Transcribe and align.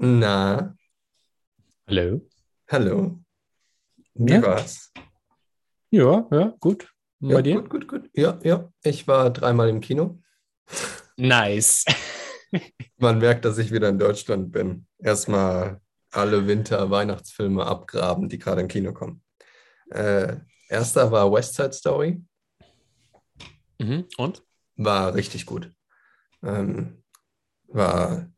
Na, 0.00 0.76
Hallo? 1.88 2.20
hallo. 2.70 3.18
Wie 4.14 4.32
Na? 4.34 4.42
war's? 4.42 4.92
Ja, 5.90 6.24
ja, 6.30 6.54
gut. 6.60 6.92
Und 7.20 7.30
Ja, 7.30 7.36
bei 7.36 7.42
dir? 7.42 7.54
gut, 7.56 7.70
gut, 7.70 7.88
gut. 7.88 8.10
Ja, 8.14 8.38
ja. 8.44 8.72
Ich 8.84 9.08
war 9.08 9.30
dreimal 9.30 9.68
im 9.68 9.80
Kino. 9.80 10.22
Nice. 11.16 11.84
Man 12.98 13.18
merkt, 13.18 13.44
dass 13.44 13.58
ich 13.58 13.72
wieder 13.72 13.88
in 13.88 13.98
Deutschland 13.98 14.52
bin. 14.52 14.86
Erstmal 14.98 15.80
alle 16.12 16.46
Winter-Weihnachtsfilme 16.46 17.66
abgraben, 17.66 18.28
die 18.28 18.38
gerade 18.38 18.60
im 18.60 18.68
Kino 18.68 18.92
kommen. 18.92 19.22
Äh, 19.90 20.36
erster 20.68 21.10
war 21.10 21.32
West 21.32 21.54
Side 21.54 21.72
Story. 21.72 22.22
Mhm. 23.80 24.06
Und? 24.16 24.44
War 24.76 25.14
richtig 25.14 25.44
gut. 25.44 25.72
Ähm, 26.44 27.02
war, 27.66 28.30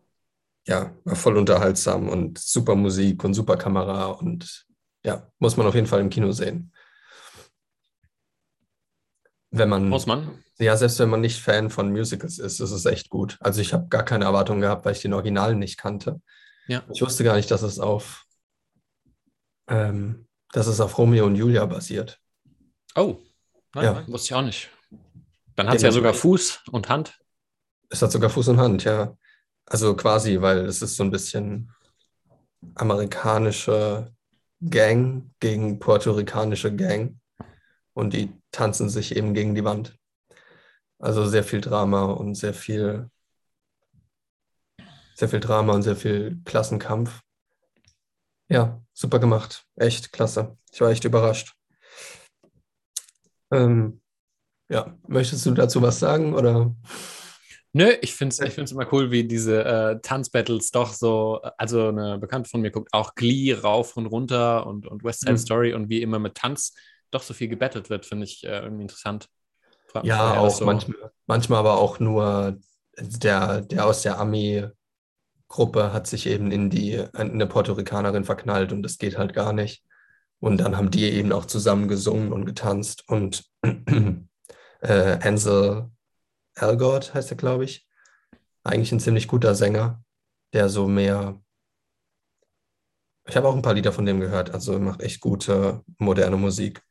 ja, 0.71 0.95
war 1.05 1.17
voll 1.17 1.37
unterhaltsam 1.37 2.09
und 2.09 2.39
super 2.39 2.77
Musik 2.77 3.25
und 3.25 3.35
super 3.35 3.57
Kamera 3.57 4.07
und 4.07 4.67
ja, 5.05 5.29
muss 5.39 5.57
man 5.57 5.67
auf 5.67 5.75
jeden 5.75 5.87
Fall 5.89 6.01
im 6.01 6.11
Kino 6.11 6.31
sehen. 6.33 6.73
Wenn 9.51 9.69
man, 9.69 9.89
Muss 9.89 10.07
man? 10.07 10.45
ja, 10.59 10.77
selbst 10.77 11.01
wenn 11.01 11.09
man 11.11 11.21
nicht 11.21 11.41
Fan 11.43 11.71
von 11.71 11.91
Musicals 11.91 12.39
ist, 12.39 12.61
ist 12.61 12.71
es 12.71 12.87
echt 12.87 13.11
gut. 13.11 13.37
Also 13.41 13.61
ich 13.61 13.73
habe 13.73 13.89
gar 13.89 14.05
keine 14.05 14.27
Erwartungen 14.27 14.61
gehabt, 14.61 14.85
weil 14.85 14.93
ich 14.93 15.03
den 15.03 15.13
Originalen 15.13 15.59
nicht 15.59 15.77
kannte. 15.77 16.21
Ja. 16.69 16.85
Ich 16.93 17.03
wusste 17.03 17.25
gar 17.25 17.35
nicht, 17.35 17.51
dass 17.51 17.63
es 17.63 17.81
auf, 17.81 18.27
ähm, 19.69 20.29
dass 20.53 20.69
es 20.69 20.81
auf 20.81 20.97
Romeo 20.99 21.27
und 21.27 21.35
Julia 21.35 21.67
basiert. 21.67 22.21
Oh, 22.95 23.17
nein, 23.75 23.85
Ja. 23.85 23.93
nein, 23.95 24.07
wusste 24.07 24.27
ich 24.27 24.35
auch 24.35 24.43
nicht. 24.43 24.71
Dann 25.57 25.67
hat 25.69 25.75
es 25.77 25.83
ja 25.83 25.91
sogar 25.91 26.15
Fuß 26.15 26.61
und 26.71 26.89
Hand. 26.89 27.19
Es 27.89 28.03
hat 28.03 28.13
sogar 28.13 28.31
Fuß 28.31 28.49
und 28.49 28.59
Hand, 28.59 28.85
ja. 28.85 29.17
Also 29.71 29.95
quasi, 29.95 30.41
weil 30.41 30.67
es 30.67 30.83
ist 30.83 30.97
so 30.97 31.05
ein 31.05 31.13
bisschen 31.13 31.73
amerikanische 32.75 34.13
Gang 34.61 35.31
gegen 35.39 35.79
puerto-ricanische 35.79 36.75
Gang 36.75 37.21
und 37.95 38.13
die 38.13 38.33
tanzen 38.51 38.89
sich 38.89 39.15
eben 39.15 39.33
gegen 39.33 39.55
die 39.55 39.65
Wand. 39.65 39.97
Also 40.99 41.25
sehr 41.25 41.45
viel 41.45 41.61
Drama 41.61 42.07
und 42.07 42.35
sehr 42.35 42.53
viel, 42.53 43.09
sehr 45.15 45.29
viel 45.29 45.41
Drama 45.41 45.73
und 45.73 45.83
sehr 45.83 45.97
viel 45.97 46.41
Klassenkampf. 46.45 47.21
Ja, 48.49 48.83
super 48.93 49.21
gemacht. 49.21 49.67
Echt 49.77 50.13
klasse. 50.13 50.59
Ich 50.73 50.81
war 50.81 50.91
echt 50.91 51.05
überrascht. 51.05 51.55
Ähm, 53.53 54.01
ja, 54.69 54.99
möchtest 55.07 55.47
du 55.47 55.53
dazu 55.53 55.81
was 55.81 56.01
sagen 56.01 56.35
oder? 56.35 56.75
Nö, 57.73 57.93
ich 58.03 58.15
finde 58.15 58.33
es 58.33 58.41
ich 58.41 58.55
find's 58.55 58.73
immer 58.73 58.93
cool, 58.93 59.11
wie 59.13 59.25
diese 59.25 59.65
äh, 59.65 60.01
Tanzbattles 60.03 60.71
doch 60.73 60.93
so, 60.93 61.41
also 61.57 61.89
eine 61.89 62.19
Bekannte 62.19 62.51
von 62.51 62.61
mir 62.63 62.71
guckt 62.73 62.93
auch 62.93 63.15
Glee 63.15 63.53
rauf 63.53 63.97
und 63.97 64.07
runter 64.07 64.67
und, 64.67 64.87
und 64.87 65.05
West 65.05 65.21
Side 65.21 65.33
Mhm. 65.33 65.39
Story 65.39 65.75
und 65.75 65.89
wie 65.89 66.03
immer 66.03 66.19
mit 66.19 66.35
Tanz 66.35 66.75
doch 67.13 67.23
so 67.23 67.33
viel 67.35 67.49
gebettelt 67.49 67.89
wird, 67.91 68.07
finde 68.07 68.25
ich 68.25 68.45
äh, 68.45 68.59
irgendwie 68.61 68.83
interessant. 68.83 69.29
Frag 69.87 70.05
Ja, 70.05 70.37
auch 70.39 70.57
so- 70.59 70.65
manchmal, 70.67 71.13
manchmal 71.27 71.59
aber 71.61 71.79
auch 71.79 72.01
nur 72.01 72.59
der, 72.99 73.61
der 73.63 73.87
aus 73.87 74.03
der 74.03 74.19
Ami-Gruppe 74.19 75.93
hat 75.93 76.07
sich 76.07 76.27
eben 76.27 76.51
in 76.51 76.71
die, 76.71 76.93
in 76.95 77.09
eine 77.15 77.47
Puerto 77.47 77.73
Ricanerin 77.75 78.25
verknallt 78.25 78.73
und 78.73 78.83
das 78.83 78.99
geht 78.99 79.19
halt 79.19 79.33
gar 79.35 79.53
nicht. 79.53 79.85
Und 80.41 80.59
dann 80.59 80.77
haben 80.77 80.91
die 80.91 81.05
eben 81.05 81.33
auch 81.33 81.45
zusammen 81.47 81.89
gesungen 81.89 82.33
und 82.33 82.47
getanzt 82.47 83.05
und 83.09 83.45
äh, 84.81 85.19
Ansel 85.23 85.91
Elgort 86.55 87.15
heißt 87.15 87.31
er, 87.31 87.37
glaube 87.37 87.65
ich. 87.65 87.87
Eigentlich 88.63 88.93
ein 88.93 89.01
ziemlich 89.01 89.29
guter 89.29 89.55
Sänger, 89.55 90.03
der 90.53 90.69
so 90.69 90.87
mehr. 90.87 91.41
Ich 93.27 93.37
habe 93.37 93.49
auch 93.49 93.55
ein 93.55 93.63
paar 93.63 93.75
Lieder 93.75 93.93
von 93.93 94.07
dem 94.07 94.21
gehört, 94.21 94.51
also 94.51 94.73
er 94.73 94.81
macht 94.81 95.03
echt 95.03 95.21
gute 95.21 95.83
moderne 95.99 96.37
Musik. 96.37 96.83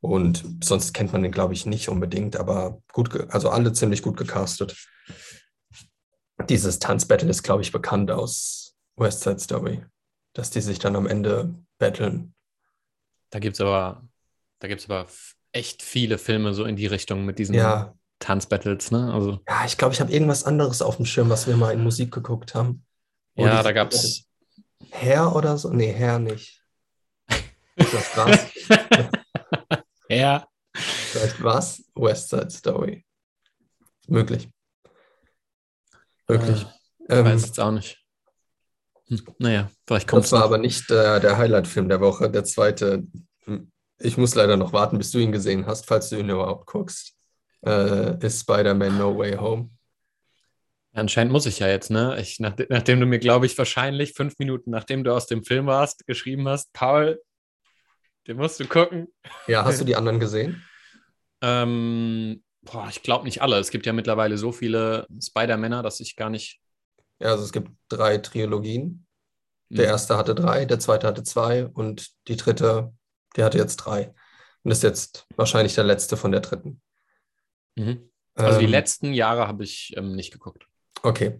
Und 0.00 0.44
sonst 0.62 0.92
kennt 0.94 1.12
man 1.12 1.22
den, 1.22 1.32
glaube 1.32 1.54
ich, 1.54 1.66
nicht 1.66 1.88
unbedingt, 1.88 2.36
aber 2.36 2.80
gut, 2.92 3.32
also 3.32 3.50
alle 3.50 3.72
ziemlich 3.72 4.02
gut 4.02 4.16
gecastet. 4.16 4.76
Dieses 6.48 6.78
Tanzbattle 6.78 7.28
ist, 7.28 7.42
glaube 7.42 7.62
ich, 7.62 7.72
bekannt 7.72 8.10
aus 8.10 8.76
West 8.96 9.22
Side 9.22 9.40
Story, 9.40 9.84
dass 10.34 10.50
die 10.50 10.60
sich 10.60 10.78
dann 10.78 10.94
am 10.94 11.08
Ende 11.08 11.52
battlen. 11.78 12.34
Da 13.30 13.40
gibt 13.40 13.54
es 13.54 13.60
aber, 13.60 14.08
da 14.60 14.68
gibt's 14.68 14.88
aber 14.88 15.08
echt 15.52 15.82
viele 15.82 16.16
Filme 16.18 16.54
so 16.54 16.64
in 16.64 16.76
die 16.76 16.86
Richtung 16.86 17.24
mit 17.24 17.40
diesen 17.40 17.56
Ja, 17.56 17.97
Tanzbattles, 18.18 18.90
ne? 18.90 19.12
Also, 19.12 19.40
ja, 19.48 19.64
ich 19.64 19.76
glaube, 19.78 19.94
ich 19.94 20.00
habe 20.00 20.12
irgendwas 20.12 20.44
anderes 20.44 20.82
auf 20.82 20.96
dem 20.96 21.06
Schirm, 21.06 21.30
was 21.30 21.46
wir 21.46 21.56
mal 21.56 21.72
in 21.72 21.82
Musik 21.82 22.12
geguckt 22.12 22.54
haben. 22.54 22.84
Wo 23.36 23.44
ja, 23.46 23.62
da 23.62 23.72
gab 23.72 23.92
es. 23.92 24.24
Herr 24.90 25.34
oder 25.36 25.56
so? 25.58 25.70
Nee, 25.70 25.92
Herr 25.92 26.18
nicht. 26.18 26.62
Das 27.76 28.16
war's. 28.16 28.46
ja. 30.08 30.46
Vielleicht 30.74 31.42
was? 31.42 31.82
West 31.94 32.28
Side 32.30 32.50
Story. 32.50 33.04
Möglich. 34.08 34.48
Möglich. 36.28 36.66
Äh, 37.08 37.18
Ähm, 37.20 37.24
weiß 37.24 37.46
jetzt 37.46 37.60
auch 37.60 37.70
nicht. 37.70 38.04
Hm, 39.08 39.22
naja, 39.38 39.70
vielleicht 39.86 40.08
kommt 40.08 40.20
Das 40.24 40.26
es 40.28 40.32
war 40.32 40.40
noch. 40.40 40.46
aber 40.46 40.58
nicht 40.58 40.90
äh, 40.90 41.20
der 41.20 41.38
Highlight-Film 41.38 41.88
der 41.88 42.00
Woche. 42.00 42.28
Der 42.30 42.44
zweite, 42.44 43.06
hm, 43.44 43.70
ich 43.98 44.16
muss 44.18 44.34
leider 44.34 44.56
noch 44.56 44.72
warten, 44.72 44.98
bis 44.98 45.10
du 45.12 45.18
ihn 45.18 45.32
gesehen 45.32 45.66
hast, 45.66 45.86
falls 45.86 46.10
du 46.10 46.16
ihn 46.16 46.28
überhaupt 46.28 46.66
guckst, 46.66 47.14
äh, 47.64 48.24
ist 48.24 48.40
Spider-Man 48.40 48.98
No 48.98 49.16
Way 49.16 49.36
Home. 49.36 49.70
Anscheinend 50.94 51.32
muss 51.32 51.46
ich 51.46 51.58
ja 51.60 51.68
jetzt, 51.68 51.90
ne? 51.90 52.18
Ich, 52.20 52.40
nach, 52.40 52.54
nachdem 52.70 52.98
du 53.00 53.06
mir, 53.06 53.18
glaube 53.18 53.46
ich, 53.46 53.56
wahrscheinlich 53.56 54.14
fünf 54.14 54.38
Minuten, 54.38 54.70
nachdem 54.70 55.04
du 55.04 55.14
aus 55.14 55.26
dem 55.26 55.44
Film 55.44 55.66
warst, 55.66 56.06
geschrieben 56.06 56.48
hast, 56.48 56.72
Paul, 56.72 57.20
den 58.26 58.36
musst 58.36 58.58
du 58.58 58.66
gucken. 58.66 59.08
Ja, 59.46 59.64
hast 59.64 59.80
du 59.80 59.84
die 59.84 59.96
anderen 59.96 60.18
gesehen? 60.18 60.62
Ähm, 61.40 62.42
boah, 62.62 62.88
ich 62.90 63.02
glaube 63.02 63.24
nicht 63.24 63.42
alle. 63.42 63.58
Es 63.58 63.70
gibt 63.70 63.86
ja 63.86 63.92
mittlerweile 63.92 64.38
so 64.38 64.50
viele 64.52 65.06
Spider-Männer, 65.22 65.82
dass 65.82 66.00
ich 66.00 66.16
gar 66.16 66.30
nicht. 66.30 66.60
Ja, 67.20 67.28
also 67.30 67.44
es 67.44 67.52
gibt 67.52 67.70
drei 67.88 68.18
Trilogien. 68.18 69.06
Der 69.70 69.84
Hm. 69.84 69.92
erste 69.92 70.16
hatte 70.16 70.34
drei, 70.34 70.64
der 70.64 70.78
zweite 70.78 71.06
hatte 71.06 71.22
zwei 71.22 71.66
und 71.66 72.10
die 72.28 72.36
dritte, 72.36 72.92
die 73.36 73.44
hatte 73.44 73.58
jetzt 73.58 73.76
drei. 73.76 74.14
Und 74.62 74.70
ist 74.72 74.82
jetzt 74.82 75.26
wahrscheinlich 75.36 75.74
der 75.74 75.84
letzte 75.84 76.16
von 76.16 76.32
der 76.32 76.40
dritten. 76.40 76.80
Mhm. 77.78 78.10
Also 78.34 78.58
die 78.58 78.66
Ähm, 78.66 78.70
letzten 78.70 79.12
Jahre 79.12 79.48
habe 79.48 79.64
ich 79.64 79.94
ähm, 79.96 80.14
nicht 80.14 80.32
geguckt. 80.32 80.66
Okay, 81.02 81.38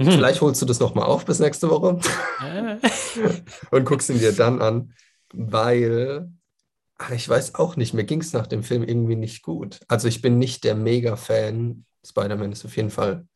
Mhm. 0.00 0.12
vielleicht 0.12 0.40
holst 0.40 0.62
du 0.62 0.66
das 0.66 0.78
nochmal 0.78 1.06
auf 1.06 1.24
bis 1.24 1.40
nächste 1.40 1.70
Woche. 1.70 1.98
Und 3.72 3.84
guckst 3.84 4.08
ihn 4.10 4.18
dir 4.20 4.32
dann 4.32 4.62
an, 4.62 4.94
weil 5.32 6.30
ach, 6.98 7.10
ich 7.10 7.28
weiß 7.28 7.56
auch 7.56 7.74
nicht, 7.76 7.94
mir 7.94 8.04
ging 8.04 8.20
es 8.20 8.32
nach 8.32 8.46
dem 8.46 8.62
Film 8.62 8.84
irgendwie 8.84 9.16
nicht 9.16 9.42
gut. 9.42 9.80
Also 9.88 10.06
ich 10.08 10.22
bin 10.22 10.38
nicht 10.38 10.62
der 10.64 10.74
Mega-Fan. 10.76 11.84
Spider-Man 12.06 12.52
ist 12.52 12.64
auf 12.64 12.76
jeden 12.76 12.90
Fall 12.90 13.26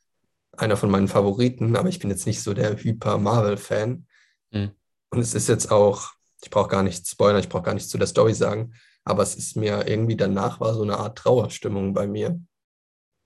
einer 0.56 0.76
von 0.76 0.90
meinen 0.90 1.08
Favoriten, 1.08 1.74
aber 1.76 1.88
ich 1.88 1.98
bin 1.98 2.10
jetzt 2.10 2.26
nicht 2.26 2.42
so 2.42 2.54
der 2.54 2.76
Hyper-Marvel-Fan. 2.76 4.06
Mhm. 4.52 4.70
Und 5.10 5.18
es 5.18 5.34
ist 5.34 5.48
jetzt 5.48 5.70
auch, 5.72 6.10
ich 6.42 6.50
brauche 6.50 6.68
gar 6.68 6.82
nicht 6.84 7.06
spoilern, 7.08 7.40
ich 7.40 7.48
brauche 7.48 7.62
gar 7.64 7.74
nichts 7.74 7.88
zu 7.88 7.98
der 7.98 8.06
Story 8.06 8.34
sagen, 8.34 8.74
aber 9.04 9.22
es 9.22 9.34
ist 9.34 9.56
mir 9.56 9.86
irgendwie 9.88 10.16
danach 10.16 10.60
war 10.60 10.74
so 10.74 10.82
eine 10.82 10.98
Art 10.98 11.18
Trauerstimmung 11.18 11.94
bei 11.94 12.06
mir. 12.06 12.40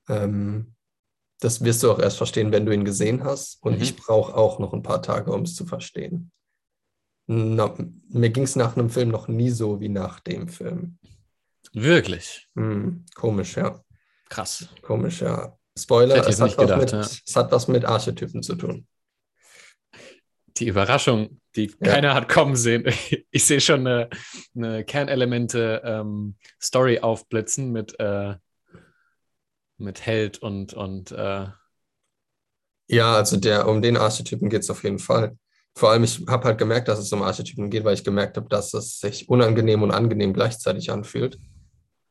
Ähm, 0.09 0.75
das 1.41 1.63
wirst 1.63 1.83
du 1.83 1.91
auch 1.93 1.99
erst 1.99 2.17
verstehen, 2.17 2.51
wenn 2.53 2.65
du 2.65 2.73
ihn 2.73 2.85
gesehen 2.85 3.23
hast. 3.25 3.63
Und 3.63 3.77
Mhm. 3.77 3.83
ich 3.83 3.97
brauche 3.97 4.35
auch 4.35 4.59
noch 4.59 4.73
ein 4.73 4.83
paar 4.83 5.03
Tage, 5.03 5.33
um 5.33 5.43
es 5.43 5.55
zu 5.55 5.67
verstehen. 5.67 6.31
Na, 7.29 7.75
mir 8.09 8.31
ging 8.31 8.45
es 8.45 8.57
nach 8.57 8.77
einem 8.77 8.89
Film 8.89 9.09
noch 9.11 9.29
nie 9.29 9.51
so 9.51 9.81
wie 9.81 9.89
nach 9.89 10.21
dem 10.21 10.49
Film. 10.49 10.99
wirklich. 11.73 12.47
Hm, 12.55 13.05
komisch, 13.15 13.57
ja. 13.57 13.83
Krass. 14.31 14.69
Komisch, 14.81 15.21
ja. 15.21 15.59
Spoiler, 15.79 16.27
es 16.27 16.41
hat, 16.41 16.57
gedacht, 16.57 16.81
mit, 16.81 16.93
ja. 16.93 17.01
es 17.01 17.37
hat 17.37 17.53
was 17.53 17.69
mit 17.69 17.85
Archetypen 17.85 18.43
zu 18.43 18.55
tun. 18.55 18.87
Die 20.59 20.67
Überraschung, 20.69 21.41
die 21.55 21.67
Ja. 21.81 21.93
keiner 21.93 22.15
hat 22.15 22.29
kommen 22.29 22.57
sehen. 22.57 22.85
Ich 23.31 23.45
sehe 23.45 23.61
schon 23.61 23.87
eine, 23.87 24.09
eine 24.55 24.85
Kernelemente-Story 24.85 27.01
aufblitzen 27.01 27.71
mit, 27.73 27.99
äh, 28.01 28.35
mit 29.79 30.07
Held 30.07 30.39
und, 30.39 30.73
und 30.75 31.13
äh, 31.13 31.47
Ja, 32.89 33.17
also 33.17 33.37
der, 33.37 33.69
um 33.69 33.83
den 33.83 33.97
Archetypen 33.97 34.49
geht 34.49 34.63
es 34.63 34.71
auf 34.71 34.85
jeden 34.85 34.99
Fall. 34.99 35.37
Vor 35.75 35.91
allem, 35.91 36.05
ich 36.05 36.23
habe 36.29 36.45
halt 36.45 36.59
gemerkt, 36.59 36.89
dass 36.89 36.99
es 36.99 37.13
um 37.13 37.23
Archetypen 37.23 37.69
geht, 37.69 37.85
weil 37.85 37.95
ich 37.95 38.05
gemerkt 38.05 38.37
habe, 38.39 38.49
dass 38.49 38.73
es 38.73 38.99
sich 38.99 39.29
unangenehm 39.29 39.83
und 39.83 39.91
angenehm 39.91 40.33
gleichzeitig 40.33 40.91
anfühlt. 40.91 41.39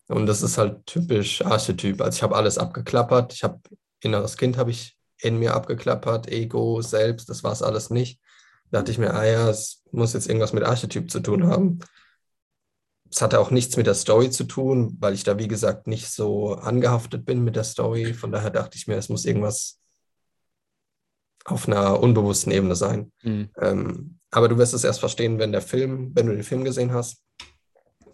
Und 0.08 0.28
das 0.28 0.44
ist 0.44 0.60
halt 0.60 0.86
typisch 0.86 1.44
Archetyp. 1.44 2.00
Also 2.02 2.18
ich 2.18 2.24
habe 2.24 2.36
alles 2.36 2.60
abgeklappert. 2.60 3.34
Ich 3.34 3.44
habe 3.44 3.60
inneres 4.02 4.38
Kind 4.38 4.58
habe 4.58 4.70
ich 4.70 4.96
in 5.20 5.40
mir 5.40 5.56
abgeklappert, 5.56 6.28
Ego, 6.28 6.82
Selbst, 6.82 7.30
das 7.30 7.44
war 7.44 7.54
es 7.54 7.64
alles 7.64 7.90
nicht. 7.90 8.20
Da 8.72 8.80
dachte 8.80 8.92
ich 8.92 8.98
mir, 8.98 9.14
ah 9.14 9.26
ja, 9.26 9.50
es 9.50 9.84
muss 9.92 10.14
jetzt 10.14 10.28
irgendwas 10.28 10.54
mit 10.54 10.64
Archetyp 10.64 11.10
zu 11.10 11.20
tun 11.20 11.48
haben. 11.48 11.80
Es 13.12 13.22
hatte 13.22 13.40
auch 13.40 13.52
nichts 13.52 13.78
mit 13.78 13.88
der 13.88 13.94
Story 13.94 14.30
zu 14.30 14.44
tun, 14.44 14.98
weil 15.00 15.14
ich 15.14 15.24
da, 15.24 15.38
wie 15.38 15.48
gesagt, 15.48 15.88
nicht 15.88 16.10
so 16.10 16.56
angehaftet 16.56 17.26
bin 17.26 17.44
mit 17.44 17.56
der 17.56 17.64
Story. 17.64 18.14
Von 18.14 18.32
daher 18.32 18.50
dachte 18.50 18.78
ich 18.78 18.88
mir, 18.88 18.96
es 18.96 19.10
muss 19.10 19.26
irgendwas 19.26 19.80
auf 21.46 21.68
einer 21.68 22.00
unbewussten 22.00 22.52
Ebene 22.52 22.76
sein. 22.76 23.12
Mhm. 23.22 23.50
Ähm, 23.62 24.20
aber 24.32 24.50
du 24.50 24.58
wirst 24.58 24.74
es 24.74 24.84
erst 24.84 25.00
verstehen, 25.00 25.40
wenn 25.40 25.52
der 25.52 25.62
Film, 25.62 26.12
wenn 26.16 26.26
du 26.26 26.34
den 26.34 26.44
Film 26.44 26.64
gesehen 26.66 26.92
hast. 26.92 27.24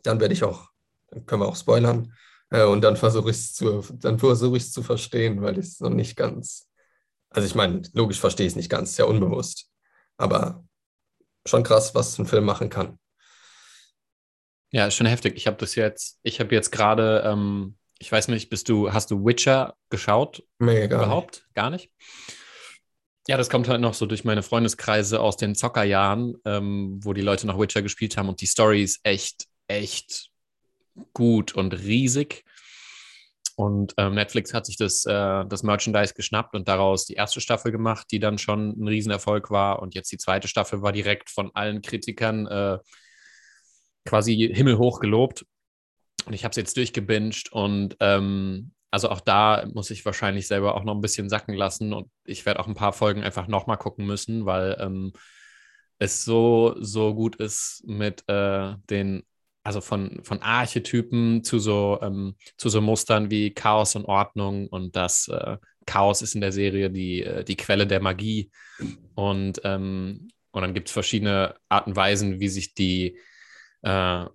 Dann 0.03 0.19
werde 0.19 0.33
ich 0.33 0.43
auch, 0.43 0.69
dann 1.09 1.25
können 1.25 1.41
wir 1.41 1.47
auch 1.47 1.55
spoilern. 1.55 2.13
Äh, 2.49 2.65
und 2.65 2.81
dann 2.81 2.97
versuche 2.97 3.31
ich 3.31 3.37
es 3.37 3.53
zu, 3.53 3.83
dann 3.93 4.19
versuche 4.19 4.57
ich 4.57 4.63
es 4.63 4.71
zu 4.71 4.83
verstehen, 4.83 5.41
weil 5.41 5.57
ich 5.57 5.65
es 5.65 5.79
noch 5.79 5.89
nicht 5.89 6.15
ganz. 6.15 6.67
Also 7.29 7.47
ich 7.47 7.55
meine, 7.55 7.81
logisch 7.93 8.19
verstehe 8.19 8.45
ich 8.45 8.51
es 8.51 8.57
nicht 8.57 8.69
ganz, 8.69 8.91
ist 8.91 8.97
ja 8.99 9.05
unbewusst. 9.05 9.70
Aber 10.21 10.63
schon 11.47 11.63
krass, 11.63 11.95
was 11.95 12.17
ein 12.19 12.27
Film 12.27 12.45
machen 12.45 12.69
kann. 12.69 12.99
Ja, 14.71 14.89
schon 14.91 15.07
heftig. 15.07 15.35
Ich 15.35 15.47
habe 15.47 15.57
das 15.57 15.75
jetzt, 15.75 16.19
ich 16.21 16.39
habe 16.39 16.53
jetzt 16.53 16.71
gerade, 16.71 17.23
ähm, 17.25 17.75
ich 17.97 18.11
weiß 18.11 18.27
nicht, 18.29 18.49
bist 18.49 18.69
du, 18.69 18.93
hast 18.93 19.09
du 19.11 19.25
Witcher 19.25 19.75
geschaut? 19.89 20.43
Nee, 20.59 20.87
gar 20.87 21.03
überhaupt? 21.03 21.37
Nicht. 21.37 21.55
Gar 21.55 21.69
nicht? 21.71 21.91
Ja, 23.27 23.37
das 23.37 23.49
kommt 23.49 23.67
halt 23.67 23.81
noch 23.81 23.93
so 23.95 24.05
durch 24.05 24.23
meine 24.23 24.43
Freundeskreise 24.43 25.19
aus 25.19 25.37
den 25.37 25.55
Zockerjahren, 25.55 26.35
ähm, 26.45 26.99
wo 27.01 27.13
die 27.13 27.21
Leute 27.21 27.47
noch 27.47 27.59
Witcher 27.59 27.81
gespielt 27.81 28.15
haben 28.15 28.29
und 28.29 28.41
die 28.41 28.45
Story 28.45 28.83
ist 28.83 28.99
echt, 29.03 29.47
echt 29.67 30.29
gut 31.13 31.53
und 31.55 31.73
riesig. 31.73 32.43
Und 33.61 33.93
ähm, 33.97 34.15
Netflix 34.15 34.55
hat 34.55 34.65
sich 34.65 34.75
das, 34.75 35.05
äh, 35.05 35.45
das 35.45 35.61
Merchandise 35.61 36.15
geschnappt 36.15 36.55
und 36.55 36.67
daraus 36.67 37.05
die 37.05 37.13
erste 37.13 37.41
Staffel 37.41 37.71
gemacht, 37.71 38.07
die 38.09 38.19
dann 38.19 38.39
schon 38.39 38.71
ein 38.71 38.87
Riesenerfolg 38.87 39.51
war. 39.51 39.83
Und 39.83 39.93
jetzt 39.93 40.11
die 40.11 40.17
zweite 40.17 40.47
Staffel 40.47 40.81
war 40.81 40.91
direkt 40.91 41.29
von 41.29 41.51
allen 41.53 41.83
Kritikern 41.83 42.47
äh, 42.47 42.79
quasi 44.03 44.51
himmelhoch 44.51 44.99
gelobt. 44.99 45.45
Und 46.25 46.33
ich 46.33 46.43
habe 46.43 46.49
es 46.49 46.57
jetzt 46.57 46.75
durchgebinged 46.75 47.51
und 47.51 47.97
ähm, 47.99 48.73
also 48.89 49.09
auch 49.09 49.21
da 49.21 49.67
muss 49.71 49.91
ich 49.91 50.05
wahrscheinlich 50.05 50.47
selber 50.47 50.73
auch 50.73 50.83
noch 50.83 50.95
ein 50.95 51.01
bisschen 51.01 51.29
sacken 51.29 51.53
lassen 51.53 51.93
und 51.93 52.09
ich 52.25 52.45
werde 52.47 52.59
auch 52.59 52.67
ein 52.67 52.73
paar 52.73 52.93
Folgen 52.93 53.23
einfach 53.23 53.47
nochmal 53.47 53.77
gucken 53.77 54.07
müssen, 54.07 54.47
weil 54.47 54.75
ähm, 54.79 55.13
es 55.99 56.25
so, 56.25 56.75
so 56.79 57.13
gut 57.13 57.35
ist 57.35 57.83
mit 57.85 58.27
äh, 58.27 58.73
den, 58.89 59.23
also 59.63 59.81
von, 59.81 60.19
von 60.23 60.41
Archetypen 60.41 61.43
zu 61.43 61.59
so, 61.59 61.99
ähm, 62.01 62.35
zu 62.57 62.69
so 62.69 62.81
Mustern 62.81 63.29
wie 63.29 63.53
Chaos 63.53 63.95
und 63.95 64.05
Ordnung 64.05 64.67
und 64.67 64.95
das 64.95 65.27
äh, 65.27 65.57
Chaos 65.85 66.21
ist 66.21 66.35
in 66.35 66.41
der 66.41 66.51
Serie 66.51 66.89
die, 66.89 67.23
äh, 67.23 67.43
die 67.43 67.57
Quelle 67.57 67.87
der 67.87 68.01
Magie 68.01 68.49
und, 69.15 69.61
ähm, 69.63 70.29
und 70.51 70.61
dann 70.61 70.73
gibt 70.73 70.87
es 70.87 70.93
verschiedene 70.93 71.55
Arten 71.69 71.91
und 71.91 71.95
Weisen, 71.95 72.39
wie 72.39 72.49
sich 72.49 72.73
die 72.73 73.17
äh, 73.83 74.25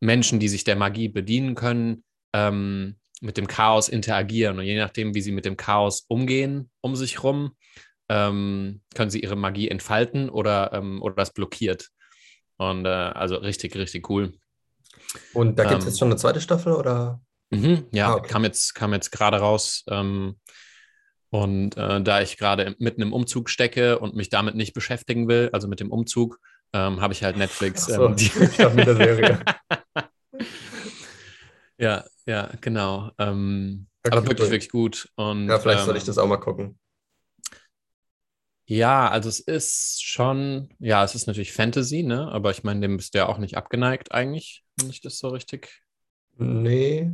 Menschen, 0.00 0.38
die 0.38 0.48
sich 0.48 0.64
der 0.64 0.76
Magie 0.76 1.08
bedienen 1.08 1.54
können, 1.54 2.04
ähm, 2.32 2.96
mit 3.20 3.36
dem 3.36 3.48
Chaos 3.48 3.88
interagieren. 3.88 4.58
Und 4.58 4.64
je 4.64 4.78
nachdem, 4.78 5.14
wie 5.14 5.20
sie 5.20 5.32
mit 5.32 5.44
dem 5.44 5.56
Chaos 5.56 6.04
umgehen, 6.08 6.70
um 6.80 6.94
sich 6.94 7.22
rum, 7.22 7.52
ähm, 8.08 8.80
können 8.94 9.10
sie 9.10 9.20
ihre 9.20 9.36
Magie 9.36 9.68
entfalten 9.68 10.28
oder, 10.30 10.72
ähm, 10.72 11.02
oder 11.02 11.16
das 11.16 11.32
blockiert. 11.32 11.88
Und 12.58 12.84
äh, 12.84 12.88
also 12.88 13.36
richtig, 13.36 13.74
richtig 13.76 14.10
cool. 14.10 14.34
Und 15.32 15.58
da 15.58 15.64
gibt 15.64 15.78
es 15.78 15.84
ähm, 15.84 15.88
jetzt 15.88 15.98
schon 15.98 16.08
eine 16.08 16.16
zweite 16.16 16.40
Staffel 16.40 16.72
oder? 16.72 17.20
Mhm, 17.50 17.86
ja, 17.92 18.08
ah, 18.08 18.14
okay. 18.16 18.28
kam 18.28 18.44
jetzt, 18.44 18.74
kam 18.74 18.92
jetzt 18.92 19.10
gerade 19.10 19.38
raus. 19.38 19.84
Ähm, 19.88 20.36
und 21.30 21.76
äh, 21.76 22.02
da 22.02 22.20
ich 22.20 22.36
gerade 22.36 22.74
mitten 22.78 23.02
im 23.02 23.12
Umzug 23.12 23.48
stecke 23.48 23.98
und 23.98 24.14
mich 24.14 24.28
damit 24.28 24.54
nicht 24.54 24.74
beschäftigen 24.74 25.28
will, 25.28 25.50
also 25.52 25.68
mit 25.68 25.80
dem 25.80 25.90
Umzug, 25.90 26.40
ähm, 26.72 27.00
habe 27.00 27.12
ich 27.12 27.22
halt 27.22 27.36
Netflix. 27.36 27.86
So, 27.86 28.06
ähm, 28.06 28.16
die 28.16 28.30
mit 28.74 28.86
der 28.86 28.96
Serie. 28.96 29.40
ja, 31.78 32.04
ja, 32.26 32.50
genau. 32.60 33.10
Ähm, 33.18 33.86
okay, 34.04 34.16
aber 34.16 34.26
wirklich, 34.26 34.46
cool. 34.46 34.50
wirklich 34.50 34.70
gut. 34.70 35.08
Und, 35.16 35.48
ja, 35.48 35.58
vielleicht 35.58 35.84
soll 35.84 35.96
ich 35.96 36.02
ähm, 36.02 36.06
das 36.06 36.18
auch 36.18 36.26
mal 36.26 36.38
gucken. 36.38 36.78
Ja, 38.70 39.08
also 39.08 39.28
es 39.28 39.40
ist 39.40 40.04
schon, 40.04 40.68
ja, 40.78 41.02
es 41.02 41.14
ist 41.14 41.26
natürlich 41.26 41.52
Fantasy, 41.52 42.02
ne? 42.02 42.28
Aber 42.30 42.50
ich 42.50 42.64
meine, 42.64 42.80
dem 42.80 42.98
bist 42.98 43.14
du 43.14 43.18
ja 43.18 43.26
auch 43.26 43.38
nicht 43.38 43.56
abgeneigt 43.56 44.12
eigentlich, 44.12 44.62
wenn 44.76 44.90
ich 44.90 45.00
das 45.00 45.18
so 45.18 45.28
richtig. 45.28 45.82
Nee. 46.36 47.10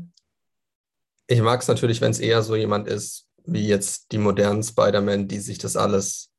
Ich 1.28 1.40
mag 1.40 1.60
es 1.60 1.68
natürlich, 1.68 2.00
wenn 2.00 2.10
es 2.10 2.18
eher 2.18 2.42
so 2.42 2.56
jemand 2.56 2.88
ist, 2.88 3.28
wie 3.44 3.66
jetzt 3.66 4.10
die 4.12 4.18
modernen 4.18 4.62
Spider-Man, 4.62 5.28
die 5.28 5.38
sich 5.38 5.58
das 5.58 5.76
alles 5.76 6.34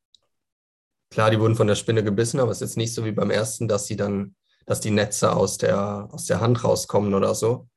Klar, 1.15 1.31
die 1.31 1.39
wurden 1.39 1.56
von 1.56 1.67
der 1.67 1.75
Spinne 1.75 2.03
gebissen, 2.03 2.41
aber 2.41 2.51
es 2.51 2.57
ist 2.57 2.71
jetzt 2.71 2.77
nicht 2.77 2.94
so 2.94 3.06
wie 3.06 3.13
beim 3.13 3.29
ersten, 3.29 3.69
dass 3.69 3.88
sie 3.88 3.95
dann, 3.95 4.35
dass 4.65 4.81
die 4.81 4.91
Netze 4.91 5.33
aus 5.33 5.57
der, 5.57 6.09
aus 6.12 6.25
der 6.25 6.41
Hand 6.41 6.63
rauskommen 6.63 7.13
oder 7.13 7.35
so. 7.35 7.69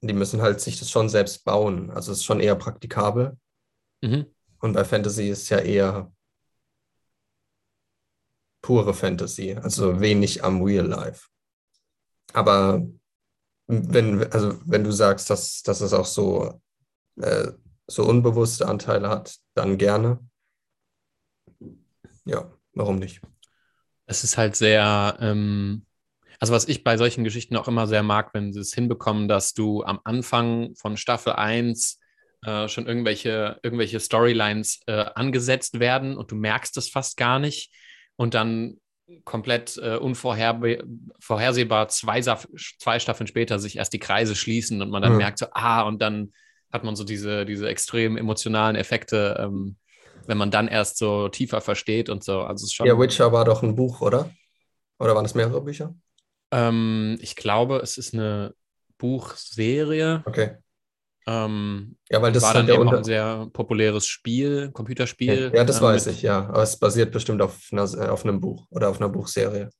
Die 0.00 0.14
müssen 0.14 0.42
halt 0.42 0.60
sich 0.60 0.78
das 0.78 0.90
schon 0.90 1.08
selbst 1.08 1.44
bauen. 1.44 1.90
Also 1.90 2.10
es 2.10 2.18
ist 2.18 2.24
schon 2.24 2.40
eher 2.40 2.56
praktikabel. 2.56 3.38
Mhm. 4.00 4.26
Und 4.58 4.72
bei 4.72 4.84
Fantasy 4.84 5.28
ist 5.28 5.48
ja 5.50 5.58
eher 5.58 6.10
pure 8.70 8.94
Fantasy, 8.94 9.56
also 9.60 10.00
wenig 10.00 10.44
am 10.44 10.62
Real 10.62 10.86
Life. 10.86 11.26
Aber 12.32 12.86
wenn, 13.66 14.32
also 14.32 14.60
wenn 14.64 14.84
du 14.84 14.92
sagst, 14.92 15.28
dass, 15.28 15.62
dass 15.62 15.80
es 15.80 15.92
auch 15.92 16.04
so, 16.06 16.62
äh, 17.20 17.48
so 17.88 18.04
unbewusste 18.04 18.68
Anteile 18.68 19.08
hat, 19.08 19.34
dann 19.54 19.76
gerne. 19.76 20.20
Ja, 22.24 22.48
warum 22.72 23.00
nicht? 23.00 23.20
Es 24.06 24.22
ist 24.22 24.38
halt 24.38 24.54
sehr, 24.54 25.18
ähm, 25.20 25.84
also 26.38 26.52
was 26.52 26.68
ich 26.68 26.84
bei 26.84 26.96
solchen 26.96 27.24
Geschichten 27.24 27.56
auch 27.56 27.66
immer 27.66 27.88
sehr 27.88 28.04
mag, 28.04 28.32
wenn 28.34 28.52
sie 28.52 28.60
es 28.60 28.72
hinbekommen, 28.72 29.26
dass 29.26 29.52
du 29.52 29.82
am 29.82 29.98
Anfang 30.04 30.76
von 30.76 30.96
Staffel 30.96 31.32
1 31.32 31.98
äh, 32.44 32.68
schon 32.68 32.86
irgendwelche, 32.86 33.58
irgendwelche 33.64 33.98
Storylines 33.98 34.78
äh, 34.86 35.06
angesetzt 35.16 35.80
werden 35.80 36.16
und 36.16 36.30
du 36.30 36.36
merkst 36.36 36.76
es 36.76 36.88
fast 36.88 37.16
gar 37.16 37.40
nicht 37.40 37.74
und 38.20 38.34
dann 38.34 38.76
komplett 39.24 39.78
äh, 39.78 39.96
unvorhersehbar 39.96 41.88
zwei, 41.88 42.20
zwei 42.20 42.98
Staffeln 42.98 43.26
später 43.26 43.58
sich 43.58 43.78
erst 43.78 43.94
die 43.94 43.98
Kreise 43.98 44.36
schließen 44.36 44.82
und 44.82 44.90
man 44.90 45.00
dann 45.00 45.12
mhm. 45.12 45.18
merkt 45.18 45.38
so, 45.38 45.46
ah, 45.52 45.80
und 45.84 46.02
dann 46.02 46.34
hat 46.70 46.84
man 46.84 46.96
so 46.96 47.04
diese, 47.04 47.46
diese 47.46 47.66
extrem 47.66 48.18
emotionalen 48.18 48.76
Effekte, 48.76 49.40
ähm, 49.40 49.76
wenn 50.26 50.36
man 50.36 50.50
dann 50.50 50.68
erst 50.68 50.98
so 50.98 51.30
tiefer 51.30 51.62
versteht 51.62 52.10
und 52.10 52.22
so. 52.22 52.42
Also 52.42 52.66
schon, 52.66 52.86
ja, 52.86 52.98
Witcher 52.98 53.32
war 53.32 53.46
doch 53.46 53.62
ein 53.62 53.74
Buch, 53.74 54.02
oder? 54.02 54.28
Oder 54.98 55.14
waren 55.14 55.24
es 55.24 55.34
mehrere 55.34 55.62
Bücher? 55.62 55.94
Ähm, 56.50 57.16
ich 57.22 57.36
glaube, 57.36 57.78
es 57.78 57.96
ist 57.96 58.12
eine 58.12 58.52
Buchserie. 58.98 60.22
Okay. 60.26 60.56
Ähm, 61.26 61.96
ja, 62.10 62.22
weil 62.22 62.32
das 62.32 62.42
war 62.42 62.54
dann 62.54 62.66
dann 62.66 62.76
eben 62.80 62.88
auch 62.88 62.92
ein 62.92 63.04
sehr 63.04 63.48
populäres 63.52 64.06
Spiel, 64.06 64.70
Computerspiel. 64.72 65.52
Ja, 65.54 65.64
das 65.64 65.78
ähm, 65.78 65.82
weiß 65.82 66.06
ich, 66.08 66.22
ja. 66.22 66.48
Aber 66.48 66.62
es 66.62 66.78
basiert 66.78 67.12
bestimmt 67.12 67.42
auf, 67.42 67.68
einer, 67.72 67.84
auf 68.12 68.24
einem 68.24 68.40
Buch 68.40 68.66
oder 68.70 68.88
auf 68.88 69.00
einer 69.00 69.08
Buchserie. 69.08 69.70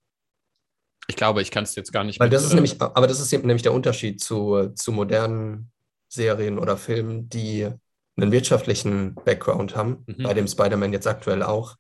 Ich 1.09 1.17
glaube, 1.17 1.43
ich 1.43 1.51
kann 1.51 1.65
es 1.65 1.75
jetzt 1.75 1.93
gar 1.93 2.05
nicht. 2.05 2.21
Weil 2.21 2.29
mit, 2.29 2.35
das 2.35 2.45
ist 2.45 2.53
äh, 2.53 2.55
nämlich, 2.55 2.81
aber 2.81 3.07
das 3.07 3.21
ist 3.21 3.33
nämlich 3.33 3.63
der 3.63 3.73
Unterschied 3.73 4.23
zu, 4.23 4.71
zu 4.75 4.93
modernen 4.93 5.73
Serien 6.09 6.59
oder 6.59 6.77
Filmen, 6.77 7.29
die 7.29 7.69
einen 8.17 8.33
wirtschaftlichen 8.33 9.15
Background 9.15 9.77
haben, 9.77 10.05
mhm. 10.07 10.23
bei 10.23 10.35
dem 10.35 10.47
Spider-Man 10.47 10.93
jetzt 10.93 11.07
aktuell 11.07 11.43
auch. 11.43 11.77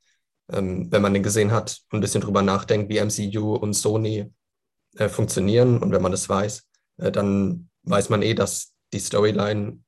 Ähm, 0.50 0.90
wenn 0.90 1.02
man 1.02 1.14
den 1.14 1.22
gesehen 1.22 1.52
hat 1.52 1.80
und 1.92 1.98
ein 1.98 2.00
bisschen 2.00 2.22
drüber 2.22 2.42
nachdenkt, 2.42 2.88
wie 2.88 2.98
MCU 2.98 3.54
und 3.54 3.74
Sony 3.74 4.32
äh, 4.96 5.08
funktionieren 5.08 5.78
und 5.78 5.92
wenn 5.92 6.02
man 6.02 6.10
das 6.10 6.28
weiß, 6.28 6.66
äh, 6.98 7.12
dann 7.12 7.68
weiß 7.84 8.08
man 8.08 8.22
eh, 8.22 8.34
dass 8.34 8.72
die 8.92 8.98
Storyline 8.98 9.78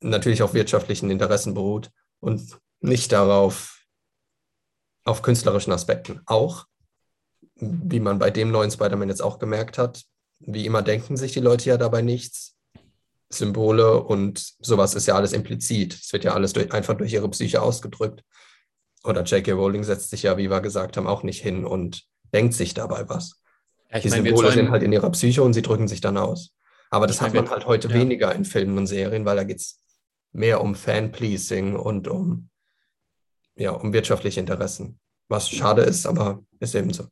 natürlich 0.00 0.42
auf 0.42 0.54
wirtschaftlichen 0.54 1.10
Interessen 1.10 1.54
beruht 1.54 1.90
und 2.20 2.58
nicht 2.80 3.12
darauf, 3.12 3.84
auf 5.04 5.22
künstlerischen 5.22 5.72
Aspekten. 5.72 6.20
Auch, 6.26 6.66
wie 7.56 8.00
man 8.00 8.18
bei 8.18 8.30
dem 8.30 8.50
neuen 8.50 8.70
Spider-Man 8.70 9.08
jetzt 9.08 9.22
auch 9.22 9.38
gemerkt 9.38 9.78
hat, 9.78 10.04
wie 10.38 10.66
immer 10.66 10.82
denken 10.82 11.16
sich 11.16 11.32
die 11.32 11.40
Leute 11.40 11.68
ja 11.68 11.76
dabei 11.76 12.02
nichts. 12.02 12.56
Symbole 13.30 14.02
und 14.02 14.54
sowas 14.60 14.94
ist 14.94 15.06
ja 15.06 15.14
alles 15.14 15.32
implizit. 15.32 15.94
Es 15.94 16.12
wird 16.12 16.24
ja 16.24 16.34
alles 16.34 16.52
durch, 16.52 16.72
einfach 16.72 16.94
durch 16.94 17.12
ihre 17.12 17.28
Psyche 17.30 17.62
ausgedrückt. 17.62 18.22
Oder 19.04 19.22
J.K. 19.22 19.52
Rowling 19.52 19.84
setzt 19.84 20.10
sich 20.10 20.24
ja, 20.24 20.36
wie 20.36 20.50
wir 20.50 20.60
gesagt 20.60 20.96
haben, 20.96 21.06
auch 21.06 21.22
nicht 21.22 21.42
hin 21.42 21.64
und 21.64 22.04
denkt 22.32 22.54
sich 22.54 22.74
dabei 22.74 23.08
was. 23.08 23.42
Ja, 23.90 24.00
die 24.00 24.08
meine, 24.10 24.22
Symbole 24.22 24.52
sind 24.52 24.70
halt 24.70 24.82
in 24.82 24.92
ihrer 24.92 25.10
Psyche 25.10 25.42
und 25.42 25.54
sie 25.54 25.62
drücken 25.62 25.88
sich 25.88 26.00
dann 26.00 26.16
aus. 26.16 26.54
Aber 26.92 27.06
das 27.06 27.22
hat 27.22 27.32
man 27.32 27.48
halt 27.48 27.64
heute 27.64 27.88
ja. 27.88 27.94
weniger 27.94 28.34
in 28.34 28.44
Filmen 28.44 28.76
und 28.76 28.86
Serien, 28.86 29.24
weil 29.24 29.36
da 29.36 29.44
geht 29.44 29.56
es 29.56 29.82
mehr 30.32 30.60
um 30.60 30.74
Fan-Pleasing 30.74 31.74
und 31.74 32.06
um, 32.06 32.50
ja, 33.56 33.70
um 33.70 33.94
wirtschaftliche 33.94 34.40
Interessen. 34.40 35.00
Was 35.26 35.48
schade 35.48 35.82
ist, 35.82 36.04
aber 36.04 36.44
ist 36.60 36.74
eben 36.74 36.92
so. 36.92 37.06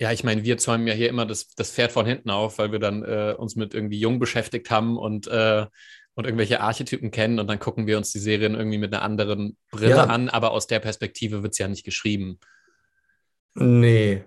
Ja, 0.00 0.10
ich 0.10 0.24
meine, 0.24 0.42
wir 0.42 0.56
zäumen 0.56 0.86
ja 0.86 0.94
hier 0.94 1.10
immer 1.10 1.26
das, 1.26 1.48
das 1.48 1.70
Pferd 1.70 1.92
von 1.92 2.06
hinten 2.06 2.30
auf, 2.30 2.56
weil 2.56 2.72
wir 2.72 2.78
dann 2.78 3.04
äh, 3.04 3.34
uns 3.36 3.56
mit 3.56 3.74
irgendwie 3.74 4.00
Jung 4.00 4.18
beschäftigt 4.18 4.70
haben 4.70 4.96
und, 4.96 5.26
äh, 5.26 5.66
und 6.14 6.24
irgendwelche 6.24 6.62
Archetypen 6.62 7.10
kennen 7.10 7.38
und 7.38 7.46
dann 7.46 7.58
gucken 7.58 7.86
wir 7.86 7.98
uns 7.98 8.10
die 8.10 8.20
Serien 8.20 8.54
irgendwie 8.54 8.78
mit 8.78 8.94
einer 8.94 9.02
anderen 9.02 9.58
Brille 9.70 9.96
ja. 9.96 10.04
an, 10.04 10.30
aber 10.30 10.52
aus 10.52 10.66
der 10.66 10.80
Perspektive 10.80 11.42
wird 11.42 11.52
es 11.52 11.58
ja 11.58 11.68
nicht 11.68 11.84
geschrieben. 11.84 12.40
Nee. 13.54 14.24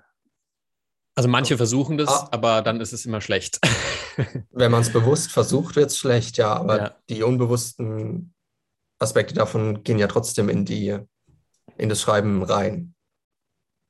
Also 1.16 1.30
manche 1.30 1.58
versuchen 1.58 1.98
das, 1.98 2.10
ah. 2.10 2.28
aber 2.32 2.62
dann 2.62 2.82
ist 2.82 2.94
es 2.94 3.06
immer 3.06 3.22
schlecht. 3.22 3.60
Wenn 4.52 4.72
man 4.72 4.82
es 4.82 4.92
bewusst 4.92 5.32
versucht, 5.32 5.76
wird 5.76 5.92
es 5.92 5.98
schlecht, 5.98 6.38
ja, 6.38 6.54
aber 6.54 6.78
ja. 6.78 6.96
die 7.10 7.24
unbewussten 7.24 8.34
Aspekte 9.00 9.36
davon 9.36 9.84
gehen 9.84 10.00
ja 10.00 10.08
trotzdem 10.08 10.50
in 10.50 10.66
die, 10.66 10.98
in 11.78 11.90
das 11.90 12.02
Schreiben 12.02 12.42
rein. 12.42 12.96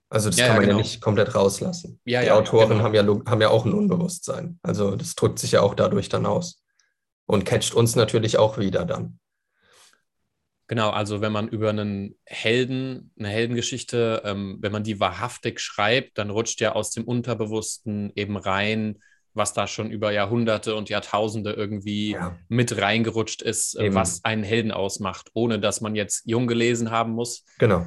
Also 0.10 0.30
das 0.30 0.38
Ja, 0.38 0.48
kann 0.48 0.56
ja, 0.56 0.60
man 0.60 0.66
genau. 0.70 0.78
ja 0.78 0.84
nicht 0.84 1.02
komplett 1.02 1.34
rauslassen. 1.34 2.00
Ja, 2.06 2.22
die 2.22 2.28
ja, 2.28 2.36
Autoren 2.36 2.70
genau. 2.70 2.84
haben, 2.84 2.94
ja, 2.94 3.04
haben 3.04 3.42
ja 3.42 3.50
auch 3.50 3.66
ein 3.66 3.74
Unbewusstsein. 3.74 4.60
Also 4.62 4.96
das 4.96 5.16
drückt 5.16 5.40
sich 5.40 5.54
ja 5.54 5.62
auch 5.62 5.76
dadurch 5.76 6.10
dann 6.10 6.26
aus. 6.26 6.62
Und 7.26 7.46
catcht 7.46 7.74
uns 7.74 7.96
natürlich 7.96 8.38
auch 8.38 8.58
wieder 8.58 8.86
dann. 8.86 9.20
Genau, 10.68 10.90
also 10.92 11.20
wenn 11.22 11.32
man 11.34 11.50
über 11.50 11.70
einen 11.72 12.16
Helden, 12.26 13.12
eine 13.20 13.28
Heldengeschichte, 13.28 14.22
ähm, 14.26 14.58
wenn 14.62 14.72
man 14.72 14.84
die 14.84 15.00
wahrhaftig 15.00 15.60
schreibt, 15.60 16.18
dann 16.18 16.30
rutscht 16.30 16.62
ja 16.62 16.74
aus 16.74 16.92
dem 16.92 17.04
Unterbewussten 17.04 18.12
eben 18.16 18.38
rein, 18.38 19.00
was 19.34 19.54
da 19.54 19.68
schon 19.68 19.92
über 19.92 20.12
Jahrhunderte 20.12 20.76
und 20.76 20.90
Jahrtausende 20.90 21.52
irgendwie 21.54 22.12
Ja. 22.12 22.38
mit 22.48 22.80
reingerutscht 22.80 23.42
ist, 23.42 23.76
äh, 23.78 23.88
Eben. 23.88 23.96
was 23.96 24.24
einen 24.24 24.44
Helden 24.44 24.72
ausmacht, 24.72 25.32
ohne 25.34 25.60
dass 25.60 25.82
man 25.82 25.96
jetzt 25.96 26.24
jung 26.26 26.48
gelesen 26.48 26.92
haben 26.92 27.12
muss. 27.14 27.44
Genau. 27.60 27.86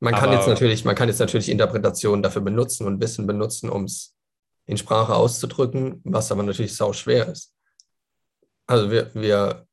Man 0.00 0.14
kann 0.14 0.28
Aber- 0.30 0.38
jetzt 0.38 0.48
natürlich, 0.48 0.84
man 0.84 0.94
kann 0.94 1.08
jetzt 1.08 1.20
natürlich 1.20 1.48
Interpretationen 1.48 2.22
dafür 2.22 2.42
benutzen 2.42 2.86
und 2.86 3.00
Wissen 3.00 3.26
benutzen, 3.26 3.70
um 3.70 3.84
es 3.84 4.14
in 4.66 4.76
Sprache 4.76 5.14
auszudrücken, 5.14 6.00
was 6.04 6.32
aber 6.32 6.42
natürlich 6.42 6.74
sau 6.74 6.92
schwer 6.92 7.28
ist. 7.28 7.52
Also 8.66 8.90
wir, 8.90 9.14
wir, 9.14 9.65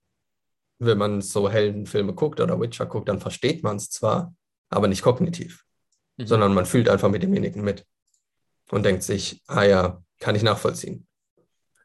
wenn 0.80 0.98
man 0.98 1.22
so 1.22 1.50
Heldenfilme 1.50 2.14
guckt 2.14 2.40
oder 2.40 2.60
Witcher 2.60 2.86
guckt, 2.86 3.10
dann 3.10 3.20
versteht 3.20 3.64
man 3.64 3.78
es 3.78 3.90
zwar, 3.90 4.36
aber 4.70 4.88
nicht 4.88 5.02
kognitiv, 5.02 5.64
Mhm. 6.18 6.28
sondern 6.28 6.54
man 6.54 6.66
fühlt 6.66 6.90
einfach 6.90 7.10
mit 7.10 7.24
demjenigen 7.24 7.64
mit 7.64 7.86
und 8.70 8.84
denkt 8.84 9.04
sich, 9.04 9.42
ah 9.48 9.64
ja, 9.64 10.04
kann 10.20 10.36
ich 10.36 10.44
nachvollziehen. 10.44 11.08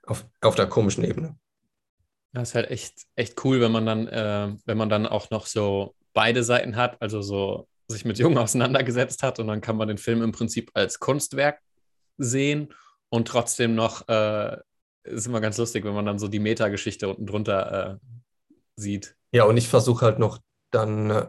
Auf, 0.07 0.27
auf 0.41 0.55
der 0.55 0.67
komischen 0.67 1.05
Ebene. 1.05 1.37
Das 2.33 2.51
ist 2.51 2.55
halt 2.55 2.71
echt, 2.71 3.07
echt 3.17 3.43
cool, 3.45 3.61
wenn 3.61 3.73
man 3.73 3.87
dann, 3.87 4.07
äh, 4.07 4.55
wenn 4.65 4.79
man 4.79 4.89
dann 4.89 5.07
auch 5.07 5.31
noch 5.31 5.47
so 5.47 5.95
beide 6.13 6.43
Seiten 6.45 6.77
hat, 6.77 7.01
also 7.01 7.21
so 7.23 7.69
sich 7.89 8.05
mit 8.05 8.19
Jungen 8.19 8.39
auseinandergesetzt 8.39 9.23
hat 9.23 9.39
und 9.39 9.49
dann 9.49 9.61
kann 9.61 9.77
man 9.77 9.89
den 9.89 9.99
Film 9.99 10.23
im 10.23 10.33
Prinzip 10.33 10.71
als 10.75 10.99
Kunstwerk 10.99 11.61
sehen 12.19 12.75
und 13.09 13.29
trotzdem 13.29 13.75
noch, 13.75 14.07
äh, 14.09 14.57
ist 15.05 15.27
immer 15.27 15.41
ganz 15.41 15.57
lustig, 15.57 15.85
wenn 15.85 15.95
man 15.95 16.05
dann 16.07 16.19
so 16.19 16.29
die 16.29 16.39
Metageschichte 16.39 17.09
unten 17.09 17.27
drunter 17.27 17.93
äh, 17.95 18.18
sieht. 18.79 19.17
Ja, 19.33 19.45
und 19.45 19.57
ich 19.57 19.69
versuche 19.69 20.05
halt 20.05 20.19
noch 20.19 20.39
dann 20.71 21.11
äh, 21.11 21.27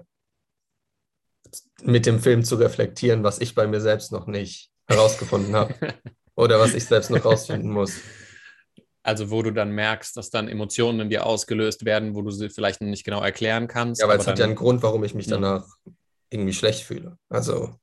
mit 1.83 2.05
dem 2.05 2.19
Film 2.19 2.43
zu 2.43 2.55
reflektieren, 2.55 3.23
was 3.23 3.39
ich 3.39 3.55
bei 3.55 3.67
mir 3.67 3.81
selbst 3.81 4.11
noch 4.11 4.27
nicht 4.27 4.71
herausgefunden 4.87 5.55
habe 5.55 5.73
oder 6.35 6.59
was 6.59 6.73
ich 6.73 6.85
selbst 6.85 7.09
noch 7.09 7.23
rausfinden 7.23 7.71
muss. 7.71 7.93
Also 9.01 9.31
wo 9.31 9.41
du 9.41 9.51
dann 9.51 9.71
merkst, 9.71 10.15
dass 10.17 10.29
dann 10.29 10.47
Emotionen 10.47 10.99
in 10.99 11.09
dir 11.09 11.25
ausgelöst 11.25 11.85
werden, 11.85 12.15
wo 12.15 12.21
du 12.21 12.31
sie 12.31 12.49
vielleicht 12.49 12.81
nicht 12.81 13.05
genau 13.05 13.21
erklären 13.21 13.67
kannst. 13.67 14.01
Ja, 14.01 14.05
aber 14.05 14.13
aber 14.13 14.21
es 14.21 14.27
hat 14.27 14.39
ja 14.39 14.45
einen 14.45 14.55
Grund, 14.55 14.83
warum 14.83 15.03
ich 15.03 15.13
mich 15.13 15.27
danach 15.27 15.65
irgendwie 16.29 16.53
schlecht 16.53 16.83
fühle. 16.83 17.17
Also 17.29 17.79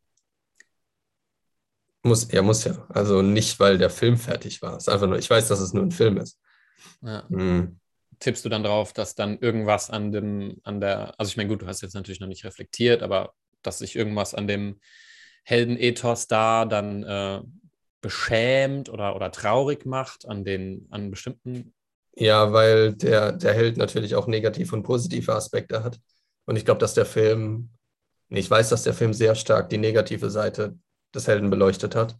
muss, 2.02 2.30
ja, 2.30 2.42
muss 2.42 2.64
ja. 2.64 2.86
Also 2.88 3.22
nicht, 3.22 3.58
weil 3.58 3.78
der 3.78 3.90
Film 3.90 4.16
fertig 4.16 4.62
war. 4.62 4.76
Es 4.76 4.84
ist 4.84 4.88
einfach 4.88 5.08
nur, 5.08 5.18
ich 5.18 5.28
weiß, 5.28 5.48
dass 5.48 5.58
es 5.58 5.72
nur 5.72 5.82
ein 5.82 5.90
Film 5.90 6.18
ist. 6.18 6.38
ja. 7.02 7.24
Mhm. 7.28 7.80
Tippst 8.18 8.44
du 8.44 8.48
dann 8.48 8.62
drauf, 8.62 8.92
dass 8.92 9.14
dann 9.14 9.38
irgendwas 9.38 9.90
an 9.90 10.12
dem, 10.12 10.60
an 10.64 10.80
der, 10.80 11.18
also 11.18 11.30
ich 11.30 11.36
meine, 11.36 11.48
gut, 11.48 11.62
du 11.62 11.66
hast 11.66 11.82
jetzt 11.82 11.94
natürlich 11.94 12.20
noch 12.20 12.28
nicht 12.28 12.44
reflektiert, 12.44 13.02
aber 13.02 13.34
dass 13.62 13.78
sich 13.78 13.96
irgendwas 13.96 14.34
an 14.34 14.46
dem 14.46 14.80
Heldenethos 15.44 16.26
da 16.26 16.64
dann 16.64 17.02
äh, 17.04 17.40
beschämt 18.00 18.88
oder, 18.88 19.16
oder 19.16 19.30
traurig 19.32 19.86
macht 19.86 20.28
an 20.28 20.44
den, 20.44 20.86
an 20.90 21.10
bestimmten. 21.10 21.74
Ja, 22.14 22.52
weil 22.52 22.94
der, 22.94 23.32
der 23.32 23.52
Held 23.52 23.76
natürlich 23.76 24.14
auch 24.14 24.26
negative 24.26 24.74
und 24.74 24.82
positive 24.82 25.34
Aspekte 25.34 25.84
hat. 25.84 25.98
Und 26.46 26.56
ich 26.56 26.64
glaube, 26.64 26.80
dass 26.80 26.94
der 26.94 27.06
Film, 27.06 27.70
ich 28.28 28.50
weiß, 28.50 28.70
dass 28.70 28.84
der 28.84 28.94
Film 28.94 29.12
sehr 29.12 29.34
stark 29.34 29.68
die 29.68 29.78
negative 29.78 30.30
Seite 30.30 30.78
des 31.14 31.26
Helden 31.28 31.50
beleuchtet 31.50 31.94
hat. 31.94 32.16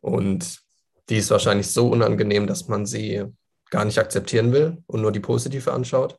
Und 0.00 0.60
die 1.08 1.16
ist 1.16 1.30
wahrscheinlich 1.30 1.68
so 1.68 1.88
unangenehm, 1.88 2.46
dass 2.46 2.68
man 2.68 2.86
sie 2.86 3.24
gar 3.70 3.84
nicht 3.84 3.98
akzeptieren 3.98 4.52
will 4.52 4.82
und 4.86 5.02
nur 5.02 5.12
die 5.12 5.20
positive 5.20 5.72
anschaut. 5.72 6.18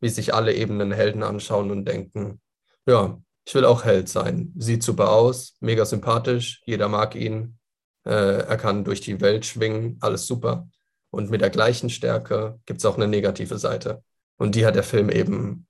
Wie 0.00 0.08
sich 0.08 0.32
alle 0.32 0.54
eben 0.54 0.80
einen 0.80 0.92
Helden 0.92 1.22
anschauen 1.22 1.70
und 1.70 1.84
denken, 1.84 2.40
ja, 2.86 3.20
ich 3.44 3.54
will 3.54 3.64
auch 3.64 3.84
Held 3.84 4.08
sein. 4.08 4.52
Sieht 4.56 4.82
super 4.82 5.10
aus, 5.10 5.56
mega 5.60 5.84
sympathisch, 5.84 6.62
jeder 6.66 6.88
mag 6.88 7.14
ihn. 7.14 7.58
Äh, 8.04 8.42
er 8.42 8.56
kann 8.56 8.84
durch 8.84 9.00
die 9.00 9.20
Welt 9.20 9.44
schwingen, 9.44 9.96
alles 10.00 10.26
super. 10.26 10.68
Und 11.10 11.30
mit 11.30 11.40
der 11.40 11.50
gleichen 11.50 11.90
Stärke 11.90 12.60
gibt 12.66 12.80
es 12.80 12.84
auch 12.84 12.96
eine 12.96 13.08
negative 13.08 13.58
Seite. 13.58 14.02
Und 14.36 14.54
die 14.54 14.66
hat 14.66 14.76
der 14.76 14.82
Film 14.82 15.10
eben 15.10 15.66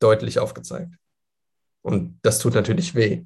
deutlich 0.00 0.38
aufgezeigt. 0.38 0.94
Und 1.80 2.18
das 2.22 2.38
tut 2.38 2.54
natürlich 2.54 2.94
weh. 2.94 3.24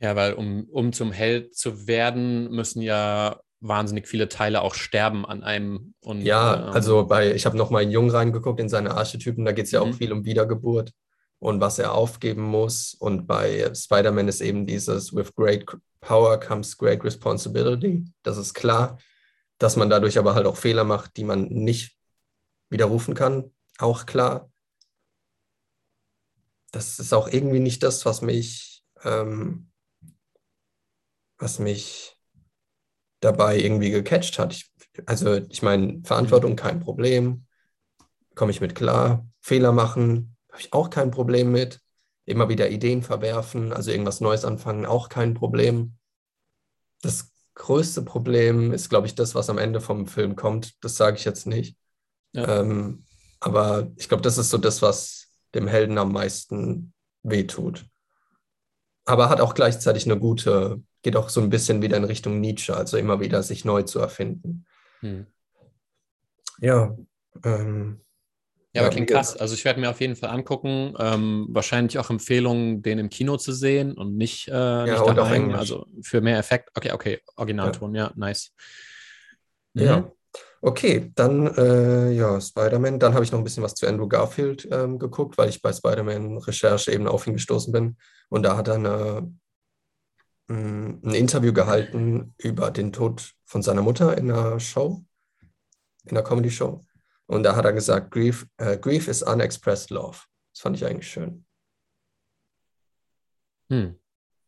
Ja, 0.00 0.16
weil 0.16 0.32
um, 0.34 0.64
um 0.70 0.92
zum 0.92 1.12
Held 1.12 1.54
zu 1.54 1.86
werden, 1.86 2.50
müssen 2.50 2.80
ja 2.82 3.40
wahnsinnig 3.60 4.08
viele 4.08 4.28
Teile 4.28 4.62
auch 4.62 4.74
sterben 4.74 5.26
an 5.26 5.42
einem. 5.42 5.94
Und, 6.00 6.22
Ja, 6.22 6.68
ähm, 6.68 6.72
also 6.74 7.06
bei, 7.06 7.34
ich 7.34 7.44
habe 7.44 7.56
nochmal 7.58 7.82
in 7.82 7.90
Jung 7.90 8.10
reingeguckt 8.10 8.60
in 8.60 8.68
seine 8.70 8.92
Archetypen, 8.92 9.44
da 9.44 9.52
geht 9.52 9.66
es 9.66 9.72
ja 9.72 9.84
Mhm. 9.84 9.90
auch 9.90 9.94
viel 9.96 10.12
um 10.12 10.24
Wiedergeburt 10.24 10.92
und 11.38 11.60
was 11.60 11.78
er 11.78 11.92
aufgeben 11.92 12.42
muss. 12.42 12.94
Und 12.94 13.26
bei 13.26 13.70
Spider-Man 13.74 14.28
ist 14.28 14.40
eben 14.40 14.66
dieses 14.66 15.14
With 15.14 15.34
great 15.34 15.66
power 16.00 16.40
comes 16.40 16.78
great 16.78 17.04
responsibility. 17.04 18.04
Das 18.22 18.38
ist 18.38 18.54
klar, 18.54 18.98
dass 19.58 19.76
man 19.76 19.90
dadurch 19.90 20.18
aber 20.18 20.34
halt 20.34 20.46
auch 20.46 20.56
Fehler 20.56 20.84
macht, 20.84 21.18
die 21.18 21.24
man 21.24 21.44
nicht 21.48 21.94
widerrufen 22.70 23.14
kann. 23.14 23.52
Auch 23.78 24.06
klar. 24.06 24.50
Das 26.72 26.98
ist 26.98 27.12
auch 27.12 27.28
irgendwie 27.28 27.60
nicht 27.60 27.82
das, 27.82 28.06
was 28.06 28.22
mich, 28.22 28.82
ähm, 29.04 29.69
was 31.40 31.58
mich 31.58 32.16
dabei 33.20 33.58
irgendwie 33.58 33.90
gecatcht 33.90 34.38
hat. 34.38 34.52
Ich, 34.52 34.70
also 35.06 35.34
ich 35.34 35.62
meine, 35.62 36.00
Verantwortung 36.04 36.54
kein 36.54 36.78
Problem, 36.78 37.46
komme 38.36 38.52
ich 38.52 38.60
mit 38.60 38.76
klar. 38.76 39.26
Fehler 39.40 39.72
machen 39.72 40.36
habe 40.50 40.60
ich 40.60 40.72
auch 40.72 40.90
kein 40.90 41.10
Problem 41.10 41.52
mit. 41.52 41.80
Immer 42.26 42.48
wieder 42.48 42.70
Ideen 42.70 43.02
verwerfen, 43.02 43.72
also 43.72 43.90
irgendwas 43.90 44.20
Neues 44.20 44.44
anfangen, 44.44 44.86
auch 44.86 45.08
kein 45.08 45.34
Problem. 45.34 45.96
Das 47.02 47.32
größte 47.54 48.02
Problem 48.02 48.72
ist, 48.72 48.88
glaube 48.88 49.06
ich, 49.06 49.14
das, 49.14 49.34
was 49.34 49.50
am 49.50 49.58
Ende 49.58 49.80
vom 49.80 50.06
Film 50.06 50.36
kommt. 50.36 50.74
Das 50.84 50.96
sage 50.96 51.16
ich 51.16 51.24
jetzt 51.24 51.46
nicht. 51.46 51.76
Ja. 52.32 52.60
Ähm, 52.60 53.04
aber 53.40 53.90
ich 53.96 54.08
glaube, 54.08 54.22
das 54.22 54.38
ist 54.38 54.50
so 54.50 54.58
das, 54.58 54.82
was 54.82 55.32
dem 55.54 55.66
Helden 55.66 55.98
am 55.98 56.12
meisten 56.12 56.92
wehtut. 57.22 57.86
Aber 59.06 59.28
hat 59.28 59.40
auch 59.40 59.54
gleichzeitig 59.54 60.04
eine 60.04 60.18
gute, 60.18 60.82
geht 61.02 61.16
auch 61.16 61.28
so 61.28 61.40
ein 61.40 61.50
bisschen 61.50 61.82
wieder 61.82 61.96
in 61.96 62.04
Richtung 62.04 62.40
Nietzsche, 62.40 62.76
also 62.76 62.96
immer 62.96 63.20
wieder 63.20 63.42
sich 63.42 63.64
neu 63.64 63.82
zu 63.82 63.98
erfinden. 63.98 64.66
hm. 65.00 65.26
Ja. 66.60 66.94
Ähm, 67.44 68.00
Ja, 68.72 68.82
aber 68.82 68.88
Ja, 68.88 68.94
klingt 68.94 69.10
krass. 69.10 69.36
Also 69.36 69.54
ich 69.54 69.64
werde 69.64 69.80
mir 69.80 69.90
auf 69.90 70.00
jeden 70.00 70.14
Fall 70.14 70.30
angucken. 70.30 70.94
Ähm, 70.98 71.48
wahrscheinlich 71.50 71.98
auch 71.98 72.10
Empfehlungen, 72.10 72.82
den 72.82 72.98
im 72.98 73.08
Kino 73.08 73.36
zu 73.36 73.52
sehen 73.52 73.94
und 73.94 74.16
nicht, 74.16 74.48
äh, 74.48 74.84
nicht 74.84 75.00
und 75.00 75.08
auf 75.08 75.14
daheim. 75.16 75.54
Also 75.54 75.86
für 76.02 76.20
mehr 76.20 76.38
Effekt. 76.38 76.70
Okay, 76.74 76.92
okay, 76.92 77.20
Originalton, 77.36 77.94
ja, 77.94 78.12
nice. 78.14 78.52
Mhm. 79.74 79.82
Ja. 79.82 80.12
Okay, 80.62 81.10
dann 81.14 81.46
äh, 81.56 82.10
ja, 82.12 82.38
Spider-Man. 82.38 82.98
Dann 82.98 83.14
habe 83.14 83.24
ich 83.24 83.32
noch 83.32 83.38
ein 83.38 83.44
bisschen 83.44 83.62
was 83.62 83.74
zu 83.74 83.86
Andrew 83.86 84.06
Garfield 84.06 84.68
ähm, 84.70 84.98
geguckt, 84.98 85.38
weil 85.38 85.48
ich 85.48 85.62
bei 85.62 85.72
Spider-Man-Recherche 85.72 86.92
eben 86.92 87.08
auf 87.08 87.26
ihn 87.26 87.32
gestoßen 87.32 87.72
bin. 87.72 87.96
Und 88.28 88.42
da 88.42 88.56
hat 88.58 88.68
er 88.68 88.74
eine, 88.74 89.32
ein 90.50 91.14
Interview 91.14 91.52
gehalten 91.52 92.34
über 92.38 92.70
den 92.70 92.92
Tod 92.92 93.34
von 93.44 93.62
seiner 93.62 93.82
Mutter 93.82 94.16
in 94.18 94.30
einer 94.30 94.58
Show, 94.60 95.04
in 96.04 96.10
einer 96.16 96.22
Comedy-Show. 96.22 96.80
Und 97.26 97.42
da 97.44 97.54
hat 97.54 97.64
er 97.64 97.72
gesagt, 97.72 98.10
Grief, 98.10 98.46
äh, 98.56 98.76
Grief 98.76 99.06
is 99.06 99.22
unexpressed 99.22 99.90
love. 99.90 100.18
Das 100.52 100.62
fand 100.62 100.76
ich 100.76 100.84
eigentlich 100.84 101.08
schön. 101.08 101.44
Hm. 103.70 103.96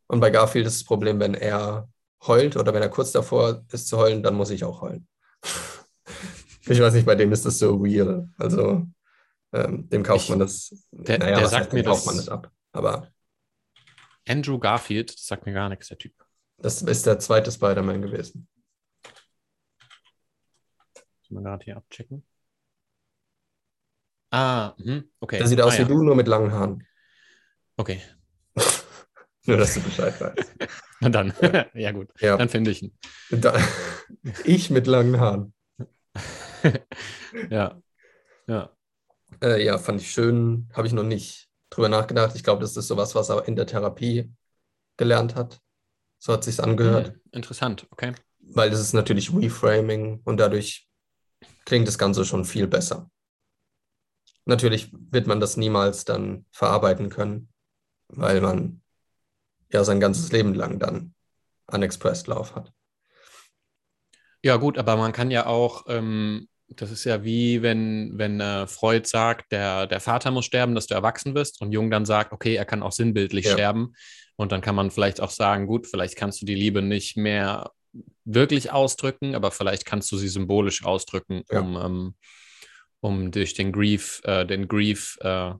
Und 0.08 0.20
bei 0.20 0.30
Garfield 0.30 0.66
ist 0.66 0.80
das 0.80 0.84
Problem, 0.86 1.20
wenn 1.20 1.34
er 1.34 1.88
heult 2.26 2.56
oder 2.56 2.74
wenn 2.74 2.82
er 2.82 2.88
kurz 2.88 3.12
davor 3.12 3.64
ist 3.70 3.86
zu 3.88 3.96
heulen, 3.98 4.22
dann 4.22 4.34
muss 4.34 4.50
ich 4.50 4.64
auch 4.64 4.80
heulen. 4.82 5.06
ich 6.66 6.80
weiß 6.80 6.94
nicht, 6.94 7.06
bei 7.06 7.14
dem 7.14 7.32
ist 7.32 7.44
das 7.46 7.58
so 7.58 7.80
weird. 7.84 8.28
Also 8.38 8.86
ähm, 9.52 9.88
dem 9.88 10.02
kauft 10.02 10.24
Ich- 10.24 10.30
man 10.30 10.40
das. 10.40 10.74
der- 10.90 11.18
der 11.18 11.42
was 11.42 11.50
sagt 11.50 11.64
heißt, 11.66 11.72
mir 11.72 11.84
kauft 11.84 12.00
das- 12.00 12.06
man 12.06 12.16
das 12.16 12.28
ab. 12.28 12.50
Aber 12.72 13.11
Andrew 14.26 14.58
Garfield, 14.58 15.12
das 15.14 15.26
sagt 15.26 15.46
mir 15.46 15.52
gar 15.52 15.68
nichts, 15.68 15.88
der 15.88 15.98
Typ. 15.98 16.14
das 16.58 16.82
ist 16.82 17.06
der 17.06 17.18
zweite 17.18 17.50
Spider-Man 17.50 18.02
gewesen. 18.02 18.48
Muss 21.20 21.30
man 21.30 21.44
gerade 21.44 21.64
hier 21.64 21.76
abchecken. 21.76 22.24
Ah, 24.30 24.74
mhm, 24.78 25.10
okay. 25.20 25.38
Der 25.38 25.46
sieht 25.46 25.60
aus 25.60 25.74
ah, 25.74 25.78
wie 25.78 25.82
ja. 25.82 25.88
du, 25.88 26.02
nur 26.02 26.14
mit 26.14 26.28
langen 26.28 26.52
Haaren. 26.52 26.86
Okay, 27.76 28.00
Nur, 29.46 29.56
dass 29.56 29.74
du 29.74 29.80
Bescheid 29.80 30.18
weißt. 30.20 30.54
na 31.00 31.08
dann. 31.08 31.32
ja, 31.74 31.90
gut. 31.90 32.10
Ja, 32.20 32.36
Dann 32.36 32.48
finde 32.48 32.70
ich 32.70 32.82
ihn. 32.82 32.96
da, 33.30 33.58
ich 34.44 34.70
mit 34.70 34.86
langen 34.86 35.18
Haaren. 35.18 35.52
Ja. 37.50 37.82
Ja. 38.46 38.70
Äh, 39.42 39.64
ja, 39.64 39.78
fand 39.78 40.00
ich 40.00 40.10
schön. 40.10 40.68
Habe 40.74 40.86
ich 40.86 40.92
noch 40.92 41.02
nicht 41.02 41.48
drüber 41.72 41.88
nachgedacht. 41.88 42.36
Ich 42.36 42.44
glaube, 42.44 42.60
das 42.60 42.76
ist 42.76 42.88
sowas, 42.88 43.14
was 43.14 43.30
er 43.30 43.46
in 43.48 43.56
der 43.56 43.66
Therapie 43.66 44.32
gelernt 44.96 45.34
hat. 45.34 45.60
So 46.18 46.32
hat 46.32 46.44
sich's 46.44 46.60
angehört. 46.60 47.14
Interessant, 47.32 47.86
okay. 47.90 48.12
Weil 48.38 48.70
das 48.70 48.80
ist 48.80 48.92
natürlich 48.92 49.34
Reframing 49.34 50.20
und 50.24 50.36
dadurch 50.38 50.88
klingt 51.64 51.88
das 51.88 51.98
Ganze 51.98 52.24
schon 52.24 52.44
viel 52.44 52.66
besser. 52.66 53.10
Natürlich 54.44 54.92
wird 54.92 55.26
man 55.26 55.40
das 55.40 55.56
niemals 55.56 56.04
dann 56.04 56.46
verarbeiten 56.50 57.08
können, 57.08 57.48
weil 58.08 58.40
man 58.40 58.82
ja 59.70 59.84
sein 59.84 60.00
ganzes 60.00 60.32
Leben 60.32 60.54
lang 60.54 60.78
dann 60.78 61.14
Unexpressed 61.68 62.26
Love 62.26 62.54
hat. 62.54 62.72
Ja, 64.42 64.56
gut, 64.56 64.76
aber 64.76 64.96
man 64.96 65.12
kann 65.12 65.30
ja 65.30 65.46
auch, 65.46 65.84
ähm, 65.86 66.48
das 66.76 66.90
ist 66.90 67.04
ja 67.04 67.24
wie 67.24 67.62
wenn, 67.62 68.12
wenn 68.18 68.40
äh, 68.40 68.66
Freud 68.66 69.06
sagt, 69.08 69.52
der, 69.52 69.86
der 69.86 70.00
Vater 70.00 70.30
muss 70.30 70.44
sterben, 70.46 70.74
dass 70.74 70.86
du 70.86 70.94
erwachsen 70.94 71.34
wirst 71.34 71.60
und 71.60 71.72
Jung 71.72 71.90
dann 71.90 72.04
sagt, 72.04 72.32
okay, 72.32 72.54
er 72.54 72.64
kann 72.64 72.82
auch 72.82 72.92
sinnbildlich 72.92 73.46
Ja. 73.46 73.52
sterben. 73.52 73.92
Und 74.36 74.50
dann 74.52 74.60
kann 74.60 74.74
man 74.74 74.90
vielleicht 74.90 75.20
auch 75.20 75.30
sagen, 75.30 75.66
gut, 75.66 75.86
vielleicht 75.86 76.16
kannst 76.16 76.40
du 76.42 76.46
die 76.46 76.54
Liebe 76.54 76.82
nicht 76.82 77.16
mehr 77.16 77.70
wirklich 78.24 78.72
ausdrücken, 78.72 79.34
aber 79.34 79.50
vielleicht 79.50 79.84
kannst 79.84 80.10
du 80.10 80.16
sie 80.16 80.28
symbolisch 80.28 80.84
ausdrücken, 80.84 81.42
Ja. 81.50 81.60
um, 81.60 81.76
ähm, 81.76 82.14
um 83.00 83.30
durch 83.30 83.54
den 83.54 83.72
Grief, 83.72 84.20
äh, 84.24 84.46
den 84.46 84.68
Grief, 84.68 85.18
äh, 85.20 85.52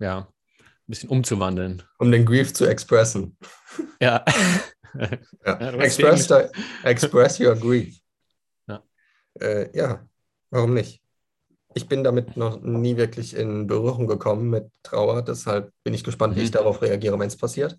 ja, 0.00 0.28
ein 0.58 0.86
bisschen 0.86 1.08
umzuwandeln. 1.10 1.82
Um 1.98 2.10
den 2.10 2.24
Grief 2.26 2.52
zu 2.52 2.66
expressen. 2.66 3.36
Ja. 4.00 4.24
Ja. 5.46 5.70
Express, 5.74 6.28
express 6.82 7.38
your 7.38 7.54
grief. 7.54 7.96
Ja. 8.66 8.82
Äh, 9.40 9.70
ja, 9.76 10.04
warum 10.50 10.74
nicht? 10.74 11.00
Ich 11.74 11.86
bin 11.86 12.02
damit 12.02 12.36
noch 12.36 12.60
nie 12.60 12.96
wirklich 12.96 13.34
in 13.34 13.66
Berührung 13.66 14.06
gekommen 14.06 14.50
mit 14.50 14.70
Trauer, 14.82 15.22
deshalb 15.22 15.72
bin 15.84 15.94
ich 15.94 16.02
gespannt, 16.02 16.34
wie 16.34 16.40
Mhm. 16.40 16.44
ich 16.46 16.50
darauf 16.50 16.82
reagiere, 16.82 17.18
wenn 17.18 17.28
es 17.28 17.36
passiert. 17.36 17.78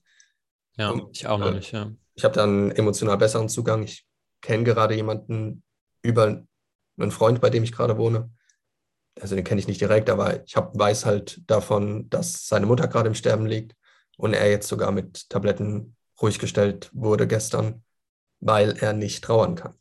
ja, 0.77 0.89
Und, 0.91 1.15
ich 1.15 1.27
auch 1.27 1.37
noch 1.39 1.49
äh, 1.51 1.55
nicht, 1.55 1.71
ja. 1.73 1.91
Ich 2.15 2.23
habe 2.23 2.33
da 2.35 2.43
einen 2.43 2.71
emotional 2.71 3.17
besseren 3.17 3.49
Zugang. 3.49 3.83
Ich 3.83 4.05
kenne 4.41 4.63
gerade 4.63 4.95
jemanden 4.95 5.63
über 6.01 6.43
einen 6.97 7.11
Freund, 7.11 7.41
bei 7.41 7.49
dem 7.49 7.63
ich 7.63 7.71
gerade 7.71 7.97
wohne. 7.97 8.31
Also 9.19 9.35
den 9.35 9.43
kenne 9.43 9.59
ich 9.59 9.67
nicht 9.67 9.81
direkt, 9.81 10.09
aber 10.09 10.43
ich 10.45 10.55
hab, 10.55 10.77
weiß 10.77 11.05
halt 11.05 11.41
davon, 11.49 12.09
dass 12.09 12.47
seine 12.47 12.65
Mutter 12.65 12.87
gerade 12.87 13.07
im 13.07 13.15
Sterben 13.15 13.45
liegt 13.45 13.75
und 14.17 14.33
er 14.33 14.49
jetzt 14.49 14.67
sogar 14.67 14.91
mit 14.91 15.29
Tabletten 15.29 15.95
ruhig 16.21 16.39
gestellt 16.39 16.89
wurde 16.93 17.27
gestern, 17.27 17.83
weil 18.39 18.77
er 18.77 18.93
nicht 18.93 19.23
trauern 19.23 19.55
kann. 19.55 19.75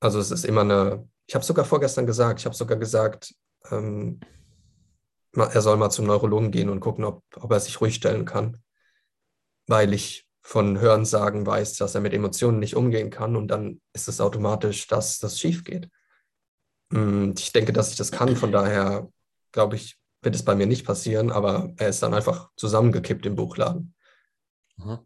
Also 0.00 0.18
es 0.20 0.30
ist 0.30 0.44
immer 0.44 0.62
eine, 0.62 1.08
ich 1.28 1.34
habe 1.34 1.44
sogar 1.44 1.66
vorgestern 1.66 2.06
gesagt, 2.06 2.40
ich 2.40 2.46
habe 2.46 2.56
sogar 2.56 2.78
gesagt, 2.78 3.34
ähm, 3.70 4.18
er 5.34 5.60
soll 5.60 5.76
mal 5.76 5.90
zum 5.90 6.06
Neurologen 6.06 6.50
gehen 6.50 6.70
und 6.70 6.80
gucken, 6.80 7.04
ob, 7.04 7.22
ob 7.36 7.52
er 7.52 7.60
sich 7.60 7.80
ruhig 7.80 7.94
stellen 7.94 8.24
kann, 8.24 8.62
weil 9.66 9.92
ich 9.92 10.26
von 10.40 10.80
Hörensagen 10.80 11.46
weiß, 11.46 11.76
dass 11.76 11.94
er 11.94 12.00
mit 12.00 12.14
Emotionen 12.14 12.58
nicht 12.58 12.74
umgehen 12.74 13.10
kann 13.10 13.36
und 13.36 13.48
dann 13.48 13.82
ist 13.92 14.08
es 14.08 14.22
automatisch, 14.22 14.86
dass 14.86 15.18
das 15.18 15.38
schief 15.38 15.64
geht. 15.64 15.90
Mm, 16.88 17.32
Ich 17.36 17.52
denke, 17.52 17.74
dass 17.74 17.90
ich 17.90 17.96
das 17.96 18.10
kann, 18.10 18.34
von 18.34 18.50
daher 18.50 19.06
glaube 19.52 19.76
ich, 19.76 19.98
wird 20.22 20.34
es 20.34 20.44
bei 20.44 20.54
mir 20.54 20.66
nicht 20.66 20.86
passieren, 20.86 21.30
aber 21.30 21.74
er 21.76 21.90
ist 21.90 22.02
dann 22.02 22.14
einfach 22.14 22.50
zusammengekippt 22.56 23.26
im 23.26 23.36
Buchladen. 23.36 23.94
Aha. 24.78 25.04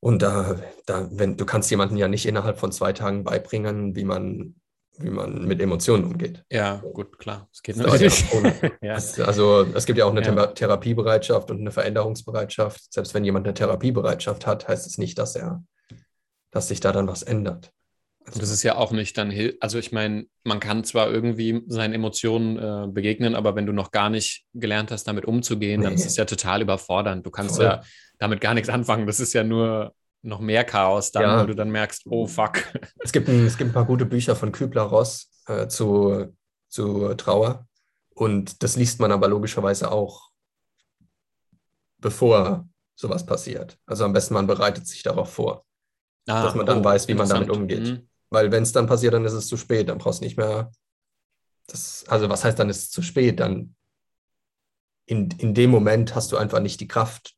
Und 0.00 0.22
da, 0.22 0.60
da, 0.86 1.08
wenn, 1.12 1.36
du 1.36 1.46
kannst 1.46 1.70
jemanden 1.70 1.96
ja 1.96 2.08
nicht 2.08 2.26
innerhalb 2.26 2.58
von 2.58 2.72
zwei 2.72 2.92
Tagen 2.92 3.22
beibringen, 3.22 3.94
wie 3.94 4.04
man, 4.04 4.56
wie 5.00 5.10
man 5.10 5.46
mit 5.46 5.60
Emotionen 5.60 6.04
umgeht. 6.04 6.44
Ja, 6.50 6.76
gut, 6.92 7.18
klar. 7.18 7.48
Es 7.52 7.62
geht 7.62 7.76
natürlich. 7.76 8.24
ohne. 8.32 8.54
ja. 8.82 8.94
Also 9.24 9.62
es 9.74 9.86
gibt 9.86 9.98
ja 9.98 10.04
auch 10.04 10.10
eine 10.10 10.22
Ja. 10.22 10.28
Thera- 10.32 10.54
Therapiebereitschaft 10.54 11.50
und 11.50 11.60
eine 11.60 11.70
Veränderungsbereitschaft. 11.70 12.92
Selbst 12.92 13.14
wenn 13.14 13.24
jemand 13.24 13.46
eine 13.46 13.54
Therapiebereitschaft 13.54 14.46
hat, 14.46 14.68
heißt 14.68 14.86
es 14.86 14.98
nicht, 14.98 15.18
dass 15.18 15.36
er, 15.36 15.62
dass 16.50 16.68
sich 16.68 16.80
da 16.80 16.92
dann 16.92 17.06
was 17.08 17.22
ändert. 17.22 17.70
Also, 18.26 18.40
Das 18.40 18.50
ist 18.50 18.62
ja 18.62 18.76
auch 18.76 18.92
nicht 18.92 19.16
dann, 19.16 19.32
also 19.60 19.78
ich 19.78 19.90
meine, 19.92 20.26
man 20.44 20.60
kann 20.60 20.84
zwar 20.84 21.10
irgendwie 21.10 21.62
seinen 21.68 21.94
Emotionen 21.94 22.58
äh, 22.58 22.86
begegnen, 22.88 23.34
aber 23.34 23.54
wenn 23.56 23.64
du 23.66 23.72
noch 23.72 23.90
gar 23.90 24.10
nicht 24.10 24.44
gelernt 24.52 24.90
hast, 24.90 25.04
damit 25.04 25.24
umzugehen, 25.24 25.80
dann 25.82 25.94
Nee. 25.94 25.98
ist 26.00 26.06
es 26.06 26.16
ja 26.16 26.24
total 26.26 26.60
überfordernd. 26.62 27.24
Du 27.24 27.30
kannst 27.30 27.56
Voll. 27.56 27.64
ja 27.64 27.82
damit 28.18 28.40
gar 28.40 28.52
nichts 28.54 28.68
anfangen. 28.68 29.06
Das 29.06 29.18
ist 29.20 29.32
ja 29.32 29.44
nur 29.44 29.94
noch 30.28 30.40
mehr 30.40 30.64
Chaos 30.64 31.10
dann, 31.10 31.22
Ja. 31.22 31.42
wo 31.42 31.46
du 31.46 31.54
dann 31.54 31.70
merkst, 31.70 32.02
oh 32.06 32.26
fuck. 32.26 32.58
es, 33.00 33.12
gibt 33.12 33.28
ein, 33.28 33.46
es 33.46 33.56
gibt 33.56 33.70
ein 33.70 33.74
paar 33.74 33.86
gute 33.86 34.06
Bücher 34.06 34.36
von 34.36 34.52
Kübler-Ross 34.52 35.30
äh, 35.46 35.66
zu, 35.68 36.36
zu 36.68 37.14
Trauer. 37.14 37.66
Und 38.14 38.62
das 38.62 38.76
liest 38.76 39.00
man 39.00 39.12
aber 39.12 39.28
logischerweise 39.28 39.90
auch, 39.90 40.30
bevor 41.98 42.68
sowas 42.94 43.24
passiert. 43.24 43.78
Also 43.86 44.04
am 44.04 44.12
besten 44.12 44.34
man 44.34 44.46
bereitet 44.46 44.86
sich 44.86 45.02
darauf 45.02 45.32
vor. 45.32 45.64
Ah, 46.26 46.42
Dass 46.44 46.54
man 46.54 46.66
dann 46.66 46.84
weiß, 46.84 47.08
wie 47.08 47.14
man 47.14 47.28
damit 47.28 47.50
umgeht. 47.50 47.86
Mhm. 47.86 48.08
Weil 48.30 48.52
wenn 48.52 48.62
es 48.62 48.72
dann 48.72 48.86
passiert, 48.86 49.14
dann 49.14 49.24
ist 49.24 49.32
es 49.32 49.46
zu 49.46 49.56
spät. 49.56 49.88
Dann 49.88 49.98
brauchst 49.98 50.20
du 50.20 50.24
nicht 50.24 50.36
mehr. 50.36 50.70
Das, 51.68 52.04
also 52.08 52.28
was 52.28 52.44
heißt 52.44 52.58
dann, 52.58 52.68
ist 52.68 52.78
es 52.78 52.90
zu 52.90 53.02
spät? 53.02 53.40
Dann 53.40 53.74
in, 55.06 55.30
in 55.38 55.54
dem 55.54 55.70
Moment 55.70 56.14
hast 56.14 56.32
du 56.32 56.36
einfach 56.36 56.60
nicht 56.60 56.80
die 56.80 56.88
Kraft, 56.88 57.34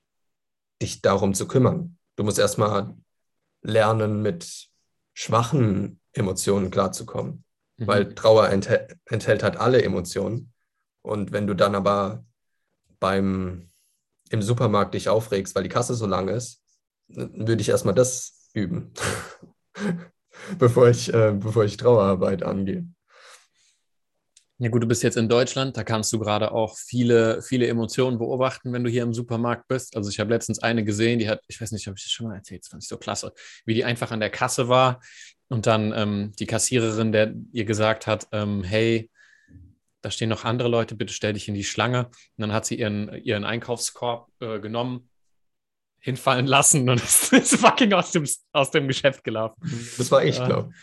dich 0.82 1.02
darum 1.02 1.34
zu 1.34 1.46
kümmern. 1.46 1.98
Du 2.20 2.24
musst 2.24 2.38
erstmal 2.38 2.94
lernen, 3.62 4.20
mit 4.20 4.68
schwachen 5.14 6.02
Emotionen 6.12 6.70
klarzukommen. 6.70 7.44
Mhm. 7.78 7.86
Weil 7.86 8.14
Trauer 8.14 8.50
enthält, 8.50 8.94
enthält 9.06 9.42
halt 9.42 9.56
alle 9.56 9.82
Emotionen. 9.82 10.52
Und 11.00 11.32
wenn 11.32 11.46
du 11.46 11.54
dann 11.54 11.74
aber 11.74 12.22
beim 12.98 13.70
im 14.28 14.42
Supermarkt 14.42 14.92
dich 14.92 15.08
aufregst, 15.08 15.54
weil 15.54 15.62
die 15.62 15.70
Kasse 15.70 15.94
so 15.94 16.04
lang 16.04 16.28
ist, 16.28 16.62
dann 17.08 17.48
würde 17.48 17.62
ich 17.62 17.70
erstmal 17.70 17.94
das 17.94 18.50
üben, 18.52 18.92
bevor 20.58 20.90
ich, 20.90 21.14
äh, 21.14 21.32
bevor 21.32 21.64
ich 21.64 21.78
Trauerarbeit 21.78 22.42
angehe. 22.42 22.86
Ja 24.62 24.68
gut, 24.68 24.82
du 24.82 24.86
bist 24.86 25.02
jetzt 25.02 25.16
in 25.16 25.26
Deutschland, 25.30 25.74
da 25.78 25.84
kannst 25.84 26.12
du 26.12 26.18
gerade 26.18 26.52
auch 26.52 26.76
viele, 26.76 27.40
viele 27.40 27.66
Emotionen 27.66 28.18
beobachten, 28.18 28.74
wenn 28.74 28.84
du 28.84 28.90
hier 28.90 29.02
im 29.04 29.14
Supermarkt 29.14 29.68
bist. 29.68 29.96
Also 29.96 30.10
ich 30.10 30.20
habe 30.20 30.28
letztens 30.28 30.58
eine 30.58 30.84
gesehen, 30.84 31.18
die 31.18 31.30
hat, 31.30 31.40
ich 31.48 31.58
weiß 31.58 31.72
nicht, 31.72 31.88
ob 31.88 31.96
ich 31.96 32.02
das 32.04 32.12
schon 32.12 32.26
mal 32.28 32.34
erzählt, 32.34 32.62
das 32.62 32.68
fand 32.68 32.82
ich 32.82 32.88
so 32.88 32.98
klasse, 32.98 33.32
wie 33.64 33.72
die 33.72 33.84
einfach 33.86 34.10
an 34.10 34.20
der 34.20 34.28
Kasse 34.28 34.68
war 34.68 35.00
und 35.48 35.66
dann 35.66 35.94
ähm, 35.96 36.32
die 36.38 36.44
Kassiererin, 36.44 37.10
der 37.10 37.32
ihr 37.52 37.64
gesagt 37.64 38.06
hat, 38.06 38.28
ähm, 38.32 38.62
hey, 38.62 39.10
da 40.02 40.10
stehen 40.10 40.28
noch 40.28 40.44
andere 40.44 40.68
Leute, 40.68 40.94
bitte 40.94 41.14
stell 41.14 41.32
dich 41.32 41.48
in 41.48 41.54
die 41.54 41.64
Schlange. 41.64 42.06
Und 42.08 42.12
dann 42.36 42.52
hat 42.52 42.66
sie 42.66 42.78
ihren, 42.78 43.14
ihren 43.24 43.44
Einkaufskorb 43.44 44.28
äh, 44.40 44.60
genommen, 44.60 45.08
hinfallen 46.00 46.46
lassen 46.46 46.86
und 46.90 47.00
ist, 47.02 47.32
ist 47.32 47.56
fucking 47.56 47.94
aus 47.94 48.12
dem, 48.12 48.26
aus 48.52 48.70
dem 48.70 48.88
Geschäft 48.88 49.24
gelaufen. 49.24 49.56
Das 49.96 50.10
war 50.10 50.22
ich, 50.22 50.36
Ja. 50.36 50.46
glaube 50.46 50.74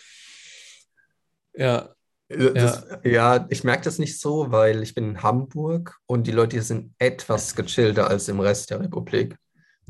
Ja, 1.54 1.90
ich. 1.90 1.97
Das, 2.30 2.86
ja. 3.04 3.46
ich 3.50 3.63
merke 3.63 3.84
das 3.84 4.00
nicht 4.00 4.20
so, 4.20 4.52
weil 4.52 4.84
ich 4.84 4.94
bin 4.94 5.12
in 5.12 5.24
Hamburg 5.24 5.98
und 6.08 6.28
die 6.28 6.32
Leute 6.32 6.58
hier 6.58 6.63
sind 6.63 6.94
etwas 7.00 7.56
gechillter 7.56 8.08
als 8.08 8.28
im 8.28 8.42
Rest 8.42 8.70
der 8.70 8.82
Republik. 8.82 9.38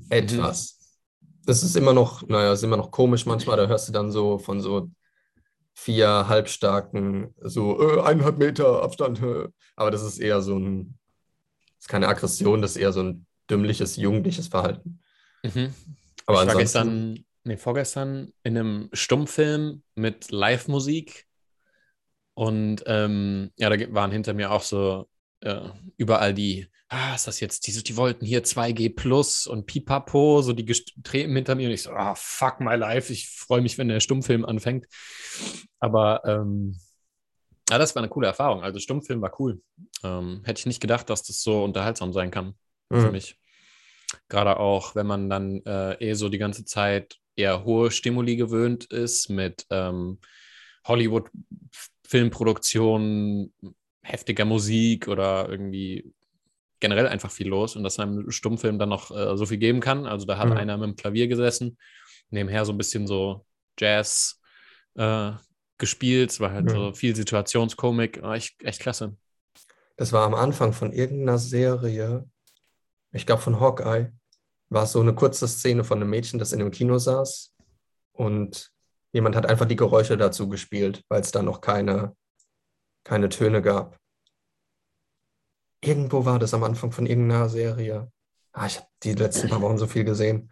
Etwas. 0.10 0.78
Das 1.46 1.64
ist 1.64 1.76
immer 1.76 1.94
noch, 1.94 2.28
naja, 2.28 2.54
ist 2.54 2.64
immer 2.64 2.78
noch 2.78 2.92
komisch 2.92 3.26
manchmal. 3.26 3.58
Da 3.58 3.68
hörst 3.68 3.88
du 3.88 3.92
dann 3.92 4.12
so 4.12 4.38
von 4.38 4.62
so 4.62 4.92
vier 5.74 6.28
halbstarken, 6.28 7.34
so 7.40 7.80
äh, 7.82 8.02
eineinhalb 8.02 8.38
Meter 8.38 8.84
Abstand. 8.84 9.22
Äh. 9.22 9.48
Aber 9.76 9.92
das 9.92 10.04
ist 10.04 10.20
eher 10.20 10.42
so 10.42 10.58
ein, 10.58 10.98
das 11.78 11.86
ist 11.86 11.90
keine 11.90 12.08
Aggression, 12.08 12.62
das 12.62 12.72
ist 12.72 12.78
eher 12.78 12.92
so 12.92 13.02
ein 13.02 13.26
dümmliches, 13.50 13.96
jugendliches 13.96 14.48
Verhalten. 14.48 15.00
Mhm. 15.44 15.74
Aber 16.26 16.42
ich 16.42 16.48
war 16.48 16.58
gestern, 16.58 17.24
nee, 17.44 17.58
vorgestern 17.58 18.34
in 18.44 18.58
einem 18.58 18.90
Stummfilm 18.92 19.84
mit 19.96 20.32
Live-Musik 20.32 21.27
und 22.38 22.84
ähm, 22.86 23.50
ja, 23.58 23.68
da 23.68 23.94
waren 23.96 24.12
hinter 24.12 24.36
mir 24.36 24.52
auch 24.52 24.62
so 24.62 25.10
äh, 25.42 25.70
überall 25.98 26.36
die, 26.36 26.68
ah, 26.88 27.16
ist 27.16 27.26
das 27.26 27.40
jetzt, 27.40 27.66
die, 27.66 27.82
die 27.82 27.98
wollten 27.98 28.28
hier 28.28 28.44
2G 28.44 28.90
Plus 28.90 29.48
und 29.48 29.66
Pipapo, 29.66 30.44
so 30.44 30.54
die 30.54 30.64
Treten 31.02 31.36
hinter 31.36 31.56
mir 31.56 31.68
und 31.68 31.74
ich 31.74 31.82
so, 31.82 31.90
ah, 31.90 32.14
fuck 32.16 32.60
my 32.60 32.76
life, 32.76 33.12
ich 33.12 33.28
freue 33.28 33.62
mich, 33.62 33.80
wenn 33.80 33.88
der 33.88 34.02
Stummfilm 34.02 34.46
anfängt. 34.46 34.86
Aber 35.80 36.22
ähm, 36.26 36.80
ja, 37.72 37.80
das 37.80 37.96
war 37.96 38.04
eine 38.04 38.10
coole 38.10 38.28
Erfahrung. 38.28 38.62
Also 38.62 38.78
Stummfilm 38.80 39.20
war 39.22 39.34
cool. 39.40 39.60
Ähm, 40.04 40.44
hätte 40.46 40.60
ich 40.60 40.68
nicht 40.68 40.80
gedacht, 40.82 41.10
dass 41.10 41.24
das 41.24 41.42
so 41.42 41.64
unterhaltsam 41.64 42.14
sein 42.14 42.30
kann 42.30 42.54
für 42.92 43.08
Mhm. 43.08 43.12
mich. 43.14 43.40
Gerade 44.30 44.58
auch, 44.60 44.94
wenn 44.94 45.08
man 45.08 45.28
dann 45.28 45.64
äh, 45.66 45.94
eh 45.96 46.14
so 46.14 46.30
die 46.30 46.38
ganze 46.38 46.66
Zeit 46.66 47.18
eher 47.36 47.64
hohe 47.66 47.90
Stimuli 47.90 48.36
gewöhnt 48.36 48.86
ist 48.86 49.30
mit 49.30 49.66
ähm, 49.72 50.20
Hollywood-Filmproduktionen, 52.08 53.54
heftiger 54.02 54.46
Musik 54.46 55.08
oder 55.08 55.50
irgendwie 55.50 56.14
generell 56.80 57.08
einfach 57.08 57.32
viel 57.32 57.48
los 57.48 57.76
und 57.76 57.84
dass 57.84 58.00
einem 58.00 58.30
Stummfilm 58.30 58.78
dann 58.80 58.90
noch 58.90 59.12
äh, 59.12 59.36
so 59.36 59.46
viel 59.46 59.58
geben 59.58 59.80
kann. 59.80 60.06
Also 60.06 60.26
da 60.26 60.38
hat 60.38 60.50
Mhm. 60.50 60.58
einer 60.58 60.78
mit 60.78 60.90
dem 60.90 60.96
Klavier 60.96 61.28
gesessen, 61.28 61.78
nebenher 62.30 62.66
so 62.66 62.72
ein 62.72 62.78
bisschen 62.78 63.08
so 63.08 63.46
Jazz 63.80 64.40
äh, 64.96 65.32
gespielt. 65.78 66.32
Es 66.32 66.40
war 66.40 66.52
halt 66.52 66.66
Mhm. 66.66 66.70
so 66.70 66.94
viel 66.94 67.16
Situationskomik. 67.16 68.22
War 68.22 68.36
echt, 68.36 68.64
echt 68.64 68.80
klasse. 68.80 69.18
Das 69.96 70.14
war 70.14 70.26
am 70.26 70.36
Anfang 70.36 70.74
von 70.74 70.94
irgendeiner 70.94 71.40
Serie, 71.40 72.30
ich 73.12 73.26
glaube 73.26 73.42
von 73.42 73.60
Hawkeye, 73.60 74.12
war 74.70 74.86
so 74.86 75.02
eine 75.02 75.16
kurze 75.16 75.48
Szene 75.48 75.84
von 75.84 76.00
einem 76.00 76.10
Mädchen, 76.12 76.38
das 76.40 76.54
in 76.54 76.60
dem 76.60 76.72
Kino 76.72 77.00
saß 77.00 77.56
und 78.12 78.72
jemand 79.18 79.36
hat 79.36 79.48
einfach 79.48 79.66
die 79.66 79.76
Geräusche 79.76 80.16
dazu 80.16 80.48
gespielt, 80.48 81.04
weil 81.10 81.22
es 81.22 81.32
da 81.32 81.42
noch 81.42 81.60
keine, 81.60 82.16
keine 83.04 83.30
Töne 83.30 83.64
gab. 83.64 84.00
Irgendwo 85.82 86.24
war 86.24 86.38
das 86.38 86.54
am 86.54 86.64
Anfang 86.64 86.92
von 86.92 87.08
irgendeiner 87.08 87.50
Serie. 87.50 88.12
Ah, 88.52 88.68
ich 88.68 88.78
habe 88.78 88.88
die 89.02 89.14
letzten 89.14 89.50
paar 89.50 89.62
Wochen 89.62 89.80
so 89.80 89.88
viel 89.88 90.04
gesehen. 90.04 90.52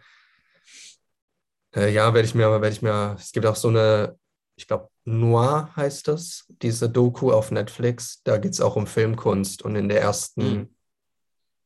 Äh, 1.76 1.92
ja, 1.92 2.12
werde 2.12 2.26
ich 2.26 2.34
mir, 2.34 2.50
werde 2.50 2.68
ich 2.68 2.82
mir, 2.82 3.14
es 3.18 3.30
gibt 3.30 3.46
auch 3.46 3.54
so 3.54 3.68
eine, 3.68 4.18
ich 4.56 4.66
glaube, 4.66 4.88
Noir 5.04 5.70
heißt 5.76 6.08
das, 6.08 6.46
diese 6.60 6.90
Doku 6.90 7.30
auf 7.30 7.52
Netflix. 7.52 8.20
Da 8.24 8.38
geht 8.38 8.52
es 8.52 8.60
auch 8.60 8.74
um 8.74 8.88
Filmkunst 8.88 9.62
und 9.62 9.76
in 9.76 9.88
der 9.88 10.00
ersten, 10.00 10.42
mhm. 10.42 10.74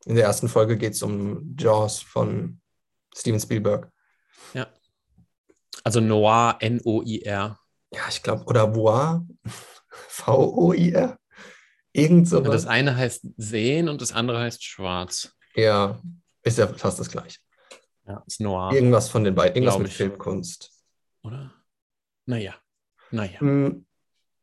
in 0.04 0.16
der 0.16 0.24
ersten 0.24 0.50
Folge 0.50 0.76
geht 0.76 0.92
es 0.92 1.02
um 1.02 1.56
Jaws 1.58 2.00
von 2.00 2.60
Steven 3.14 3.40
Spielberg. 3.40 3.90
Ja. 4.52 4.66
Also 5.84 6.00
Noir, 6.00 6.56
N-O-I-R. 6.60 7.58
Ja, 7.92 8.00
ich 8.08 8.22
glaube, 8.22 8.44
oder 8.44 8.74
Voir, 8.74 9.26
V-O-I-R. 9.88 11.18
Irgend 11.92 12.28
sowas. 12.28 12.52
Das 12.52 12.66
eine 12.66 12.96
heißt 12.96 13.26
sehen 13.36 13.88
und 13.88 14.00
das 14.00 14.12
andere 14.12 14.38
heißt 14.38 14.62
schwarz. 14.62 15.34
Ja, 15.54 16.00
ist 16.42 16.58
ja 16.58 16.68
fast 16.68 17.00
das 17.00 17.10
gleiche. 17.10 17.38
Ja, 18.06 18.22
ist 18.26 18.40
Noir. 18.40 18.72
Irgendwas 18.72 19.08
von 19.08 19.24
den 19.24 19.34
beiden, 19.34 19.56
irgendwas 19.56 19.78
mit 19.78 19.92
Filmkunst. 19.92 20.70
Oder? 21.22 21.52
Naja. 22.26 22.54
Naja. 23.10 23.42
Mm, 23.42 23.84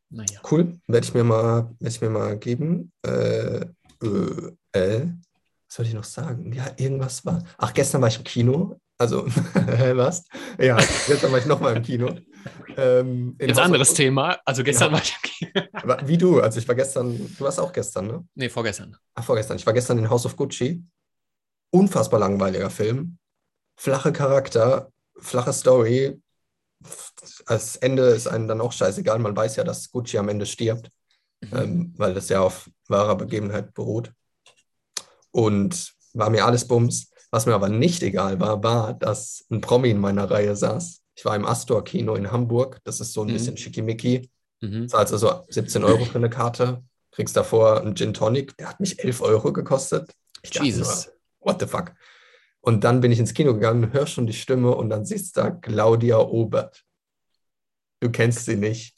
naja. 0.09 0.41
Cool, 0.49 0.79
werde 0.87 1.05
ich 1.05 1.13
mir 1.13 1.23
mal, 1.23 1.73
werde 1.79 1.87
ich 1.87 2.01
mir 2.01 2.09
mal 2.09 2.37
geben. 2.37 2.91
Äh, 3.05 3.65
äh, 4.03 4.51
äh, 4.73 5.07
was 5.67 5.75
soll 5.75 5.85
ich 5.85 5.93
noch 5.93 6.03
sagen? 6.03 6.51
Ja, 6.53 6.71
irgendwas 6.77 7.25
war. 7.25 7.43
Ach, 7.57 7.73
gestern 7.73 8.01
war 8.01 8.09
ich 8.09 8.17
im 8.17 8.23
Kino. 8.23 8.79
Also, 8.97 9.25
was? 9.95 10.25
Ja, 10.59 10.77
gestern 11.07 11.31
war 11.31 11.39
ich 11.39 11.45
nochmal 11.45 11.77
im 11.77 11.83
Kino. 11.83 12.15
Ähm, 12.75 13.35
Jetzt 13.39 13.59
anderes 13.59 13.93
Thema. 13.93 14.39
Also 14.45 14.63
gestern 14.63 14.91
ja. 14.91 14.93
war 14.93 15.03
ich 15.03 15.15
im 15.15 15.29
Kino. 15.29 15.67
Aber 15.73 16.07
wie 16.07 16.17
du, 16.17 16.39
also 16.41 16.59
ich 16.59 16.67
war 16.67 16.75
gestern, 16.75 17.17
du 17.17 17.43
warst 17.43 17.59
auch 17.59 17.71
gestern, 17.71 18.07
ne? 18.07 18.27
Nee, 18.35 18.49
vorgestern. 18.49 18.97
Ach, 19.13 19.23
vorgestern. 19.23 19.57
Ich 19.57 19.65
war 19.65 19.73
gestern 19.73 19.99
in 19.99 20.09
House 20.09 20.25
of 20.25 20.35
Gucci. 20.35 20.83
Unfassbar 21.69 22.19
langweiliger 22.19 22.69
Film. 22.69 23.17
Flache 23.75 24.11
Charakter, 24.11 24.91
flache 25.19 25.53
Story, 25.53 26.19
als 27.45 27.75
Ende 27.77 28.03
ist 28.03 28.27
einem 28.27 28.47
dann 28.47 28.61
auch 28.61 28.71
scheißegal. 28.71 29.19
Man 29.19 29.35
weiß 29.35 29.55
ja, 29.55 29.63
dass 29.63 29.91
Gucci 29.91 30.17
am 30.17 30.29
Ende 30.29 30.45
stirbt, 30.45 30.91
mhm. 31.41 31.57
ähm, 31.57 31.93
weil 31.97 32.13
das 32.13 32.29
ja 32.29 32.41
auf 32.41 32.69
wahrer 32.87 33.15
Begebenheit 33.15 33.73
beruht. 33.73 34.13
Und 35.31 35.93
war 36.13 36.29
mir 36.29 36.45
alles 36.45 36.67
Bums. 36.67 37.11
Was 37.31 37.45
mir 37.45 37.55
aber 37.55 37.69
nicht 37.69 38.03
egal 38.03 38.39
war, 38.39 38.63
war, 38.63 38.93
dass 38.93 39.45
ein 39.51 39.61
Promi 39.61 39.89
in 39.89 39.99
meiner 39.99 40.29
Reihe 40.29 40.55
saß. 40.55 41.01
Ich 41.15 41.25
war 41.25 41.35
im 41.35 41.45
Astor-Kino 41.45 42.15
in 42.15 42.31
Hamburg. 42.31 42.79
Das 42.83 42.99
ist 42.99 43.13
so 43.13 43.21
ein 43.21 43.27
mhm. 43.27 43.33
bisschen 43.33 43.57
schickimicki. 43.57 44.29
Mhm. 44.61 44.87
Zahlst 44.87 45.13
also 45.13 45.43
17 45.49 45.83
Euro 45.83 46.05
für 46.05 46.17
eine 46.17 46.29
Karte. 46.29 46.83
Kriegst 47.11 47.35
davor 47.35 47.81
einen 47.81 47.95
Gin 47.95 48.13
Tonic. 48.13 48.55
Der 48.57 48.69
hat 48.69 48.79
mich 48.79 49.03
11 49.03 49.21
Euro 49.21 49.51
gekostet. 49.51 50.13
Ich 50.41 50.53
Jesus. 50.53 51.07
Nur, 51.07 51.53
what 51.53 51.59
the 51.59 51.67
fuck? 51.67 51.93
Und 52.61 52.83
dann 52.83 53.01
bin 53.01 53.11
ich 53.11 53.19
ins 53.19 53.33
Kino 53.33 53.53
gegangen, 53.53 53.93
hörst 53.93 54.13
schon 54.13 54.27
die 54.27 54.33
Stimme 54.33 54.75
und 54.75 54.89
dann 54.89 55.05
siehst 55.05 55.35
du 55.35 55.41
da 55.41 55.51
Claudia 55.51 56.19
Obert. 56.19 56.83
Du 57.99 58.09
kennst 58.11 58.45
sie 58.45 58.55
nicht. 58.55 58.95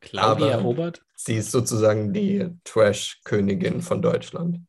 Claudia 0.00 0.62
Obert? 0.62 1.02
Sie 1.16 1.36
ist 1.36 1.50
sozusagen 1.50 2.12
die 2.12 2.50
Trash-Königin 2.64 3.80
von 3.80 4.02
Deutschland. 4.02 4.60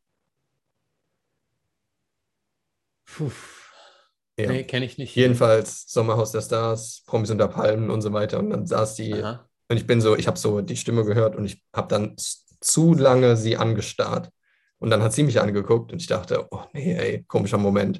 Puh. 3.05 3.31
Ja. 4.37 4.51
Nee, 4.51 4.63
kenne 4.63 4.85
ich 4.85 4.97
nicht. 4.97 5.15
Jedenfalls 5.15 5.85
Sommerhaus 5.87 6.31
der 6.31 6.41
Stars, 6.41 7.03
Promis 7.05 7.31
unter 7.31 7.47
Palmen 7.47 7.89
und 7.89 8.01
so 8.01 8.11
weiter. 8.11 8.39
Und 8.39 8.49
dann 8.49 8.65
saß 8.65 8.95
die. 8.95 9.13
Aha. 9.13 9.47
Und 9.69 9.77
ich 9.77 9.87
bin 9.87 10.01
so, 10.01 10.15
ich 10.15 10.27
habe 10.27 10.37
so 10.37 10.61
die 10.61 10.75
Stimme 10.75 11.05
gehört 11.05 11.35
und 11.35 11.45
ich 11.45 11.63
habe 11.73 11.87
dann 11.87 12.15
zu 12.59 12.93
lange 12.93 13.37
sie 13.37 13.57
angestarrt. 13.57 14.29
Und 14.77 14.89
dann 14.89 15.01
hat 15.01 15.13
sie 15.13 15.23
mich 15.23 15.39
angeguckt 15.39 15.91
und 15.91 16.01
ich 16.01 16.07
dachte, 16.07 16.47
oh 16.51 16.63
nee, 16.73 16.93
ey, 16.93 17.23
komischer 17.23 17.57
Moment. 17.57 17.97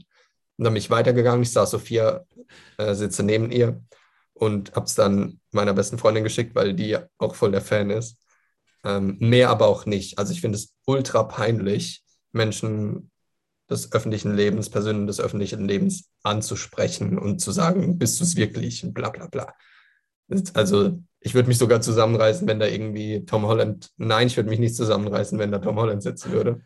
Und 0.58 0.64
dann 0.64 0.74
bin 0.74 0.82
ich 0.82 0.90
weitergegangen. 0.90 1.42
Ich 1.42 1.52
saß 1.52 1.72
so 1.72 1.80
vier 1.80 2.26
äh, 2.78 2.94
Sitze 2.94 3.24
neben 3.24 3.50
ihr 3.52 3.82
und 4.34 4.76
habe 4.76 4.86
es 4.86 4.96
dann 4.96 5.40
meiner 5.52 5.74
besten 5.74 5.98
Freundin 5.98 6.24
geschickt, 6.24 6.54
weil 6.54 6.74
die 6.74 6.98
auch 7.18 7.36
voll 7.36 7.52
der 7.52 7.62
Fan 7.62 7.90
ist. 7.90 8.18
Ähm, 8.84 9.18
mehr 9.20 9.50
aber 9.50 9.68
auch 9.68 9.86
nicht. 9.86 10.20
Also 10.20 10.34
ich 10.34 10.42
finde 10.42 10.58
es 10.58 10.76
ultra 10.86 11.24
peinlich, 11.24 12.04
Menschen 12.32 13.10
des 13.70 13.92
öffentlichen 13.92 14.36
Lebens, 14.36 14.70
Personen 14.70 15.08
des 15.08 15.20
öffentlichen 15.20 15.68
Lebens 15.68 16.12
anzusprechen 16.24 17.18
und 17.18 17.40
zu 17.40 17.52
sagen, 17.52 17.98
bist 17.98 18.20
du 18.20 18.24
es 18.24 18.36
wirklich 18.36 18.84
und 18.84 18.94
bla 18.94 19.10
bla 19.10 19.28
bla. 19.28 19.54
Also 20.54 21.00
ich 21.20 21.34
würde 21.34 21.48
mich 21.48 21.58
sogar 21.58 21.82
zusammenreißen, 21.82 22.48
wenn 22.48 22.60
da 22.60 22.68
irgendwie 22.68 23.26
Tom 23.26 23.46
Holland, 23.46 23.92
nein, 23.98 24.28
ich 24.28 24.38
würde 24.38 24.50
mich 24.50 24.60
nicht 24.60 24.76
zusammenreißen, 24.76 25.40
wenn 25.40 25.52
da 25.52 25.60
Tom 25.60 25.78
Holland 25.78 26.04
sitzen 26.04 26.32
würde. 26.32 26.62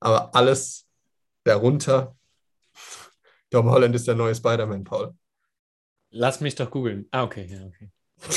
Aber 0.00 0.34
alles 0.34 0.86
darunter, 1.44 2.16
Tom 3.50 3.70
Holland 3.70 3.94
ist 3.94 4.06
der 4.06 4.14
neue 4.14 4.34
Spider-Man, 4.34 4.84
Paul. 4.84 5.14
Lass 6.10 6.40
mich 6.40 6.54
doch 6.54 6.70
googeln. 6.70 7.08
Ah, 7.10 7.24
okay, 7.24 7.46
ja, 7.46 7.64
okay. 7.64 7.90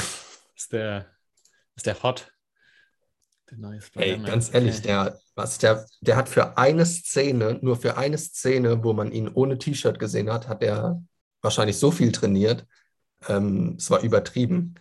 ist 0.55 0.71
der, 0.71 1.07
ist 1.75 1.85
der 1.85 2.01
Hot? 2.01 2.31
Der 3.49 3.57
neue 3.57 3.81
Spider-Man. 3.81 4.25
Ey, 4.25 4.31
ganz 4.31 4.53
ehrlich, 4.53 4.79
okay. 4.79 4.87
der, 4.87 5.19
was 5.35 5.57
der, 5.57 5.85
der 6.01 6.17
hat 6.17 6.27
für 6.27 6.57
eine 6.57 6.85
Szene, 6.85 7.59
nur 7.61 7.77
für 7.77 7.97
eine 7.97 8.17
Szene, 8.17 8.83
wo 8.83 8.93
man 8.93 9.11
ihn 9.11 9.29
ohne 9.29 9.57
T-Shirt 9.57 9.99
gesehen 9.99 10.31
hat, 10.31 10.47
hat 10.47 10.61
er 10.61 11.01
wahrscheinlich 11.41 11.77
so 11.77 11.91
viel 11.91 12.11
trainiert. 12.11 12.65
Ähm, 13.27 13.75
es 13.77 13.89
war 13.89 14.01
übertrieben. 14.01 14.75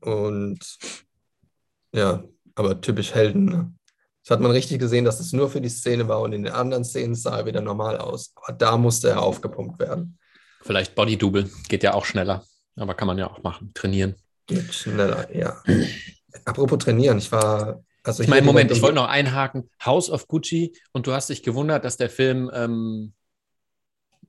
Und 0.00 0.58
ja, 1.94 2.24
aber 2.54 2.80
typisch 2.80 3.14
Helden. 3.14 3.44
Ne? 3.46 3.72
Das 4.22 4.32
hat 4.32 4.40
man 4.40 4.50
richtig 4.50 4.78
gesehen, 4.78 5.04
dass 5.04 5.18
es 5.18 5.32
nur 5.32 5.50
für 5.50 5.60
die 5.60 5.68
Szene 5.70 6.08
war 6.08 6.20
und 6.20 6.32
in 6.32 6.42
den 6.42 6.52
anderen 6.52 6.84
Szenen 6.84 7.14
sah 7.14 7.38
er 7.38 7.46
wieder 7.46 7.62
normal 7.62 7.96
aus. 7.98 8.32
Aber 8.36 8.56
da 8.56 8.76
musste 8.76 9.08
er 9.08 9.22
aufgepumpt 9.22 9.78
werden. 9.78 10.18
Vielleicht 10.62 10.94
Body-Double, 10.94 11.50
geht 11.68 11.82
ja 11.82 11.94
auch 11.94 12.04
schneller. 12.04 12.44
Aber 12.76 12.94
kann 12.94 13.08
man 13.08 13.18
ja 13.18 13.30
auch 13.30 13.42
machen, 13.42 13.72
trainieren. 13.74 14.14
Geht 14.46 14.74
schneller, 14.74 15.34
ja. 15.34 15.62
Apropos 16.44 16.78
trainieren, 16.78 17.18
ich 17.18 17.30
war. 17.32 17.82
Also 18.02 18.22
ich 18.22 18.28
meine, 18.28 18.46
Moment, 18.46 18.70
ich 18.70 18.80
wollte 18.80 18.94
noch 18.94 19.08
einhaken. 19.08 19.68
House 19.84 20.10
of 20.10 20.26
Gucci 20.26 20.74
und 20.92 21.06
du 21.06 21.12
hast 21.12 21.28
dich 21.28 21.42
gewundert, 21.42 21.84
dass 21.84 21.98
der 21.98 22.08
Film 22.08 22.50
ähm, 22.54 23.12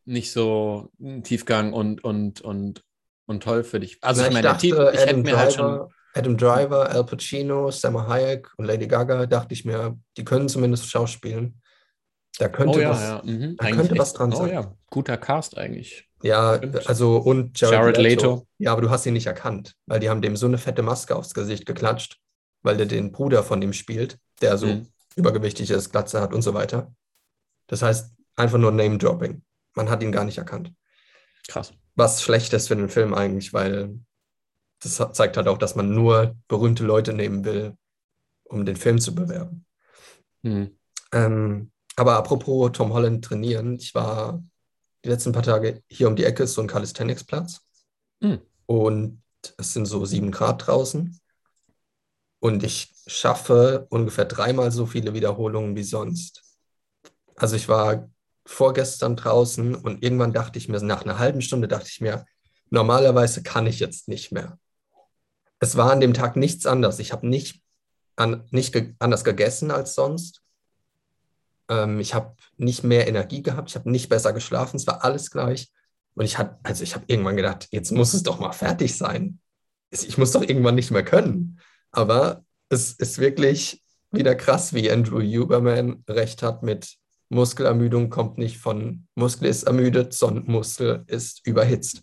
nicht 0.03 0.31
so 0.31 0.91
Tiefgang 1.23 1.71
und, 1.71 2.03
und, 2.03 2.41
und 2.41 2.83
und 3.31 3.43
toll 3.43 3.63
für 3.63 3.79
dich. 3.79 3.97
Also, 4.01 4.21
Na, 4.21 4.27
ich, 4.27 4.33
meine, 4.33 4.47
dachte, 4.47 4.61
Titel, 4.61 4.91
ich 4.93 4.99
hätte 4.99 5.17
mir 5.17 5.37
halt 5.37 5.53
schon. 5.53 5.87
Adam 6.13 6.35
Driver, 6.35 6.89
Al 6.89 7.05
Pacino, 7.05 7.71
Sam 7.71 8.05
Hayek 8.05 8.51
und 8.57 8.65
Lady 8.65 8.85
Gaga, 8.85 9.25
dachte 9.27 9.53
ich 9.53 9.63
mir, 9.63 9.97
die 10.17 10.25
können 10.25 10.49
zumindest 10.49 10.89
schauspielen. 10.89 11.61
Da 12.37 12.49
könnte, 12.49 12.79
oh, 12.79 12.81
ja, 12.81 12.89
was, 12.89 13.01
ja. 13.01 13.21
Mhm. 13.23 13.55
Da 13.55 13.71
könnte 13.71 13.97
was 13.97 14.11
dran 14.11 14.33
oh, 14.33 14.35
sein. 14.35 14.53
Ja. 14.53 14.75
Guter 14.89 15.15
Cast 15.15 15.57
eigentlich. 15.57 16.09
Ja, 16.23 16.59
also 16.85 17.17
und 17.17 17.59
Jared, 17.59 17.73
Jared 17.73 17.97
Leto. 17.97 18.31
Leto. 18.33 18.47
Ja, 18.57 18.71
aber 18.73 18.81
du 18.81 18.89
hast 18.89 19.05
ihn 19.05 19.13
nicht 19.13 19.27
erkannt, 19.27 19.75
weil 19.85 19.99
die 19.99 20.09
haben 20.09 20.21
dem 20.21 20.35
so 20.35 20.45
eine 20.45 20.57
fette 20.57 20.83
Maske 20.83 21.15
aufs 21.15 21.33
Gesicht 21.33 21.65
geklatscht, 21.65 22.19
weil 22.61 22.77
der 22.77 22.85
den 22.85 23.11
Bruder 23.11 23.43
von 23.43 23.61
ihm 23.61 23.73
spielt, 23.73 24.17
der 24.41 24.57
so 24.57 24.67
mhm. 24.67 24.87
übergewichtig 25.15 25.71
ist, 25.71 25.91
Glatze 25.91 26.21
hat 26.21 26.33
und 26.33 26.41
so 26.41 26.53
weiter. 26.53 26.93
Das 27.67 27.81
heißt, 27.81 28.11
einfach 28.35 28.57
nur 28.57 28.71
Name-Dropping. 28.71 29.41
Man 29.75 29.89
hat 29.89 30.03
ihn 30.03 30.11
gar 30.11 30.25
nicht 30.25 30.37
erkannt. 30.37 30.71
Krass 31.47 31.73
was 31.95 32.21
schlecht 32.21 32.53
ist 32.53 32.67
für 32.67 32.75
den 32.75 32.89
Film 32.89 33.13
eigentlich, 33.13 33.53
weil 33.53 33.99
das 34.81 34.95
zeigt 35.13 35.37
halt 35.37 35.47
auch, 35.47 35.57
dass 35.57 35.75
man 35.75 35.93
nur 35.93 36.35
berühmte 36.47 36.83
Leute 36.83 37.13
nehmen 37.13 37.45
will, 37.45 37.77
um 38.43 38.65
den 38.65 38.75
Film 38.75 38.99
zu 38.99 39.13
bewerben. 39.13 39.65
Mhm. 40.41 40.77
Ähm, 41.13 41.71
aber 41.95 42.15
apropos 42.15 42.71
Tom 42.71 42.93
Holland 42.93 43.23
trainieren, 43.23 43.75
ich 43.75 43.93
war 43.93 44.43
die 45.03 45.09
letzten 45.09 45.31
paar 45.31 45.43
Tage 45.43 45.83
hier 45.87 46.07
um 46.07 46.15
die 46.15 46.25
Ecke, 46.25 46.43
ist 46.43 46.53
so 46.53 46.61
ein 46.61 46.67
Calisthenics-Platz. 46.67 47.61
Mhm. 48.19 48.41
Und 48.65 49.21
es 49.57 49.73
sind 49.73 49.85
so 49.85 50.05
sieben 50.05 50.31
Grad 50.31 50.67
draußen. 50.67 51.19
Und 52.39 52.63
ich 52.63 52.93
schaffe 53.07 53.87
ungefähr 53.89 54.25
dreimal 54.25 54.71
so 54.71 54.85
viele 54.85 55.13
Wiederholungen 55.13 55.75
wie 55.75 55.83
sonst. 55.83 56.43
Also 57.35 57.55
ich 57.55 57.67
war 57.67 58.09
vorgestern 58.45 59.15
draußen 59.15 59.75
und 59.75 60.03
irgendwann 60.03 60.33
dachte 60.33 60.57
ich 60.57 60.67
mir, 60.67 60.79
nach 60.81 61.03
einer 61.03 61.19
halben 61.19 61.41
Stunde 61.41 61.67
dachte 61.67 61.87
ich 61.87 62.01
mir, 62.01 62.25
normalerweise 62.69 63.43
kann 63.43 63.67
ich 63.67 63.79
jetzt 63.79 64.07
nicht 64.07 64.31
mehr. 64.31 64.57
Es 65.59 65.77
war 65.77 65.91
an 65.91 65.99
dem 65.99 66.13
Tag 66.13 66.35
nichts 66.35 66.65
anders. 66.65 66.99
Ich 66.99 67.11
habe 67.11 67.27
nicht, 67.27 67.61
an, 68.15 68.47
nicht 68.49 68.73
ge 68.73 68.95
anders 68.99 69.23
gegessen 69.23 69.69
als 69.69 69.93
sonst. 69.93 70.40
Ähm, 71.71 71.99
ich 71.99 72.13
habe 72.13 72.35
nicht 72.57 72.83
mehr 72.83 73.07
Energie 73.07 73.41
gehabt. 73.41 73.69
Ich 73.69 73.75
habe 73.75 73.89
nicht 73.89 74.09
besser 74.09 74.33
geschlafen. 74.33 74.75
Es 74.75 74.85
war 74.85 75.03
alles 75.03 75.31
gleich. 75.31 75.71
Und 76.13 76.25
ich 76.25 76.37
hatte, 76.37 76.59
also 76.63 76.83
ich 76.83 76.93
habe 76.93 77.05
irgendwann 77.07 77.37
gedacht, 77.37 77.69
jetzt 77.71 77.91
muss 77.91 78.13
es 78.13 78.23
doch 78.23 78.39
mal 78.39 78.51
fertig 78.51 78.97
sein. 78.97 79.39
Ich 79.89 80.17
muss 80.17 80.33
doch 80.33 80.41
irgendwann 80.41 80.75
nicht 80.75 80.91
mehr 80.91 81.05
können. 81.05 81.59
Aber 81.91 82.43
es 82.69 82.91
ist 82.91 83.19
wirklich 83.19 83.81
wieder 84.11 84.35
krass, 84.35 84.73
wie 84.73 84.91
Andrew 84.91 85.21
Huberman 85.21 86.03
recht 86.09 86.43
hat 86.43 86.63
mit 86.63 86.97
Muskelermüdung 87.29 88.09
kommt 88.09 88.37
nicht 88.37 88.57
von 88.57 89.07
Muskel 89.15 89.47
ist 89.47 89.63
ermüdet, 89.63 90.13
sondern 90.13 90.51
Muskel 90.51 91.05
ist 91.07 91.47
überhitzt. 91.47 92.01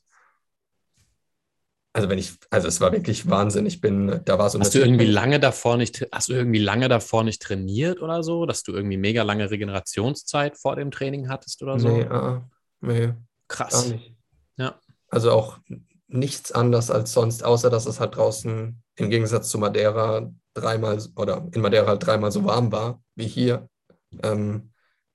Also 1.98 2.10
wenn 2.10 2.18
ich, 2.18 2.34
also 2.50 2.68
es 2.68 2.80
war 2.80 2.92
wirklich 2.92 3.28
Wahnsinn. 3.28 3.66
Ich 3.66 3.80
bin, 3.80 4.20
da 4.24 4.38
war 4.38 4.48
so 4.50 4.60
Hast 4.60 4.72
du 4.72 4.78
irgendwie 4.78 5.04
lange 5.04 5.40
davor 5.40 5.76
nicht, 5.76 6.06
hast 6.12 6.28
du 6.28 6.32
irgendwie 6.32 6.60
lange 6.60 6.88
davor 6.88 7.24
nicht 7.24 7.42
trainiert 7.42 8.00
oder 8.00 8.22
so, 8.22 8.46
dass 8.46 8.62
du 8.62 8.72
irgendwie 8.72 8.96
mega 8.96 9.24
lange 9.24 9.50
Regenerationszeit 9.50 10.56
vor 10.56 10.76
dem 10.76 10.92
Training 10.92 11.28
hattest 11.28 11.60
oder 11.60 11.80
so? 11.80 11.88
Nee, 11.88 12.04
uh, 12.04 12.40
nee. 12.82 13.14
Krass. 13.48 13.94
Ja. 14.58 14.78
Also 15.08 15.32
auch 15.32 15.58
nichts 16.06 16.52
anders 16.52 16.92
als 16.92 17.12
sonst, 17.12 17.42
außer 17.42 17.68
dass 17.68 17.86
es 17.86 17.98
halt 17.98 18.14
draußen 18.14 18.80
im 18.94 19.10
Gegensatz 19.10 19.48
zu 19.48 19.58
Madeira 19.58 20.30
dreimal 20.54 21.02
oder 21.16 21.48
in 21.52 21.62
Madeira 21.62 21.88
halt 21.88 22.06
dreimal 22.06 22.30
so 22.30 22.44
warm 22.44 22.70
war 22.70 23.02
wie 23.16 23.26
hier. 23.26 23.68
Ähm, 24.22 24.70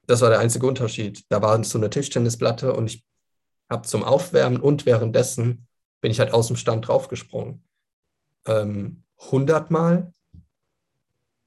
das 0.06 0.19
war 0.19 0.30
der 0.30 0.39
einzige 0.39 0.67
Unterschied. 0.67 1.24
Da 1.30 1.41
war 1.41 1.63
so 1.63 1.78
eine 1.78 1.89
Tischtennisplatte 1.89 2.74
und 2.74 2.88
ich 2.88 3.06
habe 3.69 3.88
zum 3.88 4.04
Aufwärmen 4.04 4.60
und 4.60 4.86
währenddessen 4.86 5.65
bin 6.04 6.12
ich 6.12 6.20
halt 6.20 6.34
aus 6.34 6.48
dem 6.48 6.58
Stand 6.58 6.89
draufgesprungen. 6.89 7.63
Ähm, 8.46 9.04
100 9.20 9.72
Mal. 9.72 10.12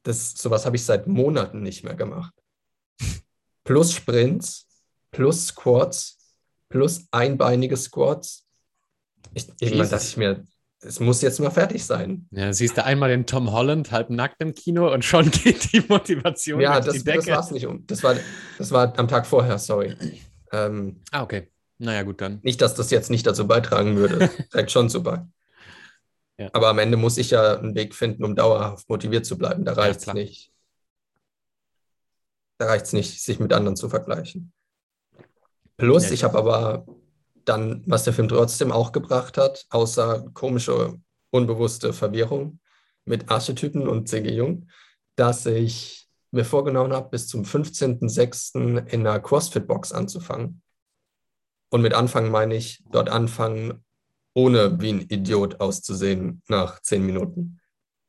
Das, 0.03 0.33
sowas 0.33 0.65
habe 0.65 0.77
ich 0.77 0.85
seit 0.85 1.07
Monaten 1.07 1.63
nicht 1.63 1.85
mehr 1.85 1.95
gemacht. 1.95 2.33
Plus 3.65 3.93
Sprints, 3.93 4.67
plus 5.11 5.49
Squats, 5.49 6.17
plus 6.71 7.07
einbeinige 7.11 7.77
Squats. 7.77 8.47
Ich, 9.35 9.47
irgendwann 9.61 9.91
dachte 9.91 10.07
ich 10.07 10.17
mir, 10.17 10.43
es 10.81 11.01
muss 11.01 11.21
jetzt 11.21 11.39
mal 11.39 11.51
fertig 11.51 11.85
sein. 11.85 12.27
Ja, 12.31 12.51
siehst 12.51 12.79
du 12.79 12.85
einmal 12.85 13.11
den 13.11 13.27
Tom 13.27 13.53
Holland 13.53 13.93
halb 13.93 14.09
nackt 14.09 14.41
im 14.41 14.55
Kino 14.55 14.91
und 14.91 15.05
schon 15.05 15.31
geht 15.43 15.71
die 15.75 15.85
Motivation 15.87 16.63
ja, 16.63 16.81
das, 16.81 16.95
die 16.95 17.05
Decke. 17.05 17.19
das 17.19 17.27
war 17.27 17.41
es 17.41 17.51
nicht. 17.51 17.69
Das 17.89 18.03
war, 18.03 18.17
das 18.57 18.71
war 18.71 18.99
am 18.99 19.07
Tag 19.07 19.27
vorher, 19.27 19.59
sorry. 19.59 19.95
Ähm, 20.51 21.03
ah, 21.11 21.25
okay. 21.25 21.51
Naja, 21.79 22.03
gut 22.03 22.21
dann. 22.21 22.41
Nicht, 22.43 22.61
dass 22.63 22.75
das 22.75 22.91
jetzt 22.91 23.11
nicht 23.11 23.27
dazu 23.27 23.47
beitragen 23.47 23.97
würde. 23.97 24.31
Trägt 24.51 24.71
schon 24.71 24.89
zu 24.89 25.03
bei. 25.03 25.27
Ja. 26.39 26.51
Aber 26.53 26.69
am 26.69 26.79
Ende 26.79 26.97
muss 26.97 27.19
ich 27.19 27.31
ja 27.31 27.59
einen 27.59 27.75
Weg 27.75 27.95
finden, 27.95 28.25
um 28.25 28.35
dauerhaft 28.35 28.89
motiviert 28.89 29.27
zu 29.27 29.39
bleiben. 29.39 29.65
Da 29.65 29.73
reicht 29.73 30.01
es 30.01 30.07
ja, 30.07 30.15
nicht. 30.15 30.53
Da 32.59 32.67
reicht 32.67 32.87
es 32.87 32.93
nicht, 32.93 33.23
sich 33.23 33.39
mit 33.39 33.53
anderen 33.53 33.77
zu 33.77 33.89
vergleichen. 33.89 34.53
Plus, 35.77 36.07
ja, 36.07 36.13
ich 36.13 36.25
habe 36.25 36.39
aber 36.39 36.87
dann, 37.45 37.83
was 37.87 38.05
der 38.05 38.13
Film 38.13 38.29
trotzdem 38.29 38.73
auch 38.73 38.93
gebracht 38.93 39.39
hat, 39.39 39.67
außer 39.71 40.31
komische, 40.33 40.99
unbewusste 41.31 41.93
Verwirrung 41.93 42.61
mit 43.05 43.31
Archetypen 43.31 43.87
und 43.87 44.09
C.G. 44.09 44.33
Jung, 44.33 44.69
dass 45.17 45.47
ich 45.47 46.09
mir 46.33 46.45
vorgenommen 46.45 46.93
habe, 46.93 47.11
bis 47.11 47.29
zum 47.29 47.45
15.06. 47.45 48.87
in 48.89 49.07
einer 49.07 49.21
CrossFit-Box 49.21 49.93
anzufangen. 49.93 50.63
Und 51.71 51.83
mit 51.83 51.95
Anfangen 51.95 52.31
meine 52.31 52.55
ich, 52.55 52.83
dort 52.91 53.09
anfangen, 53.09 53.85
ohne 54.35 54.81
wie 54.81 54.93
ein 54.93 55.01
Idiot 55.01 55.61
auszusehen 55.61 56.43
nach 56.49 56.81
zehn 56.81 57.05
Minuten. 57.05 57.61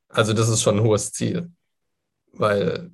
Also 0.09 0.33
das 0.33 0.49
ist 0.49 0.61
schon 0.61 0.77
ein 0.77 0.83
hohes 0.83 1.11
Ziel, 1.11 1.51
weil 2.33 2.91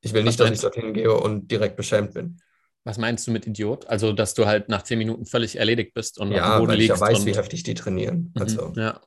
ich 0.00 0.12
will 0.12 0.24
nicht, 0.24 0.38
dass 0.38 0.50
ich 0.50 0.60
dorthin 0.60 0.92
gehe 0.92 1.12
und 1.12 1.50
direkt 1.50 1.76
beschämt 1.76 2.14
bin. 2.14 2.38
Was 2.84 2.98
meinst 2.98 3.26
du 3.26 3.30
mit 3.30 3.46
Idiot? 3.46 3.86
Also, 3.86 4.12
dass 4.12 4.34
du 4.34 4.44
halt 4.44 4.68
nach 4.68 4.82
zehn 4.82 4.98
Minuten 4.98 5.24
völlig 5.24 5.56
erledigt 5.56 5.94
bist 5.94 6.18
und 6.18 6.32
ja, 6.32 6.42
auf 6.42 6.50
dem 6.50 6.58
Boden 6.58 6.72
weil 6.72 6.78
liegst. 6.78 6.88
Ja, 6.88 6.94
ich 6.94 7.00
ja 7.00 7.06
weiß, 7.06 7.26
wie 7.26 7.34
heftig 7.34 7.62
die 7.62 7.74
trainieren. 7.74 8.32
Mhm, 8.34 8.42
also, 8.42 8.72
ja. 8.76 9.00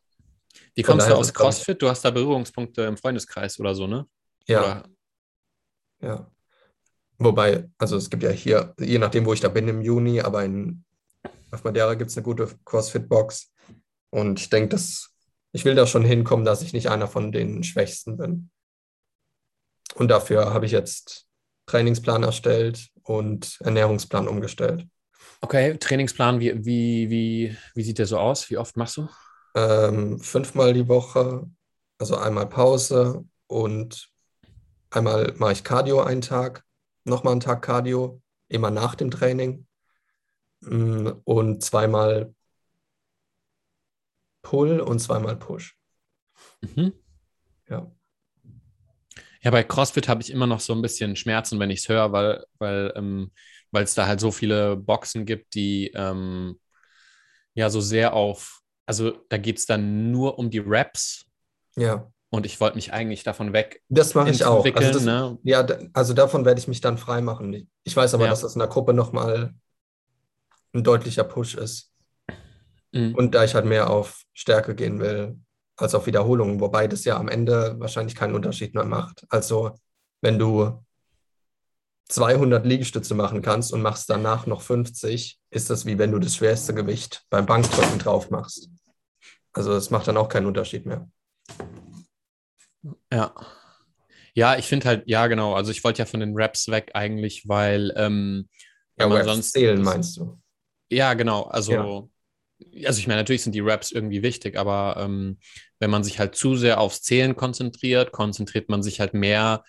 Wie 0.74 0.82
kommst 0.82 1.08
du 1.08 1.14
aus 1.14 1.34
CrossFit? 1.34 1.80
Du 1.82 1.88
hast 1.88 2.04
da 2.04 2.10
Berührungspunkte 2.10 2.82
im 2.84 2.98
Freundeskreis 2.98 3.60
oder 3.60 3.76
so, 3.76 3.86
ne? 3.86 4.08
Ja. 4.48 4.62
Oder? 4.62 4.84
Ja. 6.02 6.32
Wobei, 7.20 7.70
also 7.78 7.98
es 7.98 8.10
gibt 8.10 8.24
ja 8.24 8.30
hier, 8.30 8.74
je 8.80 8.98
nachdem, 8.98 9.26
wo 9.26 9.34
ich 9.34 9.40
da 9.40 9.50
bin 9.50 9.68
im 9.68 9.82
Juni, 9.82 10.22
aber 10.22 10.44
in, 10.44 10.84
auf 11.52 11.64
Madeira 11.64 11.94
gibt 11.96 12.12
es 12.12 12.18
eine 12.18 12.24
gute 12.24 12.50
CrossFit-Box. 12.66 13.54
Und 14.10 14.40
ich 14.40 14.50
denke, 14.50 14.70
dass 14.70 15.14
ich 15.52 15.66
will 15.66 15.76
da 15.76 15.88
schon 15.88 16.04
hinkommen, 16.04 16.46
dass 16.46 16.62
ich 16.62 16.74
nicht 16.74 16.90
einer 16.90 17.08
von 17.08 17.32
den 17.32 17.64
Schwächsten 17.64 18.18
bin. 18.18 18.50
Und 19.96 20.10
dafür 20.10 20.54
habe 20.54 20.66
ich 20.66 20.72
jetzt 20.72 21.28
Trainingsplan 21.66 22.24
erstellt 22.24 22.90
und 23.04 23.58
Ernährungsplan 23.62 24.28
umgestellt. 24.28 24.88
Okay, 25.42 25.78
Trainingsplan, 25.78 26.40
wie, 26.40 26.66
wie, 26.66 27.10
wie, 27.10 27.58
wie 27.76 27.84
sieht 27.84 28.00
der 28.00 28.06
so 28.06 28.18
aus? 28.18 28.50
Wie 28.50 28.58
oft 28.58 28.76
machst 28.78 28.98
du? 28.98 29.10
Ähm, 29.56 30.20
fünfmal 30.20 30.74
die 30.74 30.88
Woche, 30.88 31.50
also 32.00 32.18
einmal 32.18 32.48
Pause 32.48 33.26
und 33.48 34.10
einmal 34.90 35.34
mache 35.38 35.54
ich 35.54 35.64
Cardio 35.64 36.02
einen 36.02 36.22
Tag, 36.22 36.64
nochmal 37.04 37.32
einen 37.32 37.42
Tag 37.42 37.62
Cardio, 37.62 38.22
immer 38.50 38.72
nach 38.72 38.96
dem 38.96 39.12
Training 39.12 39.67
und 40.62 41.64
zweimal 41.64 42.34
Pull 44.42 44.80
und 44.80 45.00
zweimal 45.00 45.36
Push. 45.36 45.78
Mhm. 46.62 46.94
Ja. 47.70 47.92
Ja, 49.42 49.52
bei 49.52 49.64
CrossFit 49.64 50.08
habe 50.08 50.22
ich 50.22 50.32
immer 50.32 50.48
noch 50.48 50.60
so 50.60 50.74
ein 50.74 50.82
bisschen 50.82 51.16
Schmerzen, 51.16 51.60
wenn 51.60 51.70
ich 51.70 51.80
es 51.80 51.90
höre, 51.90 52.12
weil 52.12 52.46
weil 52.58 52.94
ähm, 52.96 53.32
es 53.74 53.94
da 53.94 54.08
halt 54.08 54.20
so 54.20 54.32
viele 54.32 54.76
Boxen 54.76 55.26
gibt, 55.26 55.54
die 55.54 55.92
ähm, 55.94 56.60
ja 57.54 57.70
so 57.70 57.82
sehr 57.82 58.14
auf, 58.14 58.62
also 58.86 59.12
da 59.30 59.38
geht 59.38 59.58
es 59.58 59.66
dann 59.66 60.12
nur 60.12 60.40
um 60.40 60.50
die 60.50 60.64
Raps. 60.66 61.26
Ja. 61.76 62.12
Und 62.30 62.46
ich 62.46 62.60
wollte 62.60 62.76
mich 62.76 62.92
eigentlich 62.92 63.24
davon 63.24 63.54
weg. 63.54 63.82
Das 63.88 64.14
mache 64.14 64.30
ich 64.32 64.44
auch. 64.44 64.66
Also 64.66 64.92
das, 64.94 65.04
ne? 65.04 65.38
Ja, 65.44 65.66
also 65.94 66.14
davon 66.14 66.44
werde 66.44 66.60
ich 66.60 66.68
mich 66.68 66.82
dann 66.82 66.98
frei 66.98 67.22
machen. 67.22 67.70
Ich 67.84 67.96
weiß 67.96 68.14
aber, 68.14 68.26
ja. 68.26 68.30
dass 68.32 68.42
das 68.42 68.56
in 68.56 68.60
der 68.60 68.68
Gruppe 68.68 68.94
nochmal 68.94 69.54
ein 70.78 70.84
deutlicher 70.84 71.24
Push 71.24 71.56
ist. 71.56 71.92
Mhm. 72.92 73.16
Und 73.16 73.36
da 73.36 73.44
ich 73.44 73.56
halt 73.56 73.66
mehr 73.66 73.90
auf 73.90 74.24
Stärke 74.34 74.76
gehen 74.76 75.00
will, 75.00 75.40
als 75.76 75.94
auf 75.94 76.08
Wiederholungen, 76.08 76.60
wobei 76.60 76.88
das 76.88 77.06
ja 77.06 77.18
am 77.18 77.28
Ende 77.28 77.76
wahrscheinlich 77.80 78.16
keinen 78.16 78.36
Unterschied 78.36 78.74
mehr 78.74 78.86
macht. 78.86 79.26
Also 79.30 79.78
wenn 80.22 80.40
du 80.40 80.84
200 82.10 82.66
Liegestütze 82.66 83.14
machen 83.14 83.42
kannst 83.42 83.74
und 83.74 83.82
machst 83.82 84.10
danach 84.10 84.48
noch 84.48 84.62
50, 84.62 85.40
ist 85.52 85.70
das 85.70 85.86
wie 85.86 86.00
wenn 86.00 86.12
du 86.12 86.20
das 86.20 86.36
schwerste 86.36 86.74
Gewicht 86.74 87.24
beim 87.30 87.46
Bankdrücken 87.46 88.00
drauf 88.00 88.30
machst. 88.30 88.70
Also 89.54 89.74
es 89.74 89.90
macht 89.90 90.08
dann 90.08 90.18
auch 90.18 90.30
keinen 90.30 90.46
Unterschied 90.46 90.86
mehr. 90.86 91.10
Ja. 93.12 93.34
Ja, 94.34 94.56
ich 94.56 94.68
finde 94.68 94.88
halt, 94.88 95.04
ja, 95.08 95.28
genau. 95.28 95.56
Also 95.56 95.72
ich 95.72 95.84
wollte 95.84 96.00
ja 96.00 96.06
von 96.06 96.20
den 96.20 96.34
Raps 96.36 96.68
weg 96.70 96.92
eigentlich, 96.94 97.48
weil, 97.48 97.92
ähm, 97.98 98.48
ja, 98.98 99.08
man 99.08 99.18
Raps 99.18 99.30
sonst. 99.30 99.52
Zählen, 99.54 99.82
meinst 99.82 100.18
du? 100.18 100.40
Ja, 100.90 101.14
genau. 101.14 101.44
Also 101.44 101.72
ja 101.72 102.08
also 102.86 103.00
ich 103.00 103.08
meine, 103.08 103.20
natürlich 103.20 103.44
sind 103.44 103.54
die 103.54 103.62
Raps 103.62 103.92
irgendwie 103.92 104.24
wichtig, 104.24 104.58
aber 104.58 104.98
ähm, 105.00 105.38
wenn 105.80 105.90
man 105.90 106.04
sich 106.04 106.20
halt 106.20 106.36
zu 106.36 106.56
sehr 106.56 106.80
aufs 106.80 107.02
Zählen 107.02 107.36
konzentriert, 107.36 108.12
konzentriert 108.12 108.70
man 108.70 108.82
sich 108.84 109.00
halt 109.00 109.14
mehr, 109.14 109.64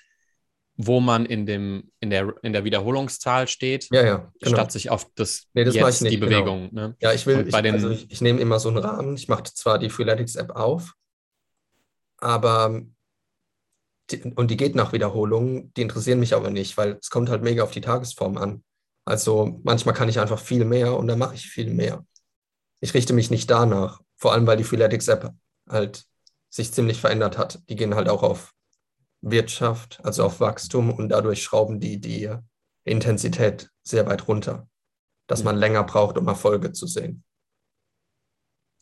wo 0.77 1.01
man 1.01 1.27
in, 1.27 1.45
dem, 1.45 1.91
in, 2.01 2.11
der, 2.11 2.35
in 2.43 2.53
der 2.53 2.65
Wiederholungszahl 2.65 3.49
steht, 3.49 3.89
ja, 3.91 4.05
ja, 4.05 4.33
genau. 4.41 4.57
statt 4.57 4.73
sich 4.73 4.91
auf 4.91 5.07
das, 5.15 5.49
nee, 5.53 5.65
das 5.65 5.75
jetzt, 5.75 6.03
nicht, 6.03 6.13
die 6.13 6.21
genau. 6.21 6.31
Bewegung. 6.31 6.71
Genau. 6.71 6.89
Ne? 6.89 6.97
Ja, 7.01 7.13
ich 7.13 7.27
will, 7.27 7.47
ich, 7.47 7.55
also 7.55 7.91
ich, 7.91 8.11
ich 8.11 8.21
nehme 8.21 8.41
immer 8.41 8.61
so 8.61 8.69
einen 8.69 8.79
Rahmen. 8.79 9.17
Ich 9.17 9.29
mache 9.29 9.43
zwar 9.43 9.79
die 9.79 9.91
Freeletics-App 9.91 10.51
auf, 10.51 10.95
aber 12.19 12.83
die, 14.11 14.23
und 14.23 14.51
die 14.51 14.57
geht 14.57 14.77
nach 14.77 14.93
Wiederholungen, 14.93 15.73
die 15.75 15.83
interessieren 15.83 16.21
mich 16.21 16.35
aber 16.35 16.51
nicht, 16.51 16.77
weil 16.79 16.99
es 17.01 17.11
kommt 17.11 17.29
halt 17.29 17.43
mega 17.43 17.65
auf 17.65 17.73
die 17.73 17.81
Tagesform 17.81 18.39
an. 18.39 18.63
Also 19.09 19.61
manchmal 19.65 19.95
kann 19.95 20.09
ich 20.09 20.21
einfach 20.21 20.39
viel 20.39 20.65
mehr 20.65 20.97
und 20.97 21.09
dann 21.09 21.19
mache 21.19 21.35
ich 21.35 21.49
viel 21.49 21.73
mehr 21.73 22.05
ich 22.81 22.95
richte 22.95 23.13
mich 23.13 23.31
nicht 23.31 23.51
danach. 23.51 24.01
Vor 24.17 24.33
allem, 24.33 24.47
weil 24.47 24.57
die 24.57 24.65
Freeletics-App 24.65 25.33
halt 25.69 26.07
sich 26.49 26.73
ziemlich 26.73 27.01
verändert 27.01 27.39
hat. 27.39 27.61
Die 27.69 27.77
gehen 27.77 27.95
halt 27.95 28.09
auch 28.09 28.23
auf 28.23 28.55
Wirtschaft, 29.21 30.01
also 30.05 30.25
auf 30.25 30.41
Wachstum 30.41 30.93
und 30.93 31.09
dadurch 31.09 31.43
schrauben 31.43 31.81
die 31.81 32.01
die 32.01 32.31
Intensität 32.85 33.71
sehr 33.83 34.07
weit 34.07 34.29
runter, 34.29 34.69
dass 35.27 35.45
man 35.45 35.57
länger 35.57 35.85
braucht, 35.85 36.17
um 36.17 36.27
Erfolge 36.27 36.73
zu 36.73 36.87
sehen. 36.87 37.25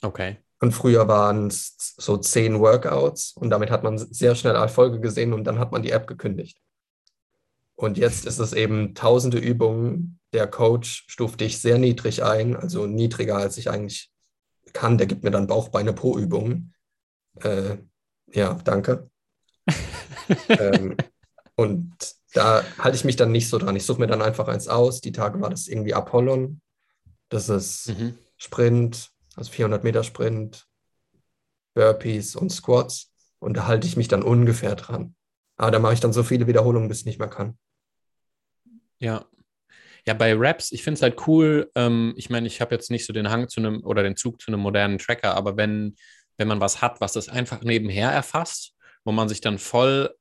Okay. 0.03 0.39
Und 0.61 0.73
früher 0.73 1.09
waren 1.09 1.49
es 1.49 1.77
so 1.99 2.17
zehn 2.17 2.61
Workouts 2.61 3.33
und 3.33 3.51
damit 3.51 3.71
hat 3.71 3.83
man 3.83 3.99
sehr 3.99 4.35
schnell 4.35 4.55
Erfolge 4.55 5.01
gesehen 5.01 5.33
und 5.33 5.45
dann 5.45 5.59
hat 5.59 5.73
man 5.73 5.83
die 5.83 5.91
App 5.91 6.07
gekündigt. 6.07 6.61
Und 7.77 7.99
jetzt 7.99 8.25
ist 8.27 8.39
es 8.39 8.53
eben 8.55 8.95
tausende 8.95 9.39
Übungen. 9.39 10.19
Der 10.33 10.47
Coach 10.47 11.05
stuft 11.09 11.41
dich 11.41 11.61
sehr 11.61 11.79
niedrig 11.79 12.25
ein, 12.25 12.57
also 12.57 12.87
niedriger 12.87 13.37
als 13.37 13.59
ich 13.59 13.71
eigentlich 13.71 14.11
kann. 14.73 14.99
Der 14.99 15.07
gibt 15.07 15.25
mir 15.25 15.31
dann 15.31 15.47
Bauchbeine 15.47 15.93
pro 15.93 16.19
Übung. 16.19 16.73
Äh, 17.41 17.77
ja, 18.33 18.55
danke. 18.65 19.11
ähm, 20.49 20.97
und 21.55 21.95
da 22.33 22.65
halte 22.79 22.97
ich 22.97 23.05
mich 23.05 23.17
dann 23.17 23.33
nicht 23.33 23.49
so 23.49 23.59
dran. 23.59 23.77
Ich 23.77 23.87
suche 23.87 24.01
mir 24.01 24.07
dann 24.07 24.23
einfach 24.23 24.49
eins 24.49 24.69
aus. 24.69 25.01
Die 25.01 25.13
Tage 25.13 25.41
war 25.41 25.51
das 25.51 25.69
irgendwie 25.69 25.95
Apollon. 25.95 26.61
Das 27.29 27.49
ist 27.49 27.89
mhm. 27.89 28.17
Sprint, 28.37 29.11
also 29.37 29.51
400 29.51 29.85
Meter 29.85 30.03
Sprint, 30.03 30.67
Burpees 31.75 32.37
und 32.37 32.51
Squats. 32.51 33.13
Und 33.39 33.57
da 33.57 33.67
halte 33.67 33.87
ich 33.87 33.97
mich 33.97 34.09
dann 34.09 34.23
ungefähr 34.23 34.77
dran. 34.77 35.15
Aber 35.57 35.71
da 35.71 35.79
mache 35.79 35.95
ich 35.95 36.01
dann 36.01 36.13
so 36.13 36.23
viele 36.23 36.47
Wiederholungen, 36.47 36.89
bis 36.89 37.01
ich 37.01 37.07
nicht 37.07 37.19
mehr 37.19 37.29
kann. 37.29 37.59
Ja. 38.99 39.27
Ja, 40.07 40.15
bei 40.15 40.35
Raps, 40.37 40.71
ich 40.71 40.85
finde 40.85 40.99
es 40.99 41.03
halt 41.03 41.27
cool. 41.27 41.71
Ähm, 41.75 42.15
ich 42.17 42.31
meine, 42.31 42.47
ich 42.47 42.61
habe 42.61 42.75
jetzt 42.75 42.91
nicht 42.91 43.07
so 43.07 43.13
den 43.13 43.29
Hang 43.29 43.49
zu 43.49 43.61
einem 43.61 43.83
oder 43.83 44.05
den 44.05 44.17
Zug 44.17 44.41
zu 44.41 44.53
einem 44.53 44.61
modernen 44.61 44.99
Tracker, 44.99 45.35
aber 45.35 45.57
wenn, 45.57 45.97
wenn 46.37 46.47
man 46.47 46.61
was 46.61 46.81
hat, 46.81 47.01
was 47.01 47.13
das 47.13 47.29
einfach 47.29 47.63
nebenher 47.63 48.11
erfasst, 48.11 48.75
wo 49.05 49.11
man 49.11 49.29
sich 49.29 49.41
dann 49.41 49.59
voll 49.59 50.15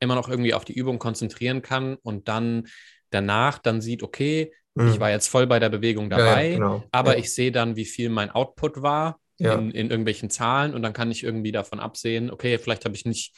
immer 0.00 0.16
noch 0.16 0.28
irgendwie 0.28 0.54
auf 0.54 0.64
die 0.64 0.72
Übung 0.72 0.98
konzentrieren 0.98 1.62
kann 1.62 1.96
und 2.02 2.28
dann 2.28 2.66
danach 3.10 3.58
dann 3.58 3.80
sieht, 3.80 4.02
okay, 4.02 4.52
mhm. 4.74 4.88
ich 4.88 5.00
war 5.00 5.10
jetzt 5.10 5.28
voll 5.28 5.46
bei 5.46 5.60
der 5.60 5.68
Bewegung 5.68 6.10
dabei, 6.10 6.46
ja, 6.46 6.50
ja, 6.50 6.54
genau. 6.56 6.84
aber 6.90 7.12
ja. 7.12 7.18
ich 7.20 7.32
sehe 7.32 7.52
dann, 7.52 7.76
wie 7.76 7.84
viel 7.84 8.08
mein 8.08 8.30
Output 8.30 8.82
war 8.82 9.20
in, 9.38 9.70
in 9.70 9.90
irgendwelchen 9.90 10.30
Zahlen 10.30 10.74
und 10.74 10.82
dann 10.82 10.92
kann 10.92 11.12
ich 11.12 11.22
irgendwie 11.22 11.52
davon 11.52 11.78
absehen, 11.78 12.30
okay, 12.30 12.58
vielleicht 12.58 12.84
habe 12.84 12.96
ich 12.96 13.04
nicht 13.04 13.36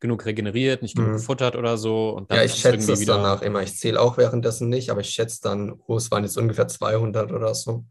genug 0.00 0.24
regeneriert, 0.26 0.82
nicht 0.82 0.96
genug 0.96 1.10
mhm. 1.10 1.16
gefuttert 1.16 1.56
oder 1.56 1.76
so. 1.76 2.10
Und 2.10 2.30
ja, 2.32 2.42
ich 2.42 2.54
schätze 2.54 2.92
es 2.92 3.04
danach 3.04 3.42
immer. 3.42 3.62
Ich 3.62 3.76
zähle 3.76 4.00
auch 4.00 4.16
währenddessen 4.16 4.68
nicht, 4.68 4.90
aber 4.90 5.00
ich 5.00 5.10
schätze 5.10 5.40
dann, 5.42 5.80
oh, 5.86 5.96
es 5.96 6.10
waren 6.10 6.24
jetzt 6.24 6.38
ungefähr 6.38 6.68
200 6.68 7.32
oder 7.32 7.54
so, 7.54 7.84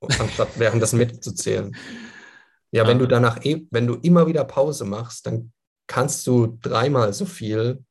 anstatt 0.00 0.48
währenddessen 0.58 0.98
mitzuzählen. 0.98 1.76
Ja, 2.72 2.86
wenn 2.86 2.98
du 2.98 3.06
danach, 3.06 3.44
eh, 3.44 3.66
wenn 3.70 3.86
du 3.86 3.94
immer 3.94 4.26
wieder 4.26 4.44
Pause 4.44 4.84
machst, 4.84 5.26
dann 5.26 5.52
kannst 5.86 6.26
du 6.26 6.58
dreimal 6.60 7.12
so 7.12 7.24
viel, 7.24 7.84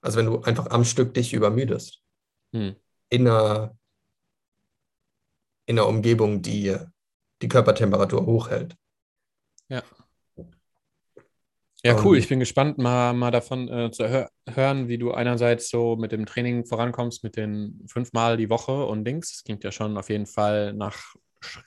also 0.00 0.18
wenn 0.18 0.26
du 0.26 0.42
einfach 0.42 0.66
am 0.70 0.84
Stück 0.84 1.14
dich 1.14 1.32
übermüdest, 1.32 2.02
hm. 2.52 2.74
in, 3.08 3.28
einer, 3.28 3.76
in 5.66 5.78
einer 5.78 5.88
Umgebung, 5.88 6.42
die 6.42 6.76
die 7.42 7.48
Körpertemperatur 7.48 8.24
hochhält. 8.26 8.76
Ja. 9.68 9.82
Ja, 11.86 12.04
cool. 12.04 12.18
Ich 12.18 12.28
bin 12.28 12.40
gespannt, 12.40 12.78
mal, 12.78 13.12
mal 13.12 13.30
davon 13.30 13.68
äh, 13.68 13.90
zu 13.90 14.08
hör 14.08 14.28
hören, 14.48 14.88
wie 14.88 14.98
du 14.98 15.12
einerseits 15.12 15.68
so 15.68 15.96
mit 15.96 16.12
dem 16.12 16.26
Training 16.26 16.66
vorankommst, 16.66 17.24
mit 17.24 17.36
den 17.36 17.84
fünfmal 17.88 18.36
die 18.36 18.50
Woche 18.50 18.86
und 18.86 19.04
Dings. 19.04 19.32
Das 19.32 19.44
klingt 19.44 19.64
ja 19.64 19.72
schon 19.72 19.96
auf 19.96 20.08
jeden 20.08 20.26
Fall 20.26 20.72
nach 20.72 21.14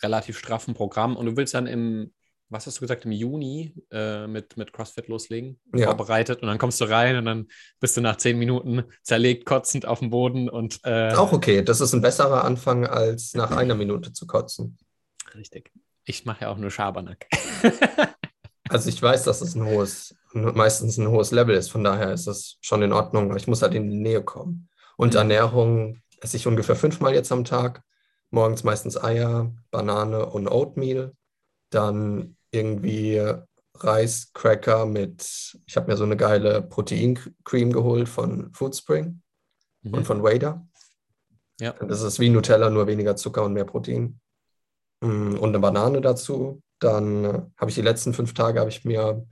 relativ 0.01 0.37
straffen 0.37 0.73
Programm. 0.73 1.15
Und 1.15 1.25
du 1.25 1.37
willst 1.37 1.53
dann 1.53 1.67
im, 1.67 2.13
was 2.49 2.67
hast 2.67 2.77
du 2.77 2.81
gesagt, 2.81 3.05
im 3.05 3.11
Juni 3.11 3.73
äh, 3.91 4.27
mit, 4.27 4.57
mit 4.57 4.73
CrossFit 4.73 5.07
loslegen, 5.07 5.59
ja. 5.73 5.87
vorbereitet. 5.87 6.41
Und 6.41 6.47
dann 6.47 6.57
kommst 6.57 6.81
du 6.81 6.85
rein 6.85 7.17
und 7.17 7.25
dann 7.25 7.47
bist 7.79 7.95
du 7.97 8.01
nach 8.01 8.17
zehn 8.17 8.37
Minuten 8.37 8.83
zerlegt, 9.03 9.45
kotzend 9.45 9.85
auf 9.85 9.99
dem 9.99 10.09
Boden. 10.09 10.49
Und, 10.49 10.79
äh, 10.83 11.13
Auch 11.13 11.31
okay. 11.31 11.63
Das 11.63 11.81
ist 11.81 11.93
ein 11.93 12.01
besserer 12.01 12.43
Anfang, 12.43 12.85
als 12.85 13.33
nach 13.33 13.51
einer 13.51 13.75
Minute 13.75 14.13
zu 14.13 14.27
kotzen. 14.27 14.77
Richtig. 15.35 15.71
Ich 16.05 16.25
mache 16.25 16.45
ja 16.45 16.49
auch 16.49 16.57
nur 16.57 16.71
Schabernack. 16.71 17.27
Also 18.69 18.89
ich 18.89 19.01
weiß, 19.01 19.23
dass 19.23 19.41
es 19.41 19.55
ein 19.55 19.65
hohes, 19.65 20.15
meistens 20.33 20.97
ein 20.97 21.09
hohes 21.09 21.31
Level 21.31 21.55
ist, 21.55 21.71
von 21.71 21.83
daher 21.83 22.13
ist 22.13 22.27
das 22.27 22.57
schon 22.61 22.81
in 22.81 22.93
Ordnung. 22.93 23.35
Ich 23.35 23.47
muss 23.47 23.61
halt 23.61 23.73
in 23.73 23.89
die 23.89 23.99
Nähe 23.99 24.23
kommen. 24.23 24.69
Und 24.95 25.13
mhm. 25.13 25.19
Ernährung 25.19 26.01
esse 26.21 26.37
ich 26.37 26.47
ungefähr 26.47 26.75
fünfmal 26.75 27.13
jetzt 27.13 27.31
am 27.31 27.45
Tag. 27.45 27.83
Morgens 28.31 28.63
meistens 28.63 29.01
Eier, 29.01 29.51
Banane 29.71 30.25
und 30.25 30.47
Oatmeal. 30.47 31.13
Dann 31.71 32.35
irgendwie 32.51 33.21
Reis, 33.75 34.31
Cracker 34.33 34.85
mit, 34.85 35.57
ich 35.65 35.75
habe 35.75 35.91
mir 35.91 35.97
so 35.97 36.03
eine 36.03 36.17
geile 36.17 36.61
Proteincreme 36.61 37.71
geholt 37.71 38.09
von 38.09 38.51
Foodspring 38.53 39.21
mhm. 39.81 39.93
und 39.93 40.05
von 40.05 40.23
Wader. 40.23 40.67
Ja. 41.59 41.73
Das 41.73 42.01
ist 42.01 42.19
wie 42.19 42.29
Nutella, 42.29 42.69
nur 42.69 42.87
weniger 42.87 43.15
Zucker 43.15 43.43
und 43.43 43.53
mehr 43.53 43.65
Protein. 43.65 44.19
Mm, 45.01 45.35
und 45.35 45.49
eine 45.49 45.59
Banane 45.59 46.01
dazu. 46.01 46.61
Dann 46.79 47.25
äh, 47.25 47.41
habe 47.57 47.69
ich 47.69 47.75
die 47.75 47.81
letzten 47.81 48.13
fünf 48.13 48.33
Tage 48.33 48.59
habe 48.59 48.69
ich 48.69 48.85
mir 48.85 49.25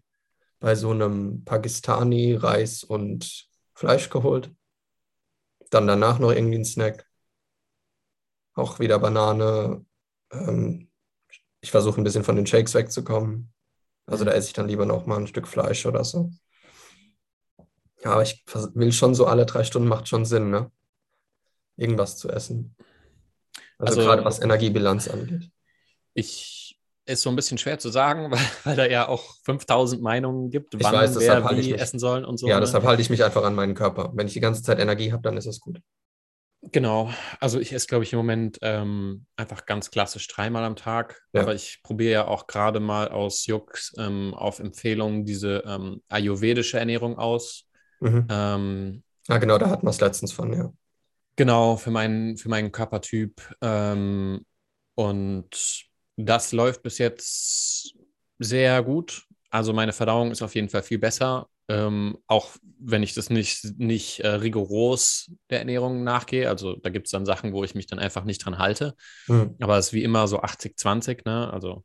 bei 0.60 0.76
so 0.76 0.92
einem 0.92 1.44
Pakistani 1.44 2.36
Reis 2.36 2.84
und 2.84 3.48
Fleisch 3.74 4.10
geholt. 4.10 4.54
Dann 5.70 5.88
danach 5.88 6.20
noch 6.20 6.32
irgendwie 6.32 6.58
ein 6.58 6.66
Snack. 6.66 7.06
Auch 8.54 8.80
wieder 8.80 9.00
Banane. 9.00 9.86
Ähm, 10.32 10.90
ich 11.62 11.72
versuche 11.72 12.02
ein 12.02 12.04
bisschen 12.04 12.24
von 12.24 12.36
den 12.36 12.48
Shakes 12.48 12.74
wegzukommen. 12.74 13.54
Also 14.06 14.24
da 14.26 14.32
esse 14.32 14.48
ich 14.48 14.54
dann 14.54 14.68
lieber 14.68 14.86
noch 14.86 15.06
mal 15.06 15.20
ein 15.20 15.28
Stück 15.28 15.48
Fleisch 15.48 15.86
oder 15.86 16.04
so. 16.04 16.32
Ja, 18.04 18.14
aber 18.14 18.24
ich 18.24 18.44
will 18.74 18.92
schon 18.92 19.16
so 19.16 19.26
alle 19.26 19.46
drei 19.46 19.64
Stunden, 19.64 19.88
macht 19.88 20.08
schon 20.08 20.26
Sinn, 20.26 20.50
ne? 20.50 20.72
Irgendwas 21.76 22.18
zu 22.18 22.30
essen. 22.30 22.76
Also, 23.78 24.00
also 24.00 24.02
gerade 24.02 24.26
was 24.26 24.40
Energiebilanz 24.40 25.08
angeht. 25.08 25.52
Ich 26.14 26.57
ist 27.08 27.22
so 27.22 27.30
ein 27.30 27.36
bisschen 27.36 27.58
schwer 27.58 27.80
zu 27.80 27.89
sagen, 27.89 28.32
weil, 28.32 28.39
weil 28.63 28.76
da 28.76 28.86
ja 28.86 29.08
auch 29.08 29.36
5000 29.46 30.02
Meinungen 30.02 30.50
gibt, 30.50 30.76
ich 30.76 30.84
wann 30.84 30.93
weiß, 30.93 31.20
wer 31.20 31.50
wie 31.50 31.56
mich, 31.56 31.80
essen 31.80 32.00
soll 32.00 32.24
und 32.26 32.38
so. 32.38 32.48
Ja, 32.48 32.56
ne? 32.56 32.62
deshalb 32.62 32.84
halte 32.84 33.02
ich 33.02 33.10
mich 33.10 33.24
einfach 33.24 33.43
an 33.43 33.56
meinen 33.56 33.74
Körper. 33.74 34.12
Wenn 34.13 34.28
ich 34.28 34.34
die 34.34 34.39
ganze 34.39 34.62
Zeit 34.62 34.80
Energie 34.80 35.12
habe, 35.12 35.24
dann 35.24 35.38
ist 35.38 35.46
es 35.46 35.60
gut. 35.60 35.80
Genau, 36.72 37.12
also 37.39 37.60
ich 37.60 37.72
esse, 37.72 37.88
glaube 37.88 38.04
ich, 38.04 38.13
im 38.13 38.17
Moment 38.17 38.58
ähm, 38.62 39.26
einfach 39.36 39.65
ganz 39.65 39.91
klassisch 39.91 40.28
dreimal 40.28 40.63
am 40.63 40.76
Tag. 40.76 41.22
Ja. 41.32 41.41
Aber 41.41 41.54
ich 41.54 41.82
probiere 41.84 42.12
ja 42.12 42.28
auch 42.28 42.48
gerade 42.48 42.80
mal 42.80 43.10
aus 43.10 43.46
Jux 43.46 43.93
ähm, 43.98 44.34
auf 44.34 44.60
Empfehlung 44.60 45.24
diese 45.24 45.63
ähm, 45.65 46.02
ayurvedische 46.10 46.80
Ernährung 46.80 47.17
aus. 47.17 47.70
Mhm. 48.00 48.28
Ähm, 48.30 49.04
ah, 49.28 49.38
genau, 49.38 49.58
da 49.58 49.70
hatten 49.70 49.86
wir 49.86 49.91
es 49.91 50.02
letztens 50.02 50.34
von, 50.34 50.52
ja. 50.52 50.74
Genau, 51.36 51.78
für 51.78 51.91
meinen, 51.91 52.38
für 52.38 52.50
meinen 52.50 52.72
Körpertyp. 52.72 53.39
Ähm, 53.62 54.43
und 54.96 55.87
das 56.17 56.51
läuft 56.51 56.84
bis 56.84 56.97
jetzt 56.97 57.95
sehr 58.39 58.84
gut. 58.84 59.23
Also 59.49 59.71
meine 59.71 59.93
Verdauung 59.93 60.32
ist 60.32 60.41
auf 60.41 60.56
jeden 60.56 60.69
Fall 60.69 60.84
viel 60.84 60.99
besser. 60.99 61.47
Ähm, 61.69 62.17
auch 62.27 62.56
wenn 62.80 63.03
ich 63.03 63.13
das 63.13 63.30
nicht, 63.30 63.77
nicht 63.77 64.21
äh, 64.21 64.27
rigoros 64.27 65.32
der 65.49 65.60
Ernährung 65.60 66.03
nachgehe. 66.03 66.49
Also 66.49 66.75
da 66.75 66.89
gibt 66.89 67.08
es 67.08 67.12
dann 67.12 67.25
Sachen, 67.25 67.53
wo 67.53 67.63
ich 67.63 67.75
mich 67.75 67.88
dann 67.88 67.99
einfach 67.99 68.23
nicht 68.23 68.43
dran 68.43 68.58
halte. 68.58 68.95
Mhm. 69.27 69.56
Aber 69.60 69.77
es 69.77 69.88
ist 69.88 69.93
wie 69.93 70.03
immer 70.03 70.27
so 70.27 70.41
80-20, 70.41 71.21
ne? 71.25 71.51
Also 71.51 71.84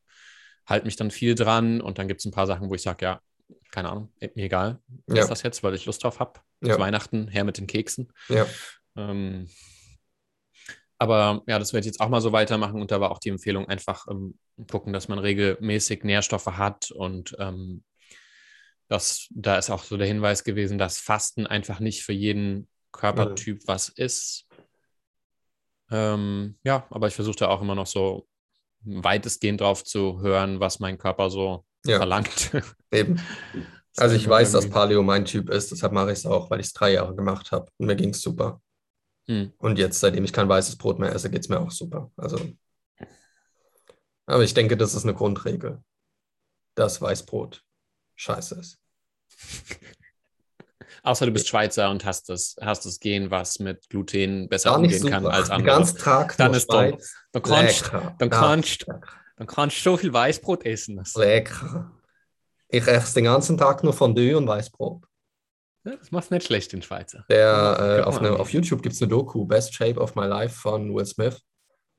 halte 0.67 0.87
mich 0.87 0.97
dann 0.97 1.11
viel 1.11 1.35
dran 1.35 1.81
und 1.81 1.99
dann 1.99 2.09
gibt 2.09 2.21
es 2.21 2.25
ein 2.25 2.33
paar 2.33 2.47
Sachen, 2.47 2.71
wo 2.71 2.75
ich 2.75 2.83
sage, 2.83 3.05
ja, 3.05 3.21
keine 3.71 3.91
Ahnung, 3.91 4.13
mir 4.21 4.45
egal, 4.45 4.81
ja. 5.09 5.23
ist 5.23 5.31
das 5.31 5.43
jetzt, 5.43 5.63
weil 5.63 5.75
ich 5.75 5.87
Lust 5.87 6.05
drauf 6.05 6.21
habe. 6.21 6.41
Ja. 6.63 6.79
Weihnachten 6.79 7.27
her 7.29 7.45
mit 7.45 7.59
den 7.59 7.67
Keksen. 7.67 8.13
Ja. 8.29 8.47
Ähm, 8.97 9.49
aber 11.03 11.43
ja, 11.49 11.59
das 11.59 11.73
werde 11.73 11.81
ich 11.81 11.87
jetzt 11.87 12.01
auch 12.01 12.09
mal 12.09 12.21
so 12.21 12.31
weitermachen 12.31 12.81
und 12.81 12.93
da 12.93 13.01
war 13.01 13.11
auch 13.11 13.19
die 13.19 13.31
Empfehlung 13.31 13.69
einfach 13.69 14.07
ähm, 14.09 14.39
gucken, 14.71 14.93
dass 14.93 15.09
man 15.09 15.19
regelmäßig 15.19 16.05
Nährstoffe 16.05 16.47
hat 16.47 16.93
und 16.93 17.35
ähm, 17.41 17.83
das, 18.87 19.27
da 19.31 19.59
ist 19.59 19.69
auch 19.69 19.83
so 19.83 19.97
der 19.97 20.07
Hinweis 20.07 20.45
gewesen, 20.45 20.79
dass 20.79 21.01
Fasten 21.01 21.45
einfach 21.49 21.81
nicht 21.81 22.05
für 22.05 22.13
jeden 22.13 22.69
Körpertyp 22.93 23.63
mhm. 23.63 23.67
was 23.67 23.89
ist. 23.89 24.47
Ähm, 25.91 26.57
ja, 26.63 26.87
aber 26.91 27.09
ich 27.09 27.15
versuche 27.15 27.39
da 27.39 27.49
auch 27.49 27.63
immer 27.63 27.75
noch 27.75 27.89
so 27.89 28.29
weitestgehend 28.85 29.61
drauf 29.61 29.83
zu 29.83 30.21
hören, 30.21 30.61
was 30.61 30.79
mein 30.79 30.99
Körper 30.99 31.31
so 31.31 31.65
ja. 31.85 31.97
verlangt. 31.97 32.53
Eben. 32.93 33.21
Also 33.97 34.15
ich 34.15 34.29
weiß, 34.29 34.53
dass 34.53 34.71
Paleo 34.71 35.03
mein 35.03 35.25
Typ 35.25 35.51
ist, 35.51 35.73
deshalb 35.73 35.93
mache 35.93 36.13
ich 36.13 36.19
es 36.19 36.27
auch, 36.27 36.49
weil 36.49 36.61
ich 36.61 36.67
es 36.67 36.73
drei 36.73 36.93
Jahre 36.93 37.17
gemacht 37.17 37.51
habe 37.51 37.67
und 37.79 37.87
mir 37.87 37.97
ging 37.97 38.11
es 38.11 38.21
super. 38.21 38.61
Hm. 39.27 39.53
Und 39.59 39.79
jetzt, 39.79 40.01
seitdem 40.01 40.25
ich 40.25 40.33
kein 40.33 40.49
weißes 40.49 40.77
Brot 40.77 40.99
mehr 40.99 41.15
esse, 41.15 41.31
geht 41.31 41.43
es 41.43 41.49
mir 41.49 41.61
auch 41.61 41.71
super. 41.71 42.11
Also, 42.17 42.39
aber 44.27 44.43
ich 44.43 44.55
denke, 44.55 44.77
das 44.77 44.95
ist 44.95 45.05
eine 45.05 45.15
Grundregel, 45.15 45.83
dass 46.75 47.01
Weißbrot 47.01 47.65
scheiße 48.17 48.57
ist. 48.57 48.79
Außer 51.05 51.27
du 51.27 51.33
bist 51.33 51.49
Schweizer 51.49 51.91
und 51.91 52.05
hast 52.05 52.29
das, 52.29 52.55
hast 52.61 52.87
das 52.87 53.01
Gen, 53.01 53.31
was 53.31 53.59
mit 53.59 53.89
Gluten 53.89 54.49
besser 54.49 54.77
umgehen 54.77 55.01
super. 55.01 55.11
kann 55.11 55.27
als 55.27 55.51
andere. 55.51 55.77
Ganz 55.77 55.95
Tag 55.95 56.37
dann 56.37 56.55
ist. 56.55 56.73
Dann, 56.73 56.97
dann 57.33 57.43
kannst, 57.43 57.93
dann, 58.19 58.31
kannst, 58.31 58.87
dann 59.37 59.47
kannst 59.49 59.79
du 59.79 59.91
so 59.91 59.97
viel 59.97 60.13
Weißbrot 60.13 60.65
essen. 60.65 61.03
Lecker. 61.17 61.91
Ich 62.69 62.87
esse 62.87 63.15
den 63.15 63.25
ganzen 63.25 63.59
Tag 63.59 63.83
nur 63.83 63.93
Fondue 63.93 64.37
und 64.37 64.47
Weißbrot. 64.47 65.05
Ja, 65.85 65.97
das 65.97 66.13
macht 66.13 66.31
nicht 66.31 66.47
schlecht, 66.47 66.73
den 66.73 66.83
Schweizer. 66.83 67.25
Der, 67.29 67.99
äh, 68.01 68.03
auf, 68.03 68.19
eine, 68.19 68.39
auf, 68.39 68.53
YouTube 68.53 68.83
gibt 68.83 68.95
es 68.95 69.03
eine 69.03 69.09
Doku, 69.09 69.47
Best 69.47 69.75
Shape 69.75 69.99
of 69.99 70.15
My 70.15 70.27
Life 70.27 70.55
von 70.61 70.95
Will 70.95 71.07
Smith. 71.07 71.43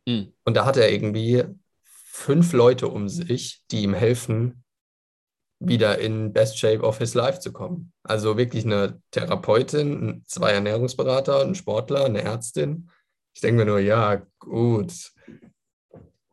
Mhm. 0.07 0.33
Und 0.45 0.55
da 0.55 0.65
hat 0.65 0.77
er 0.77 0.91
irgendwie 0.91 1.43
fünf 1.83 2.53
Leute 2.53 2.87
um 2.87 3.09
sich, 3.09 3.61
die 3.71 3.83
ihm 3.83 3.93
helfen, 3.93 4.63
wieder 5.59 5.99
in 5.99 6.31
Best 6.31 6.57
Shape 6.57 6.81
of 6.81 6.99
His 6.99 7.13
Life 7.13 7.39
zu 7.39 7.51
kommen. 7.51 7.91
Also 8.03 8.37
wirklich 8.37 8.65
eine 8.65 9.01
Therapeutin, 9.11 10.23
zwei 10.27 10.51
Ernährungsberater, 10.51 11.41
ein 11.41 11.55
Sportler, 11.55 12.05
eine 12.05 12.21
Ärztin. 12.21 12.89
Ich 13.33 13.41
denke 13.41 13.63
mir 13.63 13.65
nur, 13.65 13.79
ja, 13.79 14.21
gut. 14.39 15.11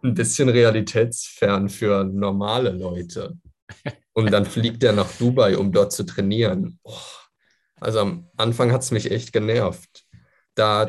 Ein 0.03 0.15
bisschen 0.15 0.49
realitätsfern 0.49 1.69
für 1.69 2.05
normale 2.05 2.71
Leute. 2.71 3.37
Und 4.13 4.31
dann 4.31 4.47
fliegt 4.47 4.83
er 4.83 4.93
nach 4.93 5.11
Dubai, 5.19 5.57
um 5.57 5.73
dort 5.73 5.93
zu 5.93 6.05
trainieren. 6.05 6.79
Oh 6.83 7.20
also 7.81 8.01
am 8.01 8.29
Anfang 8.37 8.73
hat 8.73 8.83
es 8.83 8.91
mich 8.91 9.11
echt 9.11 9.33
genervt. 9.33 10.05
Da, 10.55 10.87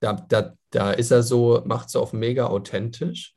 da, 0.00 0.12
da, 0.14 0.54
da 0.70 0.90
ist 0.92 1.10
er 1.10 1.22
so, 1.22 1.62
macht 1.64 1.88
es 1.88 1.96
auf 1.96 2.12
mega 2.12 2.46
authentisch. 2.46 3.34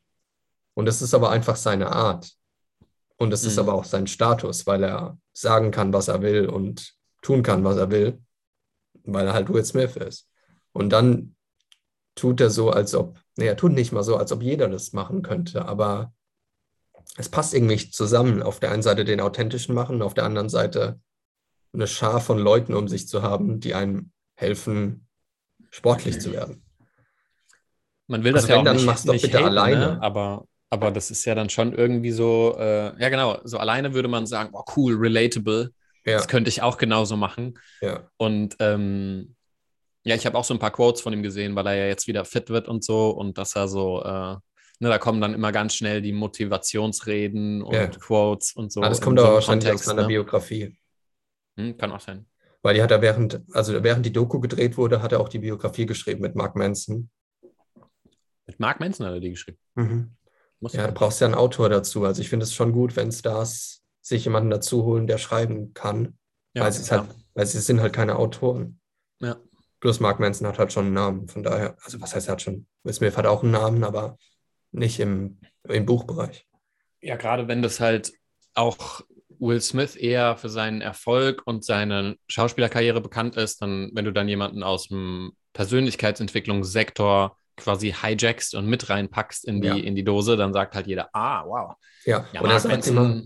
Und 0.74 0.86
das 0.86 1.02
ist 1.02 1.14
aber 1.14 1.30
einfach 1.30 1.56
seine 1.56 1.92
Art. 1.92 2.32
Und 3.18 3.30
das 3.30 3.44
mhm. 3.44 3.50
ist 3.50 3.60
aber 3.60 3.74
auch 3.74 3.86
sein 3.86 4.08
Status, 4.08 4.66
weil 4.66 4.84
er 4.84 5.18
sagen 5.34 5.72
kann, 5.72 5.94
was 5.94 6.08
er 6.08 6.22
will 6.22 6.48
und 6.48 6.96
tun 7.22 7.44
kann, 7.44 7.64
was 7.64 7.78
er 7.78 7.92
will, 7.92 8.22
weil 9.04 9.28
er 9.28 9.34
halt 9.34 9.50
Will 9.50 9.64
Smith 9.64 9.96
ist. 9.96 10.30
Und 10.72 10.90
dann 10.90 11.36
tut 12.16 12.42
er 12.42 12.50
so, 12.50 12.72
als 12.72 12.96
ob, 12.96 13.20
nee, 13.38 13.48
er 13.48 13.58
tut 13.58 13.74
nicht 13.74 13.92
mal 13.92 14.04
so, 14.04 14.18
als 14.18 14.32
ob 14.32 14.42
jeder 14.42 14.68
das 14.68 14.94
machen 14.94 15.22
könnte, 15.22 15.66
aber 15.66 16.14
es 17.18 17.30
passt 17.30 17.54
irgendwie 17.54 17.76
nicht 17.76 17.94
zusammen. 17.94 18.42
Auf 18.42 18.60
der 18.60 18.72
einen 18.72 18.84
Seite 18.84 19.06
den 19.06 19.22
authentischen 19.22 19.76
machen, 19.76 20.02
auf 20.02 20.14
der 20.14 20.26
anderen 20.26 20.50
Seite 20.50 21.00
eine 21.74 21.88
Schar 21.88 22.22
von 22.22 22.38
Leuten 22.38 22.74
um 22.74 22.88
sich 22.88 23.08
zu 23.08 23.22
haben, 23.22 23.60
die 23.60 23.74
einem 23.74 24.12
helfen, 24.36 25.08
sportlich 25.70 26.22
zu 26.22 26.32
werden. 26.32 26.64
Man 28.08 28.24
will 28.24 28.34
das 28.34 28.44
also 28.44 28.54
ja 28.54 28.60
auch 28.60 28.74
nicht, 28.74 28.86
machst 28.86 29.08
nicht 29.08 29.24
bitte 29.24 29.38
haten, 29.38 29.48
alleine. 29.48 29.80
Ne? 29.80 30.02
Aber, 30.02 30.46
aber 30.70 30.92
das 30.92 31.10
ist 31.10 31.26
ja 31.26 31.36
dann 31.36 31.50
schon 31.50 31.74
irgendwie 31.74 32.12
so, 32.12 32.56
äh, 32.60 33.00
ja 33.02 33.10
genau, 33.10 33.40
so 33.44 33.58
alleine 33.58 33.94
würde 33.94 34.08
man 34.08 34.28
sagen, 34.28 34.52
oh 34.54 34.64
cool, 34.76 34.96
relatable. 34.96 35.72
Ja. 36.06 36.18
Das 36.18 36.28
könnte 36.28 36.50
ich 36.50 36.62
auch 36.62 36.78
genauso 36.78 37.16
machen. 37.16 37.58
Ja. 37.82 38.10
Und 38.18 38.58
ähm, 38.60 39.36
ja, 40.04 40.16
ich 40.16 40.26
habe 40.26 40.38
auch 40.38 40.44
so 40.44 40.54
ein 40.54 40.60
paar 40.60 40.72
Quotes 40.72 41.02
von 41.02 41.14
ihm 41.14 41.24
gesehen, 41.24 41.56
weil 41.56 41.66
er 41.66 41.76
ja 41.76 41.88
jetzt 41.88 42.08
wieder 42.08 42.26
fit 42.26 42.50
wird 42.50 42.68
und 42.68 42.84
so 42.84 43.10
und 43.10 43.38
dass 43.38 43.56
er 43.56 43.70
so, 43.70 44.04
äh, 44.04 44.36
ne, 44.80 44.90
da 44.90 44.98
kommen 44.98 45.22
dann 45.22 45.34
immer 45.34 45.54
ganz 45.54 45.76
schnell 45.76 46.02
die 46.02 46.12
Motivationsreden 46.12 47.64
und 47.64 47.74
ja. 47.74 47.88
Quotes 47.88 48.54
und 48.54 48.72
so. 48.72 48.82
Ah, 48.82 48.90
das 48.90 49.00
kommt 49.00 49.18
aber 49.20 49.36
wahrscheinlich 49.36 49.66
Kontext, 49.66 49.88
aus 49.88 49.90
seiner 49.90 50.02
ne? 50.02 50.08
Biografie. 50.10 50.76
Hm, 51.58 51.78
kann 51.78 51.92
auch 51.92 52.00
sein. 52.00 52.26
Weil 52.62 52.76
die 52.76 52.82
hat 52.82 52.92
er 52.92 53.02
während, 53.02 53.42
also 53.52 53.84
während 53.84 54.06
die 54.06 54.14
Doku 54.14 54.40
gedreht 54.40 54.78
wurde, 54.78 55.02
hat 55.02 55.12
er 55.12 55.20
auch 55.20 55.30
die 55.30 55.40
Biografie 55.40 55.86
geschrieben 55.86 56.22
mit 56.22 56.36
Mark 56.36 56.56
Manson. 56.56 57.10
Mit 58.46 58.60
Mark 58.60 58.80
Manson 58.80 59.06
hat 59.06 59.14
er 59.14 59.20
die 59.20 59.32
geschrieben. 59.32 59.58
Mhm. 59.76 60.16
ja, 60.72 60.88
du 60.88 60.94
brauchst 60.94 61.20
ja 61.20 61.28
einen 61.28 61.36
Autor 61.36 61.70
dazu. 61.70 62.06
Also 62.06 62.22
ich 62.22 62.30
finde 62.30 62.46
es 62.46 62.54
schon 62.54 62.72
gut, 62.72 62.96
wenn 62.96 63.12
Stars 63.12 63.84
sich 64.02 64.24
jemanden 64.24 64.50
dazu 64.50 64.84
holen, 64.84 65.08
der 65.08 65.18
schreiben 65.18 65.74
kann. 65.74 66.18
Ja, 66.54 66.64
weil, 66.64 66.72
sie 66.72 66.90
halt, 66.90 67.10
weil 67.34 67.46
sie 67.46 67.60
sind 67.60 67.82
halt 67.82 67.94
keine 67.94 68.16
Autoren. 68.16 68.80
Ja. 69.20 69.38
Plus 69.80 70.00
Mark 70.00 70.20
Manson 70.20 70.48
hat 70.48 70.60
halt 70.60 70.72
schon 70.72 70.86
einen 70.86 70.94
Namen. 70.94 71.28
Von 71.28 71.44
daher, 71.44 71.76
also 71.84 72.00
was 72.00 72.16
heißt, 72.16 72.28
er 72.28 72.34
hat 72.34 72.42
schon, 72.42 72.68
Will 72.84 72.94
Smith 72.94 73.18
hat 73.18 73.26
auch 73.26 73.44
einen 73.44 73.52
Namen, 73.52 73.84
aber 73.84 74.18
nicht 74.72 75.00
im, 75.00 75.40
im 75.64 75.86
Buchbereich. 75.86 76.48
Ja, 77.02 77.18
gerade 77.18 77.50
wenn 77.50 77.62
das 77.62 77.82
halt 77.82 78.14
auch 78.54 79.02
Will 79.44 79.62
Smith 79.62 79.96
eher 79.96 80.38
für 80.38 80.50
seinen 80.50 80.82
Erfolg 80.82 81.42
und 81.46 81.66
seine 81.66 82.16
Schauspielerkarriere 82.28 83.02
bekannt 83.02 83.36
ist, 83.36 83.62
dann, 83.62 83.92
wenn 83.94 84.06
du 84.06 84.12
dann 84.12 84.28
jemanden 84.28 84.64
aus 84.64 84.88
dem 84.88 85.34
Persönlichkeitsentwicklungssektor 85.54 87.38
quasi 87.56 87.94
hijackst 87.94 88.56
und 88.56 88.68
mit 88.68 88.90
reinpackst 88.90 89.46
in 89.46 89.62
die, 89.62 89.68
ja. 89.68 89.76
in 89.76 89.96
die 89.96 90.04
Dose, 90.04 90.38
dann 90.38 90.54
sagt 90.54 90.76
halt 90.76 90.88
jeder, 90.88 91.10
ah, 91.14 91.46
wow. 91.46 91.76
Ja, 92.06 92.26
ja 92.34 92.42
und 92.42 92.50
er 92.50 92.60
sagt, 92.60 92.88
immer, 92.88 93.22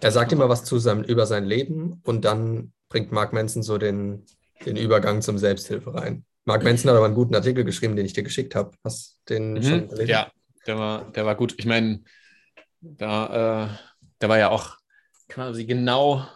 er 0.00 0.10
sagt 0.10 0.32
immer 0.32 0.48
was 0.48 0.64
zu 0.64 0.78
seinem, 0.78 1.04
über 1.04 1.26
sein 1.26 1.44
Leben 1.44 2.00
und 2.04 2.24
dann 2.24 2.72
bringt 2.88 3.12
Mark 3.12 3.32
Manson 3.32 3.62
so 3.62 3.76
den, 3.76 4.24
den 4.64 4.76
Übergang 4.76 5.20
zum 5.20 5.36
Selbsthilfe 5.36 5.94
rein. 5.94 6.24
Mark 6.44 6.62
Manson 6.62 6.90
hat 6.90 6.96
aber 6.96 7.06
einen 7.06 7.14
guten 7.14 7.34
Artikel 7.34 7.64
geschrieben, 7.64 7.96
den 7.96 8.06
ich 8.06 8.12
dir 8.12 8.22
geschickt 8.22 8.54
habe. 8.54 8.70
Hast 8.84 9.20
den 9.28 9.54
mhm, 9.54 9.62
schon 9.62 9.88
gelesen? 9.88 10.08
Ja, 10.08 10.30
der 10.66 10.78
war, 10.78 11.10
der 11.12 11.26
war 11.26 11.34
gut. 11.34 11.54
Ich 11.58 11.66
meine, 11.66 12.02
da, 12.80 13.64
äh, 13.64 13.68
der 14.20 14.28
war 14.28 14.38
ja 14.38 14.50
auch 14.50 14.75
quasi 15.28 15.66
genau 15.66 16.26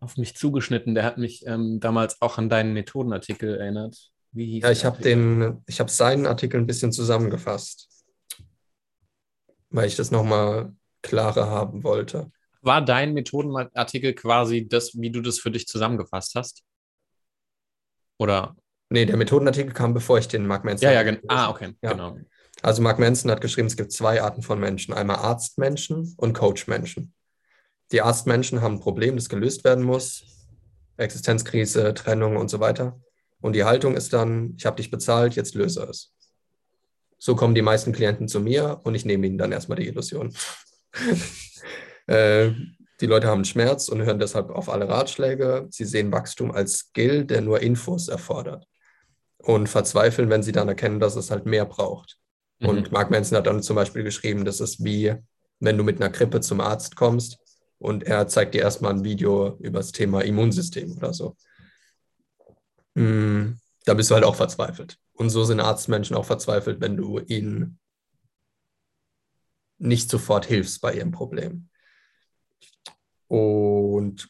auf 0.00 0.16
mich 0.16 0.36
zugeschnitten. 0.36 0.94
Der 0.94 1.04
hat 1.04 1.18
mich 1.18 1.46
ähm, 1.46 1.80
damals 1.80 2.20
auch 2.20 2.38
an 2.38 2.48
deinen 2.48 2.72
Methodenartikel 2.72 3.58
erinnert. 3.58 4.10
Wie 4.32 4.46
hieß 4.46 4.62
ja, 4.62 4.70
ich 4.70 4.84
habe 4.84 5.02
den, 5.02 5.62
ich 5.66 5.80
habe 5.80 5.90
seinen 5.90 6.26
Artikel 6.26 6.60
ein 6.60 6.66
bisschen 6.66 6.92
zusammengefasst, 6.92 7.88
weil 9.70 9.86
ich 9.86 9.96
das 9.96 10.10
nochmal 10.10 10.72
klarer 11.02 11.48
haben 11.48 11.82
wollte. 11.82 12.30
War 12.60 12.84
dein 12.84 13.14
Methodenartikel 13.14 14.14
quasi 14.14 14.68
das, 14.68 14.92
wie 14.94 15.10
du 15.10 15.20
das 15.20 15.38
für 15.38 15.50
dich 15.50 15.66
zusammengefasst 15.66 16.34
hast? 16.34 16.62
Oder? 18.18 18.56
Nee, 18.90 19.06
der 19.06 19.16
Methodenartikel 19.16 19.72
kam, 19.72 19.94
bevor 19.94 20.18
ich 20.18 20.28
den 20.28 20.46
Mark 20.46 20.64
Manson. 20.64 20.86
Ja, 20.86 20.92
ja, 20.92 21.02
gen 21.02 21.20
ah, 21.28 21.50
okay, 21.50 21.74
ja. 21.82 21.92
genau. 21.92 22.18
Also 22.62 22.82
Mark 22.82 22.98
Manson 22.98 23.30
hat 23.30 23.40
geschrieben, 23.40 23.68
es 23.68 23.76
gibt 23.76 23.92
zwei 23.92 24.20
Arten 24.22 24.42
von 24.42 24.58
Menschen, 24.58 24.92
einmal 24.92 25.16
Arztmenschen 25.16 26.14
und 26.16 26.32
Coachmenschen. 26.32 27.14
Die 27.92 28.02
Arztmenschen 28.02 28.60
haben 28.60 28.74
ein 28.74 28.80
Problem, 28.80 29.16
das 29.16 29.28
gelöst 29.28 29.64
werden 29.64 29.84
muss, 29.84 30.24
Existenzkrise, 30.98 31.94
Trennung 31.94 32.36
und 32.36 32.48
so 32.48 32.60
weiter. 32.60 33.00
Und 33.40 33.54
die 33.54 33.64
Haltung 33.64 33.96
ist 33.96 34.12
dann, 34.12 34.54
ich 34.56 34.66
habe 34.66 34.76
dich 34.76 34.90
bezahlt, 34.90 35.36
jetzt 35.36 35.54
löse 35.54 35.84
es. 35.84 36.12
So 37.18 37.34
kommen 37.34 37.54
die 37.54 37.62
meisten 37.62 37.92
Klienten 37.92 38.28
zu 38.28 38.40
mir 38.40 38.80
und 38.84 38.94
ich 38.94 39.04
nehme 39.04 39.26
ihnen 39.26 39.38
dann 39.38 39.52
erstmal 39.52 39.78
die 39.78 39.88
Illusion. 39.88 40.34
äh, 42.06 42.50
die 43.00 43.06
Leute 43.06 43.28
haben 43.28 43.44
Schmerz 43.44 43.88
und 43.88 44.02
hören 44.02 44.18
deshalb 44.18 44.50
auf 44.50 44.68
alle 44.68 44.88
Ratschläge. 44.88 45.68
Sie 45.70 45.84
sehen 45.84 46.12
Wachstum 46.12 46.50
als 46.50 46.78
Skill, 46.78 47.24
der 47.24 47.40
nur 47.40 47.60
Infos 47.60 48.08
erfordert. 48.08 48.66
Und 49.38 49.68
verzweifeln, 49.68 50.30
wenn 50.30 50.42
sie 50.42 50.52
dann 50.52 50.68
erkennen, 50.68 51.00
dass 51.00 51.16
es 51.16 51.30
halt 51.30 51.46
mehr 51.46 51.64
braucht. 51.64 52.18
Mhm. 52.58 52.68
Und 52.68 52.92
Mark 52.92 53.10
Manson 53.10 53.38
hat 53.38 53.46
dann 53.46 53.62
zum 53.62 53.76
Beispiel 53.76 54.02
geschrieben, 54.02 54.44
das 54.44 54.60
ist 54.60 54.84
wie, 54.84 55.14
wenn 55.60 55.78
du 55.78 55.84
mit 55.84 56.00
einer 56.00 56.10
Grippe 56.10 56.40
zum 56.40 56.60
Arzt 56.60 56.96
kommst 56.96 57.38
und 57.78 58.04
er 58.04 58.26
zeigt 58.28 58.54
dir 58.54 58.62
erstmal 58.62 58.92
ein 58.92 59.04
Video 59.04 59.56
über 59.60 59.78
das 59.78 59.92
Thema 59.92 60.22
Immunsystem 60.22 60.96
oder 60.96 61.12
so. 61.12 61.36
Mhm. 62.94 63.58
Da 63.84 63.94
bist 63.94 64.10
du 64.10 64.14
halt 64.14 64.24
auch 64.24 64.36
verzweifelt. 64.36 64.98
Und 65.12 65.30
so 65.30 65.44
sind 65.44 65.60
Arztmenschen 65.60 66.16
auch 66.16 66.24
verzweifelt, 66.24 66.80
wenn 66.80 66.96
du 66.96 67.20
ihnen 67.20 67.78
nicht 69.78 70.10
sofort 70.10 70.46
hilfst 70.46 70.80
bei 70.80 70.94
ihrem 70.94 71.12
Problem. 71.12 71.68
Und 73.28 74.28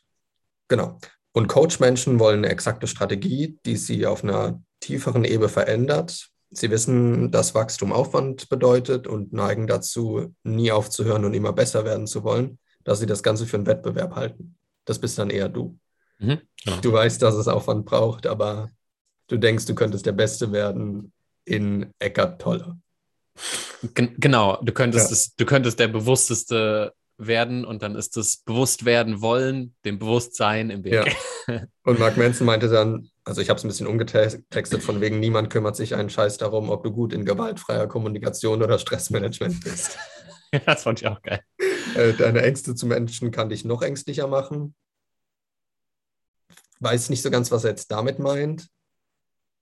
genau. 0.68 0.98
Und 1.32 1.48
Coach-Menschen 1.48 2.18
wollen 2.18 2.44
eine 2.44 2.52
exakte 2.52 2.86
Strategie, 2.86 3.58
die 3.64 3.76
sie 3.76 4.06
auf 4.06 4.22
einer 4.22 4.62
tieferen 4.80 5.24
Ebene 5.24 5.48
verändert. 5.48 6.30
Sie 6.50 6.70
wissen, 6.70 7.30
dass 7.30 7.54
Wachstum 7.54 7.92
Aufwand 7.92 8.48
bedeutet 8.48 9.06
und 9.06 9.32
neigen 9.32 9.66
dazu, 9.66 10.34
nie 10.42 10.72
aufzuhören 10.72 11.24
und 11.24 11.34
immer 11.34 11.52
besser 11.52 11.84
werden 11.84 12.06
zu 12.06 12.24
wollen, 12.24 12.58
dass 12.88 13.00
sie 13.00 13.06
das 13.06 13.22
Ganze 13.22 13.46
für 13.46 13.58
einen 13.58 13.66
Wettbewerb 13.66 14.14
halten. 14.14 14.56
Das 14.86 14.98
bist 14.98 15.18
dann 15.18 15.28
eher 15.28 15.50
du. 15.50 15.78
Mhm, 16.20 16.40
genau. 16.64 16.80
Du 16.80 16.90
weißt, 16.90 17.20
dass 17.20 17.34
es 17.34 17.46
Aufwand 17.46 17.84
braucht, 17.84 18.26
aber 18.26 18.70
du 19.26 19.36
denkst, 19.36 19.66
du 19.66 19.74
könntest 19.74 20.06
der 20.06 20.12
Beste 20.12 20.52
werden 20.52 21.12
in 21.44 21.92
Eckart 21.98 22.40
Tolle. 22.40 22.78
Genau, 23.94 24.58
du 24.62 24.72
könntest, 24.72 25.10
ja. 25.10 25.12
es, 25.12 25.36
du 25.36 25.44
könntest 25.44 25.78
der 25.78 25.88
Bewussteste 25.88 26.94
werden 27.18 27.66
und 27.66 27.82
dann 27.82 27.94
ist 27.94 28.16
das 28.16 28.38
Bewusstwerden 28.38 29.20
wollen, 29.20 29.74
dem 29.84 29.98
Bewusstsein 29.98 30.70
im 30.70 30.82
Weg. 30.82 30.94
Ja. 30.94 31.62
Und 31.84 31.98
Mark 31.98 32.16
Manson 32.16 32.46
meinte 32.46 32.68
dann, 32.68 33.10
also 33.22 33.42
ich 33.42 33.50
habe 33.50 33.58
es 33.58 33.64
ein 33.64 33.68
bisschen 33.68 33.86
umgetextet, 33.86 34.82
von 34.82 35.02
wegen 35.02 35.20
niemand 35.20 35.50
kümmert 35.50 35.76
sich 35.76 35.94
einen 35.94 36.08
Scheiß 36.08 36.38
darum, 36.38 36.70
ob 36.70 36.84
du 36.84 36.90
gut 36.90 37.12
in 37.12 37.26
gewaltfreier 37.26 37.86
Kommunikation 37.86 38.62
oder 38.62 38.78
Stressmanagement 38.78 39.62
bist. 39.62 39.98
das 40.64 40.84
fand 40.84 41.02
ich 41.02 41.08
auch 41.08 41.20
geil. 41.20 41.42
Äh, 41.94 42.12
deine 42.14 42.42
Ängste 42.42 42.74
zu 42.74 42.86
Menschen 42.86 43.30
kann 43.30 43.48
dich 43.48 43.64
noch 43.64 43.82
ängstlicher 43.82 44.26
machen. 44.26 44.74
Weiß 46.80 47.10
nicht 47.10 47.22
so 47.22 47.30
ganz, 47.30 47.50
was 47.50 47.64
er 47.64 47.70
jetzt 47.70 47.90
damit 47.90 48.18
meint. 48.18 48.68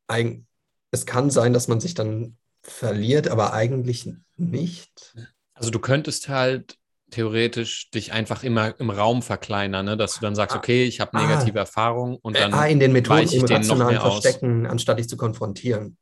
Eig 0.08 0.42
es 0.90 1.06
kann 1.06 1.30
sein, 1.30 1.52
dass 1.52 1.68
man 1.68 1.80
sich 1.80 1.94
dann 1.94 2.36
verliert, 2.62 3.28
aber 3.28 3.52
eigentlich 3.52 4.10
nicht. 4.36 5.14
Also 5.54 5.70
du 5.70 5.78
könntest 5.78 6.28
halt 6.28 6.78
theoretisch 7.10 7.90
dich 7.90 8.12
einfach 8.12 8.42
immer 8.42 8.78
im 8.80 8.90
Raum 8.90 9.22
verkleinern, 9.22 9.86
ne? 9.86 9.96
dass 9.96 10.14
du 10.14 10.20
dann 10.20 10.34
sagst, 10.34 10.56
ah. 10.56 10.58
okay, 10.58 10.84
ich 10.84 11.00
habe 11.00 11.16
negative 11.16 11.58
ah, 11.58 11.62
Erfahrungen 11.62 12.16
und 12.16 12.36
dann 12.36 12.52
ah, 12.52 12.66
in 12.66 12.80
den 12.80 12.92
Methoden 12.92 13.22
ich 13.22 13.34
im 13.34 13.46
den 13.46 13.66
noch 13.66 13.78
mehr 13.78 14.00
verstecken, 14.00 14.66
aus. 14.66 14.72
anstatt 14.72 14.98
dich 14.98 15.08
zu 15.08 15.16
konfrontieren. 15.16 15.98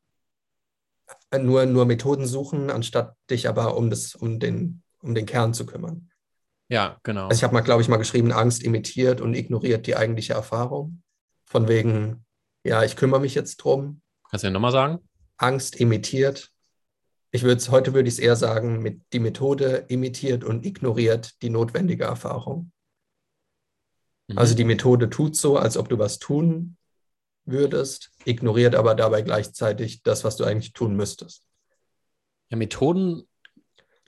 Äh, 1.31 1.41
nur, 1.41 1.67
nur 1.67 1.85
Methoden 1.85 2.27
suchen, 2.27 2.71
anstatt 2.71 3.17
dich 3.29 3.49
aber 3.49 3.77
um, 3.77 3.91
das, 3.91 4.15
um, 4.15 4.41
den, 4.41 4.83
um 5.05 5.15
den 5.15 5.27
Kern 5.27 5.55
zu 5.55 5.67
kümmern. 5.67 6.11
Ja, 6.69 6.99
genau. 7.03 7.29
Also 7.29 7.39
ich 7.39 7.45
habe 7.45 7.55
mal, 7.55 7.61
glaube 7.61 7.83
ich, 7.83 7.89
mal 7.89 7.99
geschrieben, 7.99 8.33
Angst 8.33 8.63
imitiert 8.63 9.21
und 9.21 9.35
ignoriert 9.35 9.87
die 9.87 9.97
eigentliche 9.97 10.33
Erfahrung. 10.33 11.03
Von 11.45 11.69
wegen, 11.69 12.25
ja, 12.65 12.83
ich 12.83 12.97
kümmere 12.97 13.21
mich 13.21 13.35
jetzt 13.35 13.59
drum. 13.59 14.01
Kannst 14.31 14.43
du 14.43 14.49
ja 14.49 14.53
nochmal 14.53 14.73
sagen? 14.73 14.99
Angst 15.37 15.77
imitiert 15.77 16.55
ich 17.35 17.43
würde 17.43 17.57
es, 17.57 17.69
heute 17.69 17.95
würde 17.95 18.09
ich 18.09 18.15
es 18.15 18.21
eher 18.21 18.37
sagen, 18.37 18.81
mit 18.81 19.03
die 19.13 19.19
Methode 19.19 19.87
imitiert 19.89 20.45
und 20.45 20.65
ignoriert 20.65 21.43
die 21.43 21.51
notwendige 21.51 22.05
Erfahrung. 22.05 22.71
Mhm. 24.29 24.39
Also 24.39 24.55
die 24.55 24.63
Methode 24.63 25.11
tut 25.11 25.35
so, 25.35 25.57
als 25.59 25.77
ob 25.77 25.89
du 25.89 25.99
was 25.99 26.21
tun 26.21 26.77
würdest, 27.45 28.13
ignoriert 28.25 28.77
aber 28.77 28.95
dabei 28.95 29.23
gleichzeitig 29.23 30.05
das, 30.05 30.23
was 30.23 30.37
du 30.37 30.45
eigentlich 30.45 30.75
tun 30.75 30.95
müsstest. 30.95 31.45
Ja, 32.51 32.57
Methoden. 32.57 33.27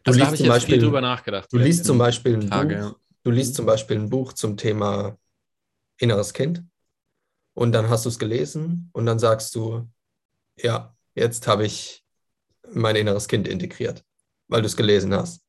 Du 0.07 0.13
also 0.13 0.21
liest 0.21 0.37
zum 0.37 0.49
Beispiel, 0.49 0.79
drüber 0.79 1.01
nachgedacht. 1.01 1.53
Du 1.53 1.59
liest 1.59 1.85
zum 1.85 1.99
Beispiel 1.99 2.35
ein 2.35 2.49
Tage. 2.49 2.77
Buch, 2.77 2.99
du 3.25 3.31
liest 3.33 3.57
zum 3.57 3.67
Beispiel 3.67 3.97
ein 3.97 4.09
Buch 4.09 4.33
zum 4.35 4.57
Thema 4.57 5.19
inneres 5.99 6.33
Kind 6.33 6.63
und 7.55 7.73
dann 7.73 7.89
hast 7.89 8.05
du 8.05 8.09
es 8.09 8.19
gelesen 8.21 8.89
und 8.93 9.05
dann 9.07 9.19
sagst 9.19 9.53
du, 9.57 9.91
ja, 10.57 10.95
jetzt 11.17 11.49
habe 11.49 11.67
ich 11.67 12.05
mein 12.73 12.95
inneres 12.95 13.27
Kind 13.27 13.49
integriert, 13.49 14.05
weil 14.47 14.63
du 14.63 14.67
es 14.67 14.77
gelesen 14.77 15.13
hast. 15.13 15.43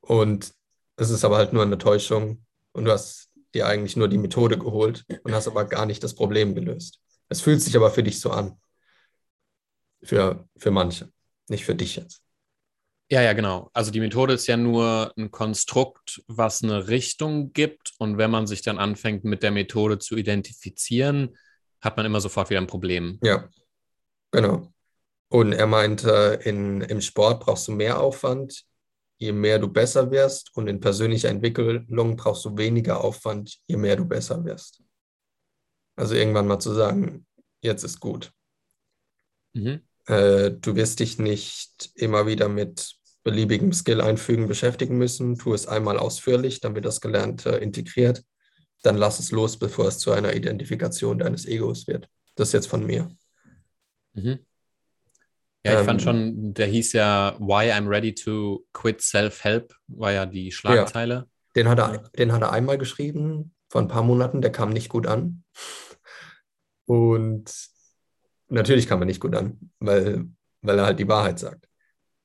Und 0.00 0.52
es 0.96 1.10
ist 1.10 1.24
aber 1.24 1.36
halt 1.36 1.52
nur 1.52 1.62
eine 1.62 1.78
Täuschung 1.78 2.44
und 2.72 2.86
du 2.86 2.90
hast 2.90 3.30
dir 3.54 3.68
eigentlich 3.68 3.96
nur 3.96 4.08
die 4.08 4.18
Methode 4.18 4.58
geholt 4.58 5.04
und 5.22 5.32
hast 5.32 5.46
aber 5.46 5.66
gar 5.66 5.86
nicht 5.86 6.02
das 6.02 6.16
Problem 6.16 6.56
gelöst. 6.56 6.98
Es 7.28 7.42
fühlt 7.42 7.62
sich 7.62 7.76
aber 7.76 7.92
für 7.92 8.02
dich 8.02 8.20
so 8.20 8.32
an. 8.32 8.60
Für, 10.02 10.48
für 10.56 10.72
manche, 10.72 11.12
nicht 11.48 11.64
für 11.64 11.76
dich 11.76 11.94
jetzt. 11.94 12.23
Ja, 13.10 13.20
ja, 13.20 13.34
genau. 13.34 13.70
Also 13.74 13.90
die 13.90 14.00
Methode 14.00 14.34
ist 14.34 14.46
ja 14.46 14.56
nur 14.56 15.12
ein 15.16 15.30
Konstrukt, 15.30 16.22
was 16.26 16.62
eine 16.62 16.88
Richtung 16.88 17.52
gibt. 17.52 17.92
Und 17.98 18.16
wenn 18.16 18.30
man 18.30 18.46
sich 18.46 18.62
dann 18.62 18.78
anfängt, 18.78 19.24
mit 19.24 19.42
der 19.42 19.50
Methode 19.50 19.98
zu 19.98 20.16
identifizieren, 20.16 21.36
hat 21.80 21.96
man 21.96 22.06
immer 22.06 22.20
sofort 22.20 22.48
wieder 22.48 22.60
ein 22.60 22.66
Problem. 22.66 23.18
Ja, 23.22 23.48
genau. 24.30 24.72
Und 25.28 25.52
er 25.52 25.66
meinte, 25.66 26.40
in, 26.44 26.80
im 26.80 27.00
Sport 27.00 27.40
brauchst 27.40 27.68
du 27.68 27.72
mehr 27.72 28.00
Aufwand, 28.00 28.64
je 29.18 29.32
mehr 29.32 29.58
du 29.58 29.68
besser 29.68 30.10
wirst. 30.10 30.50
Und 30.56 30.66
in 30.66 30.80
persönlicher 30.80 31.28
Entwicklung 31.28 32.16
brauchst 32.16 32.44
du 32.44 32.56
weniger 32.56 33.04
Aufwand, 33.04 33.58
je 33.66 33.76
mehr 33.76 33.96
du 33.96 34.06
besser 34.06 34.42
wirst. 34.44 34.82
Also 35.96 36.14
irgendwann 36.14 36.46
mal 36.46 36.58
zu 36.58 36.72
sagen, 36.72 37.26
jetzt 37.60 37.84
ist 37.84 38.00
gut. 38.00 38.32
Mhm. 39.52 39.82
Äh, 40.06 40.52
du 40.52 40.76
wirst 40.76 41.00
dich 41.00 41.18
nicht 41.18 41.90
immer 41.94 42.26
wieder 42.26 42.48
mit 42.48 42.96
beliebigem 43.22 43.72
Skill 43.72 44.00
einfügen 44.00 44.46
beschäftigen 44.46 44.98
müssen. 44.98 45.38
Tu 45.38 45.54
es 45.54 45.66
einmal 45.66 45.98
ausführlich, 45.98 46.60
dann 46.60 46.74
wird 46.74 46.84
das 46.84 47.00
Gelernte 47.00 47.50
integriert. 47.50 48.22
Dann 48.82 48.96
lass 48.96 49.18
es 49.18 49.30
los, 49.30 49.58
bevor 49.58 49.88
es 49.88 49.98
zu 49.98 50.12
einer 50.12 50.34
Identifikation 50.34 51.18
deines 51.18 51.46
Egos 51.46 51.86
wird. 51.86 52.08
Das 52.34 52.48
ist 52.48 52.52
jetzt 52.52 52.66
von 52.66 52.84
mir. 52.84 53.08
Mhm. 54.12 54.40
Ja, 55.64 55.72
ich 55.72 55.78
ähm, 55.78 55.84
fand 55.86 56.02
schon, 56.02 56.54
der 56.54 56.66
hieß 56.66 56.92
ja 56.92 57.36
Why 57.40 57.72
I'm 57.72 57.88
Ready 57.88 58.14
to 58.14 58.66
Quit 58.74 59.00
Self-Help, 59.00 59.74
war 59.86 60.12
ja 60.12 60.26
die 60.26 60.52
Schlagzeile. 60.52 61.14
Ja, 61.14 61.26
den, 61.56 61.68
hat 61.68 61.78
er, 61.78 61.98
den 62.10 62.32
hat 62.32 62.42
er 62.42 62.52
einmal 62.52 62.76
geschrieben, 62.76 63.54
vor 63.70 63.80
ein 63.80 63.88
paar 63.88 64.02
Monaten, 64.02 64.42
der 64.42 64.52
kam 64.52 64.68
nicht 64.70 64.90
gut 64.90 65.06
an. 65.06 65.44
Und 66.84 67.50
natürlich 68.48 68.86
kam 68.86 69.02
er 69.02 69.06
nicht 69.06 69.20
gut 69.20 69.34
an, 69.34 69.58
weil, 69.80 70.26
weil 70.62 70.78
er 70.78 70.86
halt 70.86 70.98
die 70.98 71.08
Wahrheit 71.08 71.38
sagt. 71.38 71.68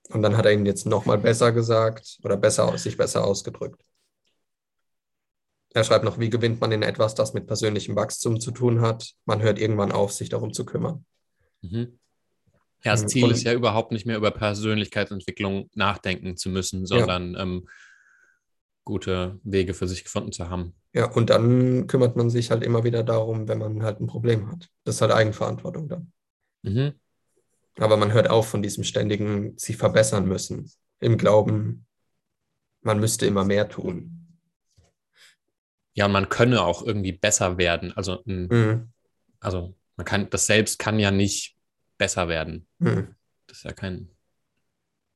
Und 0.10 0.24
dann 0.24 0.38
hat 0.38 0.46
er 0.46 0.54
ihn 0.54 0.66
jetzt 0.66 0.86
nochmal 0.86 1.18
besser 1.18 1.52
gesagt 1.52 2.20
oder 2.24 2.36
besser, 2.36 2.78
sich 2.78 2.98
besser 2.98 3.24
ausgedrückt. 3.24 3.82
Er 5.72 5.84
schreibt 5.84 6.04
noch, 6.04 6.20
wie 6.20 6.32
gewinnt 6.32 6.60
man 6.62 6.72
in 6.72 6.82
etwas, 6.82 7.14
das 7.14 7.34
mit 7.34 7.46
persönlichem 7.46 7.96
Wachstum 7.96 8.40
zu 8.40 8.52
tun 8.52 8.82
hat? 8.82 9.14
Man 9.26 9.42
hört 9.42 9.60
irgendwann 9.60 9.92
auf, 9.92 10.12
sich 10.12 10.30
darum 10.30 10.52
zu 10.52 10.66
kümmern. 10.66 11.06
Mhm. 11.62 12.00
Ja, 12.84 12.94
das 12.94 13.04
mhm. 13.04 13.08
Ziel 13.10 13.32
ist 13.32 13.44
ja 13.44 13.54
überhaupt 13.54 13.92
nicht 13.92 14.06
mehr 14.06 14.18
über 14.18 14.32
Persönlichkeitsentwicklung 14.32 15.70
nachdenken 15.76 16.38
zu 16.38 16.50
müssen, 16.50 16.86
sondern 16.88 17.34
ja. 17.34 17.42
ähm, 17.42 17.68
gute 18.90 19.40
Wege 19.44 19.74
für 19.74 19.88
sich 19.88 20.04
gefunden 20.04 20.32
zu 20.32 20.50
haben. 20.50 20.74
Ja, 20.94 21.10
und 21.10 21.30
dann 21.30 21.88
kümmert 21.88 22.18
man 22.18 22.30
sich 22.30 22.52
halt 22.52 22.64
immer 22.64 22.84
wieder 22.84 23.04
darum, 23.04 23.48
wenn 23.48 23.60
man 23.60 23.84
halt 23.84 24.02
ein 24.02 24.08
Problem 24.08 24.52
hat. 24.52 24.68
Das 24.84 24.96
ist 24.96 25.02
halt 25.02 25.12
Eigenverantwortung 25.12 25.88
dann. 25.88 26.12
Mhm. 26.64 26.94
Aber 27.78 27.96
man 27.96 28.12
hört 28.12 28.30
auf 28.30 28.50
von 28.50 28.62
diesem 28.62 28.84
ständigen 28.84 29.58
sich 29.58 29.78
verbessern 29.78 30.28
müssen, 30.28 30.70
im 31.00 31.18
Glauben, 31.18 31.86
man 32.82 33.00
müsste 33.00 33.26
immer 33.26 33.46
mehr 33.46 33.70
tun. 33.70 34.28
Ja, 35.94 36.08
und 36.08 36.12
man 36.12 36.30
könne 36.30 36.64
auch 36.64 36.82
irgendwie 36.82 37.12
besser 37.12 37.58
werden. 37.58 37.94
Also, 37.96 38.22
mhm. 38.26 38.92
also 39.40 39.76
man 39.98 40.06
kann, 40.06 40.30
das 40.30 40.48
selbst 40.48 40.80
kann 40.80 40.98
ja 40.98 41.12
nicht 41.12 41.56
besser 41.98 42.28
werden. 42.28 42.68
Mhm. 42.80 43.16
Das 43.48 43.58
ist 43.58 43.64
ja 43.64 43.74
kein. 43.74 44.10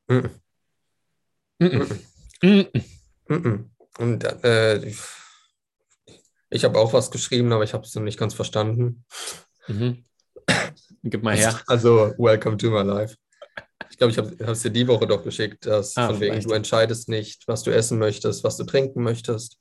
Mhm. 0.07 0.29
Und 3.97 4.23
äh, 4.43 4.93
ich 6.49 6.63
habe 6.63 6.79
auch 6.79 6.93
was 6.93 7.11
geschrieben, 7.11 7.51
aber 7.51 7.63
ich 7.63 7.73
habe 7.73 7.83
es 7.83 7.95
noch 7.95 8.03
nicht 8.03 8.19
ganz 8.19 8.33
verstanden. 8.33 9.05
Mhm. 9.67 10.05
Gib 11.03 11.23
mal 11.23 11.35
her. 11.35 11.59
Also, 11.67 12.13
welcome 12.17 12.57
to 12.57 12.69
my 12.69 12.81
life. 12.81 13.15
Ich 13.89 13.97
glaube, 13.97 14.11
ich 14.11 14.17
habe 14.17 14.51
es 14.51 14.61
dir 14.61 14.71
die 14.71 14.87
Woche 14.87 15.05
doch 15.05 15.23
geschickt, 15.23 15.65
dass 15.65 15.95
ah, 15.97 16.07
von 16.07 16.19
wegen, 16.19 16.39
du 16.41 16.51
entscheidest 16.51 17.09
nicht, 17.09 17.47
was 17.47 17.63
du 17.63 17.71
essen 17.71 17.99
möchtest, 17.99 18.43
was 18.43 18.57
du 18.57 18.63
trinken 18.63 19.03
möchtest, 19.03 19.59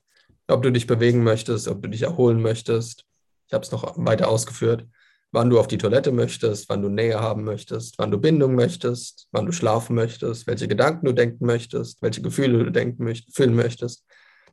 ob 0.49 0.63
du 0.63 0.71
dich 0.71 0.87
bewegen 0.87 1.23
möchtest, 1.23 1.69
ob 1.69 1.83
du 1.83 1.89
dich 1.89 2.03
erholen 2.03 2.41
möchtest. 2.41 3.05
Ich 3.47 3.53
habe 3.53 3.65
es 3.65 3.73
noch 3.73 3.95
weiter 3.97 4.29
ausgeführt, 4.29 4.87
wann 5.33 5.49
du 5.49 5.59
auf 5.59 5.67
die 5.67 5.79
Toilette 5.79 6.13
möchtest, 6.13 6.69
wann 6.69 6.83
du 6.83 6.89
Nähe 6.89 7.19
haben 7.19 7.45
möchtest, 7.45 7.99
wann 7.99 8.11
du 8.11 8.19
Bindung 8.19 8.55
möchtest, 8.55 9.29
wann 9.33 9.47
du 9.47 9.53
schlafen 9.53 9.97
möchtest, 9.97 10.47
welche 10.47 10.69
Gedanken 10.69 11.07
du 11.07 11.13
denken 11.13 11.47
möchtest, 11.47 12.03
welche 12.03 12.21
Gefühle 12.21 12.65
du 12.65 12.71
denken 12.71 13.03
möcht 13.05 13.35
fühlen 13.35 13.55
möchtest, 13.55 14.05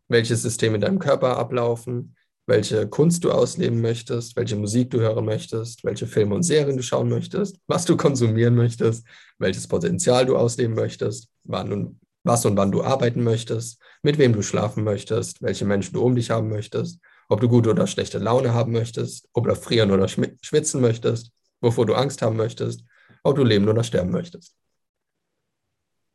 welche 0.08 0.36
Systeme 0.36 0.76
in 0.76 0.82
deinem 0.82 1.00
Körper 1.00 1.38
ablaufen, 1.38 2.16
welche 2.48 2.88
Kunst 2.88 3.24
du 3.26 3.32
ausleben 3.32 3.82
möchtest, 3.82 4.36
welche 4.36 4.56
Musik 4.56 4.90
du 4.90 5.00
hören 5.00 5.26
möchtest, 5.26 5.84
welche 5.84 6.08
Filme 6.08 6.34
und 6.34 6.44
Serien 6.44 6.78
du 6.78 6.84
schauen 6.84 7.10
möchtest, 7.10 7.58
was 7.68 7.86
du 7.86 7.96
konsumieren 7.96 8.56
möchtest, 8.56 9.06
welches 9.38 9.68
Potenzial 9.68 10.26
du 10.26 10.36
ausleben 10.36 10.76
möchtest, 10.76 11.30
wann 11.44 11.72
und, 11.72 12.00
was 12.24 12.46
und 12.46 12.58
wann 12.58 12.72
du 12.72 12.84
arbeiten 12.84 13.24
möchtest, 13.24 13.80
mit 14.02 14.18
wem 14.18 14.34
du 14.34 14.42
schlafen 14.42 14.84
möchtest, 14.84 15.42
welche 15.42 15.66
Menschen 15.66 15.94
du 15.94 16.02
um 16.02 16.16
dich 16.16 16.32
haben 16.32 16.50
möchtest, 16.50 17.00
ob 17.30 17.40
du 17.40 17.48
gute 17.48 17.70
oder 17.70 17.88
schlechte 17.88 18.20
Laune 18.20 18.54
haben 18.54 18.74
möchtest, 18.74 19.30
ob 19.34 19.48
du 19.48 19.56
frieren 19.56 19.92
oder 19.92 20.08
schwitzen 20.10 20.82
möchtest, 20.82 21.32
wovor 21.62 21.86
du 21.86 21.96
Angst 21.96 22.22
haben 22.22 22.36
möchtest, 22.36 22.84
ob 23.24 23.38
du 23.38 23.44
leben 23.44 23.70
oder 23.70 23.84
sterben 23.84 24.12
möchtest. 24.12 24.56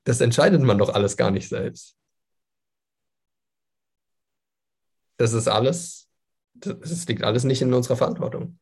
Das 0.05 0.21
entscheidet 0.21 0.61
man 0.61 0.77
doch 0.77 0.91
alles 0.91 1.17
gar 1.17 1.31
nicht 1.31 1.49
selbst. 1.49 1.97
Das 5.17 5.33
ist 5.33 5.49
alles 5.49 6.05
das 6.55 7.07
liegt 7.07 7.25
alles 7.25 7.45
nicht 7.45 7.63
in 7.63 7.75
unserer 7.75 7.97
Verantwortung. 7.97 8.59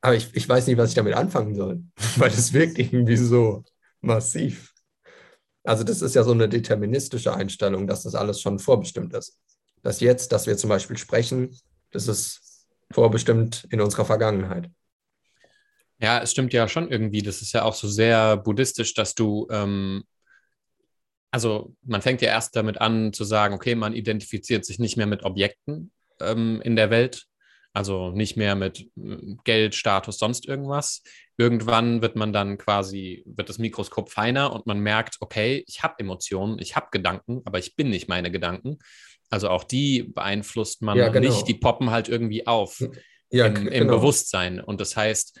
Aber 0.00 0.14
ich, 0.14 0.34
ich 0.34 0.48
weiß 0.48 0.66
nicht, 0.66 0.76
was 0.76 0.90
ich 0.90 0.94
damit 0.94 1.14
anfangen 1.14 1.54
soll, 1.54 1.82
weil 2.16 2.30
es 2.30 2.52
wirkt 2.52 2.78
irgendwie 2.78 3.16
so 3.16 3.64
massiv. 4.00 4.72
Also 5.64 5.82
das 5.82 6.02
ist 6.02 6.14
ja 6.14 6.22
so 6.22 6.32
eine 6.32 6.48
deterministische 6.48 7.34
Einstellung, 7.34 7.86
dass 7.86 8.02
das 8.02 8.14
alles 8.14 8.40
schon 8.40 8.58
vorbestimmt 8.58 9.14
ist. 9.14 9.38
Das 9.84 10.00
jetzt, 10.00 10.32
dass 10.32 10.48
wir 10.48 10.56
zum 10.56 10.70
Beispiel 10.70 10.96
sprechen, 10.98 11.56
das 11.92 12.08
ist 12.08 12.66
vorbestimmt 12.90 13.68
in 13.70 13.80
unserer 13.80 14.04
Vergangenheit. 14.04 14.68
Ja, 16.00 16.20
es 16.20 16.32
stimmt 16.32 16.52
ja 16.52 16.66
schon 16.66 16.90
irgendwie. 16.90 17.22
Das 17.22 17.40
ist 17.40 17.52
ja 17.52 17.62
auch 17.62 17.74
so 17.74 17.86
sehr 17.86 18.36
buddhistisch, 18.36 18.94
dass 18.94 19.14
du 19.14 19.46
ähm, 19.50 20.02
also 21.34 21.74
man 21.82 22.00
fängt 22.00 22.22
ja 22.22 22.28
erst 22.28 22.54
damit 22.54 22.80
an 22.80 23.12
zu 23.12 23.24
sagen, 23.24 23.54
okay, 23.56 23.74
man 23.74 23.92
identifiziert 23.92 24.64
sich 24.64 24.78
nicht 24.78 24.96
mehr 24.96 25.08
mit 25.08 25.24
Objekten 25.24 25.90
ähm, 26.20 26.60
in 26.62 26.76
der 26.76 26.90
Welt, 26.90 27.24
also 27.72 28.12
nicht 28.12 28.36
mehr 28.36 28.54
mit 28.54 28.88
äh, 28.96 29.34
Geld, 29.42 29.74
Status, 29.74 30.18
sonst 30.18 30.46
irgendwas. 30.46 31.02
Irgendwann 31.36 32.02
wird 32.02 32.14
man 32.14 32.32
dann 32.32 32.56
quasi, 32.56 33.24
wird 33.26 33.48
das 33.48 33.58
Mikroskop 33.58 34.12
feiner 34.12 34.52
und 34.52 34.66
man 34.66 34.78
merkt, 34.78 35.16
okay, 35.18 35.64
ich 35.66 35.82
habe 35.82 35.96
Emotionen, 35.98 36.60
ich 36.60 36.76
habe 36.76 36.86
Gedanken, 36.92 37.42
aber 37.46 37.58
ich 37.58 37.74
bin 37.74 37.90
nicht 37.90 38.08
meine 38.08 38.30
Gedanken. 38.30 38.78
Also 39.34 39.48
auch 39.48 39.64
die 39.64 40.04
beeinflusst 40.04 40.80
man 40.80 40.96
ja, 40.96 41.08
genau. 41.08 41.28
nicht, 41.28 41.48
die 41.48 41.54
poppen 41.54 41.90
halt 41.90 42.08
irgendwie 42.08 42.46
auf 42.46 42.80
ja, 43.30 43.46
im, 43.46 43.56
im 43.56 43.68
genau. 43.68 43.96
Bewusstsein. 43.96 44.60
Und 44.60 44.80
das 44.80 44.96
heißt, 44.96 45.40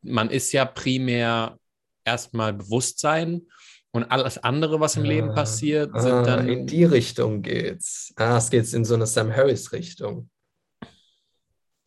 man 0.00 0.30
ist 0.30 0.52
ja 0.52 0.64
primär 0.64 1.58
erstmal 2.02 2.54
Bewusstsein 2.54 3.42
und 3.90 4.04
alles 4.04 4.38
andere, 4.38 4.80
was 4.80 4.96
im 4.96 5.02
ah, 5.02 5.06
Leben 5.06 5.34
passiert, 5.34 5.90
sind 6.00 6.12
ah, 6.12 6.22
dann. 6.22 6.48
In 6.48 6.66
die 6.66 6.84
Richtung 6.84 7.42
geht's. 7.42 8.10
Ah, 8.16 8.38
es 8.38 8.48
geht 8.48 8.72
in 8.72 8.86
so 8.86 8.94
eine 8.94 9.06
Sam 9.06 9.30
Harris-Richtung. 9.30 10.30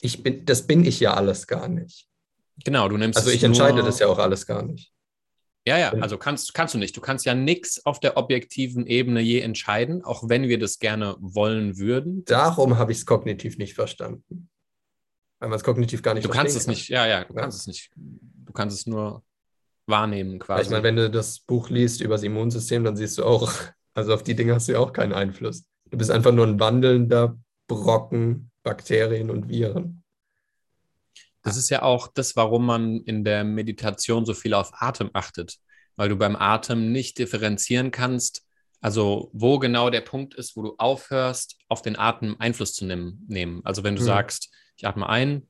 Ich 0.01 0.21
bin, 0.21 0.45
das 0.45 0.67
bin 0.67 0.85
ich 0.85 0.99
ja 0.99 1.15
alles 1.15 1.47
gar 1.47 1.67
nicht. 1.67 2.07
Genau, 2.63 2.87
du 2.89 2.97
nimmst. 2.97 3.17
Also 3.17 3.31
ich 3.31 3.43
entscheide 3.43 3.81
das 3.81 3.97
ja 3.97 4.05
auch 4.05 4.19
alles 4.19 4.45
gar 4.45 4.61
nicht. 4.61 4.93
Ja, 5.69 5.77
ja, 5.77 5.91
also 6.01 6.17
kannst, 6.17 6.55
kannst 6.55 6.73
du 6.73 6.79
nicht. 6.79 6.97
Du 6.97 7.01
kannst 7.01 7.27
ja 7.27 7.35
nichts 7.35 7.85
auf 7.85 7.99
der 7.99 8.17
objektiven 8.17 8.87
Ebene 8.87 9.21
je 9.21 9.39
entscheiden, 9.41 10.03
auch 10.03 10.27
wenn 10.27 10.47
wir 10.47 10.57
das 10.57 10.79
gerne 10.79 11.15
wollen 11.19 11.77
würden. 11.77 12.25
Darum 12.25 12.79
habe 12.79 12.91
ich 12.91 12.97
es 12.97 13.05
kognitiv 13.05 13.59
nicht 13.59 13.75
verstanden. 13.75 14.49
Weil 15.37 15.49
man 15.49 15.57
es 15.57 15.63
kognitiv 15.63 16.01
gar 16.01 16.15
nicht 16.15 16.25
Du 16.25 16.29
kannst 16.29 16.57
es 16.57 16.65
kann. 16.65 16.73
nicht, 16.73 16.89
ja, 16.89 17.05
ja, 17.05 17.23
du 17.23 17.35
ja. 17.35 17.41
kannst 17.41 17.59
es 17.59 17.67
nicht. 17.67 17.91
Du 17.95 18.51
kannst 18.51 18.79
es 18.79 18.87
nur 18.87 19.23
wahrnehmen 19.85 20.39
quasi. 20.39 20.63
Ich 20.63 20.69
meine, 20.71 20.83
wenn 20.83 20.95
du 20.95 21.07
das 21.11 21.39
Buch 21.39 21.69
liest 21.69 22.01
über 22.01 22.15
das 22.15 22.23
Immunsystem, 22.23 22.83
dann 22.83 22.95
siehst 22.95 23.19
du 23.19 23.23
auch, 23.23 23.53
also 23.93 24.15
auf 24.15 24.23
die 24.23 24.33
Dinge 24.33 24.55
hast 24.55 24.69
du 24.69 24.71
ja 24.71 24.79
auch 24.79 24.91
keinen 24.91 25.13
Einfluss. 25.13 25.65
Du 25.91 25.99
bist 25.99 26.09
einfach 26.09 26.31
nur 26.31 26.47
ein 26.47 26.59
wandelnder 26.59 27.37
Brocken 27.67 28.49
Bakterien 28.63 29.29
und 29.29 29.49
Viren. 29.49 29.98
Das 31.43 31.57
ist 31.57 31.69
ja 31.69 31.81
auch 31.83 32.07
das, 32.07 32.35
warum 32.35 32.65
man 32.65 33.01
in 33.01 33.23
der 33.23 33.43
Meditation 33.43 34.25
so 34.25 34.33
viel 34.33 34.53
auf 34.53 34.71
Atem 34.73 35.09
achtet, 35.13 35.57
weil 35.95 36.09
du 36.09 36.15
beim 36.15 36.35
Atem 36.35 36.91
nicht 36.91 37.17
differenzieren 37.17 37.91
kannst, 37.91 38.45
also 38.81 39.29
wo 39.33 39.59
genau 39.59 39.89
der 39.89 40.01
Punkt 40.01 40.33
ist, 40.35 40.55
wo 40.55 40.61
du 40.61 40.75
aufhörst, 40.77 41.57
auf 41.67 41.81
den 41.81 41.97
Atem 41.97 42.35
Einfluss 42.39 42.73
zu 42.73 42.85
nehmen. 42.85 43.61
Also 43.63 43.83
wenn 43.83 43.95
du 43.95 44.01
hm. 44.01 44.07
sagst, 44.07 44.49
ich 44.75 44.87
atme 44.87 45.07
ein 45.07 45.47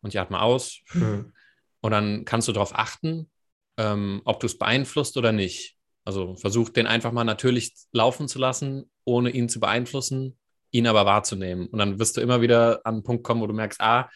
und 0.00 0.14
ich 0.14 0.20
atme 0.20 0.40
aus, 0.40 0.80
hm. 0.88 1.32
Und 1.80 1.92
dann 1.92 2.24
kannst 2.24 2.48
du 2.48 2.52
darauf 2.52 2.74
achten, 2.74 3.30
ähm, 3.76 4.20
ob 4.24 4.40
du 4.40 4.46
es 4.46 4.58
beeinflusst 4.58 5.16
oder 5.16 5.32
nicht. 5.32 5.76
Also 6.04 6.36
versuch 6.36 6.70
den 6.70 6.86
einfach 6.86 7.12
mal 7.12 7.24
natürlich 7.24 7.74
laufen 7.92 8.28
zu 8.28 8.38
lassen, 8.38 8.90
ohne 9.04 9.30
ihn 9.30 9.48
zu 9.48 9.60
beeinflussen. 9.60 10.38
ihn 10.70 10.86
aber 10.86 11.06
wahrzunehmen. 11.06 11.66
Und 11.68 11.78
dann 11.78 11.98
wirst 11.98 12.16
du 12.16 12.20
immer 12.20 12.42
wieder 12.42 12.80
an 12.84 12.96
einen 12.96 13.02
Punkt 13.02 13.24
kommen, 13.24 13.40
wo 13.40 13.46
du 13.46 13.54
merkst, 13.54 13.80
ah, 13.80 14.10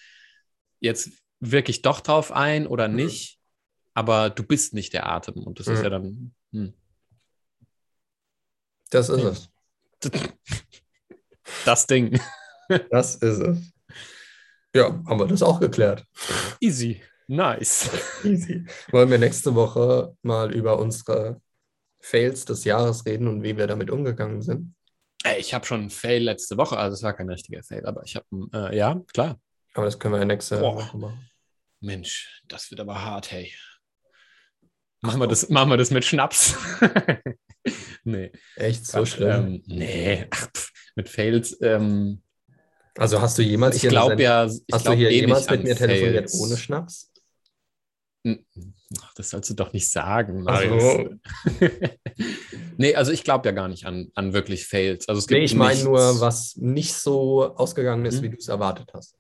jetzt 0.83 1.11
wirklich 1.41 1.83
doch 1.83 2.01
drauf 2.01 2.31
ein 2.33 2.67
oder 2.67 2.89
Mhm. 2.89 2.97
nicht, 2.97 3.39
aber 3.95 4.31
du 4.31 4.43
bist 4.43 4.75
nicht 4.75 4.93
der 4.93 5.09
Atem. 5.09 5.43
Und 5.43 5.59
das 5.61 5.67
ist 5.69 5.79
Mhm. 5.79 5.85
ja 5.85 5.91
dann. 5.91 6.35
Hm. 6.53 6.75
Das 8.91 9.09
ist 9.09 9.23
es. 9.23 9.49
Das 11.65 11.87
Ding. 11.87 12.19
Das 12.91 13.17
ist 13.17 13.41
es. 13.41 13.73
Ja, 14.75 14.87
haben 15.07 15.19
wir 15.19 15.27
das 15.27 15.43
auch 15.43 15.61
geklärt. 15.61 16.07
Easy. 16.61 17.03
Nice. 17.29 17.91
Easy. 18.25 18.65
Wollen 18.91 19.11
wir 19.11 19.19
nächste 19.19 19.55
Woche 19.55 20.17
mal 20.23 20.53
über 20.55 20.79
unsere 20.79 21.41
Fails 22.01 22.45
des 22.47 22.65
Jahres 22.65 23.05
reden 23.07 23.29
und 23.29 23.43
wie 23.43 23.57
wir 23.57 23.67
damit 23.67 23.91
umgegangen 23.91 24.41
sind? 24.43 24.75
Ich 25.39 25.53
habe 25.55 25.67
schon 25.67 25.81
einen 25.83 25.91
Fail 25.91 26.23
letzte 26.23 26.57
Woche, 26.57 26.77
also 26.79 26.95
es 26.95 27.03
war 27.03 27.13
kein 27.13 27.29
richtiger 27.29 27.63
Fail, 27.63 27.85
aber 27.87 28.03
ich 28.05 28.17
habe, 28.17 28.27
äh, 28.53 28.77
ja, 28.77 29.01
klar. 29.13 29.39
Aber 29.75 29.87
das 29.87 29.99
können 29.99 30.15
wir 30.15 30.19
ja 30.19 30.25
nächste 30.25 30.59
Boah. 30.59 30.77
Woche 30.77 30.99
machen. 30.99 31.31
Mensch, 31.81 32.43
das 32.49 32.71
wird 32.71 32.81
aber 32.81 33.03
hart, 33.03 33.31
hey. 33.33 33.53
Machen 35.01 35.21
wir 35.21 35.27
das, 35.27 35.49
machen 35.49 35.71
wir 35.71 35.77
das 35.77 35.91
mit 35.91 36.05
Schnaps? 36.05 36.57
nee. 38.05 38.31
Echt 38.57 38.87
so 38.87 38.99
Quatsch, 38.99 39.09
schlimm. 39.15 39.47
Ähm, 39.47 39.63
nee, 39.67 40.27
Ach, 40.31 40.49
pff, 40.57 40.71
mit 40.95 41.09
Fails. 41.09 41.59
Ähm, 41.61 42.23
also 42.97 43.21
hast 43.21 43.39
du 43.39 43.43
jemals 43.43 43.77
ich 43.83 43.89
glaube 43.89 44.23
ja, 44.23 44.45
ich 44.45 44.63
hast 44.73 44.83
glaub 44.85 44.95
du 44.95 44.99
hier 45.01 45.11
eh 45.11 45.21
jemals 45.21 45.49
mit 45.51 45.65
mir 45.65 45.75
telefoniert 45.75 46.31
Fails. 46.31 46.41
ohne 46.41 46.57
Schnaps? 46.57 47.13
Ach, 48.25 49.15
das 49.17 49.31
sollst 49.31 49.51
du 49.51 49.55
doch 49.55 49.73
nicht 49.73 49.91
sagen, 49.91 50.45
Ach 50.47 50.61
so. 50.63 50.69
Marius. 50.69 51.19
nee, 52.77 52.95
also 52.95 53.11
ich 53.11 53.25
glaube 53.25 53.49
ja 53.49 53.53
gar 53.53 53.67
nicht 53.67 53.87
an, 53.87 54.13
an 54.15 54.33
wirklich 54.33 54.67
Fails. 54.67 55.09
Also 55.09 55.19
es 55.19 55.27
gibt 55.27 55.39
Nee, 55.41 55.45
ich 55.47 55.55
meine 55.57 55.83
nur, 55.83 56.21
was 56.21 56.55
nicht 56.57 56.93
so 56.95 57.57
ausgegangen 57.57 58.05
ist, 58.07 58.19
Mhm. 58.21 58.23
wie 58.23 58.31
du 58.31 58.37
es 58.37 58.47
erwartet 58.47 58.91
hast. 58.95 59.17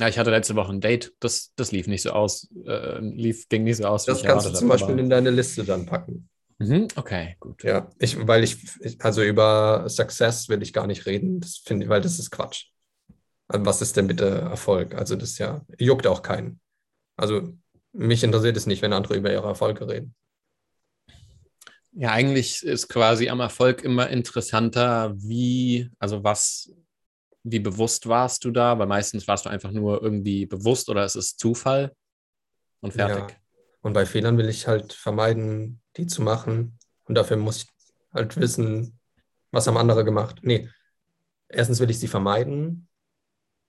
Ja, 0.00 0.08
ich 0.08 0.18
hatte 0.18 0.30
letzte 0.30 0.56
Woche 0.56 0.72
ein 0.72 0.80
Date, 0.80 1.12
das, 1.20 1.52
das 1.54 1.70
lief 1.70 1.86
nicht 1.86 2.02
so 2.02 2.10
aus, 2.10 2.48
äh, 2.66 2.98
lief, 2.98 3.48
ging 3.48 3.62
nicht 3.62 3.76
so 3.76 3.84
aus, 3.84 4.04
Das 4.04 4.22
kannst 4.24 4.46
du 4.46 4.52
zum 4.52 4.68
Beispiel 4.68 4.94
aber- 4.94 5.02
in 5.02 5.08
deine 5.10 5.30
Liste 5.30 5.64
dann 5.64 5.86
packen. 5.86 6.28
Mhm, 6.58 6.88
okay, 6.96 7.36
gut. 7.40 7.62
Ja, 7.62 7.90
ich, 7.98 8.16
weil 8.26 8.42
ich, 8.44 8.56
also 9.00 9.22
über 9.22 9.88
Success 9.88 10.48
will 10.48 10.62
ich 10.62 10.72
gar 10.72 10.86
nicht 10.86 11.06
reden, 11.06 11.40
das 11.40 11.58
finde, 11.58 11.88
weil 11.88 12.00
das 12.00 12.18
ist 12.18 12.30
Quatsch. 12.30 12.66
Also 13.46 13.66
was 13.66 13.82
ist 13.82 13.96
denn 13.96 14.06
bitte 14.06 14.26
Erfolg? 14.26 14.94
Also 14.94 15.16
das 15.16 15.38
ja, 15.38 15.64
juckt 15.78 16.06
auch 16.06 16.22
keinen. 16.22 16.60
Also 17.16 17.56
mich 17.92 18.24
interessiert 18.24 18.56
es 18.56 18.66
nicht, 18.66 18.82
wenn 18.82 18.92
andere 18.92 19.14
über 19.16 19.32
ihre 19.32 19.46
Erfolge 19.46 19.86
reden. 19.88 20.14
Ja, 21.92 22.10
eigentlich 22.10 22.64
ist 22.64 22.88
quasi 22.88 23.28
am 23.28 23.38
Erfolg 23.38 23.84
immer 23.84 24.08
interessanter, 24.10 25.14
wie, 25.16 25.90
also 26.00 26.24
was, 26.24 26.72
wie 27.44 27.60
bewusst 27.60 28.08
warst 28.08 28.44
du 28.44 28.50
da, 28.50 28.78
weil 28.78 28.86
meistens 28.86 29.28
warst 29.28 29.44
du 29.44 29.50
einfach 29.50 29.70
nur 29.70 30.02
irgendwie 30.02 30.46
bewusst 30.46 30.88
oder 30.88 31.04
es 31.04 31.14
ist 31.14 31.38
Zufall 31.38 31.94
und 32.80 32.94
fertig. 32.94 33.30
Ja. 33.30 33.36
Und 33.82 33.92
bei 33.92 34.06
Fehlern 34.06 34.38
will 34.38 34.48
ich 34.48 34.66
halt 34.66 34.94
vermeiden, 34.94 35.82
die 35.96 36.06
zu 36.06 36.22
machen. 36.22 36.78
Und 37.04 37.16
dafür 37.16 37.36
muss 37.36 37.64
ich 37.64 37.68
halt 38.12 38.36
wissen, 38.38 38.98
was 39.50 39.66
haben 39.66 39.76
andere 39.76 40.04
gemacht. 40.04 40.40
Nee, 40.42 40.70
erstens 41.48 41.80
will 41.80 41.90
ich 41.90 41.98
sie 41.98 42.08
vermeiden 42.08 42.88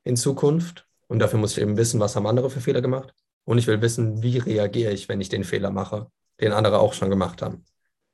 in 0.05 0.15
Zukunft. 0.15 0.87
Und 1.07 1.19
dafür 1.19 1.37
muss 1.37 1.51
ich 1.51 1.61
eben 1.61 1.75
wissen, 1.75 1.99
was 1.99 2.15
haben 2.15 2.27
andere 2.27 2.49
für 2.49 2.61
Fehler 2.61 2.81
gemacht. 2.81 3.13
Und 3.43 3.57
ich 3.57 3.67
will 3.67 3.81
wissen, 3.81 4.23
wie 4.23 4.37
reagiere 4.37 4.93
ich, 4.93 5.09
wenn 5.09 5.21
ich 5.21 5.29
den 5.29 5.43
Fehler 5.43 5.69
mache, 5.69 6.09
den 6.39 6.53
andere 6.53 6.79
auch 6.79 6.93
schon 6.93 7.09
gemacht 7.09 7.41
haben. 7.41 7.65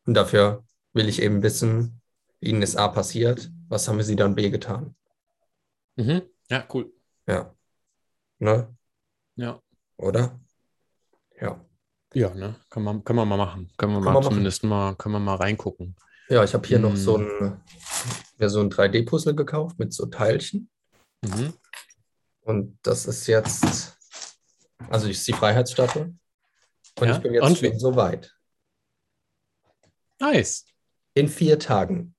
Und 0.06 0.16
dafür 0.16 0.64
will 0.94 1.08
ich 1.08 1.22
eben 1.22 1.44
wissen, 1.44 2.02
ihnen 2.40 2.64
ist 2.64 2.76
A 2.76 2.88
passiert, 2.88 3.52
was 3.70 3.88
haben 3.88 4.02
sie 4.02 4.16
dann 4.16 4.36
B 4.36 4.50
getan. 4.50 4.96
Mhm. 5.96 6.22
Ja, 6.50 6.66
cool. 6.74 6.92
Ja. 7.28 7.54
Ne? 8.40 8.76
Ja. 9.36 9.62
Oder? 9.98 10.40
Ja. 11.40 11.64
Ja, 12.14 12.34
ne? 12.34 12.56
Kann 12.70 12.84
man, 12.84 13.04
kann 13.04 13.16
man 13.16 13.28
mal 13.28 13.38
machen. 13.38 13.72
Können 13.78 13.94
wir 13.94 13.98
Kann 13.98 14.06
mal 14.06 14.14
man 14.14 14.24
machen. 14.24 14.32
zumindest 14.32 14.64
mal, 14.64 14.96
können 14.96 15.14
wir 15.16 15.20
mal 15.20 15.36
reingucken. 15.36 15.96
Ja, 16.30 16.44
ich 16.44 16.54
habe 16.54 16.68
hier 16.68 16.80
noch 16.80 16.92
Hm. 16.92 16.98
so 16.98 17.18
ein, 17.18 17.62
mir 18.38 18.50
so 18.50 18.60
ein 18.62 18.70
3D-Puzzle 18.70 19.36
gekauft 19.36 19.80
mit 19.80 19.94
so 19.94 20.06
Teilchen. 20.08 20.70
Mhm. 21.22 21.54
Und 22.42 22.80
das 22.84 23.06
ist 23.06 23.28
jetzt, 23.28 23.98
also 24.90 25.08
ich 25.08 25.24
die 25.24 25.34
Freiheitsstatue. 25.34 26.14
Und 27.00 27.08
Ja, 27.08 27.16
ich 27.16 27.22
bin 27.22 27.34
jetzt 27.34 27.44
und 27.44 27.58
schon 27.58 27.80
so 27.80 27.96
weit. 27.96 28.36
Nice. 30.20 30.66
In 31.14 31.30
vier 31.30 31.60
Tagen. 31.60 32.16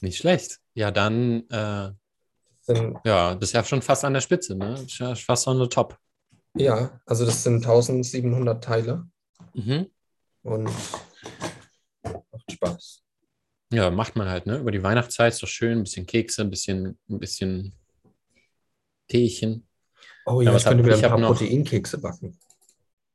Nicht 0.00 0.18
schlecht. 0.18 0.60
Ja, 0.74 0.90
dann, 0.90 1.48
äh, 1.50 1.92
Sind, 2.66 2.96
ja, 3.04 3.34
bist 3.34 3.52
ja 3.54 3.62
schon 3.64 3.80
fast 3.82 4.04
an 4.04 4.12
der 4.14 4.20
Spitze, 4.20 4.56
ne? 4.56 4.74
Ist 4.74 4.98
ja 4.98 5.14
fast 5.14 5.46
on 5.46 5.58
the 5.60 5.68
top. 5.68 5.96
ja, 6.56 7.00
also 7.06 7.24
das 7.24 7.42
sind 7.44 7.64
1700 7.64 8.62
Teile 8.64 9.06
Mhm. 9.54 9.86
und 10.42 10.64
macht 12.02 12.50
Spaß. 12.52 13.02
Ja, 13.72 13.90
macht 13.90 14.16
man 14.16 14.28
halt, 14.28 14.46
ne? 14.46 14.58
Über 14.58 14.70
die 14.72 14.82
Weihnachtszeit 14.82 15.32
ist 15.32 15.42
doch 15.42 15.48
schön, 15.48 15.78
ein 15.78 15.82
bisschen 15.84 16.06
Kekse, 16.06 16.42
ein 16.42 16.50
bisschen, 16.50 16.98
ein 17.08 17.18
bisschen 17.18 17.72
Teechen. 19.08 19.66
Oh 20.24 20.40
Ja, 20.40 20.50
ja, 20.50 20.54
was 20.54 20.62
ich 20.62 20.68
könnte 20.68 20.82
hab- 20.82 20.86
wieder 20.86 20.96
ich 20.98 21.04
ein 21.04 21.10
paar 21.10 21.20
noch- 21.20 21.36
Proteinkekse 21.38 21.98
backen. 21.98 22.38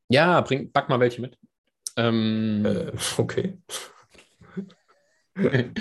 Ja, 0.09 0.41
bring, 0.41 0.71
back 0.71 0.87
mal 0.89 0.99
welche 0.99 1.21
mit. 1.21 1.37
Ähm, 1.97 2.65
Äh, 2.65 2.91
okay. 3.17 3.57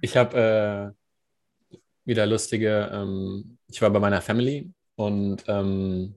ich 0.00 0.16
habe 0.16 0.94
äh, 0.94 1.05
wieder 2.06 2.26
lustige, 2.26 2.90
ähm, 2.92 3.58
ich 3.68 3.82
war 3.82 3.90
bei 3.90 4.00
meiner 4.00 4.22
Family 4.22 4.72
und 4.94 5.44
ähm, 5.48 6.14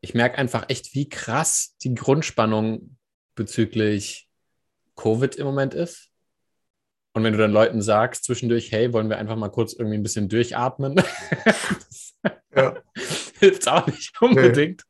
ich 0.00 0.14
merke 0.14 0.38
einfach 0.38 0.66
echt, 0.68 0.94
wie 0.94 1.08
krass 1.08 1.76
die 1.82 1.94
Grundspannung 1.94 2.96
bezüglich 3.34 4.28
Covid 4.96 5.36
im 5.36 5.46
Moment 5.46 5.74
ist. 5.74 6.10
Und 7.12 7.24
wenn 7.24 7.32
du 7.32 7.38
dann 7.38 7.52
Leuten 7.52 7.82
sagst 7.82 8.24
zwischendurch, 8.24 8.70
hey, 8.70 8.92
wollen 8.92 9.08
wir 9.08 9.18
einfach 9.18 9.36
mal 9.36 9.48
kurz 9.48 9.72
irgendwie 9.72 9.96
ein 9.96 10.02
bisschen 10.02 10.28
durchatmen, 10.28 10.96
das 10.96 12.14
Ja. 12.54 12.76
hilft 13.38 13.68
auch 13.68 13.86
nicht 13.86 14.20
unbedingt. 14.20 14.82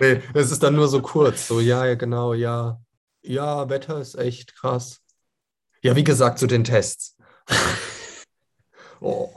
Nee, 0.00 0.20
es 0.34 0.50
ist 0.50 0.62
dann 0.62 0.74
nur 0.74 0.88
so 0.88 1.02
kurz. 1.02 1.48
So, 1.48 1.60
ja, 1.60 1.86
ja, 1.86 1.94
genau, 1.94 2.34
ja. 2.34 2.80
Ja, 3.22 3.68
Wetter 3.68 4.00
ist 4.00 4.16
echt 4.16 4.54
krass. 4.56 5.00
Ja, 5.82 5.96
wie 5.96 6.04
gesagt, 6.04 6.38
zu 6.38 6.46
den 6.46 6.64
Tests. 6.64 7.16
oh. 9.00 9.30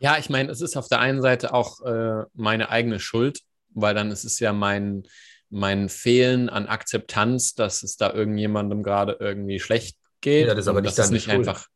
Ja, 0.00 0.18
ich 0.18 0.30
meine, 0.30 0.50
es 0.50 0.62
ist 0.62 0.76
auf 0.76 0.88
der 0.88 0.98
einen 0.98 1.20
Seite 1.20 1.52
auch 1.52 1.82
äh, 1.82 2.24
meine 2.34 2.70
eigene 2.70 2.98
Schuld, 2.98 3.40
weil 3.68 3.94
dann 3.94 4.10
ist 4.10 4.24
es 4.24 4.40
ja 4.40 4.52
mein, 4.54 5.04
mein 5.50 5.90
Fehlen 5.90 6.48
an 6.48 6.66
Akzeptanz, 6.66 7.54
dass 7.54 7.82
es 7.82 7.96
da 7.96 8.12
irgendjemandem 8.12 8.82
gerade 8.82 9.18
irgendwie 9.20 9.60
schlecht 9.60 9.98
geht. 10.22 10.48
Ja, 10.48 10.54
das 10.54 10.64
ist 10.64 10.68
aber 10.68 10.80
nicht 10.80 10.98
deine 10.98 11.12
nicht 11.12 11.24
Schuld. 11.24 11.36
einfach. 11.36 11.66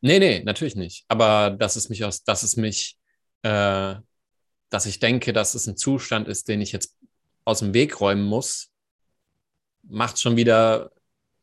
Nee, 0.00 0.18
nee, 0.18 0.42
natürlich 0.42 0.74
nicht. 0.74 1.04
Aber 1.08 1.50
dass 1.50 1.76
es 1.76 1.90
mich 1.90 2.02
aus, 2.02 2.24
dass 2.24 2.42
es 2.42 2.56
mich, 2.56 2.96
äh, 3.42 3.94
dass 4.70 4.86
ich 4.86 4.98
denke, 4.98 5.34
dass 5.34 5.54
es 5.54 5.66
ein 5.66 5.76
Zustand 5.76 6.28
ist, 6.28 6.48
den 6.48 6.62
ich 6.62 6.72
jetzt 6.72 6.96
aus 7.44 7.58
dem 7.58 7.74
Weg 7.74 8.00
räumen 8.00 8.24
muss, 8.24 8.70
macht 9.82 10.18
schon 10.18 10.36
wieder 10.36 10.90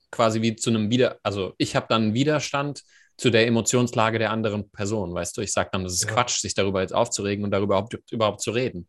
quasi 0.09 0.41
wie 0.41 0.55
zu 0.55 0.71
einem 0.71 0.89
Wider, 0.89 1.19
also 1.21 1.53
ich 1.59 1.75
habe 1.75 1.85
dann 1.89 2.03
einen 2.03 2.13
Widerstand 2.13 2.81
zu 3.17 3.29
der 3.31 3.47
Emotionslage 3.47 4.19
der 4.19 4.31
anderen 4.31 4.69
Person, 4.69 5.13
weißt 5.13 5.37
du? 5.37 5.41
Ich 5.41 5.51
sage 5.51 5.69
dann, 5.71 5.83
das 5.83 5.93
ist 5.93 6.05
Ja. 6.05 6.13
Quatsch, 6.13 6.39
sich 6.39 6.53
darüber 6.53 6.81
jetzt 6.81 6.93
aufzuregen 6.93 7.43
und 7.43 7.51
darüber 7.51 7.75
überhaupt, 7.75 8.11
überhaupt 8.11 8.41
zu 8.41 8.51
reden. 8.51 8.87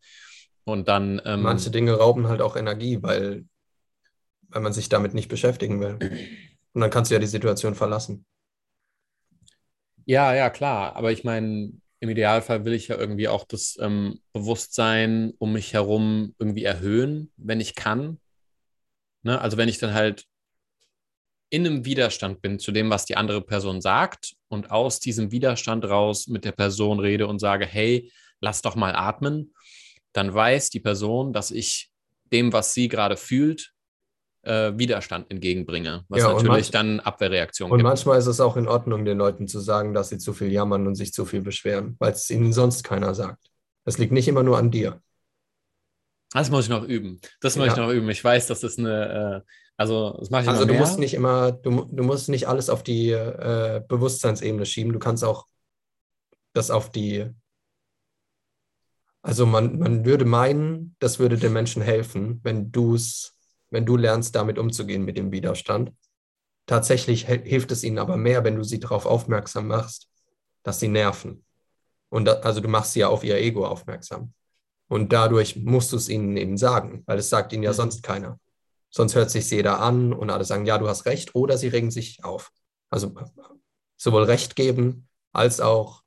Und 0.64 0.88
dann, 0.88 1.20
ähm, 1.24 1.42
Manche 1.42 1.70
Dinge 1.70 1.94
rauben 1.94 2.28
halt 2.28 2.42
auch 2.42 2.56
Energie, 2.56 3.02
weil, 3.02 3.46
weil 4.48 4.62
man 4.62 4.72
sich 4.72 4.88
damit 4.88 5.14
nicht 5.14 5.28
beschäftigen 5.28 5.80
will. 5.80 5.98
Und 6.74 6.80
dann 6.82 6.90
kannst 6.90 7.10
du 7.10 7.14
ja 7.14 7.20
die 7.20 7.26
Situation 7.26 7.74
verlassen. 7.74 8.26
ja, 10.04 10.34
ja, 10.34 10.50
klar, 10.50 10.96
aber 10.96 11.12
ich 11.12 11.24
meine, 11.24 11.72
im 12.00 12.08
Idealfall 12.08 12.64
will 12.64 12.72
ich 12.74 12.88
ja 12.88 12.96
irgendwie 12.96 13.28
auch 13.28 13.44
das 13.44 13.76
ähm, 13.80 14.20
Bewusstsein 14.32 15.32
um 15.38 15.52
mich 15.52 15.72
herum 15.74 16.34
irgendwie 16.38 16.64
erhöhen, 16.64 17.32
wenn 17.36 17.60
ich 17.60 17.74
kann. 17.74 18.18
Ne? 19.22 19.40
Also 19.40 19.56
wenn 19.56 19.68
ich 19.68 19.78
dann 19.78 19.94
halt 19.94 20.24
in 21.50 21.66
einem 21.66 21.84
Widerstand 21.84 22.42
bin 22.42 22.58
zu 22.58 22.72
dem, 22.72 22.90
was 22.90 23.04
die 23.06 23.16
andere 23.16 23.40
Person 23.40 23.80
sagt 23.80 24.34
und 24.48 24.70
aus 24.70 25.00
diesem 25.00 25.30
Widerstand 25.32 25.84
raus 25.84 26.26
mit 26.26 26.44
der 26.44 26.52
Person 26.52 27.00
rede 27.00 27.26
und 27.26 27.38
sage, 27.38 27.66
hey, 27.66 28.12
lass 28.40 28.62
doch 28.62 28.76
mal 28.76 28.94
atmen, 28.94 29.54
dann 30.12 30.32
weiß 30.32 30.70
die 30.70 30.80
Person, 30.80 31.32
dass 31.32 31.50
ich 31.50 31.90
dem, 32.32 32.52
was 32.52 32.74
sie 32.74 32.88
gerade 32.88 33.16
fühlt, 33.16 33.72
äh, 34.42 34.72
Widerstand 34.76 35.30
entgegenbringe, 35.30 36.04
was 36.08 36.20
Ja, 36.20 36.28
natürlich 36.32 36.66
manch- 36.66 36.70
dann 36.70 37.00
Abwehrreaktionen 37.00 37.72
Und 37.72 37.78
gibt. 37.78 37.88
manchmal 37.88 38.18
ist 38.18 38.26
es 38.26 38.40
auch 38.40 38.56
in 38.56 38.68
Ordnung, 38.68 39.04
den 39.04 39.18
Leuten 39.18 39.48
zu 39.48 39.60
sagen, 39.60 39.94
dass 39.94 40.10
sie 40.10 40.18
zu 40.18 40.32
viel 40.34 40.52
jammern 40.52 40.86
und 40.86 40.94
sich 40.94 41.12
zu 41.12 41.24
viel 41.24 41.40
beschweren, 41.40 41.96
weil 41.98 42.12
es 42.12 42.28
ihnen 42.30 42.52
sonst 42.52 42.82
keiner 42.84 43.14
sagt. 43.14 43.50
Das 43.84 43.98
liegt 43.98 44.12
nicht 44.12 44.28
immer 44.28 44.42
nur 44.42 44.58
an 44.58 44.70
dir. 44.70 45.02
Das 46.32 46.50
muss 46.50 46.64
ich 46.64 46.70
noch 46.70 46.84
üben. 46.84 47.20
Das 47.40 47.56
muss 47.56 47.68
ich 47.68 47.76
noch 47.76 47.90
üben. 47.90 48.08
Ich 48.10 48.22
weiß, 48.22 48.46
dass 48.48 48.60
das 48.60 48.78
eine, 48.78 49.44
äh, 49.46 49.50
also 49.78 50.16
das 50.18 50.28
mache 50.28 50.42
ich 50.42 50.48
Also 50.48 50.64
du 50.64 50.72
mehr. 50.72 50.80
musst 50.80 50.98
nicht 50.98 51.14
immer, 51.14 51.52
du, 51.52 51.84
du 51.84 52.02
musst 52.02 52.28
nicht 52.28 52.48
alles 52.48 52.68
auf 52.68 52.82
die 52.82 53.10
äh, 53.10 53.80
Bewusstseinsebene 53.86 54.66
schieben. 54.66 54.92
Du 54.92 54.98
kannst 54.98 55.22
auch 55.24 55.46
das 56.52 56.72
auf 56.72 56.90
die, 56.90 57.30
also 59.22 59.46
man, 59.46 59.78
man 59.78 60.04
würde 60.04 60.24
meinen, 60.24 60.96
das 60.98 61.20
würde 61.20 61.38
den 61.38 61.52
Menschen 61.52 61.80
helfen, 61.80 62.40
wenn 62.42 62.72
du 62.72 62.96
es, 62.96 63.36
wenn 63.70 63.86
du 63.86 63.96
lernst, 63.96 64.34
damit 64.34 64.58
umzugehen 64.58 65.04
mit 65.04 65.16
dem 65.16 65.30
Widerstand. 65.30 65.92
Tatsächlich 66.66 67.26
hilft 67.26 67.70
es 67.70 67.84
ihnen 67.84 67.98
aber 67.98 68.16
mehr, 68.16 68.42
wenn 68.42 68.56
du 68.56 68.64
sie 68.64 68.80
darauf 68.80 69.06
aufmerksam 69.06 69.68
machst, 69.68 70.08
dass 70.64 70.80
sie 70.80 70.88
nerven. 70.88 71.44
Und 72.08 72.24
da, 72.24 72.32
also 72.40 72.60
du 72.60 72.68
machst 72.68 72.94
sie 72.94 73.00
ja 73.00 73.08
auf 73.08 73.22
ihr 73.22 73.36
Ego 73.36 73.64
aufmerksam. 73.64 74.32
Und 74.88 75.12
dadurch 75.12 75.54
musst 75.54 75.92
du 75.92 75.96
es 75.96 76.08
ihnen 76.08 76.36
eben 76.36 76.56
sagen, 76.56 77.04
weil 77.06 77.18
es 77.18 77.28
sagt 77.28 77.52
ihnen 77.52 77.62
ja 77.62 77.70
mhm. 77.70 77.76
sonst 77.76 78.02
keiner. 78.02 78.40
Sonst 78.90 79.14
hört 79.14 79.30
sich 79.30 79.50
jeder 79.50 79.80
an 79.80 80.12
und 80.12 80.30
alle 80.30 80.44
sagen, 80.44 80.66
ja, 80.66 80.78
du 80.78 80.88
hast 80.88 81.04
recht, 81.06 81.34
oder 81.34 81.58
sie 81.58 81.68
regen 81.68 81.90
sich 81.90 82.24
auf. 82.24 82.50
Also 82.90 83.14
sowohl 83.96 84.24
Recht 84.24 84.56
geben 84.56 85.08
als 85.32 85.60
auch 85.60 86.02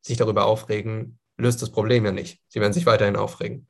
sich 0.00 0.16
darüber 0.16 0.46
aufregen, 0.46 1.18
löst 1.36 1.62
das 1.62 1.70
Problem 1.70 2.04
ja 2.04 2.12
nicht. 2.12 2.40
Sie 2.48 2.60
werden 2.60 2.72
sich 2.72 2.86
weiterhin 2.86 3.16
aufregen. 3.16 3.68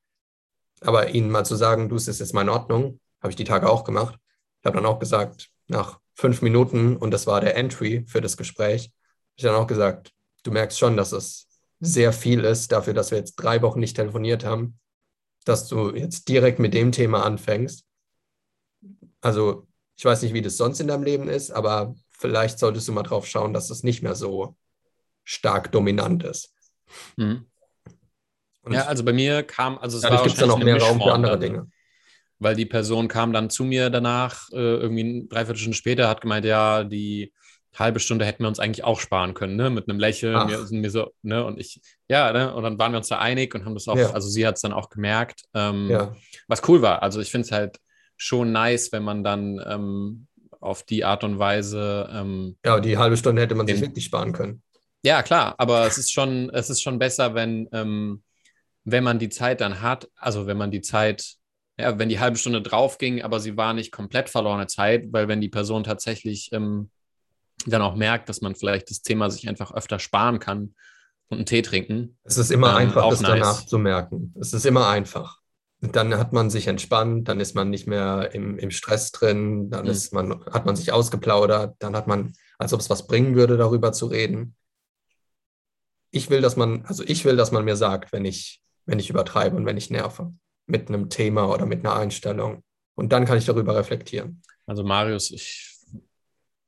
Aber 0.81 1.11
ihnen 1.11 1.31
mal 1.31 1.45
zu 1.45 1.57
sagen, 1.57 1.89
du, 1.89 1.97
es 1.97 2.09
ist 2.09 2.21
jetzt 2.21 2.35
mal 2.35 2.43
in 2.43 2.49
Ordnung, 2.49 3.01
habe 3.21 3.31
ich 3.31 3.37
die 3.37 3.45
Tage 3.45 3.69
auch 3.69 3.85
gemacht. 3.85 4.19
Ich 4.61 4.67
habe 4.67 4.77
dann 4.77 4.87
auch 4.87 4.99
gesagt, 4.99 5.51
nach 5.69 6.01
fünf 6.15 6.43
Minuten, 6.43 6.97
und 6.97 7.11
das 7.11 7.27
war 7.27 7.41
der 7.41 7.57
Entry 7.57 8.05
für 8.07 8.21
das 8.21 8.37
Gespräch, 8.37 8.85
habe 8.85 9.37
ich 9.37 9.43
dann 9.45 9.55
auch 9.55 9.67
gesagt, 9.67 10.13
du 10.43 10.51
merkst 10.51 10.79
schon, 10.79 10.97
dass 10.97 11.13
es 11.13 11.47
sehr 11.81 12.13
viel 12.13 12.45
ist 12.45 12.73
dafür, 12.73 12.95
dass 12.95 13.11
wir 13.11 13.19
jetzt 13.19 13.37
drei 13.37 13.61
Wochen 13.63 13.81
nicht 13.81 13.97
telefoniert 13.97 14.45
haben, 14.45 14.79
dass 15.45 15.67
du 15.69 15.95
jetzt 15.95 16.29
direkt 16.29 16.59
mit 16.59 16.75
dem 16.75 16.93
Thema 16.93 17.25
anfängst. 17.25 17.85
Also 19.23 19.67
ich 19.97 20.05
weiß 20.05 20.23
nicht, 20.23 20.35
wie 20.35 20.43
das 20.43 20.57
sonst 20.57 20.81
in 20.81 20.89
deinem 20.89 21.05
Leben 21.05 21.29
ist, 21.29 21.51
aber 21.51 21.95
vielleicht 22.11 22.59
solltest 22.59 22.89
du 22.89 22.93
mal 22.93 23.03
drauf 23.03 23.27
schauen, 23.27 23.55
dass 23.55 23.69
das 23.69 23.83
nicht 23.83 24.03
mehr 24.03 24.15
so 24.15 24.57
stark 25.25 25.73
dominant 25.73 26.25
ist. 26.25 26.55
Mhm. 27.17 27.47
ja, 28.69 28.87
also 28.87 29.05
bei 29.05 29.13
mir 29.13 29.43
kam, 29.43 29.79
also 29.79 29.97
es 29.97 30.03
dadurch 30.03 30.25
gibt 30.25 30.35
es 30.35 30.41
dann 30.41 30.51
auch 30.51 30.59
mehr 30.59 30.81
Raum 30.81 31.01
für 31.01 31.13
andere 31.13 31.39
Dinge. 31.39 31.69
Weil 32.39 32.57
die 32.57 32.67
Person 32.67 33.07
kam 33.07 33.33
dann 33.33 33.51
zu 33.51 33.65
mir 33.65 33.89
danach, 33.89 34.51
äh, 34.51 34.57
irgendwie 34.57 35.03
eine 35.03 35.25
Dreiviertelstunde 35.27 35.77
später, 35.77 36.09
hat 36.09 36.21
gemeint, 36.21 36.45
ja, 36.45 36.83
die 36.83 37.33
halbe 37.79 38.01
Stunde 38.01 38.25
hätten 38.25 38.43
wir 38.43 38.49
uns 38.49 38.59
eigentlich 38.59 38.85
auch 38.85 38.99
sparen 38.99 39.33
können, 39.35 39.57
ne? 39.57 39.71
Mit 39.71 39.89
einem 39.89 40.01
Lächeln. 40.01 40.47
Mir, 40.47 40.59
mir, 40.71 40.91
so, 40.91 41.13
ne? 41.23 41.45
Und 41.45 41.59
ich, 41.61 41.81
ja, 42.09 42.33
ne? 42.33 42.53
Und 42.53 42.65
dann 42.65 42.79
waren 42.79 42.93
wir 42.93 42.99
uns 42.99 43.09
da 43.09 43.19
einig 43.19 43.55
und 43.55 43.65
haben 43.65 43.75
das 43.75 43.87
auch, 43.87 43.97
ja. 43.97 44.11
also 44.11 44.29
sie 44.29 44.47
hat 44.47 44.57
es 44.57 44.63
dann 44.63 44.73
auch 44.73 44.91
gemerkt, 44.91 45.45
ähm, 45.55 45.89
ja. 45.89 46.17
was 46.49 46.69
cool 46.69 46.83
war. 46.83 47.03
Also 47.03 47.21
ich 47.21 47.31
finde 47.31 47.47
es 47.47 47.53
halt 47.53 47.79
schon 48.23 48.53
nice, 48.53 48.93
wenn 48.93 49.03
man 49.03 49.25
dann 49.25 49.61
ähm, 49.67 50.27
auf 50.61 50.85
die 50.85 51.05
Art 51.05 51.25
und 51.25 51.39
Weise. 51.39 52.09
Ähm, 52.13 52.57
ja, 52.65 52.81
die 52.81 52.97
halbe 52.99 53.17
Stunde 53.17 53.43
hätte 53.43 53.55
man 53.55 53.67
sich 53.67 53.81
wirklich 53.81 54.05
sparen 54.05 54.33
können. 54.33 54.63
Ja, 55.05 55.23
klar, 55.23 55.55
aber 55.59 55.87
es 55.87 55.99
ist 55.99 56.13
schon, 56.13 56.49
es 56.51 56.71
ist 56.71 56.81
schon 56.81 56.99
besser, 56.99 57.35
wenn, 57.35 57.69
ähm, 57.73 58.23
wenn 58.85 59.03
man 59.03 59.19
die 59.19 59.29
Zeit 59.29 59.61
dann 59.61 59.83
hat, 59.83 60.09
also 60.17 60.47
wenn 60.47 60.57
man 60.57 60.71
die 60.71 60.81
Zeit 60.81 61.37
ja, 61.79 61.99
wenn 61.99 62.09
die 62.09 62.21
halbe 62.21 62.37
Stunde 62.37 62.63
drauf 62.63 62.99
ging, 62.99 63.23
aber 63.23 63.41
sie 63.41 63.57
war 63.57 63.73
nicht 63.73 63.93
komplett 63.93 64.29
verlorene 64.29 64.67
Zeit, 64.67 65.07
weil 65.11 65.27
wenn 65.27 65.41
die 65.41 65.49
Person 65.49 65.85
tatsächlich 65.85 66.51
ähm, 66.53 66.91
dann 67.67 67.83
auch 67.83 67.97
merkt, 67.97 68.29
dass 68.29 68.41
man 68.41 68.55
vielleicht 68.55 68.91
das 68.91 69.03
Thema 69.03 69.31
sich 69.31 69.49
einfach 69.49 69.73
öfter 69.73 69.99
sparen 69.99 70.39
kann 70.39 70.75
und 71.29 71.39
einen 71.39 71.47
Tee 71.47 71.63
trinken. 71.63 72.19
Es 72.25 72.37
ist 72.37 72.51
immer 72.51 72.77
einfach, 72.77 73.09
das 73.09 73.21
nice. 73.21 73.31
danach 73.31 73.67
zu 73.67 73.79
merken. 73.79 74.35
Es 74.39 74.53
ist 74.53 74.67
immer 74.67 74.89
einfach. 74.89 75.42
Dann 75.83 76.17
hat 76.17 76.33
man 76.33 76.49
sich 76.49 76.69
entspannt, 76.69 77.29
dann 77.29 77.41
ist 77.41 77.55
man 77.55 77.69
nicht 77.69 77.89
mehr 77.89 78.31
im, 78.33 78.57
im 78.57 78.71
Stress 78.71 79.11
drin, 79.11 79.69
dann 79.69 79.85
mhm. 79.85 79.91
ist 79.91 80.13
man, 80.13 80.45
hat 80.47 80.65
man 80.65 80.77
sich 80.77 80.93
ausgeplaudert, 80.93 81.75
dann 81.81 81.97
hat 81.97 82.07
man, 82.07 82.35
als 82.59 82.73
ob 82.73 82.81
es 82.81 82.89
was 82.89 83.09
bringen 83.09 83.35
würde, 83.35 83.57
darüber 83.57 83.93
zu 83.93 84.07
reden. 84.07 84.55
Ich 86.13 86.31
will, 86.31 86.41
dass 86.41 86.57
man, 86.57 86.85
also 86.87 87.03
ich 87.05 87.25
will, 87.25 87.37
dass 87.37 87.51
man 87.51 87.65
mir 87.65 87.75
sagt, 87.75 88.13
wenn 88.13 88.25
ich, 88.25 88.63
wenn 88.87 89.01
ich 89.01 89.11
übertreibe 89.11 89.57
und 89.57 89.67
wenn 89.67 89.77
ich 89.77 89.91
nerve, 89.91 90.33
mit 90.67 90.89
einem 90.89 91.09
Thema 91.09 91.49
oder 91.51 91.67
mit 91.67 91.85
einer 91.85 91.97
Einstellung. 91.97 92.63
Und 92.95 93.13
dann 93.13 93.25
kann 93.25 93.39
ich 93.39 93.47
darüber 93.47 93.75
reflektieren. 93.75 94.41
Also 94.67 94.85
Marius, 94.85 95.33
ich 95.33 95.73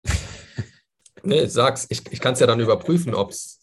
Nee, 1.23 1.47
sag's. 1.47 1.87
Ich, 1.89 2.03
ich 2.11 2.21
kann 2.21 2.35
es 2.35 2.41
ja 2.41 2.47
dann 2.47 2.61
überprüfen, 2.61 3.15
ob 3.15 3.31
es. 3.31 3.61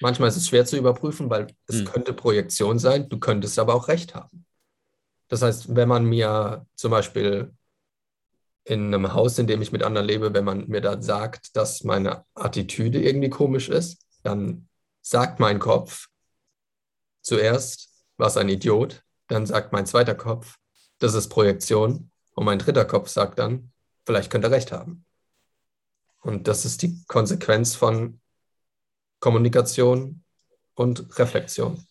Manchmal 0.00 0.28
ist 0.28 0.36
es 0.36 0.48
schwer 0.48 0.66
zu 0.66 0.76
überprüfen, 0.76 1.30
weil 1.30 1.46
es 1.66 1.76
hm. 1.76 1.84
könnte 1.86 2.12
Projektion 2.12 2.78
sein, 2.78 3.08
du 3.08 3.18
könntest 3.18 3.58
aber 3.58 3.74
auch 3.74 3.88
recht 3.88 4.14
haben. 4.14 4.44
Das 5.28 5.42
heißt, 5.42 5.74
wenn 5.74 5.88
man 5.88 6.04
mir 6.04 6.66
zum 6.76 6.90
Beispiel 6.90 7.52
in 8.64 8.92
einem 8.92 9.12
Haus, 9.12 9.38
in 9.38 9.46
dem 9.46 9.62
ich 9.62 9.72
mit 9.72 9.82
anderen 9.82 10.06
lebe, 10.06 10.34
wenn 10.34 10.44
man 10.44 10.68
mir 10.68 10.80
da 10.80 11.00
sagt, 11.00 11.56
dass 11.56 11.84
meine 11.84 12.24
Attitüde 12.34 13.00
irgendwie 13.00 13.30
komisch 13.30 13.68
ist, 13.68 14.04
dann 14.22 14.68
sagt 15.02 15.38
mein 15.38 15.58
Kopf 15.58 16.08
zuerst, 17.22 17.90
was 18.16 18.36
ein 18.36 18.48
Idiot, 18.48 19.02
dann 19.28 19.46
sagt 19.46 19.72
mein 19.72 19.86
zweiter 19.86 20.14
Kopf, 20.14 20.56
das 20.98 21.14
ist 21.14 21.28
Projektion 21.28 22.10
und 22.34 22.44
mein 22.44 22.58
dritter 22.58 22.84
Kopf 22.84 23.08
sagt 23.08 23.38
dann, 23.38 23.72
vielleicht 24.04 24.30
könnte 24.30 24.48
er 24.48 24.52
recht 24.52 24.72
haben. 24.72 25.04
Und 26.22 26.48
das 26.48 26.64
ist 26.64 26.82
die 26.82 27.04
Konsequenz 27.06 27.76
von 27.76 28.20
Kommunikation 29.20 30.24
und 30.74 31.18
Reflexion. 31.18 31.86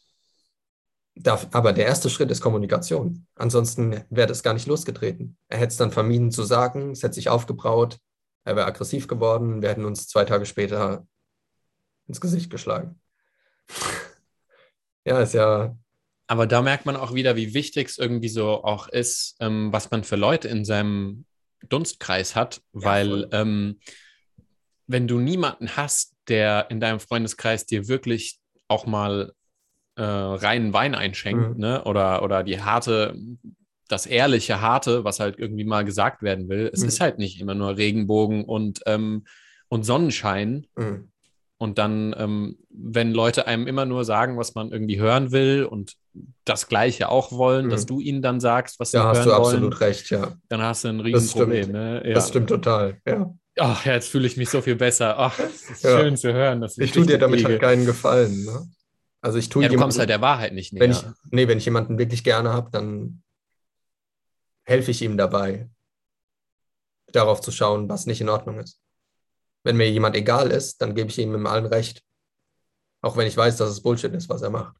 Aber 1.23 1.73
der 1.73 1.85
erste 1.85 2.09
Schritt 2.09 2.29
ist 2.29 2.41
Kommunikation. 2.41 3.25
Ansonsten 3.35 4.03
wäre 4.09 4.27
das 4.27 4.43
gar 4.43 4.53
nicht 4.53 4.67
losgetreten. 4.67 5.37
Er 5.47 5.59
hätte 5.59 5.71
es 5.71 5.77
dann 5.77 5.91
vermieden 5.91 6.31
zu 6.31 6.43
sagen, 6.43 6.91
es 6.91 7.03
hätte 7.03 7.15
sich 7.15 7.29
aufgebraut, 7.29 7.97
er 8.43 8.55
wäre 8.55 8.67
aggressiv 8.67 9.07
geworden, 9.07 9.61
wir 9.61 9.69
hätten 9.69 9.85
uns 9.85 10.07
zwei 10.07 10.25
Tage 10.25 10.45
später 10.45 11.07
ins 12.07 12.21
Gesicht 12.21 12.49
geschlagen. 12.49 12.99
ja, 15.05 15.21
ist 15.21 15.33
ja. 15.33 15.75
Aber 16.27 16.47
da 16.47 16.61
merkt 16.61 16.85
man 16.85 16.95
auch 16.95 17.13
wieder, 17.13 17.35
wie 17.35 17.53
wichtig 17.53 17.89
es 17.89 17.97
irgendwie 17.97 18.29
so 18.29 18.63
auch 18.63 18.87
ist, 18.87 19.35
ähm, 19.39 19.71
was 19.71 19.91
man 19.91 20.03
für 20.03 20.15
Leute 20.15 20.47
in 20.47 20.65
seinem 20.65 21.25
Dunstkreis 21.69 22.35
hat, 22.35 22.61
ja, 22.73 22.83
weil 22.83 23.27
ähm, 23.31 23.79
wenn 24.87 25.07
du 25.07 25.19
niemanden 25.19 25.75
hast, 25.75 26.15
der 26.27 26.67
in 26.69 26.79
deinem 26.79 26.99
Freundeskreis 26.99 27.65
dir 27.65 27.87
wirklich 27.87 28.39
auch 28.67 28.85
mal 28.85 29.33
äh, 29.95 30.03
reinen 30.03 30.73
Wein 30.73 30.95
einschenkt, 30.95 31.55
mhm. 31.55 31.59
ne? 31.59 31.83
Oder, 31.83 32.23
oder 32.23 32.43
die 32.43 32.61
harte, 32.61 33.15
das 33.87 34.05
ehrliche, 34.05 34.61
harte, 34.61 35.03
was 35.03 35.19
halt 35.19 35.37
irgendwie 35.37 35.63
mal 35.63 35.85
gesagt 35.85 36.21
werden 36.21 36.49
will. 36.49 36.69
Es 36.73 36.81
mhm. 36.81 36.87
ist 36.87 36.99
halt 36.99 37.17
nicht 37.17 37.39
immer 37.39 37.55
nur 37.55 37.77
Regenbogen 37.77 38.43
und, 38.45 38.81
ähm, 38.85 39.25
und 39.69 39.83
Sonnenschein. 39.83 40.67
Mhm. 40.75 41.09
Und 41.57 41.77
dann, 41.77 42.13
ähm, 42.17 42.57
wenn 42.69 43.13
Leute 43.13 43.47
einem 43.47 43.65
immer 43.65 43.85
nur 43.85 44.03
sagen, 44.03 44.37
was 44.37 44.55
man 44.55 44.71
irgendwie 44.71 44.99
hören 44.99 45.31
will 45.31 45.63
und 45.63 45.93
das 46.43 46.67
Gleiche 46.67 47.07
auch 47.07 47.31
wollen, 47.31 47.69
dass 47.69 47.83
mhm. 47.83 47.87
du 47.87 47.99
ihnen 48.01 48.21
dann 48.21 48.41
sagst, 48.41 48.79
was 48.79 48.91
sie 48.91 48.97
ja, 48.97 49.03
hören 49.03 49.15
wollen. 49.15 49.27
Ja, 49.27 49.33
hast 49.33 49.39
du 49.39 49.55
absolut 49.55 49.79
recht, 49.79 50.09
ja. 50.09 50.33
Dann 50.49 50.61
hast 50.61 50.83
du 50.83 50.89
ein 50.89 50.99
Riesenproblem. 50.99 51.71
Ne? 51.71 52.03
Ja. 52.05 52.13
Das 52.13 52.27
stimmt 52.27 52.49
total, 52.49 52.97
ja. 53.07 53.33
Ach, 53.57 53.85
jetzt 53.85 54.09
fühle 54.09 54.27
ich 54.27 54.35
mich 54.35 54.49
so 54.49 54.59
viel 54.59 54.75
besser. 54.75 55.17
Ach, 55.17 55.39
es 55.39 55.69
ist 55.69 55.83
ja. 55.85 55.97
schön 55.97 56.17
zu 56.17 56.33
hören. 56.33 56.65
ich 56.77 56.91
tue 56.91 57.05
dir 57.05 57.17
damit 57.17 57.45
halt 57.45 57.61
keinen 57.61 57.85
Gefallen. 57.85 58.43
Ne? 58.43 58.67
Also 59.25 59.39
ich 59.39 59.49
tue 59.49 59.63
ja, 59.63 59.69
du 59.69 59.77
kommst 59.77 59.97
halt 59.97 60.09
der 60.09 60.21
Wahrheit 60.21 60.53
nicht 60.53 60.71
näher. 60.71 60.81
Wenn 60.81 60.91
ich, 60.91 61.03
nee, 61.31 61.47
wenn 61.47 61.57
ich 61.57 61.65
jemanden 61.65 61.97
wirklich 61.97 62.23
gerne 62.23 62.53
habe, 62.53 62.69
dann 62.69 63.23
helfe 64.65 64.91
ich 64.91 65.01
ihm 65.01 65.17
dabei, 65.17 65.67
darauf 67.07 67.41
zu 67.41 67.51
schauen, 67.51 67.89
was 67.89 68.05
nicht 68.05 68.21
in 68.21 68.29
Ordnung 68.29 68.59
ist. 68.59 68.79
Wenn 69.63 69.77
mir 69.77 69.89
jemand 69.89 70.15
egal 70.15 70.51
ist, 70.51 70.79
dann 70.79 70.93
gebe 70.93 71.09
ich 71.09 71.17
ihm 71.17 71.33
im 71.33 71.47
allen 71.47 71.65
Recht. 71.65 72.03
Auch 73.01 73.17
wenn 73.17 73.25
ich 73.25 73.35
weiß, 73.35 73.57
dass 73.57 73.71
es 73.71 73.81
Bullshit 73.81 74.13
ist, 74.13 74.29
was 74.29 74.43
er 74.43 74.51
macht. 74.51 74.75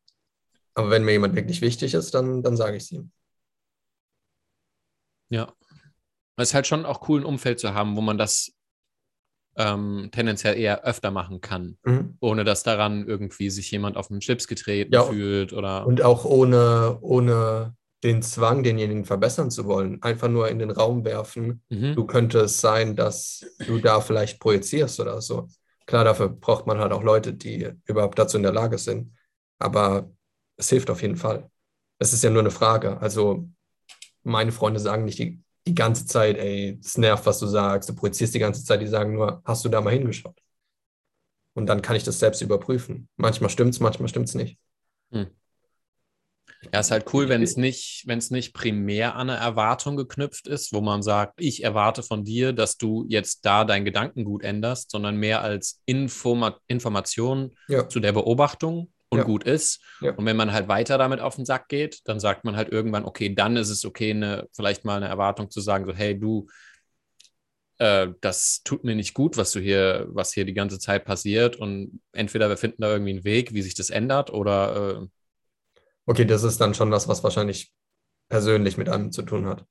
Aber 0.76 0.91
wenn 0.91 1.04
mir 1.04 1.14
jemand 1.14 1.34
wirklich 1.36 1.62
wichtig 1.62 1.96
ist, 1.96 2.14
dann, 2.14 2.43
dann 2.43 2.56
sage 2.56 2.78
ich 2.78 2.84
es 2.84 2.91
ihm. 2.91 3.12
Ja. 5.30 5.52
Es 6.36 6.50
ist 6.50 6.54
halt 6.54 6.68
schon 6.68 6.86
auch 6.86 7.10
cool, 7.10 7.22
ein 7.22 7.26
Umfeld 7.26 7.60
zu 7.60 7.74
haben, 7.74 7.96
wo 7.96 8.02
man 8.02 8.20
das 8.20 8.55
ähm, 9.58 10.10
tendenziell 10.12 10.58
eher 10.58 10.84
öfter 10.84 11.12
machen 11.12 11.41
kann, 11.41 11.78
mhm. 11.84 12.18
ohne 12.20 12.43
dass 12.43 12.64
daran 12.64 13.08
irgendwie 13.08 13.49
sich 13.49 13.72
jemand 13.72 13.97
auf 13.97 14.10
den 14.10 14.20
Chips 14.20 14.47
getreten 14.47 14.93
ja, 14.93 15.03
fühlt 15.03 15.53
oder. 15.53 15.88
Und 15.88 16.01
auch 16.01 16.26
ohne, 16.26 16.97
ohne 17.01 17.76
den 18.03 18.22
Zwang, 18.22 18.64
denjenigen 18.64 19.06
verbessern 19.06 19.49
zu 19.49 19.66
wollen. 19.66 20.01
Einfach 20.03 20.28
nur 20.28 20.49
in 20.49 20.60
den 20.60 20.72
Raum 20.72 21.06
werfen, 21.06 21.64
mhm. 21.70 21.95
du 21.95 22.06
könntest 22.06 22.60
sein, 22.62 22.95
dass 22.95 23.45
du 23.66 23.80
da 23.80 24.01
vielleicht 24.01 24.39
projizierst 24.39 24.99
oder 24.99 25.22
so. 25.22 25.47
Klar, 25.86 26.03
dafür 26.03 26.30
braucht 26.30 26.68
man 26.68 26.80
halt 26.80 26.91
auch 26.91 27.03
Leute, 27.03 27.34
die 27.34 27.70
überhaupt 27.86 28.18
dazu 28.20 28.38
in 28.38 28.43
der 28.43 28.53
Lage 28.53 28.78
sind. 28.78 29.16
Aber 29.60 30.10
es 30.58 30.70
hilft 30.70 30.89
auf 30.89 31.01
jeden 31.01 31.16
Fall. 31.16 31.49
Es 31.99 32.12
ist 32.12 32.24
ja 32.24 32.30
nur 32.30 32.41
eine 32.41 32.51
Frage. 32.51 32.99
Also 32.99 33.47
meine 34.24 34.51
Freunde 34.51 34.80
sagen 34.80 35.06
nicht 35.06 35.20
die 35.20 35.41
die 35.68 35.76
ganze 35.76 36.05
Zeit, 36.05 36.38
ey, 36.38 36.80
es 36.84 36.97
nervt, 36.97 37.26
was 37.26 37.39
du 37.39 37.47
sagst, 37.47 37.89
du 37.89 37.95
projizierst 37.95 38.34
die 38.36 38.39
ganze 38.39 38.63
Zeit, 38.63 38.82
die 38.82 38.88
sagen 38.88 39.13
nur, 39.13 39.41
hast 39.45 39.66
du 39.66 39.70
da 39.70 39.82
mal 39.82 39.93
hingeschaut? 39.93 40.39
Und 41.53 41.68
dann 41.68 41.82
kann 41.82 41.95
ich 41.95 42.03
das 42.03 42.20
selbst 42.20 42.41
überprüfen. 42.41 43.07
Manchmal 43.16 43.49
stimmt 43.49 43.74
es, 43.74 43.80
manchmal 43.80 44.09
stimmt 44.09 44.28
es 44.28 44.36
nicht. 44.36 44.59
Hm. 45.11 45.28
Ja, 46.74 46.80
ist 46.80 46.91
halt 46.91 47.05
cool, 47.13 47.30
wenn 47.30 47.41
es 47.41 47.57
nicht, 47.57 48.03
wenn 48.05 48.18
es 48.18 48.32
nicht 48.32 48.53
primär 48.53 49.16
an 49.16 49.30
eine 49.30 49.39
Erwartung 49.39 49.97
geknüpft 49.97 50.47
ist, 50.47 50.74
wo 50.74 50.82
man 50.82 51.01
sagt, 51.01 51.36
ich 51.38 51.63
erwarte 51.63 52.03
von 52.03 52.24
dir, 52.24 52.53
dass 52.53 52.78
du 52.78 53.05
jetzt 53.07 53.45
da 53.45 53.66
dein 53.66 53.86
Gedankengut 53.86 54.43
änderst, 54.43 54.91
sondern 54.91 55.18
mehr 55.18 55.41
als 55.41 55.82
Informa 55.86 56.59
Information 56.68 57.55
Ja. 57.68 57.88
zu 57.88 57.99
der 57.99 58.13
Beobachtung 58.13 58.91
und 59.10 59.20
Ja. 59.20 59.24
gut 59.24 59.43
ist. 59.43 59.82
Ja. 60.01 60.14
Und 60.14 60.26
wenn 60.26 60.36
man 60.36 60.51
halt 60.51 60.68
weiter 60.68 60.97
damit 60.97 61.20
auf 61.20 61.36
den 61.36 61.45
Sack 61.45 61.68
geht, 61.68 62.01
dann 62.06 62.20
sagt 62.20 62.43
man 62.43 62.56
halt 62.56 62.70
irgendwann, 62.70 63.06
okay, 63.06 63.34
dann 63.34 63.56
ist 63.58 63.70
es 63.70 63.86
okay, 63.86 64.12
eine, 64.12 64.47
vielleicht 64.51 64.86
mal 64.86 64.97
eine 64.97 65.08
Erwartung 65.08 65.49
zu 65.49 65.62
sagen, 65.62 65.86
so, 65.86 65.93
hey, 65.93 66.20
du, 66.20 66.47
äh, 67.78 68.08
das 68.22 68.62
tut 68.64 68.84
mir 68.84 68.95
nicht 68.95 69.14
gut, 69.14 69.38
was 69.38 69.51
du 69.51 69.60
hier, 69.60 70.08
was 70.10 70.34
hier 70.34 70.45
die 70.45 70.53
ganze 70.53 70.80
Zeit 70.80 71.06
passiert. 71.06 71.56
Und 71.56 72.01
entweder 72.14 72.49
wir 72.49 72.58
finden 72.58 72.82
da 72.82 72.91
irgendwie 72.91 73.12
einen 73.12 73.24
Weg, 73.24 73.53
wie 73.53 73.62
sich 73.62 73.76
das 73.76 73.89
ändert, 73.89 74.32
oder 74.32 75.01
äh, 75.01 75.08
Okay, 76.08 76.26
das 76.26 76.43
ist 76.43 76.62
dann 76.62 76.74
schon 76.74 76.91
das, 76.91 77.08
was 77.08 77.24
wahrscheinlich 77.24 77.74
persönlich 78.30 78.78
mit 78.78 78.89
einem 78.89 79.12
zu 79.12 79.24
tun 79.24 79.47
hat. 79.47 79.66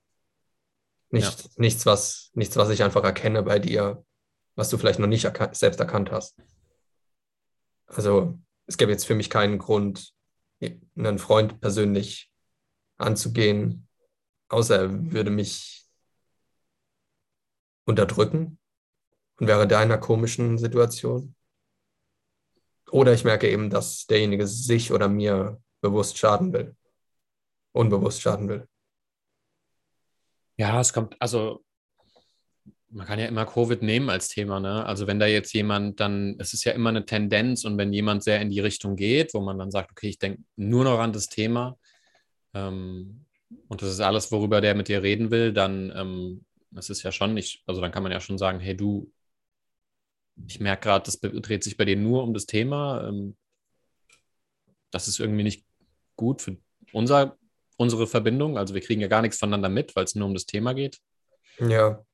Nicht, 1.10 1.58
nichts, 1.58 1.86
was, 1.86 2.30
nichts, 2.34 2.56
was 2.56 2.70
ich 2.70 2.82
einfach 2.82 3.04
erkenne 3.04 3.44
bei 3.44 3.60
dir, 3.60 4.04
was 4.56 4.68
du 4.68 4.78
vielleicht 4.78 4.98
noch 4.98 5.06
nicht 5.06 5.24
erka 5.24 5.54
selbst 5.54 5.78
erkannt 5.78 6.10
hast. 6.10 6.36
Also 7.86 8.36
es 8.66 8.76
gäbe 8.76 8.92
jetzt 8.92 9.06
für 9.06 9.14
mich 9.14 9.30
keinen 9.30 9.58
Grund, 9.58 10.12
einen 10.96 11.18
Freund 11.18 11.60
persönlich 11.60 12.32
anzugehen, 12.96 13.88
außer 14.48 14.80
er 14.80 15.12
würde 15.12 15.30
mich 15.30 15.86
unterdrücken 17.84 18.58
und 19.38 19.46
wäre 19.46 19.66
da 19.66 19.82
in 19.82 19.90
einer 19.90 19.98
komischen 19.98 20.58
Situation. 20.58 21.34
Oder 22.90 23.12
ich 23.12 23.24
merke 23.24 23.50
eben, 23.50 23.70
dass 23.70 24.06
derjenige 24.06 24.46
sich 24.46 24.92
oder 24.92 25.08
mir 25.08 25.60
bewusst 25.80 26.16
schaden 26.16 26.52
will. 26.52 26.76
Unbewusst 27.72 28.22
schaden 28.22 28.48
will. 28.48 28.68
Ja, 30.56 30.80
es 30.80 30.92
kommt, 30.92 31.20
also 31.20 31.64
man 32.94 33.06
kann 33.06 33.18
ja 33.18 33.26
immer 33.26 33.44
Covid 33.44 33.82
nehmen 33.82 34.08
als 34.08 34.28
Thema, 34.28 34.60
ne? 34.60 34.86
Also 34.86 35.08
wenn 35.08 35.18
da 35.18 35.26
jetzt 35.26 35.52
jemand 35.52 35.98
dann, 35.98 36.36
es 36.38 36.54
ist 36.54 36.64
ja 36.64 36.72
immer 36.72 36.90
eine 36.90 37.04
Tendenz 37.04 37.64
und 37.64 37.76
wenn 37.76 37.92
jemand 37.92 38.22
sehr 38.22 38.40
in 38.40 38.50
die 38.50 38.60
Richtung 38.60 38.94
geht, 38.94 39.34
wo 39.34 39.40
man 39.40 39.58
dann 39.58 39.72
sagt, 39.72 39.90
okay, 39.90 40.08
ich 40.08 40.18
denke 40.20 40.42
nur 40.54 40.84
noch 40.84 41.00
an 41.00 41.12
das 41.12 41.26
Thema 41.26 41.76
ähm, 42.54 43.26
und 43.66 43.82
das 43.82 43.90
ist 43.90 44.00
alles, 44.00 44.30
worüber 44.30 44.60
der 44.60 44.76
mit 44.76 44.86
dir 44.86 45.02
reden 45.02 45.32
will, 45.32 45.52
dann 45.52 45.92
ähm, 45.94 46.44
das 46.70 46.88
ist 46.88 47.02
ja 47.02 47.10
schon 47.10 47.34
nicht, 47.34 47.64
also 47.66 47.80
dann 47.80 47.90
kann 47.90 48.04
man 48.04 48.12
ja 48.12 48.20
schon 48.20 48.38
sagen, 48.38 48.60
hey 48.60 48.76
du, 48.76 49.12
ich 50.46 50.60
merke 50.60 50.88
gerade, 50.88 51.04
das 51.04 51.20
dreht 51.20 51.64
sich 51.64 51.76
bei 51.76 51.84
dir 51.84 51.96
nur 51.96 52.22
um 52.22 52.32
das 52.32 52.46
Thema. 52.46 53.08
Ähm, 53.08 53.36
das 54.90 55.08
ist 55.08 55.18
irgendwie 55.18 55.42
nicht 55.42 55.64
gut 56.16 56.42
für 56.42 56.56
unser, 56.92 57.36
unsere 57.76 58.06
Verbindung. 58.06 58.56
Also 58.56 58.74
wir 58.74 58.80
kriegen 58.80 59.00
ja 59.00 59.08
gar 59.08 59.22
nichts 59.22 59.38
voneinander 59.38 59.68
mit, 59.68 59.94
weil 59.96 60.04
es 60.04 60.14
nur 60.14 60.26
um 60.26 60.34
das 60.34 60.46
Thema 60.46 60.74
geht. 60.74 61.00
Ja. 61.58 62.04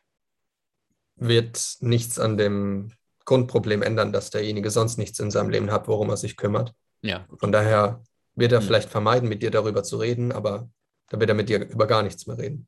Wird 1.21 1.77
nichts 1.81 2.19
an 2.19 2.37
dem 2.37 2.93
Grundproblem 3.27 3.83
ändern, 3.83 4.13
dass 4.13 4.31
derjenige 4.31 4.71
sonst 4.71 4.97
nichts 4.99 5.19
in 5.21 5.31
seinem 5.31 5.51
Leben 5.51 5.71
hat, 5.71 5.87
worum 5.87 6.11
er 6.11 6.17
sich 6.17 6.37
kümmert. 6.37 6.75
Ja. 7.03 7.27
Von 7.39 7.53
daher 7.53 8.03
wird 8.35 8.53
er 8.53 8.61
Hm. 8.61 8.67
vielleicht 8.67 8.89
vermeiden, 8.89 9.29
mit 9.29 9.43
dir 9.43 9.51
darüber 9.51 9.83
zu 9.83 9.99
reden, 9.99 10.33
aber 10.33 10.69
da 11.11 11.21
wird 11.21 11.29
er 11.31 11.37
mit 11.37 11.49
dir 11.49 11.69
über 11.69 11.87
gar 11.87 12.03
nichts 12.03 12.27
mehr 12.27 12.39
reden. 12.39 12.67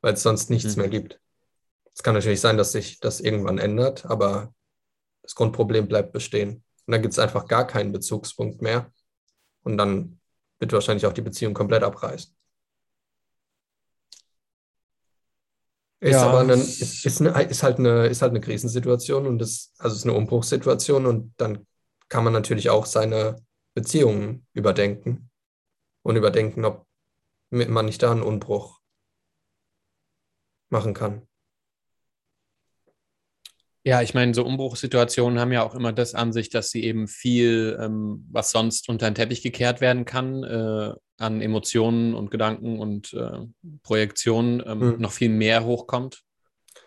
Weil 0.00 0.14
es 0.14 0.22
sonst 0.22 0.50
nichts 0.50 0.74
Mhm. 0.76 0.82
mehr 0.82 0.90
gibt. 0.90 1.20
Es 1.94 2.02
kann 2.02 2.14
natürlich 2.14 2.40
sein, 2.40 2.56
dass 2.56 2.72
sich 2.72 2.98
das 2.98 3.20
irgendwann 3.20 3.58
ändert, 3.58 4.06
aber 4.06 4.52
das 5.22 5.34
Grundproblem 5.34 5.86
bleibt 5.86 6.12
bestehen. 6.12 6.64
Und 6.86 6.92
dann 6.92 7.02
gibt 7.02 7.12
es 7.12 7.18
einfach 7.18 7.46
gar 7.46 7.66
keinen 7.66 7.92
Bezugspunkt 7.92 8.60
mehr. 8.62 8.90
Und 9.62 9.78
dann 9.78 10.18
wird 10.58 10.72
wahrscheinlich 10.72 11.06
auch 11.06 11.12
die 11.12 11.22
Beziehung 11.22 11.54
komplett 11.54 11.82
abreißen. 11.82 12.34
Ist 16.04 16.16
Ja. 16.16 16.28
aber 16.28 16.40
eine, 16.40 16.52
ist, 16.52 17.06
ist, 17.06 17.20
eine, 17.22 17.30
ist, 17.44 17.62
halt 17.62 17.78
eine, 17.78 18.08
ist 18.08 18.20
halt 18.20 18.32
eine 18.32 18.42
Krisensituation 18.42 19.26
und 19.26 19.38
das, 19.38 19.72
also 19.78 19.94
es 19.94 20.00
ist 20.00 20.04
eine 20.06 20.12
Umbruchssituation 20.12 21.06
und 21.06 21.32
dann 21.38 21.66
kann 22.10 22.24
man 22.24 22.34
natürlich 22.34 22.68
auch 22.68 22.84
seine 22.84 23.36
Beziehungen 23.72 24.46
überdenken 24.52 25.30
und 26.02 26.16
überdenken, 26.16 26.66
ob 26.66 26.86
man 27.50 27.86
nicht 27.86 28.02
da 28.02 28.12
einen 28.12 28.20
Umbruch 28.20 28.80
machen 30.68 30.92
kann. 30.92 31.26
Ja, 33.82 34.02
ich 34.02 34.12
meine, 34.12 34.34
so 34.34 34.44
Umbruchssituationen 34.44 35.40
haben 35.40 35.52
ja 35.52 35.62
auch 35.62 35.74
immer 35.74 35.94
das 35.94 36.14
an 36.14 36.34
sich, 36.34 36.50
dass 36.50 36.68
sie 36.68 36.84
eben 36.84 37.08
viel, 37.08 37.78
ähm, 37.80 38.28
was 38.30 38.50
sonst 38.50 38.90
unter 38.90 39.10
den 39.10 39.14
Teppich 39.14 39.40
gekehrt 39.40 39.80
werden 39.80 40.04
kann, 40.04 40.44
äh, 40.44 40.92
an 41.18 41.40
Emotionen 41.40 42.14
und 42.14 42.30
Gedanken 42.30 42.78
und 42.78 43.12
äh, 43.12 43.46
Projektionen 43.82 44.62
ähm, 44.66 44.78
Mhm. 44.78 45.00
noch 45.00 45.12
viel 45.12 45.28
mehr 45.28 45.64
hochkommt, 45.64 46.22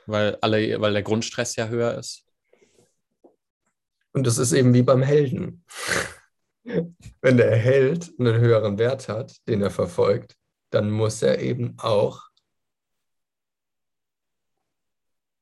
weil 0.06 0.38
alle, 0.42 0.80
weil 0.82 0.94
der 0.94 1.04
Grundstress 1.04 1.56
ja 1.56 1.68
höher 1.68 1.98
ist. 1.98 2.26
Und 4.12 4.26
das 4.28 4.38
ist 4.38 4.52
eben 4.54 4.74
wie 4.74 4.84
beim 4.84 5.02
Helden. 5.04 5.64
Wenn 7.22 7.38
der 7.38 7.56
Held 7.56 8.12
einen 8.20 8.40
höheren 8.40 8.78
Wert 8.78 9.08
hat, 9.08 9.36
den 9.48 9.62
er 9.62 9.72
verfolgt, 9.72 10.36
dann 10.72 10.92
muss 10.92 11.22
er 11.22 11.40
eben 11.40 11.76
auch 11.78 12.24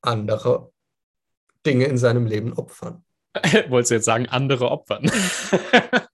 andere 0.01 0.71
Dinge 1.65 1.85
in 1.85 1.97
seinem 1.97 2.27
Leben 2.27 2.53
opfern. 2.53 3.03
Wolltest 3.69 3.91
du 3.91 3.95
jetzt 3.95 4.05
sagen, 4.05 4.27
andere 4.29 4.69
opfern? 4.69 5.09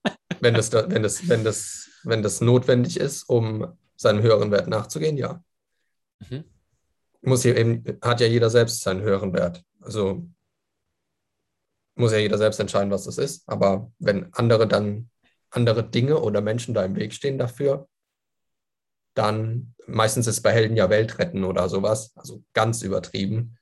Wenn 0.42 0.54
das, 0.54 0.70
da, 0.70 0.90
wenn, 0.90 1.04
das, 1.04 1.28
wenn, 1.28 1.44
das, 1.44 1.88
wenn 2.02 2.22
das 2.22 2.40
notwendig 2.40 2.98
ist, 2.98 3.22
um 3.28 3.78
seinem 3.94 4.22
höheren 4.22 4.50
Wert 4.50 4.66
nachzugehen, 4.66 5.16
ja. 5.16 5.42
Mhm. 6.28 6.42
Muss 7.20 7.42
hier 7.42 7.56
eben, 7.56 7.84
hat 8.02 8.20
ja 8.20 8.26
jeder 8.26 8.50
selbst 8.50 8.80
seinen 8.80 9.02
höheren 9.02 9.32
Wert. 9.32 9.62
Also 9.80 10.26
muss 11.94 12.10
ja 12.10 12.18
jeder 12.18 12.38
selbst 12.38 12.58
entscheiden, 12.58 12.90
was 12.90 13.04
das 13.04 13.18
ist. 13.18 13.48
Aber 13.48 13.92
wenn 14.00 14.34
andere 14.34 14.66
dann 14.66 15.08
andere 15.50 15.88
Dinge 15.88 16.18
oder 16.18 16.40
Menschen 16.40 16.74
da 16.74 16.84
im 16.84 16.96
Weg 16.96 17.12
stehen 17.12 17.38
dafür, 17.38 17.88
dann 19.14 19.74
meistens 19.86 20.26
ist 20.26 20.40
bei 20.40 20.50
Helden 20.50 20.76
ja 20.76 20.90
Welt 20.90 21.20
retten 21.20 21.44
oder 21.44 21.68
sowas, 21.68 22.12
also 22.16 22.42
ganz 22.52 22.82
übertrieben. 22.82 23.58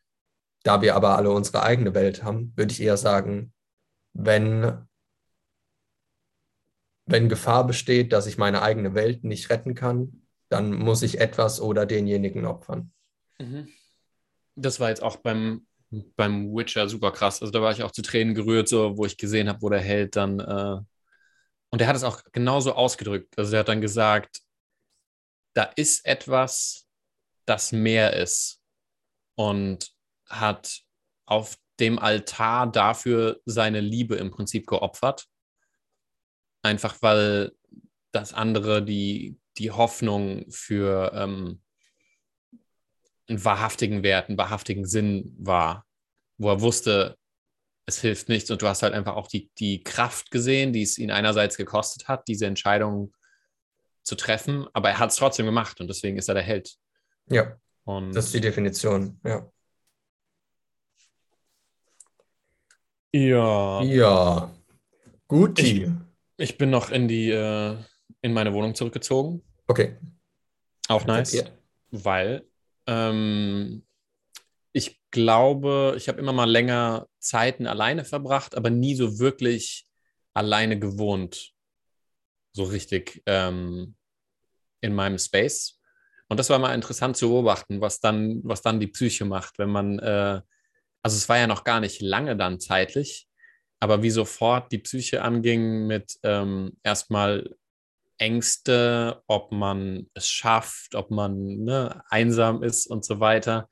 Da 0.63 0.81
wir 0.81 0.95
aber 0.95 1.17
alle 1.17 1.31
unsere 1.31 1.63
eigene 1.63 1.93
Welt 1.93 2.23
haben, 2.23 2.55
würde 2.57 2.73
ich 2.73 2.81
eher 2.81 2.97
sagen, 2.97 3.53
wenn, 4.15 4.87
wenn 7.11 7.29
Gefahr 7.29 7.67
besteht, 7.67 8.13
dass 8.13 8.27
ich 8.27 8.39
meine 8.39 8.63
eigene 8.63 8.95
Welt 8.95 9.25
nicht 9.25 9.51
retten 9.51 9.75
kann, 9.75 10.23
dann 10.49 10.73
muss 10.73 11.03
ich 11.03 11.21
etwas 11.21 11.61
oder 11.61 11.87
denjenigen 11.87 12.47
opfern. 12.47 12.93
Mhm. 13.39 13.69
Das 14.57 14.81
war 14.81 14.89
jetzt 14.89 15.03
auch 15.03 15.17
beim, 15.17 15.67
beim 16.17 16.55
Witcher 16.55 16.89
super 16.89 17.13
krass. 17.13 17.41
Also 17.41 17.53
da 17.53 17.63
war 17.63 17.73
ich 17.73 17.83
auch 17.83 17.93
zu 17.93 18.03
Tränen 18.03 18.35
gerührt, 18.35 18.69
so 18.69 18.97
wo 18.97 19.07
ich 19.07 19.17
gesehen 19.17 19.49
habe, 19.49 19.63
wo 19.63 19.69
der 19.69 19.81
Held 19.81 20.17
dann 20.17 20.41
äh 20.41 20.81
und 21.73 21.81
der 21.81 21.87
hat 21.87 21.97
es 21.97 22.03
auch 22.03 22.23
genauso 22.33 22.75
ausgedrückt. 22.75 23.39
Also 23.39 23.55
er 23.55 23.61
hat 23.61 23.69
dann 23.69 23.81
gesagt, 23.81 24.41
da 25.55 25.65
ist 25.77 26.05
etwas, 26.05 26.87
das 27.47 27.73
mehr 27.73 28.15
ist 28.15 28.61
und 29.37 29.93
hat 30.27 30.83
auf 31.27 31.57
dem 31.79 31.99
Altar 31.99 32.71
dafür 32.71 33.41
seine 33.47 33.81
Liebe 33.81 34.17
im 34.17 34.31
Prinzip 34.31 34.67
geopfert. 34.67 35.27
Einfach 36.63 37.01
weil 37.01 37.53
das 38.13 38.33
andere 38.33 38.85
die, 38.85 39.39
die 39.59 39.71
Hoffnung 39.71 40.47
für 40.51 41.13
ähm, 41.15 41.63
einen 43.29 43.45
wahrhaftigen 43.45 44.03
Wert, 44.03 44.29
einen 44.29 44.39
wahrhaftigen 44.39 44.85
Sinn 44.85 45.35
war, 45.39 45.87
wo 46.37 46.51
er 46.51 46.61
wusste, 46.61 47.17
es 47.87 48.01
hilft 48.01 48.29
nichts 48.29 48.51
und 48.51 48.63
du 48.63 48.69
hast 48.69 48.83
halt 48.83 48.95
einfach 48.95 49.17
auch 49.17 49.29
die, 49.29 49.51
die 49.59 49.83
Kraft 49.83 50.31
gesehen, 50.31 50.73
die 50.73 50.83
es 50.83 50.99
ihn 50.99 51.11
einerseits 51.11 51.57
gekostet 51.57 52.09
hat, 52.09 52.27
diese 52.29 52.47
Entscheidung 52.47 53.15
zu 54.03 54.17
treffen, 54.17 54.67
aber 54.73 54.91
er 54.91 54.99
hat 54.99 55.11
es 55.11 55.17
trotzdem 55.17 55.47
gemacht 55.47 55.81
und 55.81 55.89
deswegen 55.89 56.17
ist 56.17 56.29
er 56.29 56.35
der 56.35 56.43
Held. 56.43 56.77
Ja, 57.29 57.57
Und 57.85 58.15
das 58.15 58.27
ist 58.27 58.35
die 58.35 58.41
Definition. 58.41 59.21
Ja. 59.25 59.51
ja, 63.13 63.83
Ja. 63.83 64.55
Guti. 65.29 65.85
ich 65.85 66.10
bin 66.59 66.71
noch 66.71 66.91
in 66.91 67.07
die 67.07 67.31
äh, 67.31 67.77
in 68.23 68.33
meine 68.33 68.53
Wohnung 68.53 68.75
zurückgezogen. 68.75 69.43
Okay. 69.67 69.97
Auch 70.89 71.05
nice, 71.05 71.35
Akzeptiert. 71.35 71.59
weil 71.91 72.49
ähm, 72.87 73.87
ich 74.73 75.01
glaube, 75.11 75.95
ich 75.97 76.09
habe 76.09 76.19
immer 76.19 76.33
mal 76.33 76.51
länger 76.51 77.07
Zeiten 77.19 77.67
alleine 77.67 78.05
verbracht, 78.05 78.57
aber 78.57 78.71
nie 78.71 78.95
so 78.95 79.19
wirklich 79.19 79.87
alleine 80.35 80.79
gewohnt. 80.79 81.53
So 82.53 82.65
richtig 82.65 83.23
ähm, 83.27 83.95
in 84.81 84.95
meinem 84.95 85.19
Space. 85.19 85.81
Und 86.29 86.39
das 86.39 86.51
war 86.51 86.59
mal 86.59 86.75
interessant 86.75 87.17
zu 87.17 87.29
beobachten, 87.29 87.81
was 87.81 88.01
dann, 88.01 88.41
was 88.45 88.63
dann 88.63 88.81
die 88.81 88.87
Psyche 88.87 89.25
macht, 89.25 89.59
wenn 89.59 89.71
man, 89.71 89.99
äh, 89.99 90.41
also 91.03 91.17
es 91.17 91.29
war 91.29 91.39
ja 91.39 91.47
noch 91.47 91.65
gar 91.65 91.81
nicht 91.81 92.01
lange 92.01 92.37
dann 92.37 92.61
zeitlich, 92.61 93.29
aber 93.81 94.03
wie 94.03 94.11
sofort 94.11 94.71
die 94.73 94.79
Psyche 94.79 95.23
anging 95.23 95.87
mit 95.87 96.19
ähm, 96.23 96.77
erstmal 96.83 97.57
Ängste, 98.19 99.23
ob 99.27 99.51
man 99.51 100.09
es 100.13 100.29
schafft, 100.29 100.95
ob 100.95 101.11
man 101.11 101.65
ne, 101.65 102.03
einsam 102.11 102.63
ist 102.63 102.87
und 102.87 103.05
so 103.05 103.19
weiter. 103.19 103.69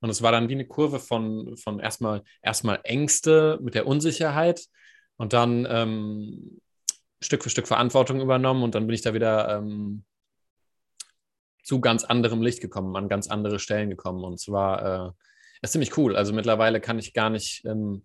Und 0.00 0.10
es 0.10 0.20
war 0.20 0.32
dann 0.32 0.50
wie 0.50 0.54
eine 0.54 0.66
Kurve 0.66 1.00
von, 1.00 1.56
von 1.56 1.80
erstmal, 1.80 2.22
erstmal 2.42 2.80
Ängste 2.84 3.58
mit 3.62 3.74
der 3.74 3.86
Unsicherheit 3.86 4.60
und 5.16 5.32
dann 5.32 5.66
ähm, 5.68 6.60
Stück 7.20 7.42
für 7.42 7.50
Stück 7.50 7.66
Verantwortung 7.66 8.20
übernommen 8.20 8.62
und 8.62 8.74
dann 8.74 8.86
bin 8.86 8.94
ich 8.94 9.00
da 9.00 9.14
wieder 9.14 9.56
ähm, 9.56 10.04
zu 11.62 11.80
ganz 11.80 12.04
anderem 12.04 12.42
Licht 12.42 12.60
gekommen, 12.60 12.94
an 12.96 13.08
ganz 13.08 13.28
andere 13.28 13.58
Stellen 13.58 13.90
gekommen. 13.90 14.22
Und 14.22 14.38
zwar 14.38 15.08
äh, 15.08 15.10
ist 15.62 15.72
ziemlich 15.72 15.96
cool. 15.96 16.14
Also 16.14 16.32
mittlerweile 16.32 16.80
kann 16.80 16.98
ich 16.98 17.14
gar 17.14 17.30
nicht, 17.30 17.64
ähm, 17.64 18.04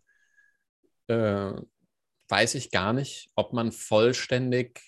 äh, 1.07 1.53
weiß 2.29 2.55
ich 2.55 2.71
gar 2.71 2.93
nicht, 2.93 3.29
ob 3.35 3.53
man 3.53 3.71
vollständig 3.71 4.81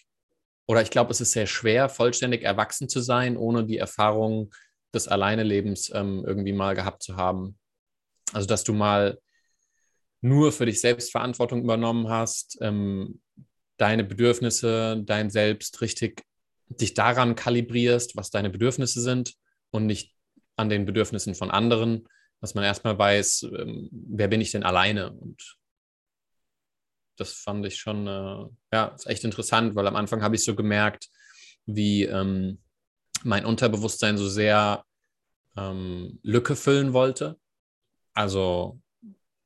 oder 0.65 0.81
ich 0.81 0.89
glaube, 0.89 1.11
es 1.11 1.21
ist 1.21 1.33
sehr 1.33 1.47
schwer, 1.47 1.89
vollständig 1.89 2.43
erwachsen 2.43 2.87
zu 2.87 3.01
sein, 3.01 3.37
ohne 3.37 3.65
die 3.65 3.77
Erfahrung 3.77 4.53
des 4.93 5.07
Alleinelebens 5.07 5.91
ähm, 5.93 6.23
irgendwie 6.25 6.53
mal 6.53 6.75
gehabt 6.75 7.03
zu 7.03 7.17
haben. 7.17 7.57
Also, 8.31 8.47
dass 8.47 8.63
du 8.63 8.73
mal 8.73 9.19
nur 10.21 10.51
für 10.51 10.65
dich 10.65 10.79
selbst 10.79 11.11
Verantwortung 11.11 11.63
übernommen 11.63 12.07
hast, 12.09 12.57
ähm, 12.61 13.21
deine 13.77 14.03
Bedürfnisse, 14.03 15.01
dein 15.03 15.29
Selbst 15.29 15.81
richtig 15.81 16.23
dich 16.67 16.93
daran 16.93 17.35
kalibrierst, 17.35 18.15
was 18.15 18.29
deine 18.29 18.49
Bedürfnisse 18.49 19.01
sind 19.01 19.33
und 19.71 19.85
nicht 19.85 20.15
an 20.55 20.69
den 20.69 20.85
Bedürfnissen 20.85 21.35
von 21.35 21.51
anderen, 21.51 22.07
dass 22.39 22.55
man 22.55 22.63
erstmal 22.63 22.97
weiß, 22.97 23.47
ähm, 23.57 23.89
wer 23.91 24.29
bin 24.29 24.39
ich 24.39 24.51
denn 24.51 24.63
alleine 24.63 25.11
und 25.11 25.57
das 27.17 27.33
fand 27.33 27.65
ich 27.65 27.77
schon, 27.77 28.07
äh, 28.07 28.45
ja, 28.71 28.87
ist 28.87 29.07
echt 29.07 29.23
interessant, 29.23 29.75
weil 29.75 29.87
am 29.87 29.95
Anfang 29.95 30.21
habe 30.21 30.35
ich 30.35 30.43
so 30.43 30.55
gemerkt, 30.55 31.09
wie 31.65 32.03
ähm, 32.03 32.59
mein 33.23 33.45
Unterbewusstsein 33.45 34.17
so 34.17 34.27
sehr 34.27 34.83
ähm, 35.55 36.19
Lücke 36.23 36.55
füllen 36.55 36.93
wollte. 36.93 37.37
Also 38.13 38.79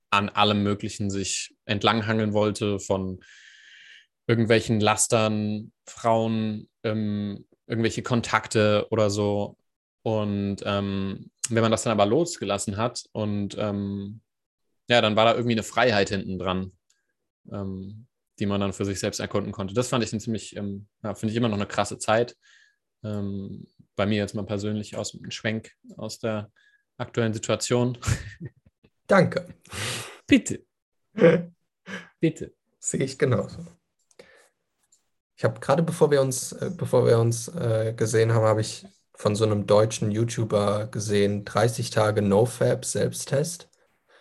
an 0.09 0.29
allem 0.29 0.63
Möglichen 0.63 1.09
sich 1.09 1.55
entlanghangeln 1.65 2.33
wollte 2.33 2.79
von 2.79 3.19
irgendwelchen 4.25 4.79
Lastern, 4.79 5.71
Frauen, 5.85 6.69
ähm, 6.83 7.45
irgendwelche 7.67 8.03
Kontakte 8.03 8.87
oder 8.89 9.09
so. 9.09 9.57
Und 10.03 10.57
ähm, 10.65 11.31
wenn 11.49 11.61
man 11.61 11.71
das 11.71 11.83
dann 11.83 11.91
aber 11.91 12.05
losgelassen 12.05 12.77
hat 12.77 13.03
und 13.11 13.57
ähm, 13.57 14.21
ja, 14.89 15.01
dann 15.01 15.15
war 15.15 15.25
da 15.25 15.33
irgendwie 15.33 15.53
eine 15.53 15.63
Freiheit 15.63 16.09
hinten 16.09 16.39
dran 16.39 16.76
ähm, 17.51 18.07
die 18.39 18.45
man 18.45 18.61
dann 18.61 18.73
für 18.73 18.85
sich 18.85 18.99
selbst 18.99 19.19
erkunden 19.19 19.51
konnte. 19.51 19.73
Das 19.73 19.89
fand 19.89 20.03
ich 20.03 20.13
ein 20.13 20.19
ziemlich, 20.19 20.55
ähm, 20.55 20.87
ja, 21.03 21.15
finde 21.15 21.31
ich 21.31 21.37
immer 21.37 21.49
noch 21.49 21.57
eine 21.57 21.67
krasse 21.67 21.97
Zeit. 21.97 22.35
Ähm, 23.03 23.67
bei 23.95 24.05
mir 24.05 24.17
jetzt 24.17 24.35
mal 24.35 24.45
persönlich 24.45 24.95
aus 24.95 25.11
dem 25.11 25.29
Schwenk 25.31 25.71
aus 25.97 26.19
der 26.19 26.51
aktuellen 26.97 27.33
Situation. 27.33 27.97
Danke. 29.07 29.47
Bitte. 30.27 30.65
Bitte. 32.19 32.53
Sehe 32.79 33.03
ich 33.03 33.17
genauso. 33.17 33.65
Ich 35.35 35.43
habe 35.43 35.59
gerade 35.59 35.83
bevor 35.83 36.11
wir 36.11 36.21
uns, 36.21 36.51
äh, 36.51 36.71
bevor 36.75 37.05
wir 37.05 37.19
uns 37.19 37.47
äh, 37.49 37.93
gesehen 37.95 38.33
haben, 38.33 38.45
habe 38.45 38.61
ich 38.61 38.85
von 39.13 39.35
so 39.35 39.45
einem 39.45 39.65
deutschen 39.65 40.11
YouTuber 40.11 40.87
gesehen, 40.87 41.43
30 41.43 41.89
Tage 41.89 42.21
NoFab 42.21 42.85
Selbsttest. 42.85 43.66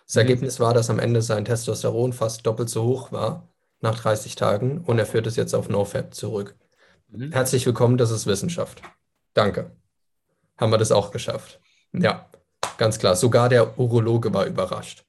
Das 0.06 0.14
mhm. 0.14 0.20
Ergebnis 0.20 0.60
war, 0.60 0.74
dass 0.74 0.90
am 0.90 0.98
Ende 0.98 1.22
sein 1.22 1.44
Testosteron 1.44 2.12
fast 2.12 2.46
doppelt 2.46 2.70
so 2.70 2.84
hoch 2.84 3.12
war 3.12 3.48
nach 3.80 3.98
30 3.98 4.36
Tagen 4.36 4.80
und 4.80 4.98
er 4.98 5.06
führt 5.06 5.26
es 5.26 5.36
jetzt 5.36 5.54
auf 5.54 5.68
NoFap 5.68 6.14
zurück. 6.14 6.56
Mhm. 7.08 7.32
Herzlich 7.32 7.66
willkommen, 7.66 7.98
das 7.98 8.10
ist 8.10 8.26
Wissenschaft. 8.26 8.82
Danke. 9.34 9.70
Haben 10.56 10.72
wir 10.72 10.78
das 10.78 10.92
auch 10.92 11.10
geschafft? 11.10 11.60
Ja, 11.92 12.30
ganz 12.78 12.98
klar. 12.98 13.16
Sogar 13.16 13.48
der 13.48 13.78
Urologe 13.78 14.32
war 14.32 14.46
überrascht. 14.46 15.04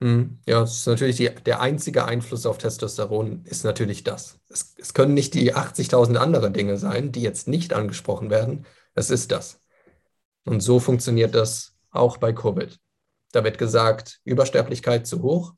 Hm, 0.00 0.38
ja, 0.46 0.62
es 0.62 0.80
ist 0.80 0.86
natürlich 0.86 1.16
die, 1.16 1.30
der 1.30 1.60
einzige 1.60 2.04
Einfluss 2.04 2.44
auf 2.44 2.58
Testosteron 2.58 3.44
ist 3.44 3.64
natürlich 3.64 4.04
das. 4.04 4.38
Es, 4.48 4.74
es 4.76 4.92
können 4.92 5.14
nicht 5.14 5.32
die 5.34 5.54
80.000 5.54 6.16
andere 6.16 6.50
Dinge 6.50 6.76
sein, 6.76 7.12
die 7.12 7.22
jetzt 7.22 7.48
nicht 7.48 7.72
angesprochen 7.72 8.28
werden. 8.28 8.66
Es 8.94 9.08
ist 9.08 9.32
das. 9.32 9.60
Und 10.44 10.60
so 10.60 10.78
funktioniert 10.78 11.34
das 11.34 11.76
auch 11.90 12.18
bei 12.18 12.32
Covid. 12.32 12.78
Da 13.34 13.42
wird 13.42 13.58
gesagt, 13.58 14.20
Übersterblichkeit 14.24 15.08
zu 15.08 15.20
hoch. 15.22 15.54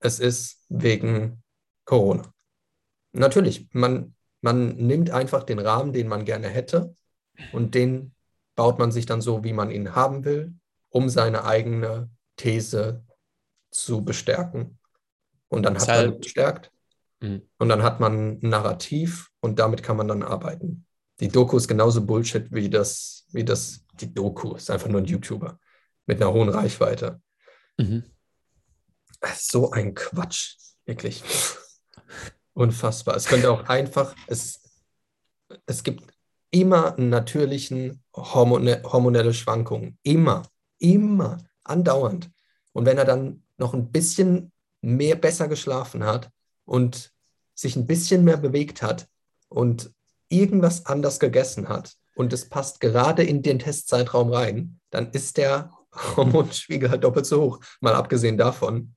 Es 0.00 0.20
ist 0.20 0.64
wegen 0.70 1.42
Corona. 1.84 2.32
Natürlich, 3.12 3.68
man, 3.72 4.14
man 4.40 4.68
nimmt 4.76 5.10
einfach 5.10 5.42
den 5.42 5.58
Rahmen, 5.58 5.92
den 5.92 6.08
man 6.08 6.24
gerne 6.24 6.48
hätte 6.48 6.94
und 7.52 7.74
den 7.74 8.14
baut 8.54 8.78
man 8.78 8.90
sich 8.90 9.04
dann 9.04 9.20
so, 9.20 9.44
wie 9.44 9.52
man 9.52 9.70
ihn 9.70 9.94
haben 9.94 10.24
will, 10.24 10.54
um 10.88 11.10
seine 11.10 11.44
eigene 11.44 12.08
These 12.36 13.04
zu 13.70 14.02
bestärken. 14.02 14.78
Und 15.48 15.64
dann 15.64 15.76
hat 15.78 15.88
man 15.88 16.18
bestärkt. 16.18 16.72
Mh. 17.20 17.40
Und 17.58 17.68
dann 17.68 17.82
hat 17.82 18.00
man 18.00 18.38
ein 18.42 18.48
Narrativ 18.48 19.30
und 19.40 19.58
damit 19.58 19.82
kann 19.82 19.98
man 19.98 20.08
dann 20.08 20.22
arbeiten. 20.22 20.86
Die 21.20 21.28
Doku 21.28 21.58
ist 21.58 21.68
genauso 21.68 22.06
Bullshit 22.06 22.50
wie 22.50 22.70
das, 22.70 23.26
wie 23.32 23.44
das, 23.44 23.84
die 24.00 24.14
Doku 24.14 24.54
ist 24.54 24.70
einfach 24.70 24.88
nur 24.88 25.02
ein 25.02 25.06
YouTuber 25.06 25.58
mit 26.08 26.20
einer 26.20 26.32
hohen 26.32 26.48
Reichweite. 26.48 27.20
Mhm. 27.76 28.02
So 29.36 29.70
ein 29.70 29.94
Quatsch, 29.94 30.56
wirklich. 30.84 31.22
Unfassbar. 32.54 33.14
Es 33.14 33.26
könnte 33.26 33.50
auch 33.52 33.68
einfach, 33.68 34.16
es, 34.26 34.60
es 35.66 35.84
gibt 35.84 36.12
immer 36.50 36.94
natürlichen 36.98 38.02
Hormone, 38.16 38.82
hormonelle 38.84 39.34
Schwankungen. 39.34 39.98
Immer, 40.02 40.42
immer, 40.78 41.38
andauernd. 41.62 42.30
Und 42.72 42.86
wenn 42.86 42.98
er 42.98 43.04
dann 43.04 43.44
noch 43.58 43.74
ein 43.74 43.92
bisschen 43.92 44.52
mehr 44.80 45.16
besser 45.16 45.48
geschlafen 45.48 46.04
hat 46.04 46.30
und 46.64 47.12
sich 47.54 47.76
ein 47.76 47.86
bisschen 47.86 48.24
mehr 48.24 48.36
bewegt 48.36 48.82
hat 48.82 49.08
und 49.48 49.92
irgendwas 50.28 50.86
anders 50.86 51.18
gegessen 51.18 51.68
hat 51.68 51.96
und 52.14 52.32
es 52.32 52.48
passt 52.48 52.80
gerade 52.80 53.24
in 53.24 53.42
den 53.42 53.58
Testzeitraum 53.58 54.32
rein, 54.32 54.80
dann 54.90 55.10
ist 55.10 55.36
der 55.36 55.72
Hormonspiegel 56.16 56.90
halt 56.90 57.04
doppelt 57.04 57.26
so 57.26 57.42
hoch. 57.42 57.60
Mal 57.80 57.94
abgesehen 57.94 58.36
davon, 58.36 58.94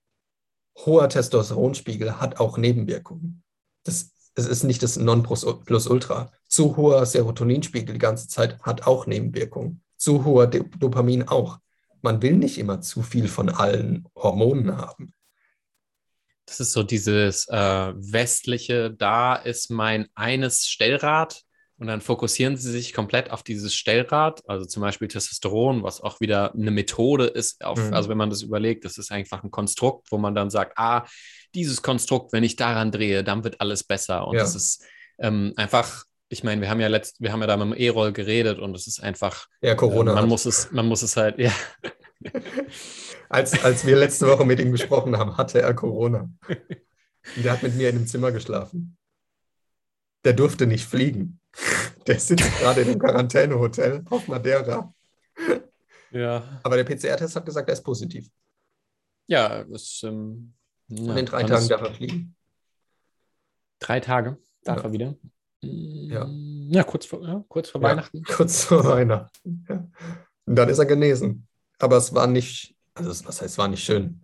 hoher 0.78 1.10
Testosteronspiegel 1.10 2.20
hat 2.20 2.40
auch 2.40 2.58
Nebenwirkungen. 2.58 3.44
Das, 3.84 4.12
das 4.36 4.48
ist 4.48 4.64
nicht 4.64 4.84
das 4.84 4.98
Nonplusultra. 4.98 6.32
Zu 6.48 6.78
hoher 6.78 7.06
Serotoninspiegel 7.06 7.94
die 7.94 8.00
ganze 8.00 8.28
Zeit 8.28 8.62
hat 8.62 8.88
auch 8.88 9.06
Nebenwirkungen. 9.06 9.84
Zu 9.98 10.26
hoher 10.26 10.48
Dopamin 10.48 11.28
auch. 11.28 11.60
Man 12.02 12.22
will 12.22 12.38
nicht 12.38 12.58
immer 12.58 12.82
zu 12.82 13.04
viel 13.04 13.28
von 13.28 13.50
allen 13.50 14.08
Hormonen 14.16 14.78
haben. 14.78 15.14
Das 16.46 16.60
ist 16.60 16.74
so 16.74 16.84
dieses 16.84 17.48
äh, 17.48 17.94
westliche, 17.96 18.92
da 18.92 19.36
ist 19.36 19.70
mein 19.70 20.08
eines 20.16 20.68
Stellrad 20.68 21.44
und 21.82 21.88
dann 21.88 22.00
fokussieren 22.00 22.58
sie 22.58 22.70
sich 22.70 22.94
komplett 22.94 23.32
auf 23.32 23.42
dieses 23.42 23.74
Stellrad, 23.74 24.48
also 24.48 24.66
zum 24.66 24.82
Beispiel 24.82 25.08
Testosteron, 25.08 25.82
was 25.82 26.00
auch 26.00 26.20
wieder 26.20 26.54
eine 26.54 26.70
Methode 26.70 27.26
ist. 27.26 27.66
Auf, 27.66 27.80
mhm. 27.80 27.92
Also 27.92 28.08
wenn 28.08 28.20
man 28.20 28.30
das 28.30 28.44
überlegt, 28.44 28.86
das 28.86 29.00
ist 29.00 29.12
einfach 29.12 29.44
ein 29.44 29.50
Konstrukt, 29.50 30.12
wo 30.12 30.20
man 30.20 30.36
dann 30.36 30.52
sagt, 30.52 30.78
ah, 30.78 31.08
dieses 31.56 31.82
Konstrukt, 31.82 32.34
wenn 32.34 32.44
ich 32.44 32.56
daran 32.56 32.92
drehe, 32.92 33.24
dann 33.24 33.44
wird 33.44 33.62
alles 33.62 33.84
besser. 33.84 34.28
Und 34.28 34.36
ja. 34.36 34.44
das 34.44 34.54
ist 34.54 34.86
ähm, 35.18 35.54
einfach, 35.56 36.06
ich 36.30 36.44
meine, 36.44 36.62
wir 36.62 36.70
haben 36.70 36.80
ja 36.80 36.88
letzt, 36.88 37.20
wir 37.20 37.32
haben 37.32 37.42
ja 37.42 37.48
da 37.48 37.58
mit 37.58 37.76
dem 37.76 37.82
E-Roll 37.82 38.14
geredet 38.14 38.60
und 38.60 38.76
es 38.76 38.86
ist 38.86 39.02
einfach, 39.02 39.48
ja, 39.64 39.74
Corona. 39.74 40.12
Äh, 40.12 40.16
man 40.16 40.30
muss 40.30 40.46
es, 40.46 40.72
man 40.72 40.86
muss 40.86 41.02
es 41.02 41.18
halt, 41.18 41.40
ja. 41.40 41.52
als, 43.30 43.60
als 43.64 43.88
wir 43.88 43.96
letzte 43.96 44.28
Woche 44.28 44.46
mit 44.46 44.60
ihm 44.60 44.72
gesprochen 44.72 45.18
haben, 45.18 45.36
hatte 45.36 45.64
er 45.64 45.74
Corona. 45.74 46.30
Und 46.48 47.44
der 47.44 47.54
hat 47.54 47.64
mit 47.64 47.74
mir 47.74 47.90
in 47.90 47.96
einem 47.96 48.06
Zimmer 48.06 48.32
geschlafen. 48.32 49.00
Der 50.24 50.34
durfte 50.34 50.68
nicht 50.68 50.86
fliegen. 50.86 51.41
Der 52.08 52.20
sitzt 52.20 52.52
gerade 52.60 52.82
in 52.82 52.90
einem 52.90 53.00
Quarantänehotel 53.00 54.04
auf 54.10 54.28
Madeira. 54.28 54.94
Ja. 56.12 56.60
Aber 56.64 56.76
der 56.76 56.84
PCR-Test 56.84 57.36
hat 57.36 57.46
gesagt, 57.46 57.70
er 57.70 57.74
ist 57.74 57.84
positiv. 57.84 58.30
Ja, 59.28 59.64
das. 59.64 60.02
Ähm, 60.04 60.54
ja, 60.90 61.16
in 61.16 61.26
drei 61.26 61.44
Tagen 61.44 61.68
darf 61.70 61.82
er 61.82 61.94
fliegen. 61.94 62.36
Drei 63.80 64.00
Tage 64.00 64.38
darf 64.64 64.80
ja. 64.80 64.84
er 64.84 64.92
wieder. 64.92 65.16
Ja. 65.62 66.28
Ja, 66.30 66.84
kurz 66.84 67.06
vor, 67.06 67.24
ja, 67.24 67.44
kurz 67.48 67.70
vor 67.70 67.82
Weihnachten. 67.82 68.24
Kurz 68.24 68.66
vor 68.66 68.84
Weihnachten. 68.84 69.66
Ja. 69.70 69.88
Und 70.46 70.56
dann 70.56 70.70
ist 70.70 70.80
er 70.80 70.86
genesen. 70.86 71.48
Aber 71.80 71.98
es 71.98 72.14
war 72.14 72.28
nicht, 72.28 72.76
also 72.94 73.10
was 73.10 73.42
heißt, 73.42 73.54
es 73.54 73.58
war 73.58 73.68
nicht 73.68 73.84
schön. 73.84 74.22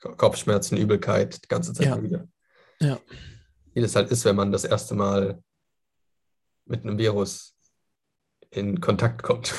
Kopfschmerzen, 0.00 0.76
Übelkeit, 0.76 1.44
die 1.44 1.48
ganze 1.48 1.72
Zeit 1.72 2.02
wieder. 2.02 2.28
Ja. 2.80 2.98
Wie 3.74 3.80
das 3.80 3.96
halt 3.96 4.10
ist, 4.10 4.24
wenn 4.24 4.36
man 4.36 4.52
das 4.52 4.64
erste 4.64 4.94
Mal 4.94 5.42
mit 6.66 6.82
einem 6.82 6.98
Virus 6.98 7.56
in 8.50 8.80
Kontakt 8.80 9.22
kommt. 9.22 9.54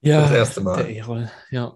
Ja, 0.00 0.20
das 0.22 0.32
erste 0.32 0.60
Mal. 0.60 0.76
Der 0.84 0.90
E-Roll, 0.90 1.30
ja. 1.50 1.74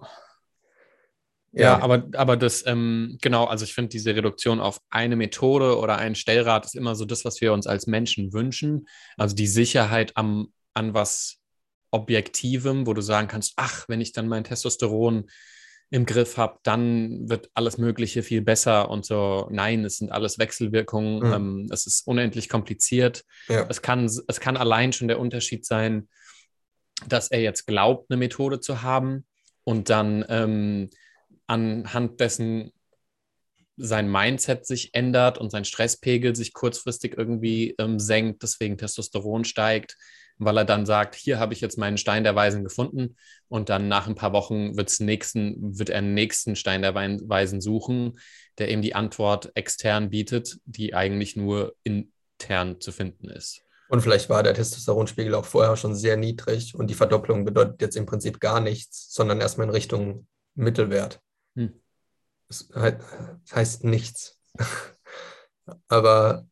Ja, 1.52 1.80
aber, 1.80 2.06
aber 2.12 2.36
das, 2.36 2.64
ähm, 2.66 3.16
genau, 3.22 3.46
also 3.46 3.64
ich 3.64 3.74
finde 3.74 3.88
diese 3.88 4.14
Reduktion 4.14 4.60
auf 4.60 4.80
eine 4.90 5.16
Methode 5.16 5.78
oder 5.78 5.96
einen 5.96 6.14
Stellrad 6.14 6.66
ist 6.66 6.76
immer 6.76 6.94
so 6.94 7.06
das, 7.06 7.24
was 7.24 7.40
wir 7.40 7.52
uns 7.54 7.66
als 7.66 7.86
Menschen 7.86 8.32
wünschen. 8.32 8.86
Also 9.16 9.34
die 9.34 9.46
Sicherheit 9.46 10.16
am, 10.16 10.52
an 10.74 10.92
was 10.92 11.38
Objektivem, 11.90 12.86
wo 12.86 12.92
du 12.92 13.00
sagen 13.00 13.28
kannst, 13.28 13.54
ach, 13.56 13.88
wenn 13.88 14.02
ich 14.02 14.12
dann 14.12 14.28
mein 14.28 14.44
Testosteron 14.44 15.30
im 15.90 16.04
Griff 16.04 16.36
habe, 16.36 16.58
dann 16.64 17.28
wird 17.30 17.50
alles 17.54 17.78
Mögliche 17.78 18.22
viel 18.22 18.42
besser 18.42 18.90
und 18.90 19.06
so. 19.06 19.48
Nein, 19.50 19.84
es 19.84 19.96
sind 19.96 20.12
alles 20.12 20.38
Wechselwirkungen. 20.38 21.20
Mhm. 21.20 21.32
Ähm, 21.32 21.68
es 21.72 21.86
ist 21.86 22.06
unendlich 22.06 22.48
kompliziert. 22.48 23.24
Ja. 23.48 23.66
Es, 23.68 23.80
kann, 23.80 24.04
es 24.04 24.40
kann 24.40 24.56
allein 24.56 24.92
schon 24.92 25.08
der 25.08 25.18
Unterschied 25.18 25.64
sein, 25.64 26.08
dass 27.06 27.30
er 27.30 27.40
jetzt 27.40 27.66
glaubt, 27.66 28.10
eine 28.10 28.18
Methode 28.18 28.60
zu 28.60 28.82
haben 28.82 29.24
und 29.64 29.88
dann 29.88 30.24
ähm, 30.28 30.90
anhand 31.46 32.20
dessen 32.20 32.72
sein 33.78 34.10
Mindset 34.10 34.66
sich 34.66 34.94
ändert 34.94 35.38
und 35.38 35.50
sein 35.50 35.64
Stresspegel 35.64 36.34
sich 36.34 36.52
kurzfristig 36.52 37.16
irgendwie 37.16 37.74
ähm, 37.78 37.98
senkt, 38.00 38.42
deswegen 38.42 38.76
Testosteron 38.76 39.44
steigt, 39.44 39.96
weil 40.38 40.56
er 40.56 40.64
dann 40.64 40.86
sagt, 40.86 41.14
hier 41.14 41.38
habe 41.38 41.52
ich 41.52 41.60
jetzt 41.60 41.78
meinen 41.78 41.98
Stein 41.98 42.24
der 42.24 42.34
Weisen 42.34 42.64
gefunden 42.64 43.16
und 43.48 43.68
dann 43.68 43.88
nach 43.88 44.06
ein 44.06 44.14
paar 44.14 44.32
Wochen 44.32 44.76
wird's 44.76 45.00
nächsten, 45.00 45.78
wird 45.78 45.90
er 45.90 45.98
einen 45.98 46.14
nächsten 46.14 46.56
Stein 46.56 46.82
der 46.82 46.94
Weisen 46.94 47.60
suchen, 47.60 48.18
der 48.58 48.70
eben 48.70 48.82
die 48.82 48.94
Antwort 48.94 49.50
extern 49.54 50.10
bietet, 50.10 50.58
die 50.64 50.94
eigentlich 50.94 51.36
nur 51.36 51.74
intern 51.82 52.80
zu 52.80 52.92
finden 52.92 53.28
ist. 53.28 53.62
Und 53.88 54.02
vielleicht 54.02 54.28
war 54.28 54.42
der 54.42 54.54
Testosteronspiegel 54.54 55.34
auch 55.34 55.46
vorher 55.46 55.76
schon 55.76 55.94
sehr 55.94 56.16
niedrig 56.16 56.74
und 56.74 56.88
die 56.88 56.94
Verdopplung 56.94 57.44
bedeutet 57.44 57.80
jetzt 57.80 57.96
im 57.96 58.06
Prinzip 58.06 58.38
gar 58.38 58.60
nichts, 58.60 59.12
sondern 59.12 59.40
erstmal 59.40 59.66
in 59.66 59.72
Richtung 59.72 60.26
Mittelwert. 60.54 61.20
Hm. 61.56 61.80
Das 62.48 62.68
heißt 63.54 63.84
nichts. 63.84 64.38
Aber 65.88 66.46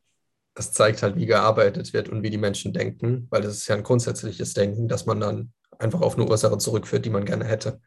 das 0.56 0.72
zeigt 0.72 1.02
halt, 1.02 1.16
wie 1.16 1.26
gearbeitet 1.26 1.92
wird 1.92 2.08
und 2.08 2.22
wie 2.22 2.30
die 2.30 2.38
Menschen 2.38 2.72
denken, 2.72 3.26
weil 3.30 3.42
das 3.42 3.58
ist 3.58 3.68
ja 3.68 3.76
ein 3.76 3.82
grundsätzliches 3.82 4.54
Denken, 4.54 4.88
dass 4.88 5.04
man 5.04 5.20
dann 5.20 5.52
einfach 5.78 6.00
auf 6.00 6.16
eine 6.16 6.26
Ursache 6.26 6.56
zurückführt, 6.56 7.04
die 7.04 7.10
man 7.10 7.26
gerne 7.26 7.44
hätte. 7.44 7.78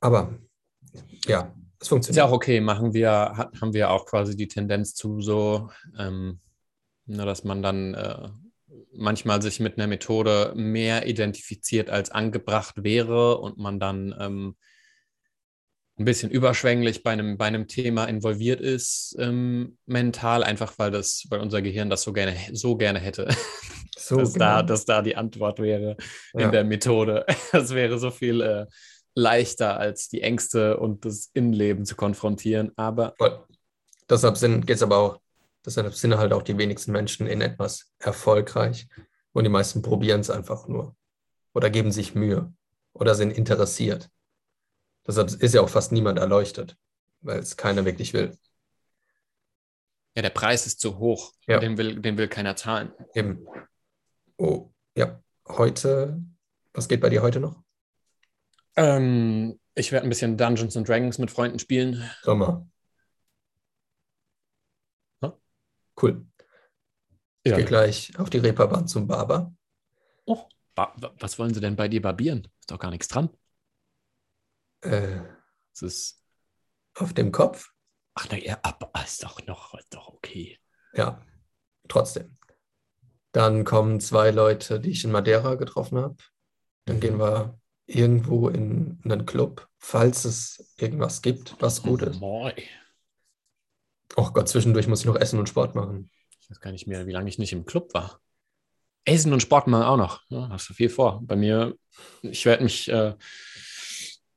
Aber 0.00 0.38
ja, 1.26 1.52
es 1.80 1.88
funktioniert. 1.88 2.10
Ist 2.10 2.16
ja 2.16 2.24
auch 2.24 2.32
okay, 2.32 2.60
machen 2.60 2.94
wir, 2.94 3.50
haben 3.60 3.72
wir 3.72 3.90
auch 3.90 4.06
quasi 4.06 4.36
die 4.36 4.46
Tendenz 4.46 4.94
zu 4.94 5.20
so, 5.20 5.68
ähm, 5.98 6.38
dass 7.06 7.42
man 7.42 7.60
dann 7.60 7.94
äh, 7.94 8.28
manchmal 8.92 9.42
sich 9.42 9.58
mit 9.58 9.78
einer 9.78 9.88
Methode 9.88 10.52
mehr 10.54 11.08
identifiziert 11.08 11.90
als 11.90 12.12
angebracht 12.12 12.84
wäre 12.84 13.38
und 13.38 13.58
man 13.58 13.80
dann 13.80 14.14
ähm, 14.20 14.56
ein 15.98 16.04
bisschen 16.04 16.30
überschwänglich 16.30 17.02
bei 17.02 17.10
einem, 17.12 17.36
bei 17.36 17.46
einem 17.46 17.66
Thema 17.66 18.04
involviert 18.04 18.60
ist, 18.60 19.16
ähm, 19.18 19.76
mental, 19.86 20.44
einfach 20.44 20.78
weil 20.78 20.90
das, 20.90 21.26
weil 21.28 21.40
unser 21.40 21.60
Gehirn 21.62 21.90
das 21.90 22.02
so 22.02 22.12
gerne, 22.12 22.36
so 22.52 22.76
gerne 22.76 22.98
hätte. 22.98 23.28
So, 24.00 24.16
dass, 24.16 24.34
genau. 24.34 24.44
da, 24.44 24.62
dass 24.62 24.84
da 24.84 25.02
die 25.02 25.16
Antwort 25.16 25.58
wäre 25.58 25.96
ja. 26.32 26.46
in 26.46 26.52
der 26.52 26.64
Methode. 26.64 27.26
Das 27.52 27.74
wäre 27.74 27.98
so 27.98 28.10
viel 28.10 28.40
äh, 28.40 28.64
leichter, 29.14 29.76
als 29.76 30.08
die 30.08 30.22
Ängste 30.22 30.78
und 30.78 31.04
das 31.04 31.30
Innenleben 31.34 31.84
zu 31.84 31.96
konfrontieren. 31.96 32.70
Aber 32.76 33.14
Voll. 33.18 33.44
deshalb 34.08 34.38
geht 34.40 34.76
es 34.76 34.82
aber 34.82 34.96
auch, 34.96 35.20
deshalb 35.66 35.92
sind 35.94 36.16
halt 36.16 36.32
auch 36.32 36.42
die 36.42 36.56
wenigsten 36.56 36.92
Menschen 36.92 37.26
in 37.26 37.40
etwas 37.40 37.92
erfolgreich 37.98 38.86
und 39.32 39.44
die 39.44 39.50
meisten 39.50 39.82
probieren 39.82 40.20
es 40.20 40.30
einfach 40.30 40.68
nur 40.68 40.96
oder 41.52 41.70
geben 41.70 41.90
sich 41.90 42.14
Mühe 42.14 42.52
oder 42.92 43.14
sind 43.14 43.32
interessiert. 43.32 44.08
Deshalb 45.08 45.30
ist 45.30 45.54
ja 45.54 45.62
auch 45.62 45.68
fast 45.70 45.90
niemand 45.90 46.18
erleuchtet, 46.18 46.76
weil 47.22 47.38
es 47.38 47.56
keiner 47.56 47.84
wirklich 47.84 48.12
will. 48.12 48.36
Ja, 50.14 50.22
der 50.22 50.30
Preis 50.30 50.66
ist 50.66 50.80
zu 50.80 50.98
hoch. 50.98 51.32
Ja. 51.46 51.58
Den, 51.58 51.78
will, 51.78 52.00
den 52.00 52.18
will 52.18 52.28
keiner 52.28 52.54
zahlen. 52.54 52.92
Eben. 53.14 53.46
Oh, 54.36 54.70
ja. 54.94 55.22
Heute, 55.48 56.22
was 56.74 56.88
geht 56.88 57.00
bei 57.00 57.08
dir 57.08 57.22
heute 57.22 57.40
noch? 57.40 57.62
Ähm, 58.76 59.58
ich 59.74 59.90
werde 59.90 60.06
ein 60.06 60.10
bisschen 60.10 60.36
Dungeons 60.36 60.76
and 60.76 60.86
Dragons 60.86 61.18
mit 61.18 61.30
Freunden 61.30 61.58
spielen. 61.58 62.08
Sommer. 62.22 62.68
Cool. 66.00 66.26
Ich 67.42 67.50
ja. 67.50 67.56
gehe 67.56 67.64
gleich 67.64 68.16
auf 68.18 68.30
die 68.30 68.38
Reeperbahn 68.38 68.86
zum 68.86 69.06
Barber. 69.06 69.52
Oh, 70.26 70.44
ba 70.74 70.94
was 71.18 71.38
wollen 71.38 71.52
sie 71.52 71.60
denn 71.60 71.76
bei 71.76 71.88
dir 71.88 72.02
barbieren? 72.02 72.46
Ist 72.60 72.70
doch 72.70 72.78
gar 72.78 72.90
nichts 72.90 73.08
dran. 73.08 73.30
Äh, 74.80 75.20
es 75.72 75.82
ist 75.82 76.24
auf 76.94 77.12
dem 77.12 77.32
Kopf. 77.32 77.70
Ach, 78.14 78.26
na 78.30 78.38
ja, 78.38 78.58
aber 78.62 78.90
ist 79.04 79.22
doch 79.22 79.44
noch 79.46 79.74
ist 79.74 79.94
doch 79.94 80.08
okay. 80.08 80.58
Ja, 80.94 81.24
trotzdem. 81.88 82.36
Dann 83.32 83.64
kommen 83.64 84.00
zwei 84.00 84.30
Leute, 84.30 84.80
die 84.80 84.90
ich 84.90 85.04
in 85.04 85.12
Madeira 85.12 85.54
getroffen 85.54 85.98
habe. 85.98 86.16
Dann 86.86 86.96
mhm. 86.96 87.00
gehen 87.00 87.18
wir 87.18 87.60
irgendwo 87.86 88.48
in 88.48 89.00
einen 89.04 89.26
Club, 89.26 89.68
falls 89.78 90.24
es 90.24 90.74
irgendwas 90.76 91.22
gibt, 91.22 91.56
was 91.60 91.82
gut 91.82 92.02
ist. 92.02 92.20
Moi. 92.20 92.52
Oh 94.16 94.30
Gott, 94.32 94.48
zwischendurch 94.48 94.88
muss 94.88 95.00
ich 95.00 95.06
noch 95.06 95.16
essen 95.16 95.38
und 95.38 95.48
Sport 95.48 95.74
machen. 95.74 96.10
Ich 96.40 96.50
weiß 96.50 96.60
gar 96.60 96.72
nicht 96.72 96.86
mehr, 96.86 97.06
wie 97.06 97.12
lange 97.12 97.28
ich 97.28 97.38
nicht 97.38 97.52
im 97.52 97.64
Club 97.64 97.92
war. 97.94 98.20
Essen 99.04 99.32
und 99.32 99.40
Sport 99.40 99.68
machen 99.68 99.84
auch 99.84 99.96
noch. 99.96 100.22
Ja, 100.28 100.48
hast 100.50 100.68
du 100.68 100.74
viel 100.74 100.90
vor. 100.90 101.20
Bei 101.22 101.36
mir, 101.36 101.76
ich 102.22 102.44
werde 102.44 102.64
mich 102.64 102.88
äh, 102.88 103.14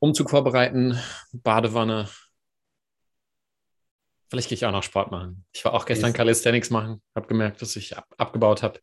Umzug 0.02 0.32
vorbereiten, 0.32 0.99
Badewanne. 1.32 2.10
Vielleicht 4.30 4.49
gehe 4.49 4.56
ich 4.56 4.66
auch 4.66 4.72
noch 4.72 4.82
Sport 4.82 5.12
machen. 5.12 5.45
Ich 5.54 5.64
war 5.64 5.76
auch 5.76 5.86
gestern 5.86 6.12
Calisthenics 6.12 6.72
machen, 6.72 7.04
habe 7.14 7.28
gemerkt, 7.28 7.62
dass 7.62 7.76
ich 7.76 7.95
ab, 7.95 8.08
abgebaut 8.18 8.64
habe. 8.64 8.80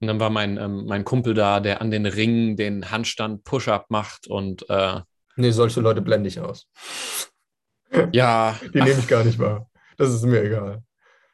Und 0.00 0.06
dann 0.06 0.18
war 0.18 0.30
mein, 0.30 0.56
ähm, 0.56 0.86
mein 0.86 1.04
Kumpel 1.04 1.34
da, 1.34 1.60
der 1.60 1.82
an 1.82 1.90
den 1.90 2.06
Ringen 2.06 2.56
den 2.56 2.90
Handstand 2.90 3.44
Push-Up 3.44 3.90
macht 3.90 4.28
und. 4.28 4.68
Äh, 4.70 5.00
nee, 5.36 5.50
solche 5.50 5.82
Leute 5.82 6.00
blende 6.00 6.28
ich 6.28 6.40
aus. 6.40 6.68
Ja. 8.10 8.58
Die 8.62 8.80
nehme 8.80 8.98
ich 8.98 9.08
gar 9.08 9.24
nicht 9.24 9.38
wahr. 9.38 9.68
Das 9.98 10.10
ist 10.10 10.22
mir 10.22 10.42
egal. 10.42 10.82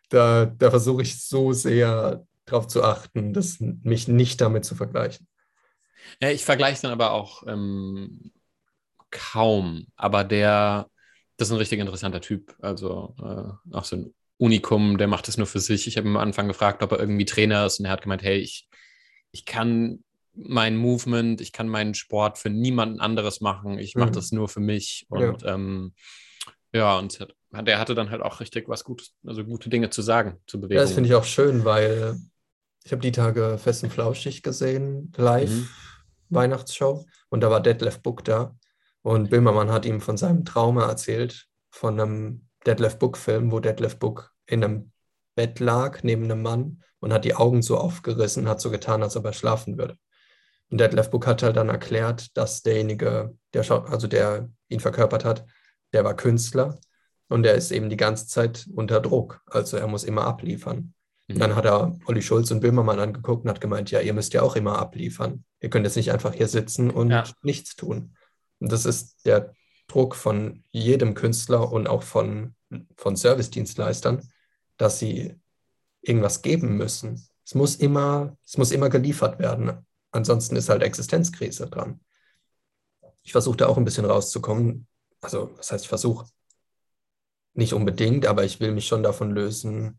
Da, 0.09 0.47
da 0.47 0.71
versuche 0.71 1.03
ich 1.03 1.23
so 1.23 1.53
sehr 1.53 2.27
darauf 2.45 2.67
zu 2.67 2.83
achten, 2.83 3.33
dass 3.33 3.61
mich 3.61 4.09
nicht 4.09 4.41
damit 4.41 4.65
zu 4.65 4.75
vergleichen. 4.75 5.29
Ja, 6.21 6.31
ich 6.31 6.45
vergleiche 6.45 6.83
dann 6.83 6.93
aber 6.93 7.13
auch 7.13 7.47
ähm, 7.47 8.33
kaum, 9.17 9.87
aber 9.97 10.25
der, 10.25 10.89
das 11.37 11.49
ist 11.49 11.53
ein 11.53 11.59
richtig 11.59 11.81
interessanter 11.81 12.21
Typ. 12.21 12.55
Also 12.61 13.15
äh, 13.19 13.75
auch 13.75 13.85
so 13.85 13.97
ein 13.97 14.15
Unikum, 14.39 14.99
der 14.99 15.09
macht 15.09 15.29
das 15.29 15.39
nur 15.39 15.47
für 15.47 15.61
sich. 15.61 15.87
Ich 15.87 15.97
habe 15.97 16.09
am 16.09 16.17
Anfang 16.17 16.49
gefragt, 16.49 16.83
ob 16.83 16.93
er 16.93 17.01
irgendwie 17.01 17.25
Trainer 17.25 17.67
ist 17.67 17.79
und 17.79 17.87
er 17.87 17.93
hat 17.93 18.03
gemeint, 18.03 18.23
hey, 18.23 18.39
ich, 18.39 18.69
ich 19.33 19.45
kann 19.45 20.05
mein 20.35 20.77
Movement, 20.77 21.41
ich 21.41 21.53
kann 21.53 21.69
meinen 21.69 21.95
Sport 21.95 22.39
für 22.39 22.51
niemanden 22.51 23.01
anderes 23.01 23.41
machen. 23.41 23.79
Ich 23.79 23.95
mache 23.95 24.11
mhm. 24.11 24.15
das 24.15 24.33
nur 24.33 24.49
für 24.49 24.61
mich. 24.61 25.07
Und 25.09 25.43
ja, 25.43 25.55
ähm, 25.55 25.95
ja 26.73 26.99
und 26.99 27.27
der 27.53 27.79
hatte 27.79 27.95
dann 27.95 28.11
halt 28.11 28.23
auch 28.23 28.41
richtig 28.41 28.69
was 28.69 28.85
Gutes, 28.85 29.15
also 29.27 29.45
gute 29.45 29.71
Dinge 29.71 29.89
zu 29.89 30.03
sagen 30.03 30.39
zu 30.47 30.61
bewegen. 30.61 30.77
Ja, 30.77 30.83
das 30.83 30.93
finde 30.93 31.09
ich 31.09 31.15
auch 31.15 31.25
schön, 31.25 31.65
weil 31.65 32.19
ich 32.85 32.93
habe 32.93 33.03
die 33.03 33.13
Tage 33.13 33.59
fest 33.59 33.83
und 33.83 33.91
flauschig 33.91 34.43
gesehen, 34.43 35.13
live, 35.17 35.51
mhm. 35.51 35.69
Weihnachtsshow. 36.29 37.07
Und 37.31 37.41
da 37.41 37.51
war 37.51 37.61
Detlef 37.61 38.01
Book 38.01 38.25
da. 38.25 38.55
Und 39.07 39.31
Böhmermann 39.31 39.71
hat 39.71 39.87
ihm 39.87 40.01
von 40.01 40.17
seinem 40.17 40.45
Trauma 40.45 40.89
erzählt, 40.89 41.47
von 41.71 42.01
einem 42.01 42.49
Detlef 42.67 42.99
Book-Film, 42.99 43.53
wo 43.53 43.61
Detlef 43.61 44.01
Book 44.01 44.33
in 44.47 44.65
einem 44.65 44.91
Bett 45.37 45.61
lag, 45.61 46.03
neben 46.03 46.25
einem 46.25 46.43
Mann 46.43 46.83
und 46.99 47.13
hat 47.13 47.25
die 47.25 47.37
Augen 47.37 47.63
so 47.63 47.79
aufgerissen, 47.79 48.49
hat 48.49 48.61
so 48.61 48.69
getan, 48.69 49.05
als 49.05 49.17
ob 49.17 49.25
er 49.25 49.33
schlafen 49.33 49.79
würde. 49.79 49.97
Und 50.71 50.81
Detlef 50.81 51.09
Book 51.11 51.29
hat 51.29 51.45
halt 51.45 51.57
dann 51.57 51.69
erklärt, 51.69 52.37
dass 52.37 52.65
derjenige, 52.65 53.37
der, 53.55 53.71
also 53.71 54.09
der 54.09 54.51
ihn 54.67 54.81
verkörpert 54.81 55.25
hat, 55.25 55.47
der 55.93 56.03
war 56.03 56.17
Künstler 56.17 56.77
und 57.29 57.45
der 57.45 57.55
ist 57.55 57.71
eben 57.71 57.89
die 57.89 57.97
ganze 57.97 58.27
Zeit 58.27 58.67
unter 58.75 58.99
Druck. 58.99 59.41
Also 59.47 59.77
er 59.77 59.87
muss 59.87 60.03
immer 60.03 60.25
abliefern. 60.25 60.95
Mhm. 61.29 61.39
Dann 61.39 61.55
hat 61.55 61.65
er 61.65 61.97
Olli 62.07 62.23
Schulz 62.23 62.51
und 62.51 62.59
Böhmermann 62.59 62.99
angeguckt 62.99 63.45
und 63.45 63.51
hat 63.51 63.61
gemeint, 63.61 63.93
ja, 63.93 64.01
ihr 64.01 64.15
müsst 64.15 64.35
ja 64.35 64.43
auch 64.43 64.57
immer 64.57 64.81
abliefern. 64.81 65.45
Ihr 65.61 65.71
könnt 65.71 65.87
jetzt 65.87 65.95
nicht 65.95 66.11
einfach 66.11 66.35
hier 66.35 66.49
sitzen 66.49 66.91
und 66.91 67.11
ja. 67.11 67.23
nichts 67.43 67.77
tun. 67.77 68.17
Und 68.61 68.73
das 68.73 68.85
ist 68.85 69.25
der 69.27 69.55
Druck 69.89 70.15
von 70.17 70.65
jedem 70.71 71.15
Künstler 71.15 71.71
und 71.71 71.87
auch 71.87 72.03
von, 72.03 72.55
von 72.97 73.17
Service-Dienstleistern, 73.17 74.29
dass 74.77 74.99
sie 74.99 75.35
irgendwas 76.03 76.43
geben 76.43 76.77
müssen. 76.77 77.27
Es 77.45 77.55
muss 77.55 77.77
immer, 77.77 78.37
es 78.45 78.59
muss 78.59 78.73
immer 78.73 78.89
geliefert 78.89 79.39
werden. 79.39 79.87
Ansonsten 80.11 80.57
ist 80.57 80.69
halt 80.69 80.83
Existenzkrise 80.83 81.69
dran. 81.69 82.01
Ich 83.23 83.33
versuche 83.33 83.57
da 83.57 83.67
auch 83.67 83.77
ein 83.77 83.85
bisschen 83.85 84.05
rauszukommen. 84.05 84.87
Also, 85.21 85.57
was 85.57 85.73
heißt, 85.73 85.85
ich 85.85 85.89
versuche 85.89 86.27
nicht 87.55 87.73
unbedingt, 87.73 88.27
aber 88.27 88.45
ich 88.45 88.61
will 88.61 88.73
mich 88.73 88.87
schon 88.87 89.03
davon 89.03 89.31
lösen, 89.31 89.99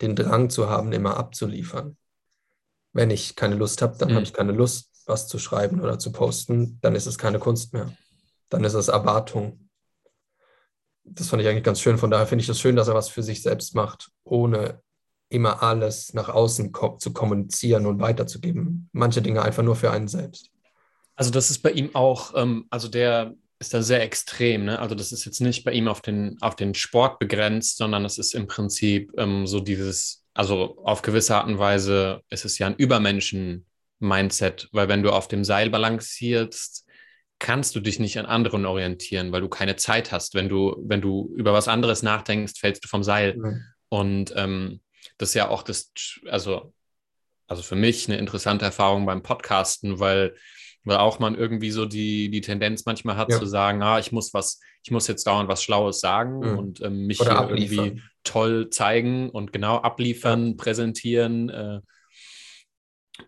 den 0.00 0.16
Drang 0.16 0.50
zu 0.50 0.68
haben, 0.68 0.92
immer 0.92 1.16
abzuliefern. 1.16 1.96
Wenn 2.92 3.10
ich 3.10 3.36
keine 3.36 3.54
Lust 3.54 3.82
habe, 3.82 3.96
dann 3.98 4.10
mhm. 4.10 4.14
habe 4.14 4.24
ich 4.24 4.32
keine 4.32 4.52
Lust 4.52 4.90
was 5.06 5.28
zu 5.28 5.38
schreiben 5.38 5.80
oder 5.80 5.98
zu 5.98 6.12
posten, 6.12 6.78
dann 6.82 6.94
ist 6.94 7.06
es 7.06 7.18
keine 7.18 7.38
Kunst 7.38 7.72
mehr. 7.72 7.92
dann 8.48 8.62
ist 8.64 8.74
es 8.74 8.88
Erwartung. 8.88 9.68
Das 11.02 11.28
fand 11.28 11.42
ich 11.42 11.48
eigentlich 11.48 11.64
ganz 11.64 11.80
schön. 11.80 11.98
Von 11.98 12.10
daher 12.10 12.26
finde 12.26 12.42
ich 12.42 12.48
es 12.48 12.60
schön, 12.60 12.76
dass 12.76 12.88
er 12.88 12.94
was 12.94 13.08
für 13.08 13.22
sich 13.22 13.42
selbst 13.42 13.74
macht, 13.74 14.10
ohne 14.24 14.82
immer 15.28 15.62
alles 15.62 16.14
nach 16.14 16.28
außen 16.28 16.70
ko 16.72 16.96
zu 16.96 17.12
kommunizieren 17.12 17.86
und 17.86 18.00
weiterzugeben. 18.00 18.88
Manche 18.92 19.22
Dinge 19.22 19.42
einfach 19.42 19.62
nur 19.62 19.76
für 19.76 19.90
einen 19.90 20.08
selbst. 20.08 20.50
Also 21.16 21.30
das 21.30 21.50
ist 21.50 21.60
bei 21.60 21.72
ihm 21.72 21.94
auch, 21.94 22.34
ähm, 22.36 22.66
also 22.70 22.88
der 22.88 23.34
ist 23.58 23.72
da 23.74 23.82
sehr 23.82 24.02
extrem. 24.02 24.66
Ne? 24.66 24.78
Also 24.78 24.94
das 24.94 25.12
ist 25.12 25.24
jetzt 25.24 25.40
nicht 25.40 25.64
bei 25.64 25.72
ihm 25.72 25.88
auf 25.88 26.02
den, 26.02 26.36
auf 26.40 26.56
den 26.56 26.74
Sport 26.74 27.18
begrenzt, 27.18 27.78
sondern 27.78 28.04
es 28.04 28.18
ist 28.18 28.34
im 28.34 28.46
Prinzip 28.46 29.12
ähm, 29.16 29.46
so 29.46 29.60
dieses, 29.60 30.24
also 30.34 30.78
auf 30.84 31.02
gewisse 31.02 31.34
Art 31.34 31.46
und 31.46 31.58
Weise 31.58 32.20
ist 32.28 32.44
es 32.44 32.58
ja 32.58 32.66
ein 32.66 32.76
Übermenschen-Mindset, 34.00 34.68
weil 34.72 34.88
wenn 34.88 35.02
du 35.02 35.10
auf 35.10 35.28
dem 35.28 35.44
Seil 35.44 35.70
balancierst, 35.70 36.84
kannst 37.38 37.74
du 37.76 37.80
dich 37.80 37.98
nicht 37.98 38.18
an 38.18 38.26
anderen 38.26 38.64
orientieren, 38.64 39.30
weil 39.32 39.42
du 39.42 39.48
keine 39.48 39.76
Zeit 39.76 40.10
hast. 40.10 40.34
Wenn 40.34 40.48
du, 40.48 40.76
wenn 40.86 41.00
du 41.00 41.34
über 41.36 41.52
was 41.52 41.68
anderes 41.68 42.02
nachdenkst, 42.02 42.58
fällst 42.58 42.84
du 42.84 42.88
vom 42.88 43.02
Seil. 43.02 43.36
Mhm. 43.36 43.62
Und 43.88 44.32
ähm, 44.36 44.80
das 45.18 45.30
ist 45.30 45.34
ja 45.34 45.48
auch 45.48 45.62
das, 45.62 45.92
also, 46.26 46.72
also 47.46 47.62
für 47.62 47.76
mich 47.76 48.08
eine 48.08 48.18
interessante 48.18 48.64
Erfahrung 48.64 49.06
beim 49.06 49.22
Podcasten, 49.22 50.00
weil 50.00 50.34
weil 50.86 50.98
auch 50.98 51.18
man 51.18 51.34
irgendwie 51.34 51.72
so 51.72 51.84
die, 51.84 52.30
die 52.30 52.40
Tendenz 52.40 52.86
manchmal 52.86 53.16
hat 53.16 53.28
ja. 53.28 53.40
zu 53.40 53.44
sagen, 53.44 53.82
ah, 53.82 53.98
ich 53.98 54.12
muss 54.12 54.32
was, 54.32 54.60
ich 54.84 54.92
muss 54.92 55.08
jetzt 55.08 55.26
dauernd 55.26 55.48
was 55.48 55.64
Schlaues 55.64 55.98
sagen 55.98 56.38
mhm. 56.38 56.58
und 56.58 56.80
ähm, 56.80 57.06
mich 57.06 57.20
irgendwie 57.20 58.00
toll 58.22 58.70
zeigen 58.70 59.28
und 59.28 59.52
genau 59.52 59.78
abliefern, 59.78 60.50
ja. 60.50 60.54
präsentieren 60.56 61.48
äh, 61.48 61.80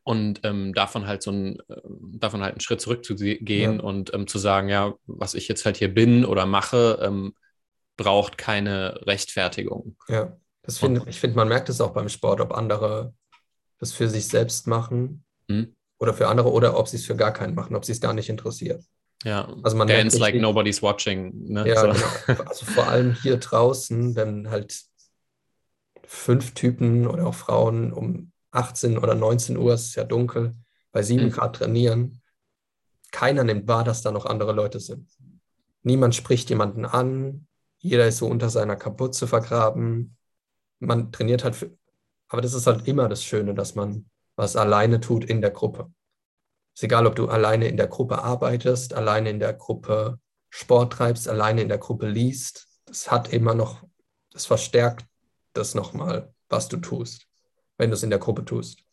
und 0.04 0.40
ähm, 0.44 0.74
davon 0.74 1.06
halt 1.06 1.22
so 1.22 1.30
ein, 1.30 1.58
äh, 1.68 1.80
davon 2.12 2.42
halt 2.42 2.54
einen 2.54 2.60
Schritt 2.60 2.80
zurückzugehen 2.80 3.74
ja. 3.76 3.80
und 3.80 4.12
ähm, 4.14 4.26
zu 4.26 4.38
sagen, 4.38 4.68
ja, 4.68 4.94
was 5.06 5.34
ich 5.34 5.48
jetzt 5.48 5.64
halt 5.64 5.76
hier 5.76 5.92
bin 5.92 6.24
oder 6.24 6.46
mache, 6.46 6.98
ähm, 7.02 7.34
braucht 7.96 8.38
keine 8.38 9.06
Rechtfertigung. 9.06 9.96
Ja, 10.08 10.36
das 10.62 10.78
finde 10.78 11.02
ich 11.06 11.20
finde, 11.20 11.36
man 11.36 11.48
merkt 11.48 11.68
es 11.68 11.80
auch 11.80 11.92
beim 11.92 12.08
Sport, 12.08 12.40
ob 12.40 12.52
andere 12.52 13.14
das 13.78 13.92
für 13.92 14.08
sich 14.08 14.28
selbst 14.28 14.66
machen. 14.66 15.24
Mhm 15.48 15.74
oder 15.98 16.14
für 16.14 16.28
andere 16.28 16.50
oder 16.52 16.78
ob 16.78 16.88
sie 16.88 16.96
es 16.96 17.06
für 17.06 17.16
gar 17.16 17.32
keinen 17.32 17.54
machen, 17.54 17.76
ob 17.76 17.84
sie 17.84 17.92
es 17.92 18.00
gar 18.00 18.12
nicht 18.12 18.28
interessiert. 18.28 18.84
Ja, 19.24 19.52
also 19.64 19.76
man 19.76 19.88
dance 19.88 20.16
like 20.18 20.36
nobody's 20.36 20.80
watching. 20.80 21.32
Ne? 21.48 21.68
Ja, 21.68 21.80
so. 21.80 21.88
genau. 22.26 22.42
Also 22.48 22.66
vor 22.66 22.86
allem 22.86 23.14
hier 23.14 23.36
draußen, 23.38 24.14
wenn 24.14 24.48
halt 24.48 24.80
fünf 26.04 26.54
Typen 26.54 27.06
oder 27.06 27.26
auch 27.26 27.34
Frauen 27.34 27.92
um 27.92 28.30
18 28.50 28.98
oder 28.98 29.14
19 29.14 29.56
Uhr, 29.56 29.74
es 29.74 29.88
ist 29.88 29.94
ja 29.96 30.04
dunkel, 30.04 30.54
bei 30.92 31.02
7 31.02 31.24
mhm. 31.24 31.30
Grad 31.30 31.56
trainieren, 31.56 32.20
keiner 33.10 33.44
nimmt 33.44 33.68
wahr, 33.68 33.84
dass 33.84 34.02
da 34.02 34.10
noch 34.10 34.26
andere 34.26 34.52
Leute 34.52 34.80
sind. 34.80 35.10
Niemand 35.82 36.14
spricht 36.14 36.50
jemanden 36.50 36.84
an, 36.84 37.46
jeder 37.78 38.06
ist 38.06 38.18
so 38.18 38.26
unter 38.26 38.50
seiner 38.50 38.76
Kapuze 38.76 39.26
vergraben. 39.26 40.16
Man 40.80 41.12
trainiert 41.12 41.44
halt, 41.44 41.56
für, 41.56 41.76
aber 42.28 42.42
das 42.42 42.54
ist 42.54 42.66
halt 42.66 42.86
immer 42.86 43.08
das 43.08 43.24
Schöne, 43.24 43.54
dass 43.54 43.74
man 43.74 44.10
was 44.36 44.56
alleine 44.56 45.00
tut 45.00 45.24
in 45.24 45.40
der 45.40 45.50
Gruppe. 45.50 45.90
Ist 46.74 46.84
egal, 46.84 47.06
ob 47.06 47.16
du 47.16 47.28
alleine 47.28 47.68
in 47.68 47.76
der 47.76 47.88
Gruppe 47.88 48.22
arbeitest, 48.22 48.94
alleine 48.94 49.30
in 49.30 49.40
der 49.40 49.54
Gruppe 49.54 50.18
Sport 50.50 50.94
treibst, 50.94 51.28
alleine 51.28 51.62
in 51.62 51.68
der 51.68 51.78
Gruppe 51.78 52.08
liest. 52.08 52.68
Das 52.86 53.10
hat 53.10 53.32
immer 53.32 53.54
noch, 53.54 53.84
das 54.30 54.46
verstärkt 54.46 55.06
das 55.52 55.74
nochmal, 55.74 56.32
was 56.48 56.68
du 56.68 56.78
tust, 56.78 57.27
wenn 57.78 57.90
du 57.90 57.94
es 57.94 58.02
in 58.02 58.10
der 58.10 58.18
Gruppe 58.18 58.44
tust. 58.44 58.84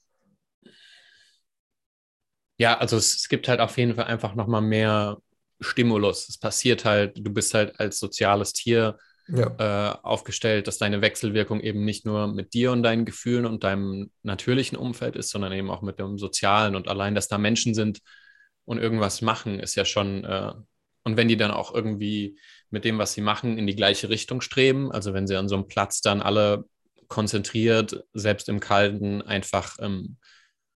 Ja, 2.58 2.78
also 2.78 2.96
es, 2.96 3.16
es 3.16 3.28
gibt 3.28 3.48
halt 3.48 3.60
auf 3.60 3.78
jeden 3.78 3.96
Fall 3.96 4.06
einfach 4.06 4.36
nochmal 4.36 4.62
mehr 4.62 5.18
Stimulus. 5.60 6.30
Es 6.30 6.38
passiert 6.38 6.86
halt, 6.86 7.18
du 7.18 7.34
bist 7.34 7.54
halt 7.54 7.80
als 7.80 8.00
soziales 8.00 8.54
Tier 8.54 8.98
ja. 9.28 9.92
äh, 9.92 9.98
aufgestellt, 10.04 10.68
dass 10.68 10.78
deine 10.78 11.02
Wechselwirkung 11.02 11.60
eben 11.60 11.84
nicht 11.84 12.06
nur 12.06 12.28
mit 12.28 12.54
dir 12.54 12.72
und 12.72 12.84
deinen 12.84 13.06
Gefühlen 13.06 13.46
und 13.46 13.64
deinem 13.64 14.12
natürlichen 14.24 14.78
Umfeld 14.78 15.16
ist, 15.16 15.30
sondern 15.30 15.52
eben 15.52 15.70
auch 15.70 15.82
mit 15.82 16.00
dem 16.00 16.18
sozialen. 16.18 16.76
Und 16.76 16.88
allein, 16.88 17.16
dass 17.16 17.28
da 17.28 17.38
Menschen 17.38 17.74
sind 17.74 18.00
und 18.66 18.78
irgendwas 18.78 19.22
machen, 19.22 19.60
ist 19.60 19.76
ja 19.76 19.84
schon, 19.84 20.24
äh, 20.24 20.54
und 21.04 21.18
wenn 21.18 21.28
die 21.28 21.38
dann 21.38 21.52
auch 21.52 21.74
irgendwie 21.74 22.40
mit 22.70 22.86
dem, 22.86 22.98
was 22.98 23.14
sie 23.14 23.22
machen, 23.22 23.58
in 23.58 23.68
die 23.68 23.76
gleiche 23.76 24.10
Richtung 24.10 24.42
streben, 24.42 24.92
also 24.92 25.14
wenn 25.14 25.28
sie 25.28 25.36
an 25.36 25.50
so 25.50 25.56
einem 25.56 25.68
Platz 25.68 26.02
dann 26.02 26.22
alle 26.22 26.66
konzentriert, 27.08 28.04
selbst 28.14 28.50
im 28.50 28.60
Kalten, 28.60 29.22
einfach 29.22 29.78
ähm, 29.80 30.18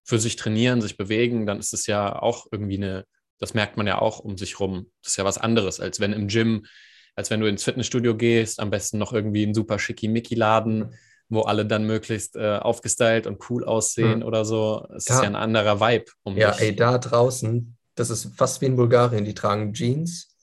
für 0.04 0.20
sich 0.20 0.36
trainieren, 0.36 0.82
sich 0.82 0.98
bewegen, 0.98 1.46
dann 1.46 1.60
ist 1.60 1.74
es 1.74 1.86
ja 1.88 2.20
auch 2.20 2.48
irgendwie 2.52 2.78
eine, 2.78 3.06
das 3.38 3.54
merkt 3.54 3.78
man 3.78 3.88
ja 3.88 4.00
auch 4.00 4.20
um 4.20 4.38
sich 4.38 4.60
rum. 4.60 4.90
Das 5.02 5.14
ist 5.14 5.18
ja 5.18 5.26
was 5.26 5.38
anderes, 5.38 5.80
als 5.80 6.00
wenn 6.00 6.14
im 6.14 6.28
Gym 6.28 6.66
als 7.20 7.30
wenn 7.30 7.42
du 7.42 7.50
ins 7.50 7.66
Fitnessstudio 7.66 8.16
gehst, 8.16 8.62
am 8.62 8.70
besten 8.70 8.98
noch 8.98 9.12
irgendwie 9.12 9.44
einen 9.44 9.54
super 9.54 9.78
schickimicki-Laden, 9.78 10.94
wo 11.28 11.42
alle 11.42 11.66
dann 11.66 11.86
möglichst 11.86 12.38
äh, 12.38 12.56
aufgestylt 12.56 13.28
und 13.28 13.50
cool 13.50 13.66
aussehen 13.66 14.20
mhm. 14.20 14.26
oder 14.26 14.46
so. 14.46 14.88
Es 14.96 15.04
da, 15.04 15.16
ist 15.16 15.22
ja 15.24 15.28
ein 15.28 15.36
anderer 15.36 15.82
Vibe. 15.82 16.06
Um 16.24 16.38
ja, 16.38 16.52
dich. 16.52 16.62
ey, 16.62 16.76
da 16.78 16.98
draußen, 16.98 17.76
das 17.96 18.10
ist 18.10 18.34
fast 18.38 18.62
wie 18.62 18.68
in 18.68 18.78
Bulgarien. 18.78 19.26
Die 19.26 19.34
tragen 19.34 19.74
Jeans, 19.74 20.34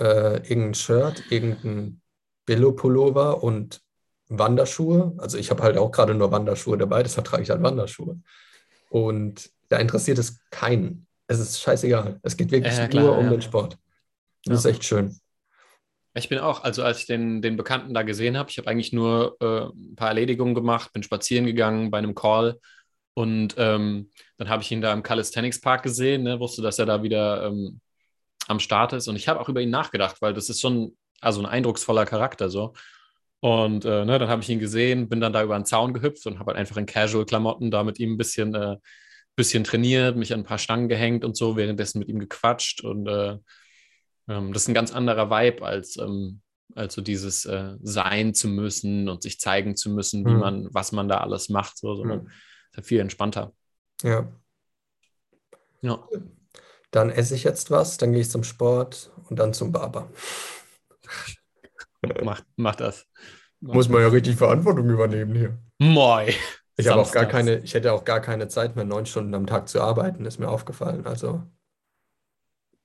äh, 0.00 0.38
irgendein 0.48 0.74
Shirt, 0.74 1.22
irgendein 1.30 2.00
Billo-Pullover 2.44 3.44
und 3.44 3.80
Wanderschuhe. 4.28 5.14
Also 5.18 5.38
ich 5.38 5.50
habe 5.50 5.62
halt 5.62 5.76
auch 5.76 5.90
gerade 5.90 6.14
nur 6.14 6.32
Wanderschuhe 6.32 6.78
dabei, 6.78 7.02
deshalb 7.02 7.26
trage 7.26 7.42
ich 7.42 7.50
halt 7.50 7.62
Wanderschuhe. 7.62 8.20
Und 8.90 9.50
da 9.68 9.78
interessiert 9.78 10.18
es 10.18 10.40
keinen. 10.50 11.06
Es 11.26 11.38
ist 11.38 11.60
scheißegal. 11.60 12.20
Es 12.22 12.36
geht 12.36 12.50
wirklich 12.50 12.76
ja, 12.76 12.86
klar, 12.88 13.04
nur 13.04 13.18
um 13.18 13.24
ja. 13.24 13.30
den 13.32 13.42
Sport. 13.42 13.78
Das 14.44 14.60
ist 14.60 14.66
echt 14.66 14.84
schön. 14.84 15.18
Ich 16.16 16.28
bin 16.28 16.38
auch, 16.38 16.62
also 16.62 16.84
als 16.84 17.00
ich 17.00 17.06
den, 17.06 17.42
den 17.42 17.56
Bekannten 17.56 17.92
da 17.92 18.02
gesehen 18.02 18.36
habe, 18.36 18.50
ich 18.50 18.58
habe 18.58 18.68
eigentlich 18.68 18.92
nur 18.92 19.36
äh, 19.40 19.66
ein 19.74 19.96
paar 19.96 20.08
Erledigungen 20.08 20.54
gemacht, 20.54 20.92
bin 20.92 21.02
spazieren 21.02 21.44
gegangen 21.44 21.90
bei 21.90 21.98
einem 21.98 22.14
Call 22.14 22.60
und 23.14 23.54
ähm, 23.58 24.10
dann 24.36 24.48
habe 24.48 24.62
ich 24.62 24.70
ihn 24.70 24.80
da 24.80 24.92
im 24.92 25.02
Calisthenics 25.02 25.60
Park 25.60 25.82
gesehen, 25.82 26.22
ne, 26.22 26.38
wusste, 26.38 26.62
dass 26.62 26.78
er 26.78 26.86
da 26.86 27.02
wieder 27.02 27.46
ähm, 27.46 27.80
am 28.46 28.60
Start 28.60 28.92
ist 28.92 29.08
und 29.08 29.16
ich 29.16 29.26
habe 29.26 29.40
auch 29.40 29.48
über 29.48 29.60
ihn 29.60 29.70
nachgedacht, 29.70 30.20
weil 30.20 30.34
das 30.34 30.48
ist 30.48 30.60
schon 30.60 30.96
also 31.20 31.40
ein 31.40 31.46
eindrucksvoller 31.46 32.06
Charakter 32.06 32.48
so. 32.48 32.74
Und 33.44 33.84
äh, 33.84 34.06
ne, 34.06 34.18
dann 34.18 34.30
habe 34.30 34.40
ich 34.40 34.48
ihn 34.48 34.58
gesehen, 34.58 35.10
bin 35.10 35.20
dann 35.20 35.34
da 35.34 35.42
über 35.42 35.54
einen 35.54 35.66
Zaun 35.66 35.92
gehüpft 35.92 36.26
und 36.26 36.38
habe 36.38 36.52
halt 36.52 36.58
einfach 36.58 36.78
in 36.78 36.86
Casual-Klamotten 36.86 37.70
da 37.70 37.84
mit 37.84 38.00
ihm 38.00 38.14
ein 38.14 38.16
bisschen, 38.16 38.54
äh, 38.54 38.78
bisschen 39.36 39.64
trainiert, 39.64 40.16
mich 40.16 40.32
an 40.32 40.40
ein 40.40 40.46
paar 40.46 40.56
Stangen 40.56 40.88
gehängt 40.88 41.26
und 41.26 41.36
so, 41.36 41.54
währenddessen 41.54 41.98
mit 41.98 42.08
ihm 42.08 42.18
gequatscht 42.18 42.82
und 42.82 43.06
äh, 43.06 43.36
ähm, 44.28 44.54
das 44.54 44.62
ist 44.62 44.68
ein 44.68 44.74
ganz 44.74 44.94
anderer 44.94 45.28
Vibe 45.28 45.62
als, 45.62 45.98
ähm, 45.98 46.40
als 46.74 46.94
so 46.94 47.02
dieses 47.02 47.44
äh, 47.44 47.74
sein 47.82 48.32
zu 48.32 48.48
müssen 48.48 49.10
und 49.10 49.22
sich 49.22 49.38
zeigen 49.38 49.76
zu 49.76 49.90
müssen, 49.90 50.24
wie 50.24 50.32
mhm. 50.32 50.40
man, 50.40 50.68
was 50.72 50.92
man 50.92 51.10
da 51.10 51.18
alles 51.18 51.50
macht, 51.50 51.76
so, 51.76 51.96
sondern 51.96 52.22
mhm. 52.22 52.28
ist 52.28 52.76
halt 52.76 52.86
viel 52.86 53.00
entspannter. 53.00 53.52
Ja. 54.02 54.32
Ja. 55.82 56.08
Dann 56.90 57.10
esse 57.10 57.34
ich 57.34 57.44
jetzt 57.44 57.70
was, 57.70 57.98
dann 57.98 58.12
gehe 58.12 58.22
ich 58.22 58.30
zum 58.30 58.42
Sport 58.42 59.10
und 59.28 59.38
dann 59.38 59.52
zum 59.52 59.70
Barber. 59.70 60.10
mach, 62.24 62.42
mach 62.56 62.76
das. 62.76 63.06
Mach 63.60 63.74
Muss 63.74 63.88
man 63.88 64.02
ja 64.02 64.08
richtig 64.08 64.36
Verantwortung 64.36 64.88
übernehmen 64.88 65.34
hier. 65.34 65.58
Moi. 65.78 66.32
Ich 66.76 66.88
habe 66.88 67.00
auch 67.00 67.12
gar 67.12 67.26
keine, 67.26 67.58
ich 67.58 67.74
hätte 67.74 67.92
auch 67.92 68.04
gar 68.04 68.20
keine 68.20 68.48
Zeit 68.48 68.74
mehr, 68.76 68.84
neun 68.84 69.06
Stunden 69.06 69.34
am 69.34 69.46
Tag 69.46 69.68
zu 69.68 69.80
arbeiten, 69.80 70.24
ist 70.24 70.40
mir 70.40 70.48
aufgefallen. 70.48 71.06
Also 71.06 71.42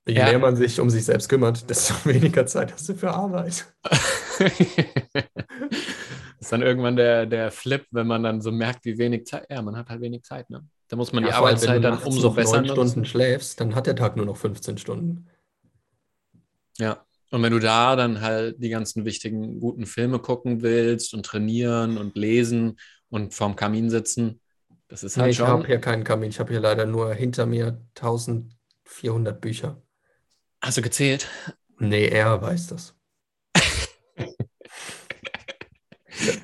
Je 0.09 0.15
ja. 0.15 0.25
mehr 0.25 0.39
man 0.39 0.55
sich 0.55 0.79
um 0.79 0.89
sich 0.89 1.05
selbst 1.05 1.29
kümmert, 1.29 1.69
desto 1.69 1.93
weniger 2.05 2.45
Zeit 2.47 2.73
hast 2.73 2.89
du 2.89 2.95
für 2.95 3.11
Arbeit. 3.11 3.67
das 3.83 4.49
ist 6.39 6.51
dann 6.51 6.63
irgendwann 6.63 6.95
der, 6.95 7.27
der 7.27 7.51
Flip, 7.51 7.85
wenn 7.91 8.07
man 8.07 8.23
dann 8.23 8.41
so 8.41 8.51
merkt, 8.51 8.85
wie 8.85 8.97
wenig 8.97 9.27
Zeit. 9.27 9.45
Ja, 9.49 9.61
man 9.61 9.75
hat 9.77 9.89
halt 9.89 10.01
wenig 10.01 10.23
Zeit, 10.23 10.49
ne? 10.49 10.65
Da 10.87 10.95
muss 10.95 11.13
man 11.13 11.23
ja, 11.23 11.29
die 11.29 11.35
Arbeitszeit 11.35 11.83
dann 11.83 11.99
umso 11.99 12.31
besser. 12.31 12.57
Wenn 12.57 12.63
du 12.63 12.71
Stunden 12.71 13.05
schläfst, 13.05 13.59
dann 13.61 13.75
hat 13.75 13.85
der 13.85 13.95
Tag 13.95 14.15
nur 14.15 14.25
noch 14.25 14.37
15 14.37 14.79
Stunden. 14.79 15.27
Ja. 16.79 17.05
Und 17.31 17.43
wenn 17.43 17.51
du 17.53 17.59
da 17.59 17.95
dann 17.95 18.21
halt 18.21 18.61
die 18.61 18.69
ganzen 18.69 19.05
wichtigen, 19.05 19.59
guten 19.59 19.85
Filme 19.85 20.19
gucken 20.19 20.61
willst 20.61 21.13
und 21.13 21.25
trainieren 21.25 21.97
und 21.97 22.15
lesen 22.15 22.79
und 23.09 23.33
vorm 23.33 23.55
Kamin 23.55 23.89
sitzen, 23.89 24.41
das 24.87 25.03
ist 25.03 25.17
halt 25.17 25.27
nee, 25.27 25.33
schon. 25.33 25.45
Ich 25.45 25.51
habe 25.51 25.67
hier 25.67 25.79
keinen 25.79 26.03
Kamin. 26.03 26.29
Ich 26.31 26.39
habe 26.39 26.51
hier 26.51 26.59
leider 26.59 26.85
nur 26.87 27.13
hinter 27.13 27.45
mir 27.45 27.79
1400 27.95 29.39
Bücher. 29.39 29.81
Hast 30.61 30.77
du 30.77 30.81
gezählt? 30.81 31.27
Nee, 31.77 32.07
er 32.07 32.41
weiß 32.41 32.67
das. 32.67 32.95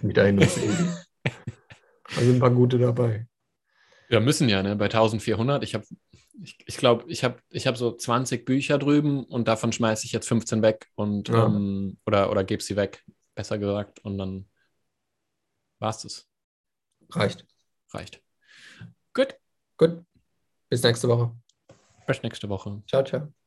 Wieder 0.01 0.25
hin 0.25 0.37
Da 0.37 0.47
sind 2.21 2.35
ein 2.35 2.39
paar 2.39 2.51
gute 2.51 2.77
dabei. 2.77 3.27
Ja, 4.09 4.19
müssen 4.19 4.47
ja, 4.47 4.61
ne? 4.61 4.75
Bei 4.75 4.85
1400. 4.85 5.63
Ich 5.63 5.73
habe, 5.73 5.85
ich, 6.41 6.57
ich 6.65 6.77
glaube, 6.77 7.05
ich 7.07 7.23
habe 7.23 7.39
ich 7.49 7.67
hab 7.67 7.77
so 7.77 7.91
20 7.95 8.45
Bücher 8.45 8.77
drüben 8.77 9.23
und 9.23 9.47
davon 9.47 9.71
schmeiße 9.71 10.05
ich 10.05 10.11
jetzt 10.11 10.27
15 10.27 10.61
weg 10.61 10.87
und 10.95 11.29
ja. 11.29 11.45
um, 11.45 11.97
oder, 12.05 12.29
oder 12.31 12.43
gebe 12.43 12.61
sie 12.61 12.75
weg, 12.75 13.03
besser 13.35 13.57
gesagt. 13.57 13.99
Und 13.99 14.17
dann 14.17 14.49
war 15.79 15.89
es 15.89 15.99
das. 15.99 16.27
Reicht. 17.11 17.45
Reicht. 17.91 18.21
Gut. 19.13 19.35
Gut. 19.77 20.03
Bis 20.69 20.83
nächste 20.83 21.07
Woche. 21.07 21.35
Bis 22.07 22.21
nächste 22.23 22.49
Woche. 22.49 22.81
Ciao. 22.87 23.03
Ciao. 23.03 23.44